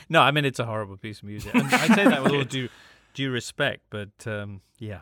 No, 0.10 0.20
I 0.20 0.32
mean 0.32 0.44
it's 0.44 0.60
a 0.60 0.66
horrible 0.66 0.98
piece 0.98 1.20
of 1.20 1.26
music. 1.26 1.56
And 1.56 1.66
I 1.74 1.88
say 1.96 2.04
that 2.04 2.24
with 2.24 2.34
all 2.34 2.44
due 2.58 2.68
due 3.14 3.32
respect, 3.32 3.84
but 3.89 4.10
um, 4.28 4.60
yeah. 4.80 5.00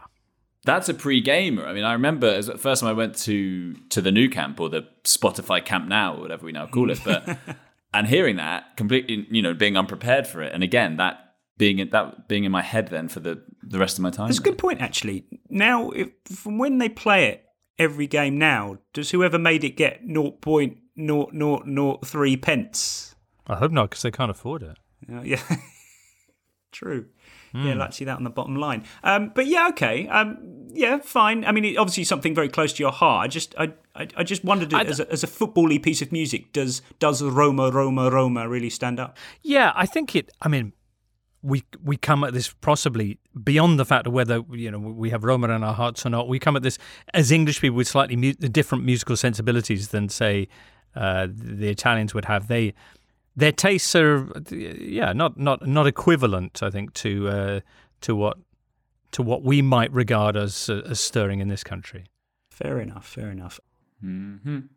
That's 0.65 0.89
a 0.89 0.93
pre-gamer. 0.93 1.65
I 1.65 1.71
mean, 1.73 1.85
I 1.85 1.93
remember 1.93 2.27
as 2.27 2.47
the 2.47 2.57
first 2.57 2.81
time 2.81 2.89
I 2.89 2.93
went 2.93 3.15
to 3.19 3.75
to 3.89 4.01
the 4.01 4.11
Nou 4.11 4.27
Camp 4.29 4.59
or 4.59 4.67
the 4.69 4.85
Spotify 5.03 5.63
Camp 5.63 5.87
Nou, 5.87 6.17
or 6.17 6.21
whatever 6.21 6.45
we 6.45 6.51
now 6.51 6.67
call 6.67 6.91
it. 6.91 6.99
But 7.03 7.37
and 7.93 8.07
hearing 8.07 8.35
that 8.37 8.77
completely, 8.77 9.27
you 9.31 9.41
know, 9.41 9.53
being 9.53 9.77
unprepared 9.77 10.27
for 10.27 10.41
it, 10.41 10.53
and 10.53 10.63
again 10.63 10.97
that 10.97 11.35
being 11.57 11.79
in, 11.79 11.89
that 11.91 12.27
being 12.27 12.43
in 12.43 12.51
my 12.51 12.61
head 12.61 12.87
then 12.87 13.07
for 13.07 13.19
the 13.19 13.43
the 13.61 13.77
rest 13.77 13.99
of 13.99 14.03
my 14.03 14.09
time. 14.09 14.27
That's 14.27 14.39
a 14.39 14.43
good 14.43 14.57
point, 14.57 14.81
actually. 14.81 15.25
Now, 15.49 15.91
if, 15.91 16.09
from 16.25 16.57
when 16.57 16.79
they 16.79 16.89
play 16.89 17.27
it 17.27 17.45
every 17.77 18.07
game 18.07 18.39
now, 18.39 18.79
does 18.93 19.11
whoever 19.11 19.37
made 19.37 19.63
it 19.63 19.77
get 19.77 20.07
0.0003 20.07 22.41
pence? 22.41 23.15
I 23.47 23.55
hope 23.55 23.71
not, 23.71 23.89
because 23.89 24.01
they 24.01 24.11
can't 24.11 24.31
afford 24.31 24.63
it. 24.63 24.77
Uh, 25.11 25.21
yeah, 25.21 25.41
true. 26.71 27.07
Yeah, 27.53 27.73
like 27.73 27.89
to 27.91 27.95
see 27.95 28.05
that 28.05 28.17
on 28.17 28.23
the 28.23 28.29
bottom 28.29 28.55
line. 28.55 28.83
Um, 29.03 29.31
but 29.33 29.45
yeah, 29.47 29.67
okay. 29.69 30.07
Um, 30.07 30.37
yeah, 30.71 30.99
fine. 30.99 31.45
I 31.45 31.51
mean, 31.51 31.65
it, 31.65 31.77
obviously 31.77 32.03
something 32.03 32.35
very 32.35 32.49
close 32.49 32.73
to 32.73 32.83
your 32.83 32.91
heart. 32.91 33.25
I 33.25 33.27
just, 33.27 33.55
I, 33.57 33.73
I, 33.95 34.07
I 34.17 34.23
just 34.23 34.43
wondered, 34.43 34.73
I- 34.73 34.83
as 34.83 34.99
a, 34.99 35.11
as 35.11 35.23
a 35.23 35.27
football-y 35.27 35.79
piece 35.79 36.01
of 36.01 36.11
music, 36.11 36.53
does 36.53 36.81
does 36.99 37.23
Roma, 37.23 37.71
Roma, 37.71 38.11
Roma 38.11 38.47
really 38.47 38.69
stand 38.69 38.99
up? 38.99 39.17
Yeah, 39.41 39.71
I 39.75 39.85
think 39.85 40.15
it. 40.15 40.31
I 40.41 40.47
mean, 40.47 40.73
we 41.41 41.63
we 41.83 41.95
come 41.97 42.23
at 42.23 42.33
this 42.33 42.53
possibly 42.61 43.17
beyond 43.43 43.79
the 43.79 43.85
fact 43.85 44.05
of 44.07 44.13
whether 44.13 44.41
you 44.51 44.69
know 44.69 44.77
we 44.77 45.09
have 45.09 45.23
Roma 45.23 45.49
in 45.49 45.63
our 45.63 45.73
hearts 45.73 46.05
or 46.05 46.09
not. 46.09 46.27
We 46.27 46.37
come 46.37 46.55
at 46.55 46.63
this 46.63 46.77
as 47.13 47.31
English 47.31 47.61
people 47.61 47.77
with 47.77 47.87
slightly 47.87 48.15
mu- 48.17 48.33
different 48.33 48.83
musical 48.83 49.15
sensibilities 49.17 49.87
than 49.87 50.09
say 50.09 50.49
uh, 50.95 51.27
the 51.31 51.69
Italians 51.69 52.13
would 52.13 52.25
have. 52.25 52.47
They 52.47 52.73
their 53.35 53.51
tastes 53.51 53.95
are 53.95 54.27
yeah 54.51 55.13
not 55.13 55.37
not 55.37 55.67
not 55.67 55.87
equivalent. 55.87 56.61
I 56.63 56.69
think 56.69 56.93
to 56.95 57.27
uh, 57.27 57.59
to 58.01 58.15
what 58.15 58.37
to 59.11 59.23
what 59.23 59.43
we 59.43 59.61
might 59.61 59.91
regard 59.91 60.35
as 60.35 60.69
uh, 60.69 60.81
as 60.89 60.99
stirring 60.99 61.39
in 61.39 61.47
this 61.47 61.63
country. 61.63 62.05
Fair 62.51 62.79
enough. 62.79 63.07
Fair 63.07 63.29
enough. 63.29 63.59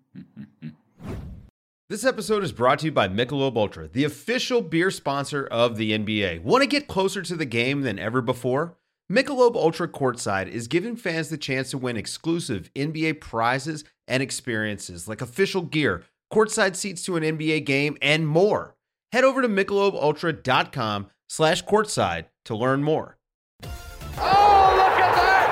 This 1.93 2.07
episode 2.07 2.43
is 2.43 2.53
brought 2.53 2.79
to 2.79 2.87
you 2.87 2.93
by 2.93 3.07
Michelob 3.07 3.55
Ultra, 3.55 3.87
the 3.87 4.05
official 4.05 4.63
beer 4.63 4.91
sponsor 4.91 5.47
of 5.47 5.77
the 5.77 5.93
NBA. 5.93 6.43
Want 6.43 6.63
to 6.63 6.67
get 6.67 6.89
closer 6.89 7.21
to 7.21 7.37
the 7.37 7.45
game 7.45 7.83
than 7.83 7.99
ever 7.99 8.23
before? 8.23 8.79
Michelob 9.11 9.57
Ultra 9.57 9.89
Courtside 9.89 10.49
is 10.49 10.69
giving 10.69 10.97
fans 10.97 11.29
the 11.29 11.37
chance 11.37 11.71
to 11.71 11.77
win 11.77 11.99
exclusive 11.99 12.71
NBA 12.75 13.21
prizes 13.21 13.85
and 14.09 14.23
experiences 14.23 15.07
like 15.07 15.21
official 15.21 15.61
gear, 15.61 16.05
courtside 16.33 16.75
seats 16.77 17.05
to 17.05 17.17
an 17.17 17.23
NBA 17.23 17.65
game, 17.67 17.97
and 18.01 18.27
more. 18.27 18.75
Head 19.13 19.25
over 19.25 19.43
to 19.43 19.49
michelobultra.com 19.49 21.09
slash 21.29 21.63
courtside 21.65 22.27
to 22.47 22.57
learn 22.57 22.83
more. 22.83 23.19
Oh, 23.65 24.75
look 24.77 24.99
at 24.99 25.15
that! 25.15 25.49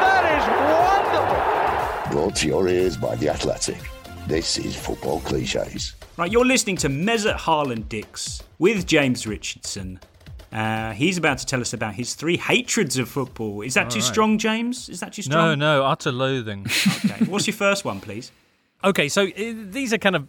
That 0.00 0.24
is 0.38 2.12
wonderful! 2.12 2.16
Brought 2.16 2.36
to 2.36 2.46
your 2.46 2.68
ears 2.68 2.96
by 2.96 3.16
The 3.16 3.28
Athletic. 3.30 3.80
This 4.26 4.58
is 4.58 4.76
Football 4.76 5.20
Cliches. 5.20 5.94
Right, 6.16 6.30
you're 6.30 6.44
listening 6.44 6.76
to 6.78 6.88
Mesut 6.88 7.34
Harland 7.36 7.88
Dix 7.88 8.42
with 8.58 8.86
James 8.86 9.26
Richardson. 9.26 10.00
Uh, 10.52 10.92
he's 10.92 11.18
about 11.18 11.38
to 11.38 11.46
tell 11.46 11.60
us 11.60 11.72
about 11.72 11.94
his 11.94 12.14
three 12.14 12.36
hatreds 12.36 12.98
of 12.98 13.08
football. 13.08 13.62
Is 13.62 13.74
that 13.74 13.84
All 13.84 13.90
too 13.90 13.98
right. 13.98 14.04
strong, 14.04 14.38
James? 14.38 14.88
Is 14.88 15.00
that 15.00 15.12
too 15.12 15.22
strong? 15.22 15.58
No, 15.58 15.80
no, 15.80 15.84
utter 15.84 16.10
loathing. 16.12 16.66
Okay. 17.04 17.24
What's 17.26 17.46
your 17.46 17.54
first 17.54 17.84
one, 17.84 18.00
please? 18.00 18.32
Okay, 18.84 19.08
so 19.08 19.26
uh, 19.26 19.32
these 19.36 19.92
are 19.92 19.98
kind 19.98 20.16
of 20.16 20.28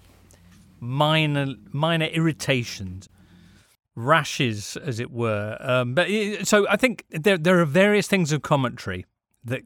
minor 0.79 1.47
minor 1.71 2.07
irritations, 2.07 3.09
rashes, 3.95 4.77
as 4.77 4.99
it 4.99 5.11
were. 5.11 5.57
Um, 5.59 5.93
but 5.93 6.09
uh, 6.09 6.43
so 6.43 6.67
I 6.67 6.75
think 6.75 7.05
there 7.09 7.37
there 7.37 7.59
are 7.59 7.65
various 7.65 8.07
things 8.07 8.31
of 8.31 8.41
commentary 8.41 9.05
that 9.43 9.61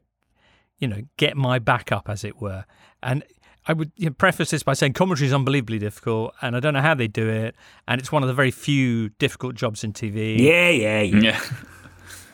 you 0.79 0.87
know 0.87 1.01
get 1.17 1.37
my 1.37 1.59
back 1.59 1.91
up, 1.91 2.09
as 2.09 2.23
it 2.23 2.41
were, 2.41 2.65
and. 3.01 3.23
I 3.65 3.71
would 3.71 3.93
you 3.95 4.07
know, 4.07 4.11
preface 4.11 4.49
this 4.49 4.61
by 4.61 4.73
saying 4.73 4.91
commentary 4.91 5.27
is 5.27 5.33
unbelievably 5.33 5.79
difficult, 5.79 6.33
and 6.41 6.53
I 6.53 6.59
don't 6.59 6.73
know 6.73 6.81
how 6.81 6.95
they 6.95 7.07
do 7.07 7.29
it. 7.29 7.55
And 7.87 8.01
it's 8.01 8.11
one 8.11 8.21
of 8.21 8.27
the 8.27 8.33
very 8.33 8.51
few 8.51 9.07
difficult 9.19 9.55
jobs 9.55 9.85
in 9.85 9.93
TV. 9.93 10.37
Yeah, 10.37 10.69
yeah, 10.69 10.99
yeah. 10.99 11.39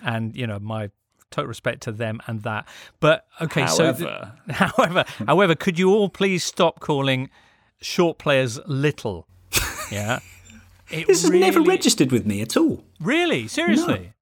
and 0.02 0.36
you 0.36 0.47
know 0.47 0.58
my 0.58 0.89
total 1.32 1.48
respect 1.48 1.82
to 1.84 1.92
them 1.92 2.22
and 2.28 2.44
that. 2.44 2.68
But 3.00 3.26
okay, 3.42 3.68
so 3.68 3.94
However. 3.94 4.34
however, 4.50 5.06
however, 5.28 5.56
could 5.56 5.80
you 5.80 5.92
all 5.92 6.10
please 6.10 6.44
stop 6.44 6.80
calling 6.80 7.30
short 7.82 8.18
players 8.18 8.60
little? 8.66 9.28
Yeah, 9.92 10.20
It 10.92 11.08
This 11.08 11.24
has 11.24 11.32
never 11.32 11.62
registered 11.62 12.12
with 12.12 12.24
me 12.24 12.44
at 12.44 12.56
all. 12.56 12.84
Really, 13.00 13.48
seriously. 13.48 14.14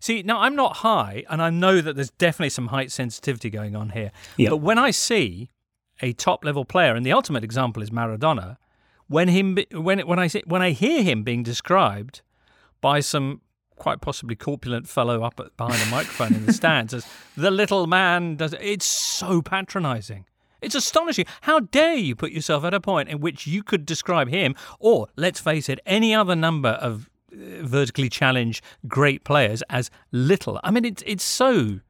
See, 0.00 0.22
now 0.22 0.40
I'm 0.40 0.56
not 0.56 0.76
high, 0.78 1.24
and 1.28 1.42
I 1.42 1.50
know 1.50 1.82
that 1.82 1.94
there's 1.94 2.08
definitely 2.12 2.48
some 2.48 2.68
height 2.68 2.90
sensitivity 2.90 3.50
going 3.50 3.76
on 3.76 3.90
here. 3.90 4.12
Yeah. 4.38 4.48
But 4.48 4.58
when 4.58 4.78
I 4.78 4.92
see 4.92 5.50
a 6.00 6.14
top 6.14 6.42
level 6.42 6.64
player, 6.64 6.94
and 6.94 7.04
the 7.04 7.12
ultimate 7.12 7.44
example 7.44 7.82
is 7.82 7.90
Maradona, 7.90 8.56
when 9.08 9.28
him 9.28 9.58
when 9.72 9.98
when 10.00 10.18
I 10.18 10.26
see, 10.26 10.42
when 10.46 10.62
I 10.62 10.70
hear 10.70 11.02
him 11.02 11.22
being 11.22 11.42
described 11.42 12.22
by 12.80 13.00
some 13.00 13.42
quite 13.80 14.00
possibly 14.00 14.36
corpulent 14.36 14.86
fellow 14.86 15.24
up 15.24 15.40
at, 15.40 15.56
behind 15.56 15.82
a 15.82 15.86
microphone 15.86 16.34
in 16.34 16.46
the 16.46 16.52
stands 16.52 16.94
as 16.94 17.04
the 17.36 17.50
little 17.50 17.86
man 17.86 18.36
does, 18.36 18.54
it's 18.60 18.84
so 18.84 19.42
patronising. 19.42 20.26
It's 20.60 20.74
astonishing. 20.74 21.24
How 21.40 21.60
dare 21.60 21.96
you 21.96 22.14
put 22.14 22.32
yourself 22.32 22.64
at 22.64 22.74
a 22.74 22.80
point 22.80 23.08
in 23.08 23.20
which 23.20 23.46
you 23.46 23.62
could 23.62 23.86
describe 23.86 24.28
him, 24.28 24.54
or 24.78 25.08
let's 25.16 25.40
face 25.40 25.68
it, 25.70 25.80
any 25.86 26.14
other 26.14 26.36
number 26.36 26.68
of 26.68 27.08
uh, 27.32 27.62
vertically 27.62 28.10
challenged 28.10 28.62
great 28.86 29.24
players 29.24 29.62
as 29.70 29.90
little? 30.12 30.60
I 30.62 30.70
mean, 30.70 30.84
it's 30.84 31.02
it's 31.06 31.24
so. 31.24 31.80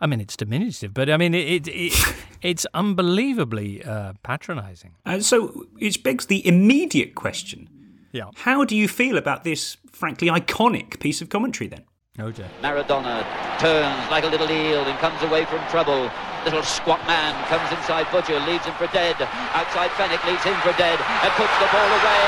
I 0.00 0.06
mean, 0.06 0.20
it's 0.20 0.36
diminutive, 0.36 0.94
but 0.94 1.10
I 1.10 1.16
mean, 1.16 1.34
it, 1.34 1.66
it, 1.66 1.68
it 1.68 2.14
it's 2.40 2.66
unbelievably 2.72 3.84
uh, 3.84 4.12
patronising. 4.22 4.94
Uh, 5.04 5.20
so 5.20 5.66
it 5.80 6.02
begs 6.04 6.26
the 6.26 6.46
immediate 6.46 7.16
question. 7.16 7.68
Yeah. 8.12 8.30
How 8.36 8.64
do 8.64 8.76
you 8.76 8.88
feel 8.88 9.16
about 9.18 9.44
this, 9.44 9.76
frankly, 9.92 10.28
iconic 10.28 10.98
piece 11.00 11.20
of 11.22 11.28
commentary 11.28 11.68
then? 11.68 11.84
Oh 12.18 12.30
dear. 12.32 12.48
Maradona 12.60 13.24
turns 13.60 14.10
like 14.10 14.24
a 14.24 14.26
little 14.26 14.50
eel 14.50 14.82
and 14.84 14.98
comes 14.98 15.22
away 15.22 15.44
from 15.46 15.60
trouble. 15.70 16.10
Little 16.44 16.62
squat 16.62 17.00
man 17.06 17.32
comes 17.46 17.70
inside 17.70 18.06
Butcher, 18.10 18.38
leaves 18.40 18.64
him 18.64 18.74
for 18.74 18.86
dead. 18.88 19.14
Outside 19.20 19.90
Fenwick 19.92 20.24
leaves 20.24 20.42
him 20.42 20.54
for 20.60 20.72
dead 20.76 20.98
and 20.98 21.30
puts 21.38 21.52
the 21.60 21.68
ball 21.70 21.86
away. 21.86 22.24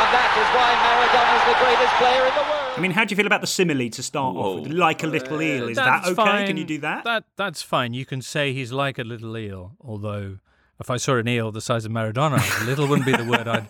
And 0.00 0.08
that 0.14 0.30
is 0.36 0.48
why 0.54 0.68
Maradona's 0.84 1.44
the 1.48 1.56
greatest 1.64 1.94
player 1.96 2.22
in 2.28 2.34
the 2.34 2.40
world. 2.50 2.72
I 2.76 2.80
mean, 2.80 2.90
how 2.92 3.04
do 3.04 3.12
you 3.12 3.16
feel 3.16 3.26
about 3.26 3.40
the 3.40 3.46
simile 3.46 3.88
to 3.90 4.02
start 4.02 4.36
off 4.36 4.60
with? 4.62 4.72
Like 4.72 5.02
a 5.02 5.06
little 5.06 5.40
eel. 5.42 5.68
Is 5.68 5.76
that 5.76 6.04
Uh, 6.04 6.10
okay? 6.10 6.14
fine. 6.14 6.46
Can 6.46 6.56
you 6.56 6.64
do 6.64 6.78
that? 6.78 7.04
That 7.04 7.24
that's 7.36 7.62
fine. 7.62 7.92
You 7.94 8.04
can 8.06 8.22
say 8.22 8.52
he's 8.52 8.70
like 8.72 8.98
a 8.98 9.04
little 9.04 9.36
eel, 9.36 9.72
although 9.80 10.38
if 10.80 10.90
I 10.90 10.96
saw 10.96 11.16
an 11.16 11.28
eel 11.28 11.50
the 11.52 11.60
size 11.60 11.84
of 11.84 11.92
Maradona, 11.92 12.40
little 12.66 12.86
wouldn't 12.86 13.06
be 13.06 13.16
the 13.16 13.24
word 13.24 13.48
I'd 13.48 13.66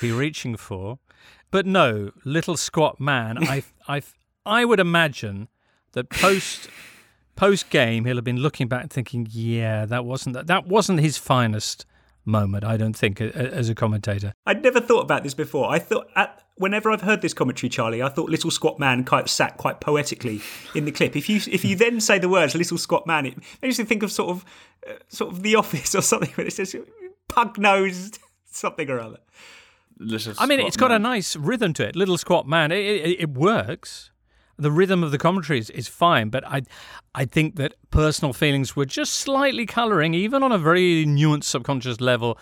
be 0.00 0.12
reaching 0.12 0.56
for. 0.56 0.98
But 1.50 1.66
no, 1.66 2.12
little 2.24 2.56
squat 2.56 3.00
man. 3.00 3.38
I 3.46 3.62
I 3.88 4.02
I 4.44 4.64
would 4.64 4.80
imagine 4.80 5.48
that 5.92 6.10
post 6.10 6.68
post 7.36 7.70
game 7.70 8.04
he'll 8.04 8.16
have 8.16 8.24
been 8.24 8.38
looking 8.38 8.68
back 8.68 8.82
and 8.82 8.90
thinking, 8.90 9.26
yeah, 9.30 9.84
that 9.86 10.04
wasn't 10.04 10.34
that, 10.34 10.46
that 10.46 10.66
wasn't 10.66 11.00
his 11.00 11.18
finest 11.18 11.86
moment. 12.24 12.64
I 12.64 12.76
don't 12.76 12.94
think 12.94 13.20
as 13.20 13.68
a 13.68 13.74
commentator. 13.74 14.32
I'd 14.46 14.62
never 14.62 14.80
thought 14.80 15.00
about 15.00 15.22
this 15.22 15.34
before. 15.34 15.70
I 15.70 15.78
thought, 15.78 16.08
at, 16.14 16.42
whenever 16.56 16.90
I've 16.90 17.02
heard 17.02 17.22
this 17.22 17.34
commentary, 17.34 17.68
Charlie, 17.68 18.02
I 18.02 18.08
thought 18.08 18.30
"little 18.30 18.50
squat 18.50 18.78
man" 18.78 19.04
quite 19.04 19.28
sat 19.28 19.56
quite 19.56 19.80
poetically 19.80 20.40
in 20.74 20.84
the 20.84 20.92
clip. 20.92 21.16
If 21.16 21.28
you 21.28 21.40
if 21.50 21.64
you 21.64 21.76
then 21.76 22.00
say 22.00 22.18
the 22.18 22.28
words 22.28 22.54
"little 22.54 22.78
squat 22.78 23.06
man," 23.06 23.26
it 23.26 23.38
makes 23.60 23.78
me 23.78 23.84
think 23.84 24.02
of 24.02 24.12
sort 24.12 24.30
of 24.30 24.44
uh, 24.88 24.94
sort 25.08 25.32
of 25.32 25.42
The 25.42 25.56
Office 25.56 25.94
or 25.94 26.02
something 26.02 26.30
where 26.30 26.46
it 26.46 26.52
says 26.52 26.74
"pug 27.28 27.58
nosed" 27.58 28.18
something 28.46 28.88
or 28.90 29.00
other. 29.00 29.18
I 30.38 30.46
mean, 30.46 30.60
it's 30.60 30.76
got 30.76 30.92
a 30.92 30.98
nice 30.98 31.36
rhythm 31.36 31.72
to 31.74 31.88
it. 31.88 31.96
Little 31.96 32.18
squat 32.18 32.46
man, 32.46 32.72
it, 32.72 32.76
it, 32.76 33.20
it 33.20 33.30
works. 33.30 34.10
The 34.58 34.70
rhythm 34.70 35.02
of 35.02 35.10
the 35.10 35.18
commentary 35.18 35.58
is, 35.58 35.70
is 35.70 35.88
fine, 35.88 36.28
but 36.28 36.46
I, 36.46 36.62
I 37.14 37.24
think 37.24 37.56
that 37.56 37.74
personal 37.90 38.32
feelings 38.32 38.76
were 38.76 38.84
just 38.84 39.14
slightly 39.14 39.66
colouring, 39.66 40.14
even 40.14 40.42
on 40.42 40.52
a 40.52 40.58
very 40.58 41.04
nuanced 41.06 41.44
subconscious 41.44 42.00
level, 42.00 42.38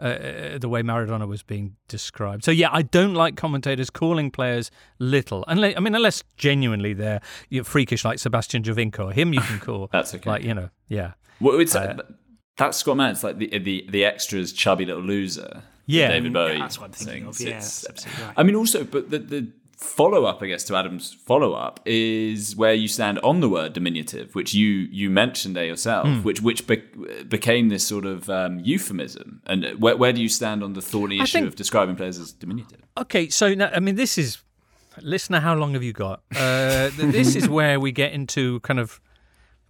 uh, 0.00 0.06
uh, 0.06 0.58
the 0.58 0.68
way 0.68 0.80
Maradona 0.82 1.26
was 1.26 1.42
being 1.42 1.74
described. 1.88 2.44
So 2.44 2.52
yeah, 2.52 2.68
I 2.70 2.82
don't 2.82 3.14
like 3.14 3.36
commentators 3.36 3.90
calling 3.90 4.30
players 4.30 4.70
little. 5.00 5.44
Unless, 5.48 5.76
I 5.76 5.80
mean, 5.80 5.94
unless 5.94 6.22
genuinely 6.36 6.94
they're 6.94 7.20
freakish, 7.64 8.04
like 8.04 8.20
Sebastian 8.20 8.62
Giovinco. 8.62 9.12
Him 9.12 9.34
you 9.34 9.40
can 9.40 9.58
call. 9.58 9.88
That's 9.92 10.14
okay. 10.14 10.30
Like 10.30 10.44
you 10.44 10.54
know, 10.54 10.70
yeah. 10.86 11.14
Well, 11.40 11.58
it's 11.58 11.74
Uh, 11.74 11.96
that's 12.56 12.78
Scott 12.78 12.96
Mann. 12.96 13.12
It's 13.12 13.24
like 13.24 13.38
the 13.38 13.58
the 13.58 13.86
the 13.88 14.04
extras 14.04 14.52
chubby 14.52 14.84
little 14.84 15.02
loser. 15.02 15.62
Yeah. 15.88 16.08
David 16.08 16.32
Bowie. 16.32 16.52
Yeah, 16.52 16.58
that's 16.60 16.78
what 16.78 16.86
I'm 16.86 16.92
thinking 16.92 17.32
sings. 17.32 17.40
of. 17.40 17.46
Yeah, 17.46 17.56
It's- 17.56 17.80
that's 17.82 18.06
absolutely 18.06 18.24
right. 18.24 18.34
I 18.36 18.42
mean, 18.44 18.54
also, 18.54 18.84
but 18.84 19.10
the 19.10 19.18
the 19.18 19.48
follow 19.80 20.24
up, 20.24 20.42
I 20.42 20.46
guess, 20.48 20.64
to 20.64 20.74
Adam's 20.76 21.14
follow 21.14 21.52
up 21.52 21.78
is 21.86 22.56
where 22.56 22.74
you 22.74 22.88
stand 22.88 23.18
on 23.20 23.38
the 23.40 23.48
word 23.48 23.72
diminutive, 23.72 24.34
which 24.34 24.52
you 24.52 24.66
you 24.90 25.08
mentioned 25.08 25.54
there 25.56 25.64
yourself, 25.64 26.06
Hmm. 26.06 26.22
which 26.24 26.40
which 26.42 26.66
be- 26.66 26.82
became 27.28 27.68
this 27.68 27.84
sort 27.86 28.04
of 28.04 28.28
um, 28.28 28.58
euphemism. 28.60 29.40
And 29.46 29.64
where 29.80 29.96
where 29.96 30.12
do 30.12 30.20
you 30.20 30.28
stand 30.28 30.62
on 30.64 30.72
the 30.74 30.82
thorny 30.82 31.20
I 31.20 31.24
issue 31.24 31.38
think- 31.38 31.46
of 31.48 31.54
describing 31.56 31.96
players 31.96 32.18
as 32.18 32.32
diminutive? 32.32 32.80
Okay, 32.96 33.28
so 33.30 33.54
now, 33.54 33.70
I 33.72 33.80
mean, 33.80 33.94
this 33.94 34.18
is, 34.18 34.38
listener, 35.00 35.40
how 35.40 35.54
long 35.54 35.74
have 35.74 35.84
you 35.84 35.92
got? 35.92 36.22
Uh, 36.34 36.90
this 36.96 37.36
is 37.36 37.48
where 37.58 37.78
we 37.78 37.92
get 37.92 38.12
into 38.12 38.58
kind 38.60 38.80
of 38.80 39.00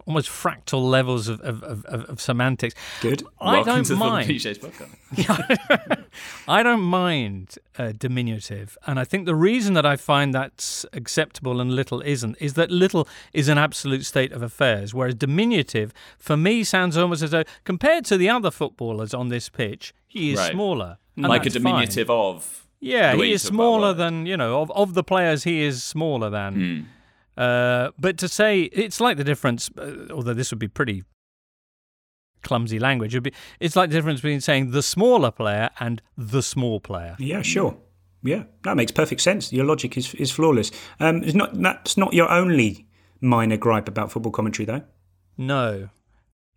almost 0.09 0.29
fractal 0.31 0.83
levels 0.89 1.29
of, 1.29 1.39
of, 1.43 1.63
of, 1.63 1.85
of 2.07 2.19
semantics. 2.21 2.75
Good. 3.03 3.23
I 3.41 3.57
Welcome 3.57 3.75
don't 3.75 3.85
to 3.85 3.93
the 3.93 3.97
mind. 3.99 4.29
Podcast. 4.31 6.05
I 6.49 6.63
don't 6.63 6.81
mind 6.81 7.57
uh, 7.79 7.93
diminutive, 7.97 8.79
and 8.87 8.99
I 8.99 9.05
think 9.05 9.27
the 9.27 9.35
reason 9.35 9.75
that 9.75 9.85
I 9.85 9.97
find 9.97 10.33
that's 10.35 10.87
acceptable 10.95 11.61
and 11.61 11.73
little 11.77 12.01
isn't 12.01 12.37
is 12.41 12.55
that 12.55 12.71
little 12.71 13.07
is 13.35 13.49
an 13.49 13.59
absolute 13.59 14.05
state 14.07 14.33
of 14.33 14.43
affairs, 14.43 14.95
whereas 14.95 15.15
diminutive 15.15 15.93
for 16.19 16.37
me 16.37 16.65
sounds 16.65 16.97
almost 16.97 17.23
as 17.23 17.31
though 17.33 17.45
compared 17.65 18.05
to 18.07 18.17
the 18.17 18.31
other 18.31 18.51
footballers 18.51 19.13
on 19.13 19.29
this 19.29 19.49
pitch, 19.51 19.95
he 20.07 20.33
is 20.33 20.39
Right. 20.39 20.53
smaller, 20.53 20.97
like 21.17 21.43
a 21.43 21.51
that's 21.51 21.55
fine. 21.63 21.65
diminutive 21.65 22.09
of. 22.11 22.65
Yeah, 22.81 23.15
he 23.15 23.33
is 23.33 23.43
smaller 23.43 23.93
than 23.93 24.25
you 24.25 24.37
know 24.39 24.63
of 24.63 24.71
of 24.71 24.95
the 24.95 25.03
players. 25.05 25.45
He 25.45 25.63
is 25.63 25.85
smaller 25.85 26.31
than. 26.31 26.55
Hmm. 26.55 26.81
Uh, 27.39 27.93
but 27.99 28.19
to 28.19 28.27
say 28.29 28.63
it's 28.63 29.01
like 29.01 29.17
the 29.17 29.25
difference, 29.25 29.71
uh, 29.79 30.09
although 30.11 30.35
this 30.35 30.51
would 30.51 30.59
be 30.59 30.67
pretty 30.67 31.05
clumsy 32.43 32.81
language, 32.81 33.21
be 33.23 33.33
it's 33.61 33.77
like 33.77 33.91
the 33.91 33.97
difference 33.97 34.21
between 34.21 34.41
saying 34.41 34.73
the 34.73 34.83
smaller 34.83 35.31
player 35.31 35.71
and 35.79 36.03
the 36.17 36.43
small 36.43 36.81
player. 36.81 37.15
Yeah, 37.21 37.43
sure. 37.43 37.77
Yeah, 38.25 38.45
that 38.65 38.77
makes 38.77 38.91
perfect 38.91 39.21
sense. 39.21 39.53
Your 39.53 39.65
logic 39.65 39.97
is 39.97 40.15
is 40.15 40.33
flawless. 40.33 40.73
Um, 40.99 41.23
it's 41.23 41.35
not 41.35 41.55
that's 41.63 41.97
not 41.97 42.13
your 42.13 42.29
only 42.29 42.89
minor 43.21 43.57
gripe 43.57 43.89
about 43.89 44.11
football 44.11 44.33
commentary, 44.33 44.67
though. 44.67 44.83
No. 45.37 45.91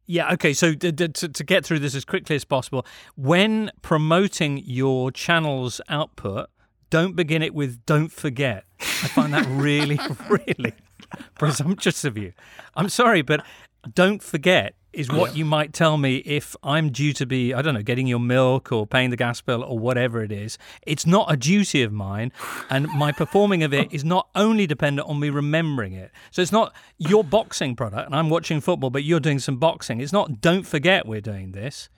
Yeah, 0.07 0.33
okay, 0.33 0.51
so 0.53 0.73
d- 0.73 0.91
d- 0.91 1.07
to, 1.07 1.29
to 1.29 1.43
get 1.43 1.63
through 1.63 1.79
this 1.79 1.95
as 1.95 2.03
quickly 2.03 2.35
as 2.35 2.43
possible, 2.43 2.85
when 3.15 3.71
promoting 3.83 4.61
your 4.65 5.11
channel's 5.11 5.79
output, 5.87 6.49
don't 6.91 7.15
begin 7.15 7.41
it 7.41 7.55
with 7.55 7.83
don't 7.87 8.11
forget. 8.11 8.65
I 8.79 9.07
find 9.07 9.33
that 9.33 9.47
really, 9.47 9.99
really 10.29 10.73
presumptuous 11.39 12.05
of 12.05 12.17
you. 12.17 12.33
I'm 12.75 12.89
sorry, 12.89 13.23
but 13.23 13.43
don't 13.95 14.21
forget 14.21 14.75
is 14.93 15.09
what 15.09 15.37
you 15.37 15.45
might 15.45 15.71
tell 15.71 15.97
me 15.97 16.17
if 16.17 16.53
I'm 16.63 16.89
due 16.89 17.13
to 17.13 17.25
be, 17.25 17.53
I 17.53 17.61
don't 17.61 17.73
know, 17.73 17.81
getting 17.81 18.07
your 18.07 18.19
milk 18.19 18.73
or 18.73 18.85
paying 18.85 19.09
the 19.09 19.15
gas 19.15 19.39
bill 19.39 19.63
or 19.63 19.79
whatever 19.79 20.21
it 20.21 20.33
is. 20.33 20.57
It's 20.85 21.05
not 21.05 21.31
a 21.31 21.37
duty 21.37 21.81
of 21.81 21.93
mine, 21.93 22.33
and 22.69 22.87
my 22.89 23.13
performing 23.13 23.63
of 23.63 23.73
it 23.73 23.93
is 23.93 24.03
not 24.03 24.27
only 24.35 24.67
dependent 24.67 25.07
on 25.07 25.17
me 25.17 25.29
remembering 25.29 25.93
it. 25.93 26.11
So 26.31 26.41
it's 26.41 26.51
not 26.51 26.75
your 26.97 27.23
boxing 27.23 27.73
product, 27.75 28.05
and 28.05 28.13
I'm 28.13 28.29
watching 28.29 28.59
football, 28.59 28.89
but 28.89 29.03
you're 29.03 29.21
doing 29.21 29.39
some 29.39 29.55
boxing. 29.57 30.01
It's 30.01 30.11
not, 30.11 30.41
don't 30.41 30.63
forget 30.63 31.07
we're 31.07 31.21
doing 31.21 31.53
this. 31.53 31.89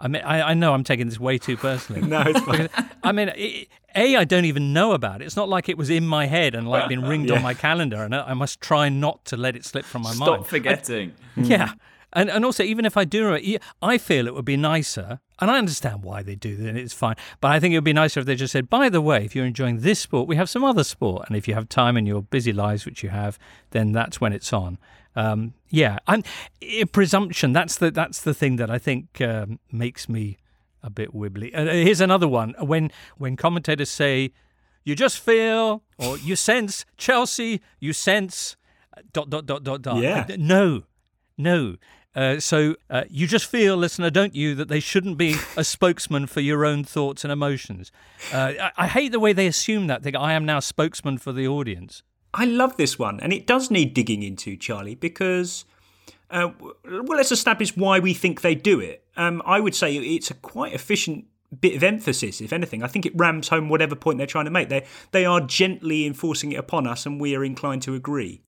I 0.00 0.08
mean, 0.08 0.22
I, 0.22 0.50
I 0.50 0.54
know 0.54 0.74
I'm 0.74 0.84
taking 0.84 1.06
this 1.06 1.18
way 1.18 1.38
too 1.38 1.56
personally. 1.56 2.02
no, 2.08 2.22
it's 2.22 2.40
fine. 2.40 2.68
I 3.02 3.12
mean, 3.12 3.30
it, 3.34 3.68
a 3.98 4.16
I 4.16 4.24
don't 4.24 4.44
even 4.46 4.72
know 4.72 4.92
about 4.92 5.20
it. 5.20 5.24
It's 5.26 5.36
not 5.36 5.48
like 5.48 5.68
it 5.68 5.76
was 5.78 5.90
in 5.90 6.06
my 6.06 6.26
head 6.26 6.54
and 6.54 6.68
like 6.68 6.88
been 6.88 7.02
ringed 7.04 7.28
Yeah. 7.30 7.36
on 7.36 7.42
my 7.42 7.54
calendar, 7.54 8.02
and 8.04 8.14
I 8.14 8.20
I 8.32 8.34
must 8.34 8.60
try 8.60 8.88
not 8.88 9.24
to 9.26 9.36
let 9.36 9.56
it 9.56 9.64
slip 9.64 9.84
from 9.84 10.02
my 10.02 10.12
Stop 10.12 10.26
mind. 10.28 10.40
Stop 10.42 10.46
forgetting. 10.50 11.12
I- 11.36 11.40
yeah. 11.54 11.72
And, 12.14 12.30
and 12.30 12.42
also, 12.42 12.62
even 12.62 12.86
if 12.86 12.96
I 12.96 13.04
do 13.04 13.26
remember, 13.26 13.58
I 13.82 13.98
feel 13.98 14.26
it 14.26 14.34
would 14.34 14.46
be 14.46 14.56
nicer, 14.56 15.20
and 15.40 15.50
I 15.50 15.58
understand 15.58 16.02
why 16.02 16.22
they 16.22 16.36
do 16.36 16.56
that, 16.56 16.74
it's 16.74 16.94
fine. 16.94 17.16
But 17.42 17.48
I 17.52 17.60
think 17.60 17.74
it 17.74 17.76
would 17.76 17.84
be 17.84 17.92
nicer 17.92 18.18
if 18.20 18.24
they 18.26 18.34
just 18.34 18.52
said, 18.52 18.70
by 18.70 18.88
the 18.88 19.02
way, 19.02 19.26
if 19.26 19.36
you're 19.36 19.44
enjoying 19.44 19.80
this 19.80 20.00
sport, 20.00 20.26
we 20.26 20.34
have 20.36 20.48
some 20.48 20.64
other 20.64 20.84
sport. 20.84 21.28
And 21.28 21.36
if 21.36 21.46
you 21.46 21.52
have 21.52 21.68
time 21.68 21.98
in 21.98 22.06
your 22.06 22.22
busy 22.22 22.50
lives, 22.54 22.86
which 22.86 23.02
you 23.02 23.10
have, 23.10 23.38
then 23.72 23.92
that's 23.92 24.22
when 24.22 24.32
it's 24.32 24.54
on. 24.54 24.78
Um, 25.16 25.52
yeah, 25.68 25.98
I'm, 26.06 26.22
eh, 26.62 26.84
presumption, 26.90 27.52
that's 27.52 27.76
the, 27.76 27.90
that's 27.90 28.22
the 28.22 28.32
thing 28.32 28.56
that 28.56 28.70
I 28.70 28.78
think 28.78 29.20
um, 29.20 29.58
makes 29.70 30.08
me 30.08 30.38
a 30.82 30.90
bit 30.90 31.14
wibbly. 31.14 31.54
Uh, 31.54 31.64
here's 31.72 32.00
another 32.00 32.28
one. 32.28 32.54
When, 32.60 32.90
when 33.16 33.36
commentators 33.36 33.90
say, 33.90 34.32
you 34.84 34.94
just 34.94 35.18
feel, 35.18 35.82
or 35.98 36.18
you 36.18 36.36
sense, 36.36 36.84
Chelsea, 36.96 37.60
you 37.80 37.92
sense, 37.92 38.56
uh, 38.96 39.02
dot, 39.12 39.30
dot, 39.30 39.46
dot, 39.46 39.64
dot, 39.64 39.82
dot. 39.82 40.02
Yeah. 40.02 40.26
Uh, 40.28 40.36
No, 40.38 40.82
no. 41.36 41.76
Uh, 42.14 42.40
so 42.40 42.74
uh, 42.90 43.04
you 43.08 43.26
just 43.26 43.46
feel, 43.46 43.76
listener, 43.76 44.10
don't 44.10 44.34
you, 44.34 44.54
that 44.54 44.68
they 44.68 44.80
shouldn't 44.80 45.18
be 45.18 45.36
a 45.56 45.62
spokesman 45.62 46.26
for 46.26 46.40
your 46.40 46.64
own 46.64 46.82
thoughts 46.82 47.22
and 47.22 47.32
emotions. 47.32 47.92
Uh, 48.32 48.52
I, 48.60 48.70
I 48.76 48.86
hate 48.86 49.12
the 49.12 49.20
way 49.20 49.32
they 49.32 49.46
assume 49.46 49.86
that. 49.88 50.02
Think 50.02 50.16
I 50.16 50.32
am 50.32 50.44
now 50.44 50.60
spokesman 50.60 51.18
for 51.18 51.32
the 51.32 51.46
audience. 51.46 52.02
I 52.34 52.44
love 52.44 52.76
this 52.76 52.98
one, 52.98 53.20
and 53.20 53.32
it 53.32 53.46
does 53.46 53.70
need 53.70 53.94
digging 53.94 54.22
into, 54.22 54.56
Charlie, 54.56 54.94
because 54.94 55.64
uh, 56.30 56.50
well, 56.60 57.04
let's 57.16 57.32
establish 57.32 57.76
why 57.76 58.00
we 58.00 58.14
think 58.14 58.40
they 58.40 58.54
do 58.54 58.80
it. 58.80 59.04
Um, 59.18 59.42
I 59.44 59.60
would 59.60 59.74
say 59.74 59.94
it's 59.96 60.30
a 60.30 60.34
quite 60.34 60.72
efficient 60.72 61.26
bit 61.60 61.74
of 61.74 61.82
emphasis, 61.82 62.40
if 62.40 62.52
anything. 62.52 62.82
I 62.82 62.86
think 62.86 63.06
it 63.06 63.12
rams 63.16 63.48
home 63.48 63.68
whatever 63.68 63.94
point 63.94 64.18
they're 64.18 64.26
trying 64.26 64.44
to 64.46 64.50
make. 64.50 64.68
They 64.68 64.86
they 65.10 65.24
are 65.24 65.40
gently 65.40 66.06
enforcing 66.06 66.52
it 66.52 66.56
upon 66.56 66.86
us, 66.86 67.04
and 67.06 67.20
we 67.20 67.34
are 67.34 67.44
inclined 67.44 67.82
to 67.82 67.94
agree. 67.94 68.42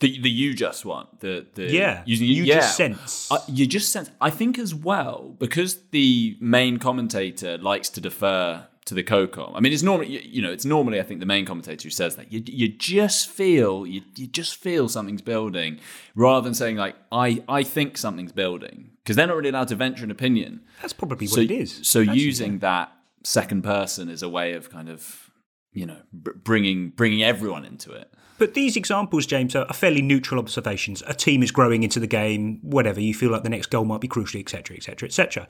The 0.00 0.18
the 0.20 0.30
you 0.30 0.54
just 0.54 0.84
want 0.84 1.20
The 1.20 1.46
the 1.54 1.64
Yeah, 1.64 2.02
using 2.06 2.26
you 2.28 2.44
yeah. 2.44 2.56
just 2.56 2.76
sense. 2.76 3.30
Uh, 3.30 3.38
you 3.48 3.66
just 3.66 3.90
sense. 3.92 4.10
I 4.20 4.30
think 4.30 4.58
as 4.58 4.74
well 4.74 5.36
because 5.38 5.78
the 5.90 6.36
main 6.40 6.78
commentator 6.78 7.58
likes 7.58 7.88
to 7.90 8.00
defer 8.00 8.66
to 8.86 8.94
the 8.94 9.02
co-com. 9.02 9.54
I 9.54 9.60
mean, 9.60 9.72
it's 9.72 9.82
normally 9.82 10.08
you, 10.08 10.20
you 10.24 10.42
know 10.42 10.52
it's 10.52 10.64
normally 10.64 11.00
I 11.00 11.02
think 11.02 11.20
the 11.20 11.26
main 11.26 11.44
commentator 11.44 11.84
who 11.84 11.90
says 11.90 12.16
that 12.16 12.32
you 12.32 12.42
you 12.46 12.68
just 12.68 13.28
feel 13.28 13.86
you 13.86 14.02
you 14.16 14.26
just 14.26 14.56
feel 14.56 14.88
something's 14.88 15.22
building 15.22 15.78
rather 16.14 16.44
than 16.44 16.54
saying 16.54 16.76
like 16.76 16.96
I 17.12 17.42
I 17.48 17.62
think 17.62 17.98
something's 17.98 18.32
building 18.32 18.90
because 19.02 19.16
they're 19.16 19.26
not 19.26 19.36
really 19.36 19.50
allowed 19.50 19.68
to 19.68 19.76
venture 19.76 20.04
an 20.04 20.10
opinion. 20.10 20.62
That's 20.80 20.92
probably 20.92 21.26
what 21.28 21.40
it 21.40 21.50
is. 21.50 21.80
So 21.82 22.00
Actually, 22.00 22.20
using 22.20 22.58
that 22.60 22.92
second 23.22 23.62
person 23.62 24.08
is 24.08 24.22
a 24.22 24.28
way 24.28 24.54
of 24.54 24.70
kind 24.70 24.88
of 24.88 25.30
you 25.72 25.86
know 25.86 25.98
br- 26.12 26.32
bringing 26.32 26.90
bringing 26.90 27.22
everyone 27.22 27.64
into 27.64 27.92
it. 27.92 28.12
But 28.40 28.54
these 28.54 28.74
examples, 28.74 29.26
James, 29.26 29.54
are 29.54 29.66
are 29.66 29.74
fairly 29.74 30.00
neutral 30.00 30.40
observations. 30.40 31.02
A 31.06 31.12
team 31.12 31.42
is 31.42 31.50
growing 31.50 31.82
into 31.82 32.00
the 32.00 32.06
game, 32.06 32.58
whatever. 32.62 32.98
You 32.98 33.12
feel 33.12 33.30
like 33.30 33.42
the 33.42 33.50
next 33.50 33.66
goal 33.66 33.84
might 33.84 34.00
be 34.00 34.08
crucial, 34.08 34.40
etc., 34.40 34.76
etc., 34.78 35.06
etc. 35.06 35.46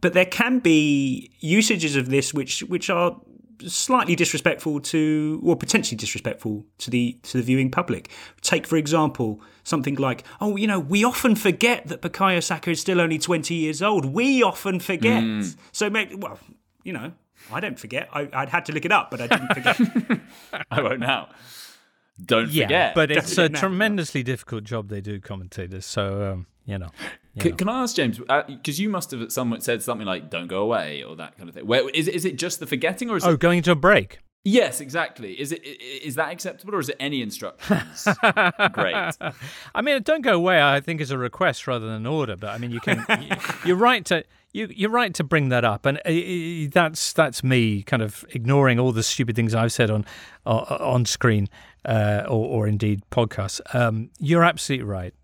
But 0.00 0.14
there 0.14 0.24
can 0.24 0.58
be 0.60 1.30
usages 1.40 1.94
of 1.94 2.08
this 2.08 2.32
which 2.32 2.60
which 2.64 2.88
are 2.88 3.20
slightly 3.66 4.16
disrespectful 4.16 4.80
to, 4.80 5.40
or 5.44 5.56
potentially 5.56 5.98
disrespectful 5.98 6.64
to 6.78 6.90
the 6.90 7.18
to 7.24 7.36
the 7.36 7.42
viewing 7.42 7.70
public. 7.70 8.10
Take 8.40 8.66
for 8.66 8.78
example 8.78 9.42
something 9.62 9.96
like, 9.96 10.24
"Oh, 10.40 10.56
you 10.56 10.66
know, 10.66 10.80
we 10.80 11.04
often 11.04 11.36
forget 11.36 11.86
that 11.88 12.00
Bukayo 12.00 12.42
Saka 12.42 12.70
is 12.70 12.80
still 12.80 12.98
only 12.98 13.18
twenty 13.18 13.56
years 13.56 13.82
old. 13.82 14.06
We 14.06 14.42
often 14.42 14.80
forget." 14.80 15.22
Mm. 15.22 15.54
So, 15.70 15.90
well, 15.90 16.38
you 16.82 16.94
know, 16.94 17.12
I 17.52 17.60
don't 17.60 17.78
forget. 17.78 18.08
I, 18.10 18.26
I'd 18.32 18.48
had 18.48 18.64
to 18.66 18.72
look 18.72 18.86
it 18.86 18.92
up, 18.92 19.10
but 19.10 19.20
I 19.20 19.26
didn't 19.26 19.52
forget. 19.52 19.78
I 20.70 20.80
won't 20.80 21.00
now. 21.00 21.28
Don't 22.24 22.50
Yeah, 22.50 22.64
forget. 22.64 22.94
but 22.94 23.08
Don't 23.10 23.18
it's 23.18 23.36
a 23.38 23.48
now. 23.48 23.58
tremendously 23.60 24.22
difficult 24.22 24.64
job 24.64 24.88
they 24.88 25.00
do, 25.00 25.20
commentators. 25.20 25.84
So 25.86 26.32
um, 26.32 26.46
you 26.64 26.78
know. 26.78 26.88
you 27.34 27.42
Can, 27.42 27.50
know. 27.52 27.56
can 27.58 27.68
I 27.68 27.82
ask 27.82 27.94
James? 27.96 28.18
Because 28.18 28.80
you 28.80 28.88
must 28.88 29.10
have 29.10 29.20
at 29.22 29.32
some 29.32 29.50
point 29.50 29.62
said 29.62 29.82
something 29.82 30.06
like 30.06 30.30
"Don't 30.30 30.46
go 30.48 30.62
away" 30.62 31.02
or 31.02 31.14
that 31.16 31.36
kind 31.36 31.48
of 31.48 31.54
thing. 31.54 31.66
Where 31.66 31.88
is 31.90 32.08
it? 32.08 32.14
Is 32.14 32.24
it 32.24 32.36
just 32.38 32.58
the 32.60 32.66
forgetting, 32.66 33.10
or 33.10 33.16
is 33.18 33.24
Oh, 33.24 33.32
it? 33.32 33.40
going 33.40 33.62
to 33.64 33.72
a 33.72 33.76
break. 33.76 34.18
Yes, 34.48 34.80
exactly. 34.80 35.32
Is 35.40 35.50
it? 35.52 35.58
Is 35.66 36.14
that 36.14 36.30
acceptable, 36.32 36.74
or 36.76 36.78
is 36.80 36.88
it 36.88 36.96
any 37.00 37.20
instructions? 37.20 38.06
Great. 38.72 38.94
I 39.74 39.82
mean, 39.82 40.02
don't 40.02 40.22
go 40.22 40.34
away. 40.34 40.62
I 40.62 40.80
think 40.80 41.00
is 41.00 41.10
a 41.10 41.18
request 41.18 41.66
rather 41.66 41.84
than 41.86 41.96
an 41.96 42.06
order. 42.06 42.36
But 42.36 42.50
I 42.50 42.58
mean, 42.58 42.70
you 42.70 42.80
can. 42.80 43.04
you- 43.20 43.36
you're 43.66 43.76
right 43.76 44.04
to. 44.06 44.24
You, 44.52 44.68
you're 44.74 44.90
right 44.90 45.12
to 45.14 45.24
bring 45.24 45.50
that 45.50 45.64
up, 45.66 45.84
and 45.84 45.98
uh, 46.06 46.10
uh, 46.10 46.70
that's 46.72 47.12
that's 47.12 47.44
me 47.44 47.82
kind 47.82 48.02
of 48.02 48.24
ignoring 48.30 48.78
all 48.78 48.90
the 48.92 49.02
stupid 49.02 49.36
things 49.36 49.54
I've 49.54 49.72
said 49.72 49.90
on 49.90 50.06
on, 50.46 50.60
on 50.80 51.04
screen 51.04 51.48
uh, 51.86 52.24
or, 52.26 52.46
or 52.46 52.66
indeed 52.66 53.02
podcasts. 53.10 53.60
Um, 53.74 54.10
you're 54.18 54.44
absolutely 54.44 54.84
right. 54.84 55.14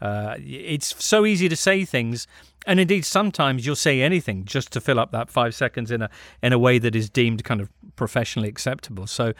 Uh, 0.00 0.36
it's 0.38 1.02
so 1.02 1.24
easy 1.26 1.48
to 1.48 1.56
say 1.56 1.84
things, 1.84 2.26
and 2.66 2.80
indeed 2.80 3.04
sometimes 3.04 3.64
you'll 3.66 3.76
say 3.76 4.02
anything 4.02 4.44
just 4.44 4.72
to 4.72 4.80
fill 4.80 4.98
up 4.98 5.12
that 5.12 5.30
five 5.30 5.54
seconds 5.54 5.90
in 5.90 6.02
a 6.02 6.10
in 6.42 6.52
a 6.52 6.58
way 6.58 6.78
that 6.78 6.94
is 6.94 7.08
deemed 7.10 7.44
kind 7.44 7.60
of 7.60 7.68
professionally 7.96 8.48
acceptable. 8.48 9.06
So, 9.06 9.32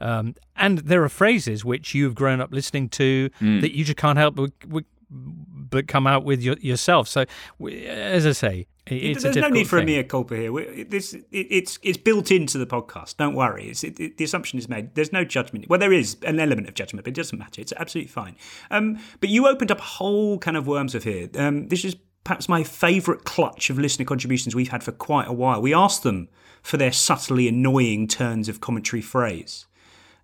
um, 0.00 0.34
and 0.56 0.78
there 0.78 1.02
are 1.02 1.08
phrases 1.08 1.64
which 1.64 1.94
you've 1.94 2.14
grown 2.14 2.40
up 2.40 2.52
listening 2.52 2.88
to 2.90 3.30
that 3.60 3.76
you 3.76 3.84
just 3.84 3.98
can't 3.98 4.18
help 4.18 4.36
but, 4.36 4.84
but- 5.12 5.88
come 5.88 6.06
out 6.06 6.24
with 6.24 6.42
your, 6.42 6.56
yourself. 6.60 7.08
So, 7.08 7.24
as 7.70 8.26
I 8.26 8.32
say, 8.32 8.66
it- 8.86 8.92
it's 8.94 9.24
a 9.24 9.30
There's 9.30 9.36
no 9.36 9.48
need 9.48 9.66
for 9.68 9.78
thing. 9.78 9.88
a 9.88 9.96
mea 9.98 10.04
culpa 10.04 10.36
here. 10.36 10.84
This 10.84 11.14
it, 11.14 11.24
it's 11.32 11.78
it's 11.82 11.98
built 11.98 12.30
into 12.30 12.58
the 12.58 12.66
podcast. 12.66 13.16
Don't 13.16 13.34
worry. 13.34 13.68
It's, 13.70 13.84
it, 13.84 13.98
it- 14.00 14.16
the 14.18 14.24
assumption 14.24 14.58
is 14.58 14.68
made. 14.68 14.94
There's 14.94 15.12
no 15.12 15.24
judgment. 15.24 15.68
Well, 15.68 15.78
there 15.78 15.92
is 15.92 16.16
an 16.22 16.40
element 16.40 16.68
of 16.68 16.74
judgment, 16.74 17.04
but 17.04 17.10
it 17.12 17.14
doesn't 17.16 17.38
matter. 17.38 17.60
It's 17.60 17.72
absolutely 17.76 18.08
fine. 18.10 18.36
Um, 18.70 18.98
but 19.20 19.28
you 19.30 19.46
opened 19.46 19.70
up 19.70 19.78
a 19.78 19.82
whole 19.82 20.38
can 20.38 20.56
of 20.56 20.66
worms 20.66 20.94
of 20.94 21.04
here. 21.04 21.28
Um, 21.36 21.68
this 21.68 21.84
is 21.84 21.96
perhaps 22.24 22.48
my 22.48 22.62
favourite 22.64 23.24
clutch 23.24 23.70
of 23.70 23.78
listener 23.78 24.04
contributions 24.04 24.54
we've 24.54 24.68
had 24.70 24.82
for 24.84 24.92
quite 24.92 25.26
a 25.28 25.32
while. 25.32 25.60
We 25.60 25.74
asked 25.74 26.02
them 26.02 26.28
for 26.62 26.76
their 26.76 26.92
subtly 26.92 27.48
annoying 27.48 28.06
turns 28.08 28.48
of 28.48 28.60
commentary 28.60 29.02
phrase. 29.02 29.66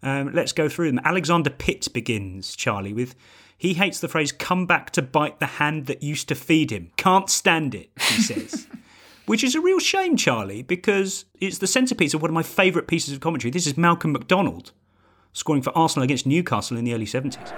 Um, 0.02 0.32
let's 0.32 0.52
go 0.52 0.68
through 0.68 0.92
them. 0.92 1.00
Alexander 1.04 1.50
Pitt 1.50 1.88
begins, 1.92 2.54
Charlie, 2.54 2.92
with 2.92 3.16
he 3.58 3.74
hates 3.74 4.00
the 4.00 4.08
phrase 4.08 4.32
come 4.32 4.66
back 4.66 4.90
to 4.92 5.02
bite 5.02 5.40
the 5.40 5.46
hand 5.46 5.86
that 5.86 6.02
used 6.02 6.28
to 6.28 6.34
feed 6.34 6.70
him. 6.70 6.90
Can't 6.96 7.28
stand 7.28 7.74
it, 7.74 7.90
he 8.00 8.22
says. 8.22 8.66
Which 9.26 9.44
is 9.44 9.54
a 9.54 9.60
real 9.60 9.78
shame, 9.80 10.16
Charlie, 10.16 10.62
because 10.62 11.26
it's 11.40 11.58
the 11.58 11.66
centrepiece 11.66 12.14
of 12.14 12.22
one 12.22 12.30
of 12.30 12.34
my 12.34 12.42
favourite 12.42 12.88
pieces 12.88 13.12
of 13.12 13.20
commentary. 13.20 13.50
This 13.50 13.66
is 13.66 13.76
Malcolm 13.76 14.12
MacDonald 14.12 14.72
scoring 15.34 15.62
for 15.62 15.76
Arsenal 15.76 16.02
against 16.04 16.26
Newcastle 16.26 16.76
in 16.76 16.84
the 16.84 16.94
early 16.94 17.04
70s. 17.04 17.52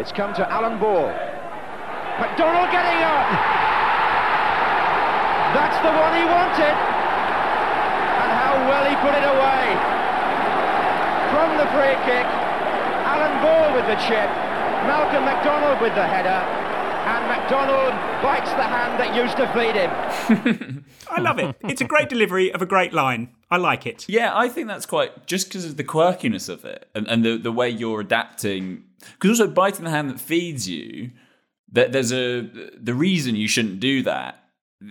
It's 0.00 0.12
come 0.12 0.34
to 0.34 0.50
Alan 0.50 0.78
Ball. 0.80 1.08
McDonald 2.20 2.68
getting 2.72 3.00
up. 3.04 3.26
That's 5.54 5.78
the 5.86 5.92
one 5.94 6.12
he 6.18 6.24
wanted. 6.26 6.74
And 8.20 8.30
how 8.34 8.54
well 8.66 8.84
he 8.84 8.94
put 8.98 9.14
it 9.14 9.24
away. 9.24 9.64
From 11.30 11.48
the 11.56 11.66
free 11.72 11.96
kick, 12.04 12.26
Alan 13.06 13.34
Ball 13.40 13.74
with 13.74 13.86
the 13.86 13.96
chip, 14.02 14.28
Malcolm 14.86 15.24
McDonald 15.24 15.80
with 15.80 15.94
the 15.94 16.06
header, 16.06 16.28
and 16.28 17.26
McDonald 17.28 17.92
bites 18.22 18.50
the 18.50 18.62
hand 18.62 18.98
that 19.00 19.14
used 19.14 19.36
to 19.36 19.46
feed 19.52 19.74
him. 19.74 20.84
I 21.10 21.20
love 21.20 21.38
it. 21.38 21.56
It's 21.62 21.80
a 21.80 21.84
great 21.84 22.08
delivery 22.08 22.52
of 22.52 22.62
a 22.62 22.66
great 22.66 22.92
line. 22.92 23.28
I 23.50 23.56
like 23.58 23.86
it. 23.86 24.06
Yeah, 24.08 24.36
I 24.36 24.48
think 24.48 24.68
that's 24.68 24.86
quite 24.86 25.26
just 25.26 25.48
because 25.48 25.64
of 25.64 25.76
the 25.76 25.84
quirkiness 25.84 26.48
of 26.48 26.64
it 26.64 26.88
and, 26.94 27.06
and 27.08 27.24
the, 27.24 27.36
the 27.36 27.52
way 27.52 27.68
you're 27.68 28.00
adapting. 28.00 28.84
Because 29.00 29.38
also 29.40 29.52
biting 29.52 29.84
the 29.84 29.90
hand 29.90 30.10
that 30.10 30.20
feeds 30.20 30.68
you, 30.68 31.10
that 31.72 31.92
there's 31.92 32.12
a 32.12 32.40
the 32.40 32.94
reason 32.94 33.36
you 33.36 33.48
shouldn't 33.48 33.80
do 33.80 34.02
that. 34.02 34.43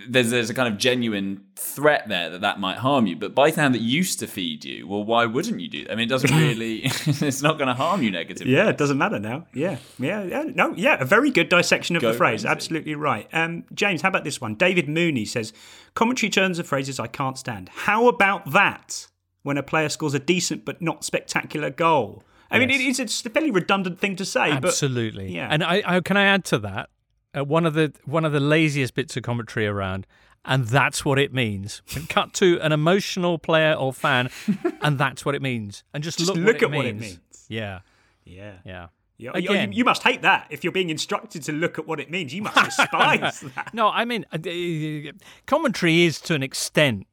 There's 0.08 0.30
there's 0.30 0.50
a 0.50 0.54
kind 0.54 0.72
of 0.72 0.78
genuine 0.78 1.44
threat 1.56 2.08
there 2.08 2.30
that 2.30 2.40
that 2.40 2.58
might 2.58 2.78
harm 2.78 3.06
you. 3.06 3.16
But 3.16 3.34
biting 3.34 3.56
the 3.56 3.62
hand 3.62 3.74
that 3.74 3.80
used 3.80 4.18
to 4.20 4.26
feed 4.26 4.64
you, 4.64 4.86
well, 4.88 5.04
why 5.04 5.26
wouldn't 5.26 5.60
you 5.60 5.68
do? 5.68 5.84
That? 5.84 5.92
I 5.92 5.94
mean, 5.94 6.06
it 6.06 6.10
doesn't 6.10 6.30
really. 6.36 6.82
it's 6.84 7.42
not 7.42 7.58
going 7.58 7.68
to 7.68 7.74
harm 7.74 8.02
you 8.02 8.10
negatively. 8.10 8.52
Yeah, 8.52 8.68
it 8.68 8.78
doesn't 8.78 8.98
matter 8.98 9.18
now. 9.18 9.46
Yeah, 9.54 9.76
yeah, 9.98 10.22
yeah. 10.24 10.44
No, 10.54 10.74
yeah, 10.74 10.96
a 11.00 11.04
very 11.04 11.30
good 11.30 11.48
dissection 11.48 11.96
of 11.96 12.02
Go 12.02 12.12
the 12.12 12.18
phrase. 12.18 12.42
crazy. 12.42 12.48
Absolutely 12.48 12.94
right. 12.94 13.28
Um, 13.32 13.64
James, 13.74 14.02
how 14.02 14.08
about 14.08 14.24
this 14.24 14.40
one? 14.40 14.54
David 14.54 14.88
Mooney 14.88 15.24
says, 15.24 15.52
commentary 15.94 16.30
turns 16.30 16.58
of 16.58 16.66
phrases 16.66 16.98
I 16.98 17.06
can't 17.06 17.38
stand. 17.38 17.68
How 17.70 18.08
about 18.08 18.50
that 18.52 19.06
when 19.42 19.56
a 19.58 19.62
player 19.62 19.88
scores 19.88 20.14
a 20.14 20.18
decent 20.18 20.64
but 20.64 20.82
not 20.82 21.04
spectacular 21.04 21.70
goal? 21.70 22.24
I 22.50 22.58
mean, 22.58 22.70
it 22.70 22.80
is 22.80 23.00
a 23.00 23.30
fairly 23.30 23.50
redundant 23.50 23.98
thing 23.98 24.14
to 24.16 24.24
say, 24.24 24.52
but 24.52 24.66
Absolutely. 24.66 25.34
yeah. 25.34 25.48
And 25.50 25.64
I, 25.64 25.82
I 25.84 26.00
can 26.00 26.16
I 26.16 26.24
add 26.24 26.44
to 26.46 26.58
that 26.58 26.88
uh, 27.36 27.44
one 27.44 27.66
of 27.66 27.74
the 27.74 27.92
one 28.04 28.24
of 28.24 28.32
the 28.32 28.40
laziest 28.40 28.94
bits 28.94 29.16
of 29.16 29.22
commentary 29.22 29.66
around, 29.66 30.06
and 30.44 30.66
that's 30.66 31.04
what 31.04 31.18
it 31.18 31.32
means. 31.32 31.82
Cut 32.08 32.32
to 32.34 32.60
an 32.60 32.72
emotional 32.72 33.38
player 33.38 33.74
or 33.74 33.92
fan, 33.92 34.30
and 34.82 34.98
that's 34.98 35.24
what 35.24 35.34
it 35.34 35.42
means. 35.42 35.84
And 35.92 36.02
just, 36.04 36.18
Just 36.18 36.28
look, 36.34 36.38
look 36.38 36.54
what 36.56 36.62
at 36.62 36.70
what 36.70 36.86
it 36.86 36.96
means. 36.96 37.18
Yeah. 37.48 37.80
yeah, 38.24 38.54
Yeah. 38.64 38.86
Yeah, 39.16 39.30
Again. 39.32 39.70
you, 39.70 39.78
you 39.78 39.84
must 39.84 40.02
hate 40.02 40.22
that. 40.22 40.48
If 40.50 40.64
you're 40.64 40.72
being 40.72 40.90
instructed 40.90 41.44
to 41.44 41.52
look 41.52 41.78
at 41.78 41.86
what 41.86 42.00
it 42.00 42.10
means, 42.10 42.34
you 42.34 42.42
must 42.42 42.56
despise 42.64 43.40
that. 43.54 43.70
No, 43.72 43.88
I 43.88 44.04
mean, 44.04 44.26
uh, 44.32 45.12
commentary 45.46 46.02
is 46.02 46.20
to 46.22 46.34
an 46.34 46.42
extent. 46.42 47.06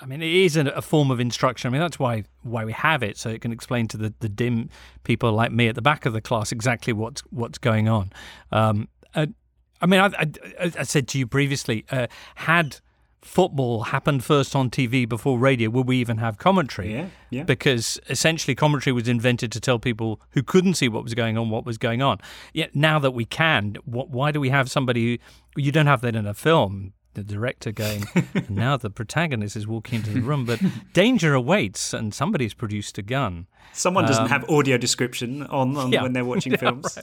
I 0.00 0.06
mean, 0.06 0.22
it 0.22 0.32
is 0.32 0.56
a, 0.56 0.66
a 0.68 0.80
form 0.80 1.10
of 1.10 1.20
instruction. 1.20 1.68
I 1.68 1.72
mean, 1.72 1.82
that's 1.82 1.98
why 1.98 2.24
why 2.42 2.64
we 2.64 2.72
have 2.72 3.02
it, 3.02 3.18
so 3.18 3.28
it 3.28 3.42
can 3.42 3.52
explain 3.52 3.86
to 3.88 3.98
the, 3.98 4.14
the 4.20 4.30
dim 4.30 4.70
people 5.04 5.30
like 5.32 5.52
me 5.52 5.68
at 5.68 5.74
the 5.74 5.82
back 5.82 6.06
of 6.06 6.14
the 6.14 6.22
class 6.22 6.52
exactly 6.52 6.94
what's 6.94 7.20
what's 7.30 7.58
going 7.58 7.86
on. 7.86 8.12
Um, 8.50 8.88
I 9.80 9.86
mean, 9.86 10.00
I, 10.00 10.06
I, 10.60 10.72
I 10.78 10.82
said 10.82 11.08
to 11.08 11.18
you 11.18 11.26
previously, 11.26 11.84
uh, 11.90 12.06
had 12.36 12.78
football 13.26 13.82
happened 13.84 14.24
first 14.24 14.54
on 14.54 14.70
TV 14.70 15.06
before 15.06 15.38
radio, 15.38 15.68
would 15.68 15.86
we 15.86 15.98
even 15.98 16.18
have 16.18 16.38
commentary? 16.38 16.94
Yeah, 16.94 17.06
yeah. 17.30 17.42
Because 17.42 18.00
essentially, 18.08 18.54
commentary 18.54 18.92
was 18.92 19.08
invented 19.08 19.52
to 19.52 19.60
tell 19.60 19.78
people 19.78 20.20
who 20.30 20.42
couldn't 20.42 20.74
see 20.74 20.88
what 20.88 21.02
was 21.02 21.14
going 21.14 21.36
on 21.36 21.50
what 21.50 21.66
was 21.66 21.76
going 21.76 22.02
on. 22.02 22.18
Yet 22.54 22.74
now 22.74 22.98
that 23.00 23.10
we 23.10 23.24
can, 23.24 23.76
what, 23.84 24.10
why 24.10 24.30
do 24.30 24.40
we 24.40 24.50
have 24.50 24.70
somebody? 24.70 25.20
Who, 25.56 25.60
you 25.60 25.72
don't 25.72 25.86
have 25.86 26.00
that 26.02 26.14
in 26.14 26.26
a 26.26 26.34
film. 26.34 26.92
The 27.16 27.24
director 27.24 27.72
going, 27.72 28.04
and 28.34 28.50
now 28.50 28.76
the 28.76 28.90
protagonist 28.90 29.56
is 29.56 29.66
walking 29.66 29.96
into 30.00 30.10
the 30.10 30.20
room, 30.20 30.44
but 30.44 30.60
danger 30.92 31.32
awaits, 31.32 31.94
and 31.94 32.12
somebody's 32.12 32.52
produced 32.52 32.98
a 32.98 33.02
gun. 33.02 33.46
Someone 33.72 34.04
doesn't 34.04 34.24
Um, 34.24 34.28
have 34.30 34.48
audio 34.50 34.76
description 34.76 35.42
on, 35.44 35.76
on 35.78 35.92
yeah, 35.92 36.02
when 36.02 36.12
they're 36.12 36.26
watching 36.26 36.52
yeah, 36.56 36.58
films. 36.58 36.98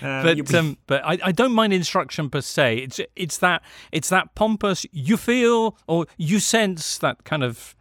right. 0.00 0.20
Um, 0.20 0.24
but 0.36 0.48
be- 0.48 0.56
um, 0.58 0.76
but 0.86 1.02
I, 1.04 1.18
I 1.24 1.32
don't 1.32 1.52
mind 1.52 1.72
instruction 1.72 2.30
per 2.30 2.40
se. 2.42 2.76
It's 2.78 3.00
it's 3.16 3.38
that 3.38 3.62
it's 3.90 4.08
that 4.10 4.34
pompous. 4.36 4.86
You 4.92 5.16
feel 5.16 5.76
or 5.88 6.06
you 6.16 6.38
sense 6.38 6.98
that 6.98 7.24
kind 7.24 7.42
of. 7.42 7.74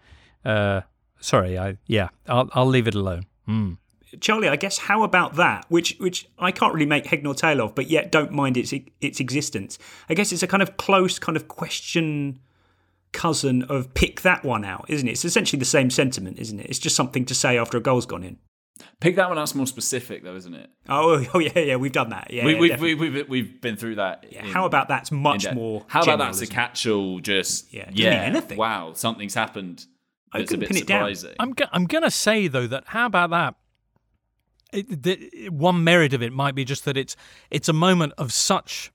Uh, 0.43 0.81
sorry, 1.19 1.57
I 1.57 1.77
yeah. 1.85 2.09
I'll 2.27 2.49
I'll 2.53 2.65
leave 2.67 2.87
it 2.87 2.95
alone. 2.95 3.25
Mm. 3.47 3.77
Charlie, 4.21 4.47
I 4.49 4.55
guess 4.55 4.77
how 4.77 5.03
about 5.03 5.35
that? 5.35 5.65
Which 5.69 5.95
which 5.99 6.27
I 6.39 6.51
can't 6.51 6.73
really 6.73 6.85
make 6.85 7.05
head 7.07 7.23
nor 7.23 7.33
tail 7.33 7.61
of, 7.61 7.75
but 7.75 7.89
yet 7.89 8.11
don't 8.11 8.31
mind 8.31 8.57
its 8.57 8.73
its 9.01 9.19
existence. 9.19 9.77
I 10.09 10.13
guess 10.13 10.31
it's 10.31 10.43
a 10.43 10.47
kind 10.47 10.63
of 10.63 10.77
close 10.77 11.19
kind 11.19 11.35
of 11.35 11.47
question 11.47 12.39
cousin 13.13 13.63
of 13.63 13.93
pick 13.93 14.21
that 14.21 14.43
one 14.43 14.65
out, 14.65 14.85
isn't 14.89 15.07
it? 15.07 15.11
It's 15.11 15.25
essentially 15.25 15.57
the 15.59 15.65
same 15.65 15.89
sentiment, 15.89 16.37
isn't 16.39 16.59
it? 16.59 16.65
It's 16.69 16.79
just 16.79 16.95
something 16.95 17.23
to 17.25 17.35
say 17.35 17.57
after 17.57 17.77
a 17.77 17.81
goal's 17.81 18.05
gone 18.05 18.23
in. 18.23 18.37
Pick 18.99 19.15
that 19.15 19.29
one 19.29 19.37
out's 19.37 19.55
more 19.55 19.67
specific, 19.67 20.21
though, 20.25 20.35
isn't 20.35 20.53
it? 20.53 20.69
Oh, 20.89 21.25
oh 21.33 21.39
yeah, 21.39 21.59
yeah, 21.59 21.75
we've 21.77 21.93
done 21.93 22.09
that. 22.09 22.31
Yeah, 22.31 22.43
we, 22.45 22.53
yeah, 22.55 22.59
we've, 22.59 22.69
definitely. 22.71 22.95
we, 22.95 23.09
we've, 23.09 23.29
we've 23.29 23.61
been 23.61 23.77
through 23.77 23.95
that. 23.95 24.25
in- 24.29 24.45
how 24.45 24.65
about 24.65 24.89
that's 24.89 25.11
much 25.13 25.45
in 25.45 25.55
more 25.55 25.85
How 25.87 26.01
general, 26.01 26.15
about 26.15 26.25
that's 26.25 26.39
a 26.41 26.43
isn't 26.43 26.53
catch-all? 26.55 27.19
Just 27.21 27.73
Yeah, 27.73 27.83
yeah, 27.83 27.87
it 27.89 27.95
doesn't 27.95 28.11
mean 28.11 28.35
anything. 28.35 28.57
Wow, 28.57 28.91
something's 28.93 29.33
happened. 29.33 29.85
I 30.33 30.39
It's 30.39 30.51
a 30.51 30.55
couldn't 30.55 30.59
bit 30.61 30.67
pin 30.69 30.77
it 30.77 30.87
down. 30.87 30.99
surprising. 31.15 31.35
I'm 31.39 31.53
go- 31.53 31.69
I'm 31.71 31.85
gonna 31.85 32.11
say 32.11 32.49
though 32.49 32.67
that 32.67 32.83
how 32.87 33.05
about 33.05 33.29
that? 33.29 33.55
It, 34.75 35.03
the, 35.03 35.49
one 35.49 35.83
merit 35.83 36.13
of 36.13 36.21
it 36.21 36.33
might 36.33 36.53
be 36.55 36.65
just 36.65 36.85
that 36.85 36.97
it's 36.97 37.15
it's 37.49 37.69
a 37.69 37.73
moment 37.73 38.13
of 38.17 38.31
such 38.33 38.91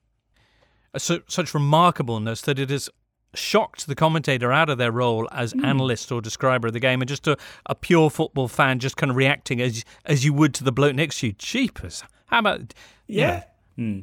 su- 0.97 1.23
such 1.29 1.53
remarkableness 1.53 2.43
that 2.43 2.59
it 2.59 2.71
has 2.71 2.89
shocked 3.33 3.87
the 3.87 3.95
commentator 3.95 4.53
out 4.53 4.69
of 4.69 4.77
their 4.79 4.91
role 4.93 5.29
as 5.31 5.53
Hmm. 5.53 5.65
analyst 5.65 6.11
or 6.11 6.21
describer 6.21 6.67
of 6.69 6.73
the 6.73 6.81
game 6.81 7.01
and 7.01 7.09
just 7.09 7.29
a, 7.29 7.37
a 7.67 7.75
pure 7.77 8.11
football 8.11 8.49
fan 8.49 8.81
just 8.81 8.97
kind 8.97 9.11
of 9.11 9.17
reacting 9.17 9.61
as 9.61 9.85
as 10.05 10.25
you 10.25 10.33
would 10.33 10.53
to 10.55 10.65
the 10.65 10.73
bloke 10.73 10.97
next 10.97 11.21
to 11.21 11.29
you. 11.29 11.33
Jeepers! 11.35 12.03
How 12.27 12.41
about 12.41 12.61
you 13.07 13.21
Yeah. 13.21 13.45
Hmm. 13.77 14.01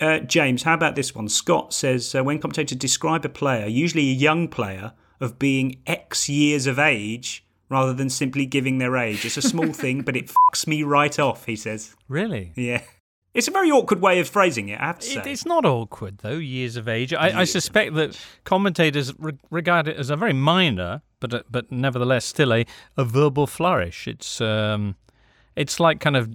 Uh, 0.00 0.20
James, 0.20 0.62
how 0.62 0.74
about 0.74 0.94
this 0.94 1.12
one? 1.14 1.28
Scott 1.28 1.74
says 1.74 2.14
uh, 2.14 2.22
when 2.22 2.38
commentators 2.38 2.78
describe 2.78 3.24
a 3.24 3.28
player, 3.28 3.66
usually 3.66 4.10
a 4.10 4.12
young 4.12 4.46
player, 4.46 4.92
of 5.20 5.40
being 5.40 5.80
X 5.88 6.28
years 6.28 6.68
of 6.68 6.78
age 6.78 7.44
rather 7.68 7.92
than 7.92 8.10
simply 8.10 8.46
giving 8.46 8.78
their 8.78 8.96
age. 8.96 9.24
It's 9.24 9.36
a 9.36 9.42
small 9.42 9.72
thing, 9.72 10.02
but 10.02 10.16
it 10.16 10.26
fucks 10.32 10.66
me 10.66 10.82
right 10.82 11.18
off, 11.18 11.46
he 11.46 11.56
says. 11.56 11.94
Really? 12.08 12.52
Yeah. 12.56 12.82
It's 13.34 13.46
a 13.46 13.50
very 13.52 13.70
awkward 13.70 14.00
way 14.00 14.18
of 14.20 14.28
phrasing 14.28 14.68
it, 14.70 14.80
I 14.80 14.86
have 14.86 14.98
to 15.00 15.06
say. 15.06 15.20
It, 15.20 15.26
it's 15.26 15.44
not 15.46 15.64
awkward 15.64 16.18
though. 16.18 16.38
Years 16.38 16.76
of 16.76 16.88
age. 16.88 17.12
I, 17.12 17.40
I 17.40 17.44
suspect 17.44 17.94
that 17.94 18.18
commentators 18.44 19.12
re- 19.18 19.38
regard 19.50 19.86
it 19.86 19.96
as 19.96 20.10
a 20.10 20.16
very 20.16 20.32
minor, 20.32 21.02
but 21.20 21.32
a, 21.34 21.44
but 21.48 21.70
nevertheless 21.70 22.24
still 22.24 22.52
a, 22.52 22.64
a 22.96 23.04
verbal 23.04 23.46
flourish. 23.46 24.08
It's 24.08 24.40
um, 24.40 24.96
it's 25.54 25.78
like 25.78 26.00
kind 26.00 26.16
of 26.16 26.34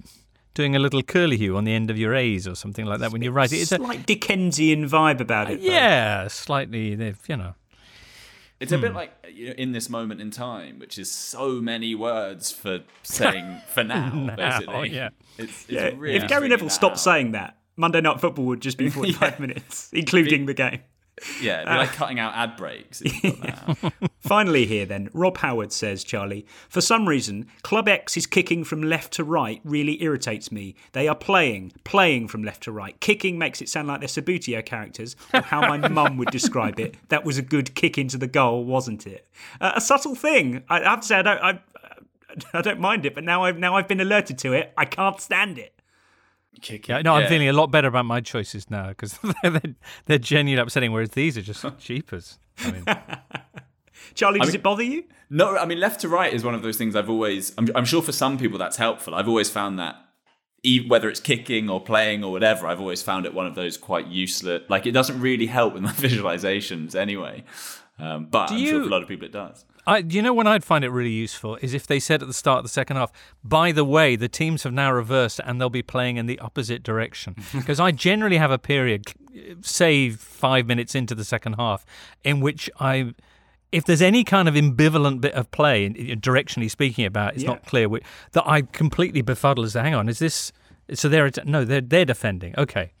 doing 0.54 0.76
a 0.76 0.78
little 0.78 1.02
curly 1.02 1.36
hue 1.36 1.56
on 1.56 1.64
the 1.64 1.72
end 1.74 1.90
of 1.90 1.98
your 1.98 2.14
A's 2.14 2.46
or 2.46 2.54
something 2.54 2.86
like 2.86 3.00
that 3.00 3.10
when 3.12 3.20
you 3.22 3.32
write 3.32 3.52
it. 3.52 3.56
It's 3.56 3.72
a 3.72 3.76
Slight 3.76 4.06
Dickensian 4.06 4.88
vibe 4.88 5.20
about 5.20 5.50
it. 5.50 5.60
though. 5.60 5.66
yeah, 5.66 6.28
slightly. 6.28 6.94
they've, 6.94 7.18
You 7.28 7.36
know. 7.36 7.54
It's 8.60 8.72
a 8.72 8.78
bit 8.78 8.90
Hmm. 8.90 8.96
like 8.96 9.12
you 9.32 9.48
know, 9.48 9.54
in 9.58 9.72
this 9.72 9.88
moment 9.90 10.20
in 10.20 10.30
time, 10.30 10.78
which 10.78 10.98
is 10.98 11.10
so 11.10 11.60
many 11.60 11.94
words 11.94 12.50
for 12.52 12.80
saying 13.02 13.60
for 13.68 13.84
now. 13.84 14.10
Now, 14.10 14.36
basically, 14.36 14.90
yeah. 14.90 15.08
It's, 15.38 15.62
it's 15.64 15.70
Yeah, 15.70 15.90
really 15.96 16.16
if 16.16 16.28
Gary 16.28 16.48
Neville 16.48 16.68
that 16.68 16.72
stopped 16.74 16.94
out. 16.94 17.00
saying 17.00 17.32
that, 17.32 17.58
Monday 17.76 18.00
Night 18.00 18.20
Football 18.20 18.46
would 18.46 18.60
just 18.60 18.78
be 18.78 18.88
45 18.90 19.40
minutes, 19.40 19.90
including 19.92 20.46
the 20.46 20.54
game. 20.54 20.80
Yeah, 21.40 21.62
it'd 21.62 21.66
be 21.66 21.70
Uh, 21.72 21.76
like 21.78 21.92
cutting 21.92 22.18
out 22.18 22.34
ad 22.34 22.56
breaks. 22.56 23.02
Finally, 24.20 24.66
here 24.66 24.86
then, 24.86 25.08
Rob 25.12 25.38
Howard 25.38 25.72
says, 25.72 26.02
Charlie, 26.02 26.46
for 26.68 26.80
some 26.80 27.08
reason, 27.08 27.46
Club 27.62 27.88
X's 27.88 28.26
kicking 28.26 28.64
from 28.64 28.82
left 28.82 29.12
to 29.14 29.24
right 29.24 29.60
really 29.64 30.02
irritates 30.02 30.50
me. 30.50 30.74
They 30.92 31.06
are 31.08 31.14
playing, 31.14 31.72
playing 31.84 32.28
from 32.28 32.42
left 32.42 32.62
to 32.64 32.72
right. 32.72 32.98
Kicking 33.00 33.38
makes 33.38 33.60
it 33.62 33.68
sound 33.68 33.88
like 33.88 34.00
they're 34.00 34.08
Subbuteo 34.08 34.64
characters, 34.64 35.14
or 35.32 35.42
how 35.42 35.60
my 35.60 35.88
mum 35.88 36.16
would 36.16 36.30
describe 36.30 36.80
it. 36.80 36.96
That 37.10 37.24
was 37.24 37.38
a 37.38 37.42
good 37.42 37.74
kick 37.74 37.96
into 37.98 38.18
the 38.18 38.26
goal, 38.26 38.64
wasn't 38.64 39.06
it? 39.06 39.28
Uh, 39.60 39.72
a 39.76 39.80
subtle 39.80 40.14
thing. 40.14 40.64
I 40.68 40.80
have 40.80 41.00
to 41.02 41.06
say, 41.06 41.16
I 41.16 41.22
don't, 41.22 41.40
I, 41.42 41.60
I 42.52 42.62
don't 42.62 42.80
mind 42.80 43.06
it, 43.06 43.14
but 43.14 43.24
now 43.24 43.44
I've 43.44 43.58
now 43.58 43.76
I've 43.76 43.86
been 43.88 44.00
alerted 44.00 44.38
to 44.38 44.52
it. 44.52 44.72
I 44.76 44.84
can't 44.84 45.20
stand 45.20 45.58
it. 45.58 45.80
Yeah, 46.88 47.02
no, 47.02 47.14
I'm 47.14 47.28
feeling 47.28 47.48
a 47.48 47.52
lot 47.52 47.70
better 47.70 47.88
about 47.88 48.04
my 48.06 48.20
choices 48.20 48.70
now 48.70 48.88
because 48.88 49.18
they're, 49.42 49.60
they're 50.06 50.18
genuinely 50.18 50.60
upsetting, 50.62 50.92
whereas 50.92 51.10
these 51.10 51.36
are 51.38 51.42
just 51.42 51.64
cheapers. 51.78 52.38
I 52.58 52.70
mean, 52.70 52.84
Charlie, 54.14 54.40
I 54.40 54.44
does 54.44 54.52
mean- 54.54 54.60
it 54.60 54.62
bother 54.62 54.82
you? 54.82 55.04
No, 55.30 55.56
I 55.56 55.64
mean 55.64 55.80
left 55.80 56.00
to 56.02 56.08
right 56.08 56.32
is 56.32 56.44
one 56.44 56.54
of 56.54 56.62
those 56.62 56.76
things 56.76 56.94
I've 56.94 57.10
always. 57.10 57.52
I'm, 57.58 57.68
I'm 57.74 57.84
sure 57.86 58.02
for 58.02 58.12
some 58.12 58.38
people 58.38 58.58
that's 58.58 58.76
helpful. 58.76 59.14
I've 59.14 59.26
always 59.28 59.50
found 59.50 59.78
that, 59.78 59.96
e- 60.62 60.86
whether 60.86 61.08
it's 61.08 61.18
kicking 61.18 61.68
or 61.70 61.82
playing 61.82 62.22
or 62.22 62.30
whatever, 62.30 62.66
I've 62.66 62.78
always 62.80 63.02
found 63.02 63.26
it 63.26 63.34
one 63.34 63.46
of 63.46 63.54
those 63.54 63.76
quite 63.76 64.06
useless. 64.06 64.62
Like 64.68 64.86
it 64.86 64.92
doesn't 64.92 65.20
really 65.20 65.46
help 65.46 65.74
with 65.74 65.82
my 65.82 65.92
visualizations 65.92 66.94
anyway. 66.94 67.42
Um, 67.98 68.26
but 68.26 68.48
Do 68.48 68.54
I'm 68.54 68.66
sure 68.66 68.80
for 68.82 68.86
a 68.86 68.90
lot 68.90 69.02
of 69.02 69.08
people 69.08 69.26
it 69.26 69.32
does. 69.32 69.64
I, 69.86 69.98
you 69.98 70.22
know 70.22 70.32
when 70.32 70.46
I'd 70.46 70.64
find 70.64 70.84
it 70.84 70.88
really 70.90 71.10
useful 71.10 71.56
is 71.56 71.74
if 71.74 71.86
they 71.86 72.00
said 72.00 72.22
at 72.22 72.28
the 72.28 72.34
start 72.34 72.58
of 72.58 72.64
the 72.64 72.68
second 72.70 72.96
half, 72.96 73.12
by 73.42 73.70
the 73.72 73.84
way, 73.84 74.16
the 74.16 74.28
teams 74.28 74.62
have 74.62 74.72
now 74.72 74.92
reversed 74.92 75.40
and 75.44 75.60
they'll 75.60 75.68
be 75.70 75.82
playing 75.82 76.16
in 76.16 76.26
the 76.26 76.38
opposite 76.38 76.82
direction. 76.82 77.36
Because 77.52 77.80
I 77.80 77.90
generally 77.90 78.36
have 78.38 78.50
a 78.50 78.58
period, 78.58 79.12
say 79.62 80.10
five 80.10 80.66
minutes 80.66 80.94
into 80.94 81.14
the 81.14 81.24
second 81.24 81.54
half, 81.54 81.84
in 82.24 82.40
which 82.40 82.70
I, 82.80 83.14
if 83.72 83.84
there's 83.84 84.02
any 84.02 84.24
kind 84.24 84.48
of 84.48 84.54
ambivalent 84.54 85.20
bit 85.20 85.34
of 85.34 85.50
play, 85.50 85.88
directionally 85.90 86.70
speaking 86.70 87.04
about, 87.04 87.34
it's 87.34 87.42
Yeah. 87.42 87.50
not 87.50 87.66
clear, 87.66 87.88
that 88.32 88.46
I 88.46 88.62
completely 88.62 89.22
befuddle 89.22 89.64
as 89.64 89.72
to, 89.74 89.82
hang 89.82 89.94
on, 89.94 90.08
is 90.08 90.18
this, 90.18 90.52
so 90.92 91.08
they're, 91.08 91.30
no, 91.44 91.64
they're, 91.64 91.80
they're 91.80 92.04
defending. 92.04 92.54
Okay. 92.56 92.92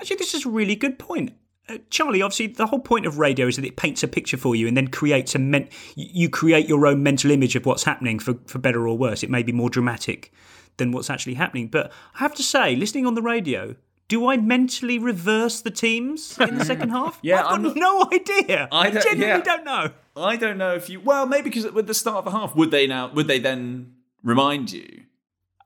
Actually, 0.00 0.16
this 0.16 0.32
is 0.34 0.46
a 0.46 0.48
really 0.50 0.76
good 0.76 0.98
point. 0.98 1.32
Uh, 1.68 1.78
Charlie, 1.90 2.22
obviously, 2.22 2.46
the 2.46 2.66
whole 2.66 2.78
point 2.78 3.06
of 3.06 3.18
radio 3.18 3.46
is 3.48 3.56
that 3.56 3.64
it 3.64 3.76
paints 3.76 4.02
a 4.02 4.08
picture 4.08 4.36
for 4.36 4.54
you 4.54 4.68
and 4.68 4.76
then 4.76 4.88
creates 4.88 5.34
a 5.34 5.38
men- 5.38 5.68
you 5.96 6.28
create 6.30 6.68
your 6.68 6.86
own 6.86 7.02
mental 7.02 7.30
image 7.30 7.56
of 7.56 7.66
what's 7.66 7.82
happening 7.84 8.18
for, 8.18 8.34
for 8.46 8.58
better 8.58 8.86
or 8.86 8.96
worse. 8.96 9.22
It 9.22 9.30
may 9.30 9.42
be 9.42 9.52
more 9.52 9.68
dramatic 9.70 10.32
than 10.76 10.92
what's 10.92 11.10
actually 11.10 11.34
happening. 11.34 11.68
But 11.68 11.90
I 12.14 12.18
have 12.20 12.34
to 12.36 12.42
say, 12.42 12.76
listening 12.76 13.06
on 13.06 13.14
the 13.14 13.22
radio, 13.22 13.74
do 14.08 14.28
I 14.28 14.36
mentally 14.36 14.98
reverse 15.00 15.60
the 15.60 15.70
teams 15.72 16.38
in 16.38 16.58
the 16.58 16.64
second 16.64 16.90
half? 16.98 17.18
Yeah, 17.22 17.44
I've 17.44 17.62
got 17.62 17.72
I'm 17.72 17.78
no 17.78 18.08
idea. 18.12 18.68
I 18.70 18.90
don't- 18.90 19.02
genuinely 19.02 19.38
yeah. 19.38 19.56
don't 19.56 19.64
know. 19.64 19.90
I 20.16 20.36
don't 20.36 20.56
know 20.58 20.74
if 20.74 20.88
you. 20.88 21.00
Well, 21.00 21.26
maybe 21.26 21.50
because 21.50 21.70
with 21.72 21.86
the 21.88 21.94
start 21.94 22.18
of 22.18 22.24
the 22.26 22.30
half, 22.30 22.54
would 22.54 22.70
they 22.70 22.86
now? 22.86 23.12
Would 23.12 23.26
they 23.26 23.38
then 23.38 23.94
remind 24.22 24.72
you? 24.72 25.02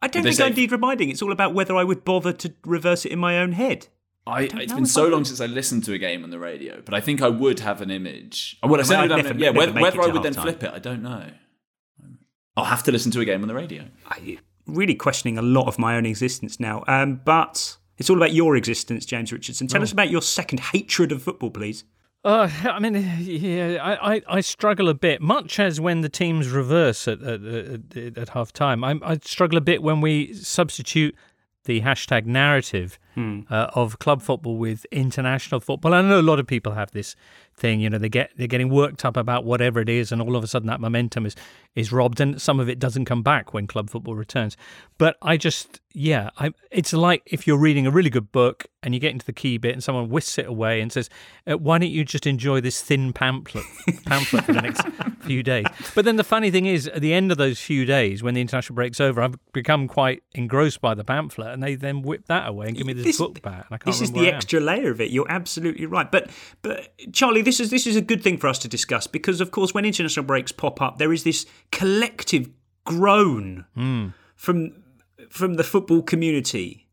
I 0.02 0.08
don't 0.08 0.22
think 0.22 0.40
I 0.40 0.48
need 0.48 0.72
reminding. 0.72 1.10
It's 1.10 1.20
all 1.20 1.30
about 1.30 1.52
whether 1.52 1.76
I 1.76 1.84
would 1.84 2.04
bother 2.04 2.32
to 2.32 2.54
reverse 2.64 3.04
it 3.04 3.12
in 3.12 3.18
my 3.18 3.38
own 3.38 3.52
head. 3.52 3.88
I, 4.30 4.46
don't 4.46 4.60
it's 4.60 4.72
been 4.72 4.86
so 4.86 5.06
I 5.06 5.08
long 5.10 5.24
since 5.24 5.40
I 5.40 5.46
listened 5.46 5.84
to 5.84 5.92
a 5.92 5.98
game 5.98 6.24
on 6.24 6.30
the 6.30 6.38
radio, 6.38 6.80
but 6.84 6.94
I 6.94 7.00
think 7.00 7.20
I 7.22 7.28
would 7.28 7.60
have 7.60 7.80
an 7.80 7.90
image. 7.90 8.56
I 8.62 8.66
I 8.66 8.68
have 8.70 8.76
mean, 8.78 8.84
certainly 8.84 9.14
I'd 9.14 9.16
never- 9.24 9.28
it. 9.34 9.40
Yeah, 9.40 9.46
never 9.50 9.58
whether, 9.58 9.80
whether 9.80 10.02
I 10.02 10.06
would 10.06 10.22
then 10.22 10.34
half-time. 10.34 10.42
flip 10.58 10.62
it, 10.64 10.72
I 10.74 10.78
don't 10.78 11.02
know. 11.02 11.26
I'll 12.56 12.64
have 12.64 12.82
to 12.84 12.92
listen 12.92 13.10
to 13.12 13.20
a 13.20 13.24
game 13.24 13.42
on 13.42 13.48
the 13.48 13.54
radio. 13.54 13.84
I, 14.06 14.38
really 14.66 14.94
questioning 14.94 15.38
a 15.38 15.42
lot 15.42 15.66
of 15.66 15.78
my 15.78 15.96
own 15.96 16.06
existence 16.06 16.60
now. 16.60 16.84
Um, 16.86 17.20
but 17.24 17.76
it's 17.98 18.10
all 18.10 18.16
about 18.16 18.32
your 18.32 18.56
existence, 18.56 19.06
James 19.06 19.32
Richardson. 19.32 19.66
Tell 19.66 19.80
Oh. 19.80 19.84
us 19.84 19.92
about 19.92 20.10
your 20.10 20.22
second 20.22 20.60
hatred 20.60 21.12
of 21.12 21.22
football, 21.22 21.50
please. 21.50 21.84
Uh, 22.22 22.50
I 22.64 22.78
mean, 22.80 22.94
yeah, 23.20 23.78
I, 23.82 24.16
I, 24.16 24.22
I 24.28 24.40
struggle 24.42 24.90
a 24.90 24.94
bit, 24.94 25.22
much 25.22 25.58
as 25.58 25.80
when 25.80 26.02
the 26.02 26.10
teams 26.10 26.48
reverse 26.50 27.08
at 27.08 27.22
at, 27.22 27.42
at, 27.42 28.18
at 28.18 28.28
half 28.30 28.52
time. 28.52 28.84
I, 28.84 28.98
I 29.02 29.16
struggle 29.24 29.56
a 29.56 29.62
bit 29.62 29.82
when 29.82 30.02
we 30.02 30.34
substitute 30.34 31.16
the 31.64 31.80
hashtag 31.82 32.24
narrative 32.26 32.98
Hmm. 33.16 33.40
uh, 33.50 33.66
of 33.74 33.98
club 33.98 34.22
football 34.22 34.56
with 34.56 34.86
international 34.92 35.60
football. 35.60 35.92
I 35.94 36.00
know 36.00 36.20
a 36.20 36.22
lot 36.22 36.38
of 36.38 36.46
people 36.46 36.72
have 36.74 36.92
this 36.92 37.16
thing, 37.56 37.80
you 37.80 37.90
know, 37.90 37.98
they 37.98 38.08
get 38.08 38.30
they're 38.36 38.46
getting 38.46 38.70
worked 38.70 39.04
up 39.04 39.16
about 39.16 39.44
whatever 39.44 39.80
it 39.80 39.88
is, 39.88 40.12
and 40.12 40.22
all 40.22 40.36
of 40.36 40.44
a 40.44 40.46
sudden 40.46 40.68
that 40.68 40.80
momentum 40.80 41.26
is 41.26 41.34
is 41.74 41.90
robbed, 41.90 42.20
and 42.20 42.40
some 42.40 42.60
of 42.60 42.68
it 42.68 42.78
doesn't 42.78 43.06
come 43.06 43.22
back 43.22 43.52
when 43.52 43.66
club 43.66 43.90
football 43.90 44.14
returns. 44.14 44.56
But 44.96 45.16
I 45.22 45.36
just, 45.36 45.80
yeah, 45.92 46.30
I 46.38 46.52
it's 46.70 46.92
like 46.92 47.22
if 47.26 47.48
you're 47.48 47.58
reading 47.58 47.84
a 47.84 47.90
really 47.90 48.10
good 48.10 48.30
book 48.30 48.64
and 48.82 48.94
you 48.94 49.00
get 49.00 49.10
into 49.10 49.26
the 49.26 49.32
key 49.32 49.58
bit, 49.58 49.72
and 49.72 49.82
someone 49.82 50.08
whisks 50.08 50.38
it 50.38 50.46
away 50.46 50.80
and 50.80 50.92
says, 50.92 51.10
uh, 51.50 51.58
"Why 51.58 51.78
don't 51.78 51.90
you 51.90 52.04
just 52.04 52.28
enjoy 52.28 52.60
this 52.60 52.80
thin 52.80 53.12
pamphlet 53.12 53.64
pamphlet 54.06 54.44
for 54.44 54.52
the 54.52 54.62
next 54.62 54.82
few 55.20 55.42
days?" 55.42 55.66
But 55.94 56.04
then 56.04 56.16
the 56.16 56.24
funny 56.24 56.50
thing 56.50 56.66
is, 56.66 56.88
at 56.88 57.00
the 57.00 57.12
end 57.12 57.30
of 57.32 57.38
those 57.38 57.60
few 57.60 57.84
days, 57.84 58.22
when 58.22 58.34
the 58.34 58.40
international 58.40 58.74
break's 58.74 59.00
over, 59.00 59.20
I've 59.22 59.36
become 59.52 59.88
quite 59.88 60.22
engrossed 60.34 60.80
by 60.80 60.94
the 60.94 61.04
pamphlet, 61.04 61.48
and 61.52 61.62
they 61.62 61.74
then 61.74 62.02
whip 62.02 62.26
that 62.26 62.48
away 62.48 62.66
and 62.66 62.76
give 62.76 62.86
me 62.86 62.92
this, 62.92 63.04
This- 63.04 63.18
book 63.18 63.40
back. 63.42 63.66
And 63.66 63.74
I 63.74 63.78
can't 63.78 63.84
This 63.86 64.00
is 64.00 64.12
the 64.12 64.18
where 64.18 64.26
I 64.26 64.28
am. 64.30 64.34
extra 64.36 64.60
layer 64.60 64.90
of 64.90 65.00
it. 65.00 65.10
You're 65.10 65.30
absolutely 65.30 65.86
right. 65.86 66.10
But 66.10 66.30
but 66.62 66.92
Charlie, 67.12 67.42
this 67.42 67.60
is 67.60 67.70
this 67.70 67.86
is 67.86 67.96
a 67.96 68.00
good 68.00 68.22
thing 68.22 68.38
for 68.38 68.48
us 68.48 68.58
to 68.60 68.68
discuss 68.68 69.06
because 69.06 69.40
of 69.40 69.50
course 69.50 69.74
when 69.74 69.84
international 69.84 70.24
breaks 70.26 70.52
pop 70.52 70.80
up, 70.80 70.98
there 70.98 71.12
is 71.12 71.24
this 71.24 71.46
collective 71.70 72.50
groan 72.84 73.66
hmm. 73.74 74.08
from 74.36 74.72
from 75.28 75.54
the 75.54 75.64
football 75.64 76.02
community. 76.02 76.86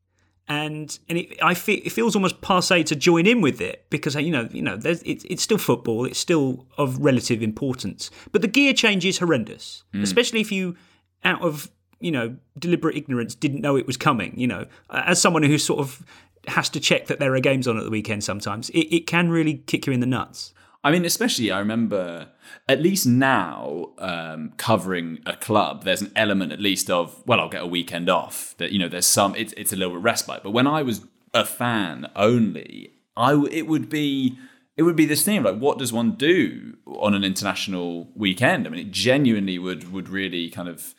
And 0.50 0.98
and 1.10 1.18
it, 1.18 1.38
I 1.44 1.54
feel 1.54 1.80
it 1.84 1.92
feels 1.92 2.16
almost 2.16 2.40
passe 2.42 2.84
to 2.84 2.96
join 2.96 3.26
in 3.28 3.42
with 3.42 3.60
it 3.60 3.86
because 3.90 4.16
you 4.16 4.32
know 4.32 4.48
you 4.52 4.62
know 4.62 4.78
there's, 4.78 5.04
it, 5.04 5.26
it's 5.30 5.44
still 5.44 5.58
football 5.58 6.06
it's 6.06 6.20
still 6.20 6.66
of 6.78 6.98
relative 7.00 7.44
importance. 7.44 8.10
But 8.32 8.42
the 8.42 8.48
gear 8.48 8.74
change 8.74 9.06
is 9.06 9.18
horrendous 9.20 9.84
Mm. 9.94 10.04
especially 10.04 10.42
if 10.42 10.52
you 10.52 10.76
out 11.24 11.42
of 11.42 11.70
you 12.00 12.12
know 12.12 12.38
deliberate 12.58 12.96
ignorance 12.96 13.36
didn't 13.36 13.62
know 13.62 13.76
it 13.76 13.88
was 13.88 13.98
coming 13.98 14.34
you 14.40 14.48
know. 14.48 14.66
As 14.90 15.22
someone 15.22 15.44
who 15.44 15.58
sort 15.58 15.80
of 15.80 16.06
has 16.48 16.70
to 16.70 16.80
check 16.80 17.08
that 17.08 17.20
there 17.20 17.34
are 17.36 17.42
games 17.42 17.68
on 17.68 17.78
at 17.78 17.84
the 17.84 17.90
weekend 17.90 18.24
sometimes 18.24 18.70
it, 18.70 18.88
it 18.96 19.08
can 19.08 19.30
really 19.30 19.56
kick 19.68 19.86
you 19.86 19.92
in 19.92 20.00
the 20.00 20.06
nuts 20.06 20.54
I 20.88 20.92
mean, 20.92 21.04
especially 21.04 21.52
I 21.52 21.60
remember 21.60 22.30
at 22.70 22.82
least 22.82 23.06
now 23.06 23.90
um, 23.98 24.54
covering 24.56 25.20
a 25.26 25.36
club. 25.36 25.84
There's 25.84 26.02
an 26.02 26.14
element 26.16 26.54
at 26.54 26.62
least 26.62 26.90
of 26.90 27.22
well, 27.28 27.42
I'll 27.42 27.50
get 27.50 27.62
a 27.62 27.68
weekend 27.68 28.10
off. 28.10 28.56
That 28.58 28.72
you 28.72 28.80
know, 28.80 28.88
there's 28.88 29.06
some. 29.06 29.36
It's 29.36 29.54
it's 29.58 29.74
a 29.74 29.76
little 29.76 29.96
bit 29.96 30.04
respite. 30.04 30.44
But 30.44 30.52
when 30.52 30.66
I 30.66 30.84
was 30.84 31.02
a 31.34 31.44
fan 31.44 32.10
only, 32.16 32.94
I 33.18 33.34
it 33.52 33.68
would 33.68 33.90
be 33.90 34.40
it 34.78 34.84
would 34.84 34.96
be 34.96 35.06
this 35.06 35.26
thing 35.26 35.40
of 35.40 35.44
like 35.44 35.58
what 35.58 35.78
does 35.78 35.92
one 35.92 36.12
do 36.12 36.78
on 36.86 37.14
an 37.14 37.26
international 37.26 38.10
weekend? 38.16 38.66
I 38.66 38.70
mean, 38.70 38.88
it 38.88 38.92
genuinely 38.92 39.60
would 39.60 39.92
would 39.92 40.08
really 40.08 40.50
kind 40.50 40.70
of 40.70 40.96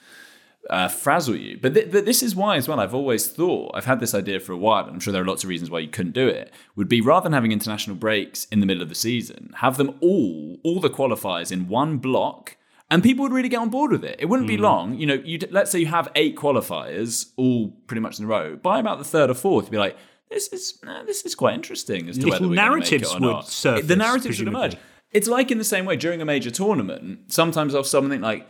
uh, 0.71 0.89
frazzle 0.89 1.37
you. 1.37 1.59
But, 1.61 1.75
th- 1.75 1.91
but 1.91 2.05
this 2.05 2.23
is 2.23 2.35
why, 2.37 2.57
as 2.57 2.69
well, 2.69 2.81
I've 2.81 2.95
always 2.95 3.27
thought, 3.29 3.73
I've 3.75 3.85
had 3.87 4.01
this 4.01 4.15
idea 4.15 4.39
for 4.41 4.53
a 4.53 4.57
while, 4.57 4.85
and 4.85 4.95
I'm 4.95 5.01
sure 5.01 5.13
there 5.13 5.23
are 5.23 5.27
lots 5.27 5.43
of 5.45 5.49
reasons 5.51 5.71
why 5.71 5.81
you 5.81 5.89
couldn't 5.89 6.13
do 6.13 6.29
it, 6.29 6.53
would 6.77 6.89
be 6.89 7.01
rather 7.01 7.25
than 7.25 7.33
having 7.33 7.53
international 7.53 7.97
breaks 7.97 8.47
in 8.47 8.61
the 8.61 8.67
middle 8.67 8.83
of 8.83 8.89
the 8.89 8.95
season, 8.95 9.53
have 9.57 9.77
them 9.77 9.95
all, 10.01 10.59
all 10.65 10.81
the 10.81 10.91
qualifiers 10.91 11.51
in 11.53 11.69
one 11.69 11.99
block. 11.99 12.57
And 12.91 13.03
people 13.03 13.23
would 13.25 13.33
really 13.33 13.51
get 13.51 13.61
on 13.61 13.69
board 13.69 13.91
with 13.93 14.03
it. 14.05 14.17
It 14.19 14.27
wouldn't 14.27 14.49
be 14.49 14.57
long. 14.57 14.95
You 14.95 15.07
know, 15.07 15.15
you 15.23 15.39
let's 15.51 15.71
say 15.71 15.79
you 15.79 15.87
have 15.89 16.09
eight 16.15 16.37
qualifiers, 16.37 17.33
all 17.37 17.69
pretty 17.87 18.01
much 18.01 18.19
in 18.19 18.25
a 18.25 18.29
row. 18.29 18.57
By 18.57 18.79
about 18.79 18.97
the 18.99 19.05
third 19.05 19.29
or 19.29 19.35
fourth, 19.35 19.67
you'd 19.67 19.73
be 19.73 19.77
like, 19.79 19.95
"This 20.31 20.49
is 20.49 20.79
uh, 20.87 21.03
this 21.05 21.23
is 21.27 21.35
quite 21.35 21.55
interesting." 21.55 22.09
As 22.09 22.17
to 22.17 22.27
Little 22.27 22.49
whether 22.49 22.55
narratives 22.55 23.11
it 23.11 23.17
or 23.17 23.21
would 23.21 23.33
not. 23.33 23.47
surface, 23.49 23.87
The 23.87 23.97
narratives 23.97 24.39
would 24.41 24.47
presumably. 24.47 24.69
emerge. 24.69 24.77
It's 25.13 25.29
like 25.29 25.51
in 25.51 25.59
the 25.59 25.65
same 25.65 25.85
way 25.85 25.97
during 25.97 26.23
a 26.23 26.25
major 26.25 26.51
tournament. 26.51 27.31
Sometimes 27.31 27.75
I'll 27.75 27.85
something 27.85 28.23
like, 28.23 28.47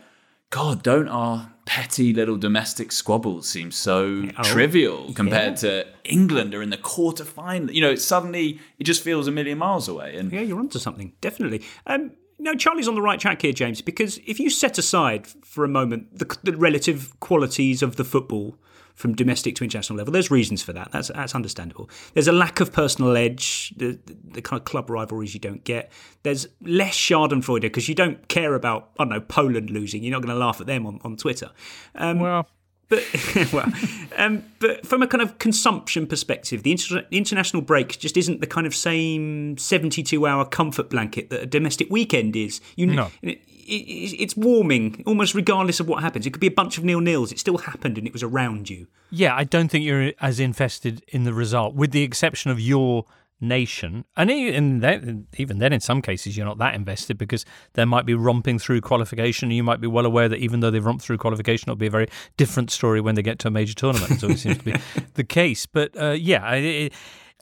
God, 0.51 0.81
don't 0.81 1.07
our 1.07 1.53
petty 1.65 2.13
little 2.13 2.37
domestic 2.37 2.91
squabbles 2.91 3.47
seem 3.47 3.71
so 3.71 4.27
Oh, 4.37 4.43
trivial 4.43 5.13
compared 5.13 5.57
to 5.57 5.85
England 6.03 6.55
are 6.55 6.61
in 6.63 6.71
the 6.71 6.77
quarter 6.77 7.23
final? 7.23 7.71
You 7.71 7.81
know, 7.81 7.95
suddenly 7.95 8.59
it 8.79 8.85
just 8.85 9.03
feels 9.03 9.27
a 9.27 9.31
million 9.31 9.59
miles 9.59 9.87
away. 9.87 10.15
And 10.17 10.31
Yeah, 10.31 10.41
you're 10.41 10.59
onto 10.59 10.79
something, 10.79 11.13
definitely. 11.21 11.61
Um, 11.85 12.11
no, 12.39 12.55
Charlie's 12.55 12.87
on 12.87 12.95
the 12.95 13.01
right 13.01 13.19
track 13.19 13.41
here, 13.41 13.53
James, 13.53 13.81
because 13.81 14.17
if 14.25 14.39
you 14.39 14.49
set 14.49 14.77
aside 14.77 15.27
for 15.27 15.63
a 15.63 15.67
moment 15.67 16.17
the, 16.17 16.37
the 16.43 16.55
relative 16.55 17.19
qualities 17.19 17.83
of 17.83 17.97
the 17.97 18.03
football 18.03 18.55
from 18.95 19.13
domestic 19.13 19.55
to 19.55 19.63
international 19.63 19.97
level, 19.97 20.11
there's 20.11 20.31
reasons 20.31 20.63
for 20.63 20.73
that. 20.73 20.91
That's 20.91 21.09
that's 21.09 21.35
understandable. 21.35 21.89
There's 22.13 22.27
a 22.27 22.33
lack 22.33 22.59
of 22.59 22.71
personal 22.71 23.15
edge, 23.15 23.73
the, 23.77 23.99
the 24.05 24.41
kind 24.41 24.59
of 24.59 24.65
club 24.65 24.89
rivalries 24.89 25.33
you 25.33 25.39
don't 25.39 25.63
get. 25.63 25.91
There's 26.23 26.47
less 26.61 26.95
Schadenfreude 26.97 27.61
because 27.61 27.87
you 27.87 27.95
don't 27.95 28.27
care 28.27 28.55
about, 28.55 28.91
I 28.97 29.03
don't 29.03 29.09
know, 29.09 29.21
Poland 29.21 29.69
losing. 29.69 30.03
You're 30.03 30.11
not 30.11 30.21
going 30.21 30.33
to 30.33 30.39
laugh 30.39 30.59
at 30.59 30.67
them 30.67 30.85
on, 30.85 30.99
on 31.03 31.17
Twitter. 31.17 31.51
Um, 31.95 32.19
well, 32.19 32.47
but 32.89 33.03
well, 33.53 33.71
um, 34.17 34.43
but 34.59 34.85
from 34.85 35.01
a 35.01 35.07
kind 35.07 35.21
of 35.21 35.37
consumption 35.39 36.07
perspective, 36.07 36.63
the 36.63 36.71
inter- 36.71 37.05
international 37.11 37.61
break 37.61 37.97
just 37.99 38.17
isn't 38.17 38.41
the 38.41 38.47
kind 38.47 38.67
of 38.67 38.75
same 38.75 39.57
seventy-two-hour 39.57 40.45
comfort 40.45 40.89
blanket 40.89 41.29
that 41.29 41.41
a 41.41 41.45
domestic 41.45 41.89
weekend 41.89 42.35
is. 42.35 42.59
You 42.75 42.87
know, 42.87 42.93
No. 42.93 43.11
it, 43.21 43.39
it, 43.67 44.13
it's 44.19 44.35
warming 44.35 45.03
almost 45.05 45.35
regardless 45.35 45.79
of 45.79 45.87
what 45.87 46.01
happens. 46.03 46.25
It 46.25 46.31
could 46.31 46.41
be 46.41 46.47
a 46.47 46.51
bunch 46.51 46.77
of 46.77 46.83
nil 46.83 46.99
nils. 47.01 47.31
It 47.31 47.39
still 47.39 47.57
happened 47.59 47.97
and 47.97 48.05
it 48.07 48.13
was 48.13 48.23
around 48.23 48.69
you. 48.69 48.87
Yeah, 49.11 49.35
I 49.35 49.43
don't 49.43 49.69
think 49.69 49.85
you're 49.85 50.13
as 50.21 50.39
invested 50.39 51.03
in 51.07 51.23
the 51.23 51.33
result, 51.33 51.73
with 51.75 51.91
the 51.91 52.03
exception 52.03 52.51
of 52.51 52.59
your 52.59 53.05
nation. 53.41 54.05
And 54.17 54.29
even 54.31 54.79
then, 54.79 55.27
even 55.37 55.59
then, 55.59 55.73
in 55.73 55.79
some 55.79 56.01
cases, 56.01 56.35
you're 56.35 56.45
not 56.45 56.57
that 56.59 56.75
invested 56.75 57.17
because 57.17 57.45
they 57.73 57.85
might 57.85 58.05
be 58.05 58.13
romping 58.13 58.59
through 58.59 58.81
qualification. 58.81 59.47
And 59.49 59.55
you 59.55 59.63
might 59.63 59.81
be 59.81 59.87
well 59.87 60.05
aware 60.05 60.27
that 60.29 60.39
even 60.39 60.59
though 60.59 60.71
they've 60.71 60.85
romped 60.85 61.03
through 61.03 61.17
qualification, 61.17 61.69
it'll 61.69 61.75
be 61.77 61.87
a 61.87 61.91
very 61.91 62.07
different 62.37 62.71
story 62.71 63.01
when 63.01 63.15
they 63.15 63.21
get 63.21 63.39
to 63.39 63.47
a 63.47 63.51
major 63.51 63.73
tournament. 63.73 64.21
It 64.23 64.37
seems 64.39 64.57
to 64.57 64.63
be 64.63 64.73
the 65.15 65.23
case. 65.23 65.65
But 65.65 65.95
uh, 65.99 66.11
yeah, 66.11 66.43
I- 66.43 66.55
I- 66.55 66.89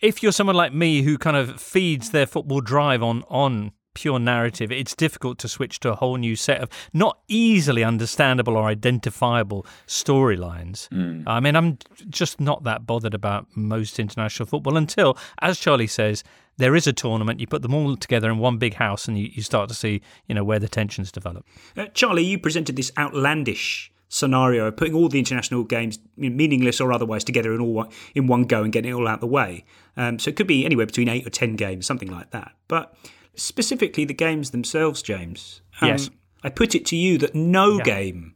if 0.01 0.21
you're 0.21 0.31
someone 0.31 0.55
like 0.55 0.73
me 0.73 1.01
who 1.01 1.17
kind 1.17 1.35
of 1.35 1.59
feeds 1.59 2.11
their 2.11 2.27
football 2.27 2.61
drive 2.61 3.01
on 3.01 3.23
on 3.29 3.71
pure 3.97 4.19
narrative, 4.19 4.71
it's 4.71 4.95
difficult 4.95 5.39
to 5.39 5.47
switch 5.47 5.79
to 5.79 5.91
a 5.91 5.95
whole 5.95 6.17
new 6.17 6.35
set 6.35 6.61
of 6.61 6.69
not 6.93 7.17
easily 7.27 7.83
understandable 7.83 8.55
or 8.55 8.67
identifiable 8.67 9.65
storylines. 9.87 10.87
I 11.25 11.39
mean, 11.39 11.55
I'm 11.55 11.79
just 12.09 12.39
not 12.39 12.63
that 12.63 12.85
bothered 12.85 13.15
about 13.15 13.47
most 13.55 13.99
international 13.99 14.45
football 14.45 14.77
until, 14.77 15.17
as 15.41 15.57
Charlie 15.57 15.87
says, 15.87 16.23
there 16.57 16.75
is 16.75 16.85
a 16.85 16.93
tournament. 16.93 17.39
You 17.39 17.47
put 17.47 17.63
them 17.63 17.73
all 17.73 17.95
together 17.97 18.29
in 18.29 18.37
one 18.37 18.57
big 18.57 18.75
house, 18.75 19.07
and 19.07 19.17
you, 19.17 19.31
you 19.33 19.41
start 19.41 19.67
to 19.69 19.75
see, 19.75 20.01
you 20.27 20.35
know, 20.35 20.43
where 20.43 20.59
the 20.59 20.69
tensions 20.69 21.11
develop. 21.11 21.43
Uh, 21.75 21.87
Charlie, 21.95 22.23
you 22.23 22.37
presented 22.37 22.75
this 22.75 22.91
outlandish 22.99 23.91
scenario 24.09 24.67
of 24.67 24.77
putting 24.77 24.93
all 24.93 25.09
the 25.09 25.19
international 25.19 25.63
games, 25.63 25.99
meaningless 26.15 26.79
or 26.79 26.93
otherwise, 26.93 27.23
together 27.23 27.53
in 27.53 27.59
all 27.59 27.73
one, 27.73 27.89
in 28.15 28.27
one 28.27 28.43
go 28.43 28.63
and 28.63 28.71
getting 28.71 28.91
it 28.91 28.93
all 28.93 29.07
out 29.07 29.21
the 29.21 29.27
way. 29.27 29.65
Um, 29.97 30.19
so 30.19 30.29
it 30.29 30.35
could 30.35 30.47
be 30.47 30.65
anywhere 30.65 30.85
between 30.85 31.09
eight 31.09 31.25
or 31.27 31.31
ten 31.31 31.55
games, 31.55 31.85
something 31.85 32.11
like 32.11 32.29
that. 32.31 32.53
But 32.67 32.95
specifically, 33.38 34.03
the 34.05 34.13
games 34.13 34.51
themselves, 34.51 35.01
James. 35.01 35.61
um, 35.81 35.88
Yes. 35.89 36.09
I 36.43 36.49
put 36.49 36.75
it 36.75 36.85
to 36.88 36.95
you 36.95 37.17
that 37.19 37.33
no 37.35 37.77
Yeah. 37.77 37.83
game 37.83 38.35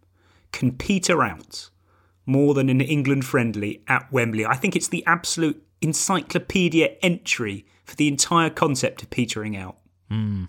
can 0.52 0.72
peter 0.74 1.24
out 1.24 1.70
more 2.26 2.54
than 2.54 2.70
an 2.70 2.82
England 2.82 3.26
friendly 3.26 3.82
at 3.88 4.12
Wembley. 4.12 4.46
I 4.46 4.56
think 4.56 4.76
it's 4.76 4.88
the 4.88 5.04
absolute 5.06 5.62
encyclopedia 5.82 6.96
entry 7.02 7.66
for 7.86 7.96
the 7.96 8.08
entire 8.08 8.50
concept 8.50 9.02
of 9.02 9.10
petering 9.10 9.56
out. 9.58 9.78
Hmm. 10.10 10.46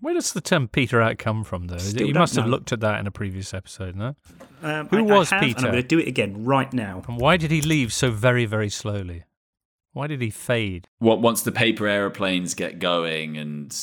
Where 0.00 0.12
does 0.14 0.32
the 0.34 0.40
term 0.42 0.68
Peter 0.68 1.00
out 1.00 1.16
come 1.18 1.44
from, 1.44 1.68
though? 1.68 1.78
Still 1.78 2.08
you 2.08 2.14
must 2.14 2.36
have 2.36 2.46
looked 2.46 2.72
at 2.72 2.80
that 2.80 3.00
in 3.00 3.06
a 3.06 3.10
previous 3.10 3.54
episode, 3.54 3.96
no? 3.96 4.14
Um, 4.62 4.86
Who 4.88 4.98
I- 4.98 5.14
I 5.14 5.18
was 5.18 5.30
have, 5.30 5.42
and 5.42 5.48
Peter? 5.54 5.66
I'm 5.66 5.72
going 5.72 5.82
to 5.82 5.88
do 5.88 5.98
it 5.98 6.06
again 6.08 6.44
right 6.44 6.70
now. 6.74 7.02
And 7.08 7.18
why 7.18 7.38
did 7.38 7.50
he 7.50 7.62
leave 7.62 7.90
so 7.92 8.10
very, 8.10 8.44
very 8.44 8.68
slowly? 8.68 9.24
Why 9.94 10.06
did 10.06 10.20
he 10.20 10.28
fade? 10.30 10.86
what 10.98 11.20
once 11.22 11.40
the 11.42 11.52
paper 11.52 11.86
aeroplanes 11.88 12.54
get 12.54 12.78
going 12.78 13.38
and 13.38 13.74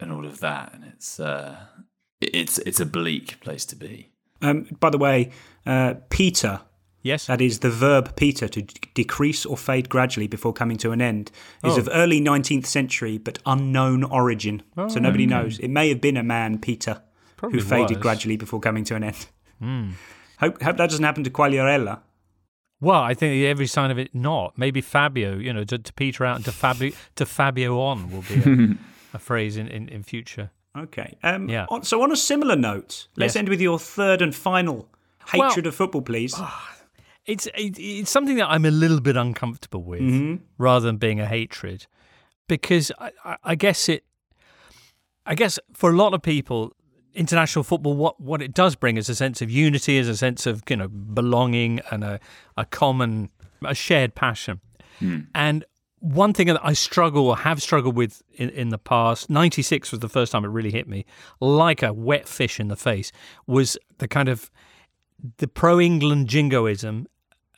and 0.00 0.10
all 0.12 0.24
of 0.24 0.40
that, 0.40 0.72
and 0.72 0.84
it's 0.84 1.20
uh, 1.20 1.56
it's 2.20 2.58
it's 2.58 2.80
a 2.80 2.86
bleak 2.86 3.40
place 3.40 3.64
to 3.66 3.76
be. 3.76 4.08
Um, 4.40 4.66
by 4.80 4.88
the 4.90 4.98
way, 4.98 5.30
uh, 5.66 5.94
Peter. 6.08 6.60
Yes. 7.00 7.26
That 7.26 7.40
is 7.40 7.60
the 7.60 7.70
verb 7.70 8.16
Peter 8.16 8.48
to 8.48 8.60
d- 8.62 8.74
decrease 8.92 9.46
or 9.46 9.56
fade 9.56 9.88
gradually 9.88 10.26
before 10.26 10.52
coming 10.52 10.76
to 10.78 10.90
an 10.90 11.00
end. 11.00 11.30
Is 11.64 11.74
Oh. 11.76 11.80
of 11.80 11.88
early 11.92 12.20
19th 12.20 12.66
century 12.66 13.18
but 13.18 13.38
unknown 13.46 14.02
origin. 14.02 14.62
Oh, 14.76 14.88
so 14.88 14.98
nobody 14.98 15.24
okay. 15.24 15.30
knows. 15.34 15.58
It 15.60 15.68
may 15.68 15.88
have 15.90 16.00
been 16.00 16.16
a 16.16 16.24
man, 16.24 16.58
Peter, 16.58 17.00
Probably 17.36 17.60
who 17.60 17.64
faded 17.64 17.98
was. 17.98 18.02
gradually 18.02 18.36
before 18.36 18.58
coming 18.60 18.82
to 18.84 18.96
an 18.96 19.04
end. 19.04 19.26
Hmm. 19.60 19.90
Hope, 20.40 20.60
hope 20.60 20.76
that 20.76 20.90
doesn't 20.90 21.04
happen 21.04 21.22
to 21.24 21.30
Quagliarella. 21.30 22.00
Well, 22.80 23.00
I 23.00 23.14
think 23.14 23.44
every 23.44 23.66
sign 23.66 23.90
of 23.90 23.98
it 23.98 24.14
not. 24.14 24.56
Maybe 24.56 24.80
Fabio, 24.80 25.36
you 25.36 25.52
know, 25.52 25.64
to, 25.64 25.78
to 25.78 25.92
Peter 25.94 26.24
out 26.24 26.36
and 26.36 26.44
to 26.44 26.52
Fabio 26.52 26.92
to 27.16 27.26
Fabio 27.26 27.80
on 27.80 28.10
will 28.10 28.22
be 28.22 28.36
a, 28.44 28.76
a 29.14 29.18
phrase 29.18 29.56
in, 29.56 29.66
in, 29.68 29.88
in 29.88 30.02
future. 30.02 30.50
Okay. 30.76 31.16
Um, 31.24 31.48
Yeah. 31.48 31.66
on- 31.70 31.82
so 31.82 32.02
on 32.02 32.12
a 32.12 32.16
similar 32.16 32.54
note, 32.56 33.08
let's 33.16 33.34
Yes. 33.34 33.36
end 33.36 33.48
with 33.48 33.60
your 33.60 33.78
third 33.80 34.22
and 34.22 34.34
final 34.34 34.88
Well- 35.34 35.48
hatred 35.48 35.66
of 35.66 35.74
football, 35.74 36.02
please. 36.02 36.40
It's 37.26 37.46
it, 37.48 37.78
it's 37.78 38.10
something 38.10 38.36
that 38.36 38.48
I'm 38.48 38.64
a 38.64 38.70
little 38.70 39.00
bit 39.00 39.16
uncomfortable 39.16 39.82
with, 39.82 40.00
Mhm. 40.00 40.40
rather 40.56 40.86
than 40.86 40.96
being 40.96 41.20
a 41.20 41.26
hatred, 41.26 41.86
because 42.48 42.90
I, 42.98 43.10
I, 43.24 43.36
I 43.44 43.54
guess 43.54 43.88
it. 43.88 44.04
I 45.26 45.34
guess 45.34 45.58
for 45.74 45.90
a 45.90 45.96
lot 45.96 46.14
of 46.14 46.22
people, 46.22 46.72
international 47.18 47.64
football, 47.64 47.94
what 47.94 48.20
what 48.20 48.40
it 48.40 48.54
does 48.54 48.76
bring 48.76 48.96
is 48.96 49.08
a 49.08 49.14
sense 49.14 49.42
of 49.42 49.50
unity, 49.50 49.98
is 49.98 50.08
a 50.08 50.16
sense 50.16 50.46
of 50.46 50.62
you 50.70 50.76
know 50.76 50.88
belonging 50.88 51.80
and 51.90 52.04
a 52.04 52.20
a 52.56 52.64
common 52.64 53.30
a 53.64 53.74
shared 53.74 54.14
passion. 54.14 54.60
Hmm. 55.00 55.20
And 55.34 55.64
one 56.00 56.32
thing 56.32 56.46
that 56.46 56.60
I 56.62 56.74
struggle 56.74 57.26
or 57.26 57.36
have 57.38 57.60
struggled 57.60 57.96
with 57.96 58.22
in, 58.34 58.50
in 58.50 58.68
the 58.68 58.78
past, 58.78 59.28
96 59.28 59.90
was 59.90 60.00
the 60.00 60.08
first 60.08 60.30
time 60.30 60.44
it 60.44 60.48
really 60.48 60.70
hit 60.70 60.88
me, 60.88 61.04
like 61.40 61.82
a 61.82 61.92
wet 61.92 62.28
fish 62.28 62.60
in 62.60 62.68
the 62.68 62.76
face, 62.76 63.10
was 63.46 63.76
the 63.98 64.06
kind 64.06 64.28
of 64.28 64.50
the 65.38 65.48
pro 65.48 65.80
England 65.80 66.28
jingoism 66.28 67.08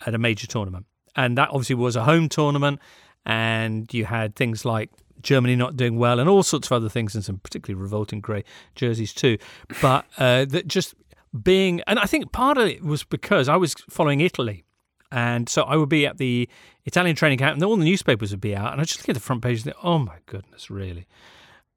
at 0.06 0.14
a 0.14 0.18
major 0.18 0.46
tournament. 0.46 0.86
And 1.14 1.36
that 1.36 1.50
obviously 1.50 1.74
was 1.74 1.96
a 1.96 2.04
home 2.04 2.28
tournament, 2.28 2.80
and 3.26 3.92
you 3.92 4.06
had 4.06 4.36
things 4.36 4.64
like 4.64 4.90
Germany 5.22 5.56
not 5.56 5.76
doing 5.76 5.98
well 5.98 6.18
and 6.18 6.28
all 6.28 6.42
sorts 6.42 6.68
of 6.68 6.72
other 6.72 6.88
things, 6.88 7.14
and 7.14 7.24
some 7.24 7.38
particularly 7.38 7.80
revolting 7.80 8.20
grey 8.20 8.44
jerseys 8.74 9.12
too. 9.12 9.38
But 9.80 10.06
uh, 10.18 10.44
that 10.46 10.66
just 10.66 10.94
being, 11.42 11.80
and 11.86 11.98
I 11.98 12.06
think 12.06 12.32
part 12.32 12.58
of 12.58 12.66
it 12.66 12.82
was 12.82 13.04
because 13.04 13.48
I 13.48 13.56
was 13.56 13.74
following 13.88 14.20
Italy. 14.20 14.64
And 15.12 15.48
so 15.48 15.62
I 15.62 15.74
would 15.74 15.88
be 15.88 16.06
at 16.06 16.18
the 16.18 16.48
Italian 16.84 17.16
training 17.16 17.38
camp, 17.38 17.54
and 17.54 17.64
all 17.64 17.76
the 17.76 17.84
newspapers 17.84 18.30
would 18.30 18.40
be 18.40 18.54
out, 18.54 18.72
and 18.72 18.80
I 18.80 18.84
just 18.84 19.00
look 19.00 19.08
at 19.08 19.14
the 19.14 19.20
front 19.20 19.42
page 19.42 19.58
and 19.58 19.64
think, 19.64 19.76
oh 19.82 19.98
my 19.98 20.18
goodness, 20.26 20.70
really? 20.70 21.06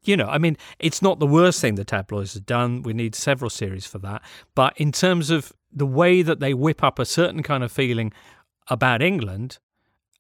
You 0.03 0.17
know, 0.17 0.27
I 0.27 0.37
mean, 0.37 0.55
it's 0.79 1.01
not 1.01 1.19
the 1.19 1.25
worst 1.25 1.59
thing 1.59 1.75
the 1.75 1.85
tabloids 1.85 2.35
have 2.35 2.45
done. 2.45 2.83
We 2.83 2.93
need 2.93 3.15
several 3.15 3.49
series 3.49 3.87
for 3.87 3.99
that. 3.99 4.21
But 4.53 4.73
in 4.77 4.91
terms 4.91 5.29
of 5.31 5.51
the 5.71 5.87
way 5.87 6.21
that 6.21 6.41
they 6.41 6.53
whip 6.53 6.83
up 6.83 6.99
a 6.99 7.05
certain 7.05 7.41
kind 7.41 7.63
of 7.63 7.71
feeling 7.71 8.11
about 8.67 9.01
England, 9.01 9.59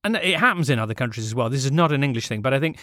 and 0.03 0.15
it 0.17 0.37
happens 0.37 0.69
in 0.69 0.79
other 0.79 0.93
countries 0.93 1.25
as 1.25 1.33
well. 1.33 1.49
This 1.49 1.65
is 1.65 1.71
not 1.71 1.91
an 1.91 2.03
English 2.03 2.27
thing, 2.27 2.41
but 2.41 2.53
I 2.53 2.59
think 2.59 2.77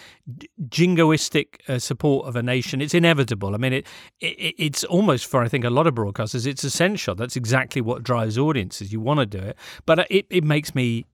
jingoistic 0.67 1.69
uh, 1.69 1.79
support 1.79 2.27
of 2.27 2.35
a 2.35 2.43
nation 2.43 2.81
it's 2.81 2.93
inevitable. 2.93 3.53
I 3.53 3.57
mean, 3.57 3.73
it, 3.73 3.87
it 4.19 4.55
it's 4.57 4.83
almost 4.85 5.25
for 5.27 5.43
I 5.43 5.47
think 5.47 5.63
a 5.63 5.69
lot 5.69 5.87
of 5.87 5.95
broadcasters, 5.95 6.47
it's 6.47 6.63
essential. 6.63 7.15
That's 7.15 7.35
exactly 7.35 7.81
what 7.81 8.03
drives 8.03 8.37
audiences. 8.37 8.91
You 8.91 8.99
want 8.99 9.19
to 9.19 9.25
do 9.25 9.39
it, 9.39 9.57
but 9.85 10.07
it 10.09 10.25
it 10.29 10.43
makes 10.43 10.73
me 10.73 11.05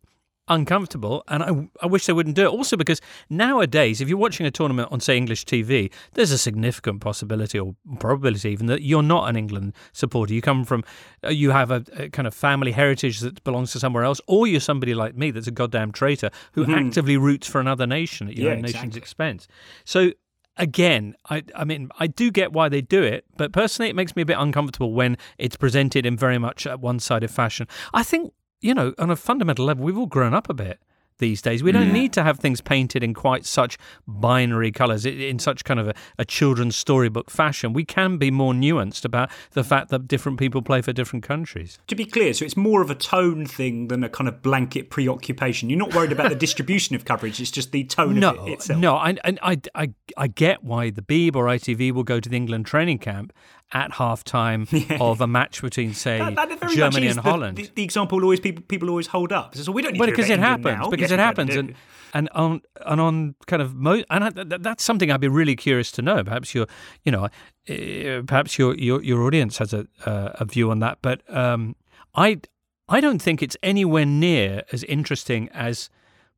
uncomfortable 0.48 1.24
and 1.28 1.44
I, 1.44 1.68
I 1.84 1.88
wish 1.88 2.06
they 2.06 2.14
wouldn't 2.14 2.36
do 2.36 2.44
it 2.44 2.50
also 2.50 2.78
because 2.78 3.02
nowadays 3.30 4.02
if 4.02 4.10
you're 4.10 4.18
watching 4.18 4.46
a 4.46 4.52
tournament 4.52 4.90
on 4.92 5.00
say 5.00 5.18
english 5.18 5.46
tv 5.46 5.92
there's 6.14 6.32
a 6.32 6.38
significant 6.38 7.02
possibility 7.02 7.60
or 7.60 7.76
probability 8.00 8.50
even 8.50 8.68
that 8.68 8.82
you're 8.82 9.04
not 9.04 9.30
an 9.30 9.36
england 9.36 9.74
supporter 9.94 10.34
you 10.34 10.42
come 10.42 10.64
from 10.64 10.84
uh, 11.24 11.30
you 11.30 11.52
have 11.52 11.70
a, 11.72 11.84
a 11.98 12.10
kind 12.10 12.28
of 12.28 12.34
family 12.34 12.72
heritage 12.72 13.20
that 13.20 13.44
belongs 13.44 13.72
to 13.74 13.80
somewhere 13.80 14.04
else 14.04 14.22
or 14.28 14.48
you're 14.48 14.60
somebody 14.60 14.94
like 14.94 15.16
me 15.16 15.32
that's 15.32 15.48
a 15.48 15.52
goddamn 15.52 15.92
traitor 15.92 16.30
who 16.54 16.66
Mhm. 16.66 16.88
actively 16.88 17.18
roots 17.18 17.48
for 17.48 17.60
another 17.62 17.86
nation 17.88 18.28
at 18.28 18.36
your 18.36 18.48
Yeah, 18.50 18.56
own 18.56 18.62
nation's 18.62 18.96
exactly. 18.96 19.00
expense 19.00 19.48
so 19.86 20.12
again 20.58 21.16
I, 21.30 21.44
I 21.56 21.66
mean 21.66 21.90
i 22.00 22.08
do 22.08 22.32
get 22.32 22.52
why 22.52 22.68
they 22.70 22.82
do 22.82 23.04
it 23.04 23.26
but 23.38 23.52
personally 23.54 23.90
it 23.90 23.96
makes 23.96 24.16
me 24.16 24.24
a 24.24 24.26
bit 24.26 24.38
uncomfortable 24.40 24.92
when 24.94 25.18
it's 25.38 25.56
presented 25.56 26.06
in 26.06 26.18
very 26.18 26.38
much 26.40 26.66
a 26.66 26.78
one-sided 26.78 27.30
fashion 27.30 27.68
i 27.94 28.02
think 28.04 28.34
you 28.62 28.74
know 28.74 28.94
on 28.98 29.10
a 29.10 29.16
fundamental 29.16 29.66
level 29.66 29.84
we've 29.86 29.98
all 29.98 30.06
grown 30.08 30.34
up 30.34 30.50
a 30.50 30.54
bit 30.54 30.80
these 31.20 31.42
days 31.42 31.64
we 31.64 31.72
don't 31.72 31.88
Yeah. 31.88 31.94
need 31.94 32.14
to 32.14 32.22
have 32.24 32.38
things 32.40 32.62
painted 32.62 33.04
in 33.04 33.16
quite 33.16 33.44
such 33.44 33.76
binary 34.08 34.72
colors 34.72 35.04
in 35.04 35.40
such 35.40 35.64
kind 35.64 35.80
of 35.80 35.88
a, 35.88 35.94
a 36.20 36.26
children's 36.26 36.76
storybook 36.76 37.32
fashion 37.32 37.74
we 37.74 37.84
can 37.84 38.18
be 38.18 38.30
more 38.30 38.54
nuanced 38.54 39.04
about 39.04 39.32
the 39.54 39.64
fact 39.64 39.90
that 39.90 40.08
different 40.08 40.38
people 40.38 40.62
play 40.62 40.80
for 40.80 40.94
different 40.94 41.24
countries 41.26 41.80
To 41.88 41.96
be 41.96 42.06
clear, 42.06 42.34
so 42.36 42.46
it's 42.46 42.56
more 42.56 42.84
of 42.84 42.92
a 42.92 42.96
tone 42.96 43.48
thing 43.48 43.88
than 43.88 44.04
a 44.04 44.10
kind 44.10 44.28
of 44.28 44.44
blanket 44.44 44.92
preoccupation. 44.92 45.70
You're 45.72 45.80
not 45.80 45.96
worried 45.96 46.12
about 46.12 46.30
the 46.30 46.36
distribution 46.48 46.96
of 46.96 47.04
coverage; 47.04 47.42
it's 47.42 47.50
just 47.52 47.72
the 47.72 47.84
tone 47.84 48.20
no, 48.20 48.32
of 48.36 48.48
it 48.48 48.52
itself. 48.52 48.80
No, 48.80 48.96
I, 48.96 49.16
and 49.24 49.40
I, 49.42 49.60
I, 49.74 49.94
I 50.18 50.28
get 50.28 50.64
why 50.64 50.92
the 50.92 51.02
Beeb 51.02 51.36
or 51.36 51.46
ITV 51.46 51.92
will 51.94 52.04
go 52.04 52.20
to 52.20 52.30
the 52.30 52.36
England 52.38 52.66
training 52.68 53.00
camp 53.00 53.34
at 53.74 53.94
half 53.94 54.24
time 54.24 54.68
of 55.02 55.20
a 55.22 55.28
match 55.28 55.62
between, 55.62 55.94
say, 55.94 56.18
That, 56.20 56.36
that 56.36 56.70
Germany 56.72 57.08
and 57.08 57.18
the, 57.18 57.22
Holland. 57.22 57.58
The, 57.58 57.70
the 57.76 57.84
example 57.84 58.22
always 58.24 58.40
people 58.40 58.64
people 58.68 58.90
always 58.90 59.08
hold 59.08 59.32
up. 59.34 59.56
So 59.56 59.72
we 59.72 59.82
don't 59.82 59.94
need 59.94 60.00
well, 60.00 60.10
because 60.10 60.30
it 60.30 60.40
happens. 60.40 60.78
now. 60.78 60.90
Because 60.90 61.12
Yes, 61.12 61.20
it 61.20 61.20
happens, 61.20 61.56
and 61.56 61.76
and 62.14 62.30
on 62.34 62.62
and 62.86 63.02
on 63.02 63.36
kind 63.48 63.62
of 63.62 63.76
mo- 63.76 64.04
and 64.10 64.24
I, 64.24 64.30
th- 64.30 64.62
that's 64.62 64.84
something 64.84 65.12
I'd 65.12 65.20
be 65.22 65.28
really 65.28 65.56
curious 65.56 65.92
to 65.94 66.02
know. 66.02 66.24
Perhaps 66.24 66.56
your, 66.56 66.68
you 67.04 67.12
know, 67.12 67.26
uh, 67.26 68.22
perhaps 68.26 68.58
your 68.58 68.76
your 68.76 69.04
your 69.04 69.24
audience 69.24 69.58
has 69.58 69.74
a 69.74 69.86
uh, 70.06 70.32
a 70.36 70.46
view 70.46 70.72
on 70.72 70.80
that. 70.80 71.00
But 71.02 71.22
um, 71.36 71.76
I 72.16 72.40
I 72.88 73.02
don't 73.02 73.22
think 73.22 73.44
it's 73.44 73.58
anywhere 73.62 74.06
near 74.06 74.64
as 74.72 74.84
interesting 74.86 75.50
as 75.50 75.90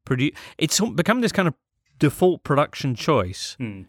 produ- 0.06 0.36
It's 0.58 0.80
become 0.80 1.22
this 1.22 1.32
kind 1.32 1.48
of 1.48 1.54
default 2.00 2.44
production 2.44 2.96
choice. 2.96 3.56
Hmm. 3.60 3.82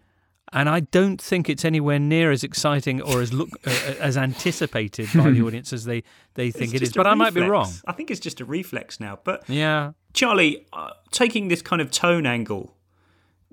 And 0.53 0.68
I 0.68 0.80
don't 0.80 1.20
think 1.20 1.48
it's 1.48 1.64
anywhere 1.64 2.01
near 2.01 2.32
as 2.32 2.42
exciting 2.42 3.01
or 3.01 3.20
as 3.20 3.32
look 3.32 3.51
uh, 3.66 3.70
as 4.01 4.16
anticipated 4.16 5.09
by 5.14 5.30
the 5.30 5.42
audience 5.46 5.72
as 5.72 5.84
they, 5.84 6.03
they 6.34 6.51
think 6.51 6.74
It's 6.74 6.82
it 6.82 6.86
is. 6.86 6.92
But 6.92 7.07
I 7.07 7.14
might 7.14 7.34
be 7.34 7.42
wrong. 7.42 7.72
I 7.86 7.92
think 7.92 8.11
it's 8.11 8.20
just 8.20 8.40
a 8.40 8.44
reflex 8.44 8.98
now. 8.98 9.20
But 9.22 9.48
Yeah. 9.48 9.92
Charlie, 10.12 10.66
uh, 10.72 10.90
taking 11.12 11.48
this 11.48 11.62
kind 11.62 11.80
of 11.80 11.92
tone 11.92 12.26
angle, 12.26 12.74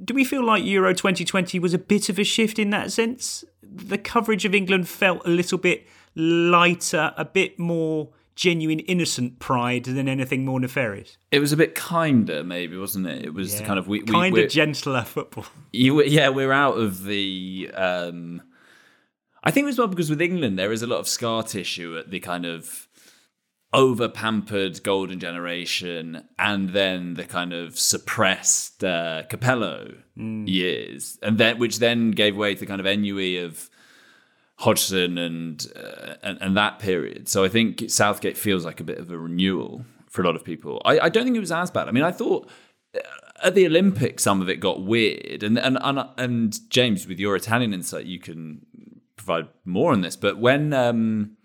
do 0.04 0.14
we 0.16 0.24
feel 0.24 0.44
like 0.44 0.64
Euro 0.64 0.94
2020 0.94 1.60
was 1.60 1.74
a 1.74 1.78
bit 1.78 2.10
of 2.10 2.18
a 2.18 2.24
shift 2.24 2.58
in 2.58 2.72
that 2.72 2.92
sense? 2.92 3.44
The 3.62 3.98
coverage 4.00 4.46
of 4.46 4.56
England 4.56 4.90
felt 4.90 5.26
a 5.26 5.30
little 5.30 5.58
bit 5.60 5.88
lighter, 6.16 7.14
a 7.16 7.26
bit 7.26 7.60
more 7.60 8.10
genuine, 8.38 8.80
innocent 8.80 9.40
pride 9.40 9.84
than 9.84 10.08
anything 10.08 10.46
more 10.46 10.60
nefarious. 10.62 11.18
It 11.32 11.40
was 11.40 11.52
a 11.52 11.58
bit 11.58 11.76
kinder, 11.76 12.44
maybe, 12.44 12.78
wasn't 12.78 13.08
it? 13.08 13.26
It 13.26 13.34
was 13.34 13.60
Yeah. 13.60 13.66
kind 13.68 13.80
of 13.80 13.88
we, 13.90 14.00
we 14.00 14.06
kind 14.06 14.32
we're- 14.34 14.48
gentler 14.48 15.02
football. 15.04 15.46
You, 15.74 16.02
yeah, 16.04 16.30
we're 16.30 16.54
out 16.54 16.78
of 16.78 17.04
the. 17.04 17.70
Um, 17.74 18.42
I 19.44 19.52
think 19.52 19.68
as 19.68 19.78
well 19.78 19.88
because 19.88 20.10
with 20.10 20.22
England 20.22 20.58
there 20.60 20.72
is 20.72 20.82
a 20.84 20.88
lot 20.88 21.00
of 21.00 21.08
scar 21.08 21.42
tissue 21.44 21.98
at 21.98 22.10
the 22.12 22.20
kind 22.20 22.46
of 22.46 22.88
over 23.74 24.08
pampered 24.08 24.82
golden 24.84 25.20
generation, 25.20 26.24
and 26.40 26.70
then 26.70 27.16
the 27.16 27.24
kind 27.26 27.54
of 27.54 27.78
suppressed 27.78 28.84
uh, 28.84 29.24
Capello 29.30 29.96
years, 30.16 31.18
and 31.22 31.38
then 31.38 31.58
which 31.60 31.80
then 31.80 32.12
gave 32.12 32.36
way 32.38 32.54
to 32.54 32.60
the 32.62 32.66
kind 32.66 32.80
of 32.80 32.86
ennui 32.88 33.38
of 33.38 33.70
Hodgson 34.58 35.18
and, 35.18 35.72
uh, 35.76 36.16
and 36.24 36.38
and 36.42 36.58
that 36.58 36.80
period. 36.80 37.30
So 37.30 37.44
I 37.44 37.48
think 37.48 37.90
Southgate 37.90 38.38
feels 38.38 38.66
like 38.66 38.80
a 38.80 38.84
bit 38.84 38.98
of 38.98 39.12
a 39.12 39.18
renewal 39.18 39.86
for 40.10 40.24
a 40.24 40.26
lot 40.26 40.36
of 40.36 40.44
people. 40.44 40.82
I, 40.84 41.00
I 41.00 41.10
don't 41.10 41.24
think 41.26 41.38
it 41.38 41.42
was 41.42 41.52
as 41.52 41.70
bad. 41.70 41.88
I 41.88 41.92
mean, 41.92 42.04
I 42.04 42.12
thought 42.12 42.50
uh, 42.96 43.00
at 43.44 43.54
the 43.54 43.68
Olympics 43.68 44.24
some 44.24 44.42
of 44.42 44.50
it 44.50 44.60
got 44.60 44.84
weird, 44.84 45.44
and 45.44 45.60
and 45.60 45.78
and, 45.82 46.00
and 46.18 46.70
James, 46.72 47.08
with 47.08 47.20
your 47.20 47.36
Italian 47.36 47.72
insight, 47.74 48.06
you 48.06 48.20
can 48.20 48.66
provide 49.16 49.48
more 49.64 49.94
on 49.94 50.02
this. 50.02 50.16
But 50.16 50.40
when 50.40 50.74
um, 50.74 51.38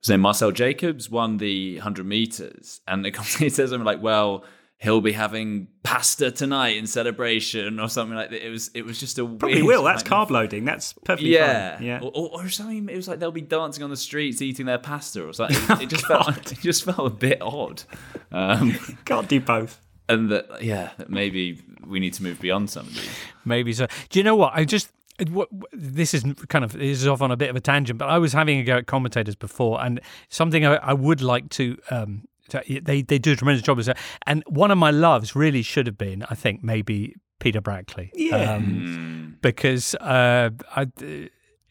was 0.00 0.10
name 0.10 0.20
Marcell 0.20 0.52
Jacobs 0.52 1.08
won 1.08 1.38
the 1.38 1.78
hundred 1.78 2.04
meters, 2.04 2.82
and 2.86 3.02
the 3.02 3.10
commentator 3.10 3.48
says 3.50 3.70
something 3.70 3.86
like, 3.86 4.02
"Well." 4.02 4.44
He'll 4.82 5.00
be 5.00 5.12
having 5.12 5.68
pasta 5.84 6.32
tonight 6.32 6.76
in 6.76 6.88
celebration, 6.88 7.78
or 7.78 7.88
something 7.88 8.16
like 8.16 8.30
that. 8.30 8.44
It 8.44 8.50
was, 8.50 8.68
it 8.74 8.84
was 8.84 8.98
just 8.98 9.16
a 9.18 9.24
Probably 9.24 9.62
weird 9.62 9.78
will. 9.78 9.84
That's 9.84 10.02
kind 10.02 10.26
carb 10.26 10.30
loading. 10.30 10.64
That's 10.64 10.92
perfectly 10.92 11.34
yeah, 11.34 11.76
fine. 11.76 11.86
Yeah. 11.86 12.00
Or, 12.02 12.10
or, 12.12 12.42
or 12.42 12.48
something. 12.48 12.88
It 12.88 12.96
was 12.96 13.06
like 13.06 13.20
they'll 13.20 13.30
be 13.30 13.42
dancing 13.42 13.84
on 13.84 13.90
the 13.90 13.96
streets 13.96 14.42
eating 14.42 14.66
their 14.66 14.78
pasta 14.78 15.24
or 15.24 15.32
something. 15.32 15.56
It, 15.78 15.82
it 15.82 15.88
just 15.88 16.06
felt 16.06 16.52
it 16.52 16.58
just 16.58 16.84
felt 16.84 16.98
a 16.98 17.10
bit 17.10 17.40
odd. 17.40 17.84
Um, 18.32 18.72
Can't 19.04 19.28
do 19.28 19.40
both. 19.40 19.80
and 20.08 20.30
that 20.30 20.62
yeah, 20.62 20.90
that 20.98 21.10
maybe 21.10 21.62
we 21.86 22.00
need 22.00 22.14
to 22.14 22.22
move 22.24 22.40
beyond 22.40 22.68
some 22.68 22.86
of 22.86 22.94
these. 22.94 23.08
Maybe 23.44 23.72
so. 23.72 23.86
Do 24.10 24.18
you 24.18 24.24
know 24.24 24.34
what? 24.34 24.52
I 24.52 24.64
just 24.64 24.90
what, 25.30 25.48
this 25.72 26.14
is 26.14 26.24
kind 26.48 26.64
of 26.64 26.72
this 26.72 27.00
is 27.00 27.06
off 27.06 27.22
on 27.22 27.30
a 27.30 27.36
bit 27.36 27.50
of 27.50 27.56
a 27.56 27.60
tangent, 27.60 27.98
but 27.98 28.08
I 28.08 28.18
was 28.18 28.32
having 28.32 28.58
a 28.58 28.64
go 28.64 28.78
at 28.78 28.86
commentators 28.86 29.36
before, 29.36 29.82
and 29.82 30.00
something 30.28 30.64
I, 30.64 30.76
I 30.76 30.92
would 30.92 31.20
like 31.20 31.48
to. 31.50 31.78
Um, 31.90 32.22
to, 32.22 32.28
they 32.68 33.02
they 33.02 33.18
do 33.18 33.32
a 33.32 33.36
tremendous 33.36 33.62
job, 33.62 33.78
as 33.78 33.88
a- 33.88 33.96
and 34.26 34.42
one 34.46 34.70
of 34.70 34.78
my 34.78 34.90
loves 34.90 35.34
really 35.36 35.62
should 35.62 35.86
have 35.86 35.98
been, 35.98 36.24
I 36.30 36.34
think, 36.34 36.62
maybe 36.62 37.14
Peter 37.40 37.60
Brackley. 37.60 38.10
Yeah. 38.14 38.54
Um, 38.54 39.36
because 39.40 39.94
uh, 39.96 40.50
I, 40.76 40.86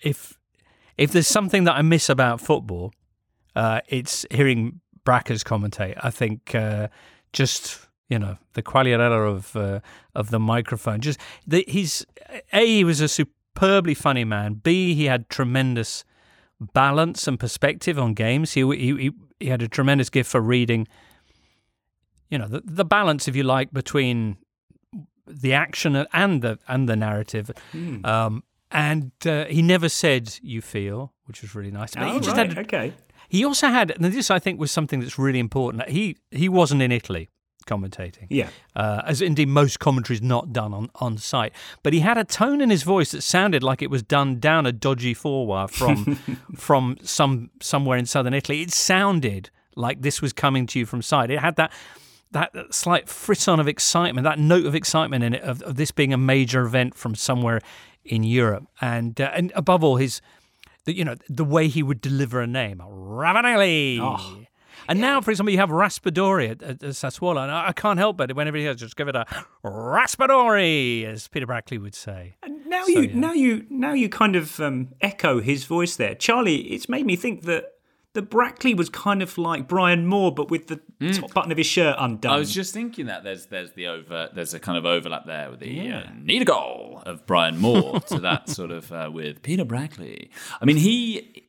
if 0.02 0.38
if 0.98 1.12
there's 1.12 1.28
something 1.28 1.64
that 1.66 1.76
I 1.76 1.82
miss 1.82 2.10
about 2.10 2.42
football, 2.42 2.92
uh, 3.56 3.82
it's 3.88 4.26
hearing 4.32 4.82
Bracker's 5.06 5.44
commentate. 5.44 5.96
I 6.04 6.10
think 6.12 6.54
uh, 6.54 6.88
just 7.34 7.88
you 8.10 8.20
know 8.20 8.38
the 8.54 8.64
quagliarella 8.64 9.28
of 9.36 9.56
uh, 9.56 9.80
of 10.14 10.30
the 10.30 10.40
microphone. 10.40 11.00
Just 11.02 11.20
the, 11.48 11.64
he's 11.68 12.06
a 12.54 12.66
he 12.66 12.84
was 12.84 13.00
a 13.02 13.08
superbly 13.08 13.94
funny 13.94 14.26
man. 14.26 14.56
B 14.56 14.94
he 14.94 15.06
had 15.06 15.30
tremendous 15.30 16.04
balance 16.74 17.28
and 17.28 17.40
perspective 17.40 17.98
on 17.98 18.14
games. 18.14 18.54
He 18.54 18.62
he 18.62 18.98
he, 18.98 19.12
he 19.42 19.50
had 19.50 19.62
a 19.62 19.68
tremendous 19.68 20.10
gift 20.10 20.30
for 20.30 20.42
reading. 20.42 20.88
You 22.30 22.38
know 22.38 22.48
the 22.48 22.62
the 22.66 22.86
balance, 22.86 23.28
if 23.28 23.36
you 23.36 23.44
like, 23.44 23.72
between 23.74 24.38
the 25.28 25.54
action 25.54 25.96
and 26.14 26.42
the 26.42 26.60
and 26.68 26.88
the 26.88 26.96
narrative. 26.96 27.52
Hmm. 27.72 28.06
Um, 28.06 28.44
and 28.72 29.12
uh, 29.26 29.46
he 29.46 29.62
never 29.62 29.90
said 29.90 30.38
"you 30.42 30.62
feel," 30.62 31.14
which 31.26 31.42
was 31.42 31.54
really 31.56 31.72
nice. 31.72 31.94
But 31.96 32.04
Oh, 32.04 32.14
he 32.14 32.20
just 32.20 32.38
right, 32.38 32.48
had 32.50 32.58
a- 32.58 32.62
okay. 32.62 32.94
He 33.30 33.46
also 33.46 33.68
had, 33.68 33.92
and 33.92 34.04
this 34.04 34.30
I 34.30 34.40
think 34.40 34.60
was 34.60 34.72
something 34.72 35.00
that's 35.00 35.18
really 35.20 35.40
important. 35.40 35.88
He 35.90 36.18
he 36.32 36.48
wasn't 36.50 36.82
in 36.82 36.92
Italy 36.92 37.30
commentating. 37.72 38.28
Yeah. 38.30 38.50
Uh, 38.76 39.02
as 39.06 39.22
indeed 39.22 39.48
most 39.48 39.80
commentaries 39.80 40.22
not 40.22 40.52
done 40.52 40.74
on, 40.74 40.90
on 40.96 41.18
site. 41.18 41.54
But 41.84 41.94
he 41.94 42.00
had 42.00 42.18
a 42.18 42.24
tone 42.24 42.62
in 42.62 42.70
his 42.70 42.84
voice 42.84 43.12
that 43.12 43.22
sounded 43.22 43.64
like 43.64 43.82
it 43.82 43.90
was 43.90 44.04
done 44.04 44.40
down 44.40 44.66
a 44.66 44.72
dodgy 44.72 45.14
four 45.14 45.48
wire 45.48 45.68
from 45.68 46.16
from 46.56 46.98
some 47.04 47.50
somewhere 47.62 47.98
in 47.98 48.06
southern 48.06 48.34
Italy. 48.34 48.62
It 48.62 48.72
sounded 48.72 49.50
like 49.76 50.02
this 50.02 50.22
was 50.22 50.34
coming 50.34 50.66
to 50.68 50.80
you 50.80 50.86
from 50.86 51.02
site. 51.02 51.32
It 51.32 51.40
had 51.40 51.56
that 51.56 51.72
that 52.32 52.54
slight 52.74 53.10
frisson 53.10 53.60
of 53.60 53.68
excitement, 53.68 54.24
that 54.24 54.40
note 54.40 54.66
of 54.66 54.74
excitement 54.74 55.24
in 55.24 55.34
it 55.36 55.42
of, 55.42 55.62
of 55.64 55.76
this 55.76 55.92
being 55.92 56.14
a 56.14 56.18
major 56.18 56.62
event 56.64 56.96
from 56.96 57.14
somewhere 57.14 57.62
in 58.04 58.24
Europe, 58.24 58.66
and 58.80 59.20
uh, 59.20 59.32
and 59.34 59.52
above 59.56 59.84
all 59.84 59.98
his, 59.98 60.22
the, 60.86 60.96
you 60.96 61.06
know, 61.06 61.16
the 61.30 61.46
way 61.46 61.68
he 61.68 61.84
would 61.84 62.02
deliver 62.02 62.42
a 62.42 62.48
name, 62.48 62.80
Ravanelli. 62.80 64.00
Oh. 64.00 64.44
And 64.92 65.00
now, 65.00 65.22
for 65.22 65.32
example, 65.32 65.54
you 65.54 65.58
have 65.58 65.70
Raspadori 65.70 66.50
at, 66.52 66.62
at, 66.62 66.84
at 66.84 66.90
Sassuolo, 66.92 67.42
and 67.44 67.50
I, 67.50 67.70
I 67.70 67.72
can't 67.72 67.98
help 67.98 68.18
but 68.18 68.36
whenever 68.36 68.58
he 68.58 68.66
goes, 68.66 68.76
just 68.76 68.98
give 68.98 69.08
it 69.08 69.16
a 69.16 69.26
Raspadori, 69.64 71.06
as 71.06 71.30
Peter 71.30 71.46
Brackley 71.46 71.78
would 71.78 71.96
say. 71.96 72.36
And 72.44 72.66
now 72.66 72.84
So, 72.84 72.90
you, 72.90 73.02
yeah. 73.04 73.16
now 73.16 73.32
you, 73.32 73.66
now 73.70 73.94
you 73.94 74.10
kind 74.10 74.36
of 74.36 74.60
um, 74.60 74.90
echo 75.00 75.40
his 75.40 75.64
voice 75.64 75.96
there, 75.96 76.14
Charlie. 76.14 76.74
It's 76.74 76.90
made 76.90 77.06
me 77.06 77.16
think 77.16 77.44
that 77.44 77.72
that 78.14 78.24
Brackley 78.24 78.74
was 78.74 78.90
kind 78.90 79.22
of 79.22 79.38
like 79.38 79.70
Brian 79.70 80.06
Moore, 80.06 80.34
but 80.34 80.52
with 80.52 80.68
the 80.68 80.82
top 81.14 81.34
button 81.34 81.50
of 81.50 81.58
his 81.58 81.68
shirt 81.68 81.96
undone. 81.98 82.34
I 82.34 82.38
was 82.38 82.54
just 82.54 82.74
thinking 82.74 83.06
that 83.06 83.24
there's 83.24 83.46
there's 83.46 83.72
the 83.72 83.88
over 83.88 84.28
there's 84.34 84.54
a 84.54 84.60
kind 84.60 84.78
of 84.78 84.86
overlap 84.86 85.26
there 85.26 85.50
with 85.50 85.62
the 85.62 85.92
uh, 85.94 86.04
need 86.22 86.42
a 86.42 86.46
goal 86.46 87.02
of 87.06 87.26
Brian 87.26 87.58
Moore 87.58 88.02
to 88.02 88.20
that 88.20 88.50
sort 88.58 88.72
of 88.72 88.92
uh, 88.92 89.10
with 89.14 89.42
Peter 89.42 89.64
Brackley. 89.64 90.30
I 90.60 90.66
mean, 90.66 90.76
he 90.76 91.20
uh, 91.38 91.41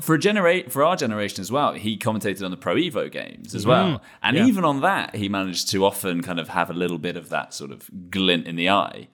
for 0.00 0.14
a 0.14 0.18
generate 0.18 0.70
for 0.72 0.82
our 0.84 0.96
generation 0.96 1.40
as 1.40 1.50
well. 1.52 1.74
He 1.74 1.96
commentated 1.96 2.44
on 2.44 2.50
the 2.50 2.56
Pro 2.56 2.74
Evo 2.76 3.10
games 3.10 3.54
as 3.54 3.66
well, 3.66 3.86
Mm, 3.86 4.00
and 4.22 4.36
yeah. 4.36 4.46
even 4.46 4.64
on 4.64 4.80
that, 4.82 5.14
he 5.16 5.28
managed 5.28 5.68
to 5.70 5.84
often 5.84 6.22
kind 6.22 6.38
of 6.40 6.48
have 6.48 6.70
a 6.70 6.74
little 6.74 6.98
bit 6.98 7.16
of 7.16 7.28
that 7.30 7.54
sort 7.54 7.70
of 7.70 7.88
glint 8.10 8.46
in 8.46 8.56
the 8.56 8.68
eye. 8.70 9.08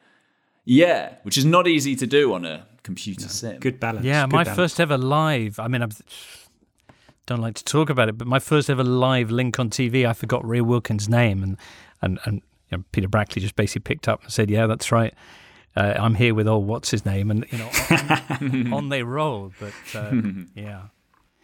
Yeah, 0.64 1.14
which 1.24 1.36
is 1.36 1.44
not 1.44 1.66
easy 1.68 1.94
to 1.96 2.06
do 2.06 2.32
on 2.32 2.44
a 2.44 2.66
computer 2.82 3.28
sim. 3.28 3.58
Good 3.60 3.78
balance. 3.80 4.04
Yeah, 4.06 4.22
good 4.24 4.32
my 4.32 4.44
balance. 4.44 4.56
first 4.56 4.80
ever 4.80 4.96
live. 4.96 5.58
I 5.60 5.68
mean, 5.68 5.82
I 5.82 5.88
don't 7.26 7.40
like 7.40 7.54
to 7.56 7.64
talk 7.64 7.90
about 7.90 8.08
it, 8.08 8.18
but 8.18 8.26
my 8.26 8.38
first 8.38 8.68
ever 8.70 8.84
live 8.84 9.30
link 9.30 9.58
on 9.58 9.70
TV, 9.70 10.06
I 10.06 10.12
forgot 10.12 10.46
Ray 10.46 10.60
Wilkins' 10.60 11.08
name, 11.08 11.42
and 11.42 11.56
and 12.02 12.18
and 12.24 12.42
you 12.70 12.78
know, 12.78 12.84
Peter 12.92 13.08
Brackley 13.08 13.40
just 13.42 13.56
basically 13.56 13.80
picked 13.82 14.08
up 14.08 14.22
and 14.22 14.32
said, 14.32 14.50
"Yeah, 14.50 14.66
that's 14.66 14.90
right. 14.92 15.14
Uh, 15.76 15.94
I'm 15.96 16.14
here 16.14 16.34
with 16.34 16.46
old 16.46 16.66
what's 16.66 16.90
his 16.90 17.04
name," 17.04 17.30
and 17.30 17.44
you 17.50 17.58
know, 17.58 17.70
on, 18.40 18.72
on 18.72 18.88
they 18.90 19.02
rolled. 19.02 19.54
But 19.58 19.72
uh, 19.94 20.12
yeah, 20.54 20.82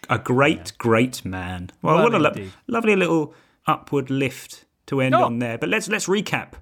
a 0.08 0.18
great, 0.18 0.72
great 0.78 1.24
man. 1.24 1.70
Well, 1.82 1.96
Well, 1.96 2.04
what 2.04 2.14
a 2.14 2.18
lo- 2.18 2.48
lovely 2.66 2.96
little 2.96 3.34
upward 3.66 4.08
lift 4.10 4.64
to 4.86 5.00
end 5.00 5.14
Oh. 5.14 5.24
on 5.24 5.38
there. 5.40 5.58
But 5.58 5.68
let's 5.68 5.88
let's 5.88 6.06
recap 6.06 6.52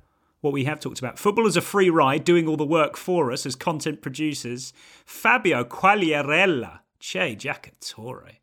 what 0.41 0.53
we 0.53 0.64
have 0.64 0.81
talked 0.81 0.99
about. 0.99 1.19
Football 1.19 1.47
is 1.47 1.57
a 1.57 1.61
free 1.61 1.91
ride, 1.91 2.25
doing 2.25 2.47
all 2.49 2.57
the 2.57 2.64
work 2.64 2.97
for 2.97 3.31
us 3.33 3.45
as 3.45 3.55
content 3.55 4.01
producers. 4.03 4.73
Fabio 5.05 5.64
Quagliarella, 5.64 6.81
Che 7.01 7.35
Giocatore, 7.35 8.39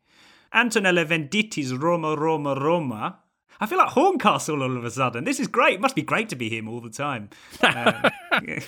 Antonello 0.52 1.04
Venditti's 1.04 1.72
Roma, 1.74 2.14
Roma, 2.16 2.54
Roma. 2.54 3.18
I 3.58 3.64
feel 3.66 3.78
like 3.78 3.88
Horncastle 3.88 4.62
all 4.62 4.76
of 4.76 4.84
a 4.84 4.90
sudden. 4.90 5.24
This 5.24 5.40
is 5.40 5.48
great. 5.48 5.74
It 5.76 5.80
must 5.80 5.96
be 5.96 6.02
great 6.02 6.28
to 6.28 6.36
be 6.36 6.50
him 6.50 6.68
all 6.68 6.80
the 6.80 6.90
time. 6.90 7.30
Um, 7.62 8.60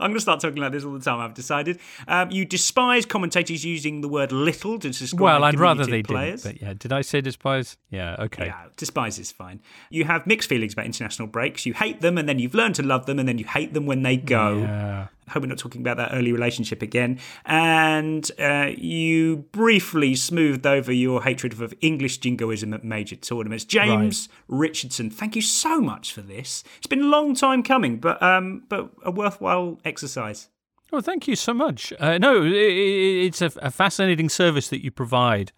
I'm 0.00 0.10
going 0.10 0.16
to 0.16 0.20
start 0.20 0.40
talking 0.40 0.60
like 0.62 0.72
this 0.72 0.84
all 0.84 0.92
the 0.92 1.00
time, 1.00 1.20
I've 1.20 1.34
decided. 1.34 1.78
Um, 2.06 2.30
you 2.30 2.44
despise 2.44 3.06
commentators 3.06 3.64
using 3.64 4.00
the 4.00 4.08
word 4.08 4.32
little 4.32 4.78
to 4.78 4.90
describe 4.90 5.20
well, 5.20 5.44
I'd 5.44 5.58
rather 5.58 5.84
they 5.86 6.02
players. 6.02 6.42
didn't. 6.42 6.60
But 6.60 6.66
yeah, 6.66 6.74
did 6.74 6.92
I 6.92 7.02
say 7.02 7.20
despise? 7.20 7.76
Yeah, 7.90 8.16
okay. 8.18 8.46
Yeah, 8.46 8.66
despise 8.76 9.18
is 9.18 9.32
fine. 9.32 9.60
You 9.90 10.04
have 10.04 10.26
mixed 10.26 10.48
feelings 10.48 10.72
about 10.72 10.86
international 10.86 11.28
breaks. 11.28 11.66
You 11.66 11.74
hate 11.74 12.00
them, 12.00 12.18
and 12.18 12.28
then 12.28 12.38
you've 12.38 12.54
learned 12.54 12.74
to 12.76 12.82
love 12.82 13.06
them, 13.06 13.18
and 13.18 13.28
then 13.28 13.38
you 13.38 13.44
hate 13.44 13.74
them 13.74 13.86
when 13.86 14.02
they 14.02 14.16
go. 14.16 14.58
Yeah. 14.58 15.06
I 15.28 15.32
hope 15.32 15.42
we're 15.42 15.48
not 15.48 15.58
talking 15.58 15.80
about 15.80 15.96
that 15.98 16.10
early 16.12 16.32
relationship 16.32 16.82
again. 16.82 17.18
And 17.44 18.30
uh, 18.38 18.70
you 18.76 19.38
briefly 19.52 20.14
smoothed 20.14 20.66
over 20.66 20.92
your 20.92 21.22
hatred 21.22 21.60
of 21.60 21.74
English 21.80 22.18
jingoism 22.18 22.72
at 22.74 22.84
major 22.84 23.16
tournaments. 23.16 23.64
James 23.64 24.28
Richardson, 24.48 25.10
thank 25.10 25.36
you 25.36 25.42
so 25.42 25.80
much 25.80 26.12
for 26.12 26.22
this. 26.22 26.64
It's 26.78 26.86
been 26.86 27.02
a 27.02 27.08
long 27.08 27.34
time 27.34 27.62
coming, 27.62 27.98
but 27.98 28.22
um, 28.22 28.64
but 28.68 28.90
a 29.04 29.10
worthwhile 29.10 29.80
exercise. 29.84 30.48
Well, 30.90 31.02
thank 31.02 31.28
you 31.28 31.36
so 31.36 31.52
much. 31.52 31.92
Uh, 32.00 32.16
no, 32.18 32.44
i 32.44 32.46
i 32.46 33.26
it's 33.26 33.42
a, 33.42 33.50
a 33.60 33.70
fascinating 33.70 34.28
service 34.28 34.68
that 34.68 34.82
you 34.82 34.90
provide 34.90 35.52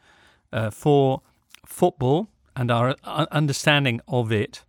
uh, 0.53 0.71
for 0.71 1.23
football 1.65 2.29
and 2.57 2.71
our 2.71 2.97
uh, 3.05 3.27
understanding 3.31 4.01
of 4.09 4.33
it. 4.33 4.65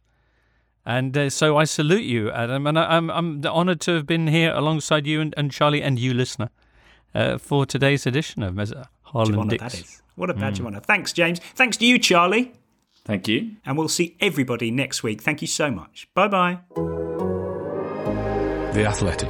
And 0.86 1.16
uh, 1.16 1.30
so 1.30 1.58
I 1.58 1.66
salute 1.66 2.04
you, 2.04 2.32
Adam, 2.32 2.66
and 2.68 2.78
I, 2.80 2.96
I'm 2.98 3.10
I'm 3.12 3.46
honoured 3.46 3.82
to 3.82 3.92
have 3.96 4.06
been 4.08 4.28
here 4.28 4.52
alongside 4.54 5.06
you 5.06 5.22
and, 5.22 5.34
and 5.38 5.52
Charlie 5.52 5.82
and 5.84 6.00
you, 6.00 6.14
listener, 6.14 6.50
uh, 7.14 7.38
for 7.38 7.66
today's 7.68 8.06
edition 8.08 8.42
of 8.44 8.56
Mes- 8.56 8.72
Badge 8.72 8.80
of 8.82 8.88
Harlan 9.04 9.48
Dix. 9.48 9.62
that 9.64 9.74
is. 9.76 10.02
What 10.16 10.30
a 10.30 10.34
badge 10.34 10.58
Mm. 10.58 10.62
of 10.62 10.66
honour. 10.68 10.80
Thanks, 10.82 11.14
James. 11.14 11.40
Thanks 11.56 11.78
to 11.78 11.86
you, 11.86 12.00
Charlie. 12.00 12.54
Thank 13.06 13.28
you. 13.28 13.52
And 13.66 13.78
we'll 13.78 13.88
see 13.90 14.16
everybody 14.20 14.72
next 14.72 15.04
week. 15.04 15.22
Thank 15.22 15.42
you 15.42 15.48
so 15.48 15.70
much. 15.72 16.08
Bye 16.14 16.28
bye. 16.28 16.60
The 18.74 18.86
Athletic. 18.88 19.30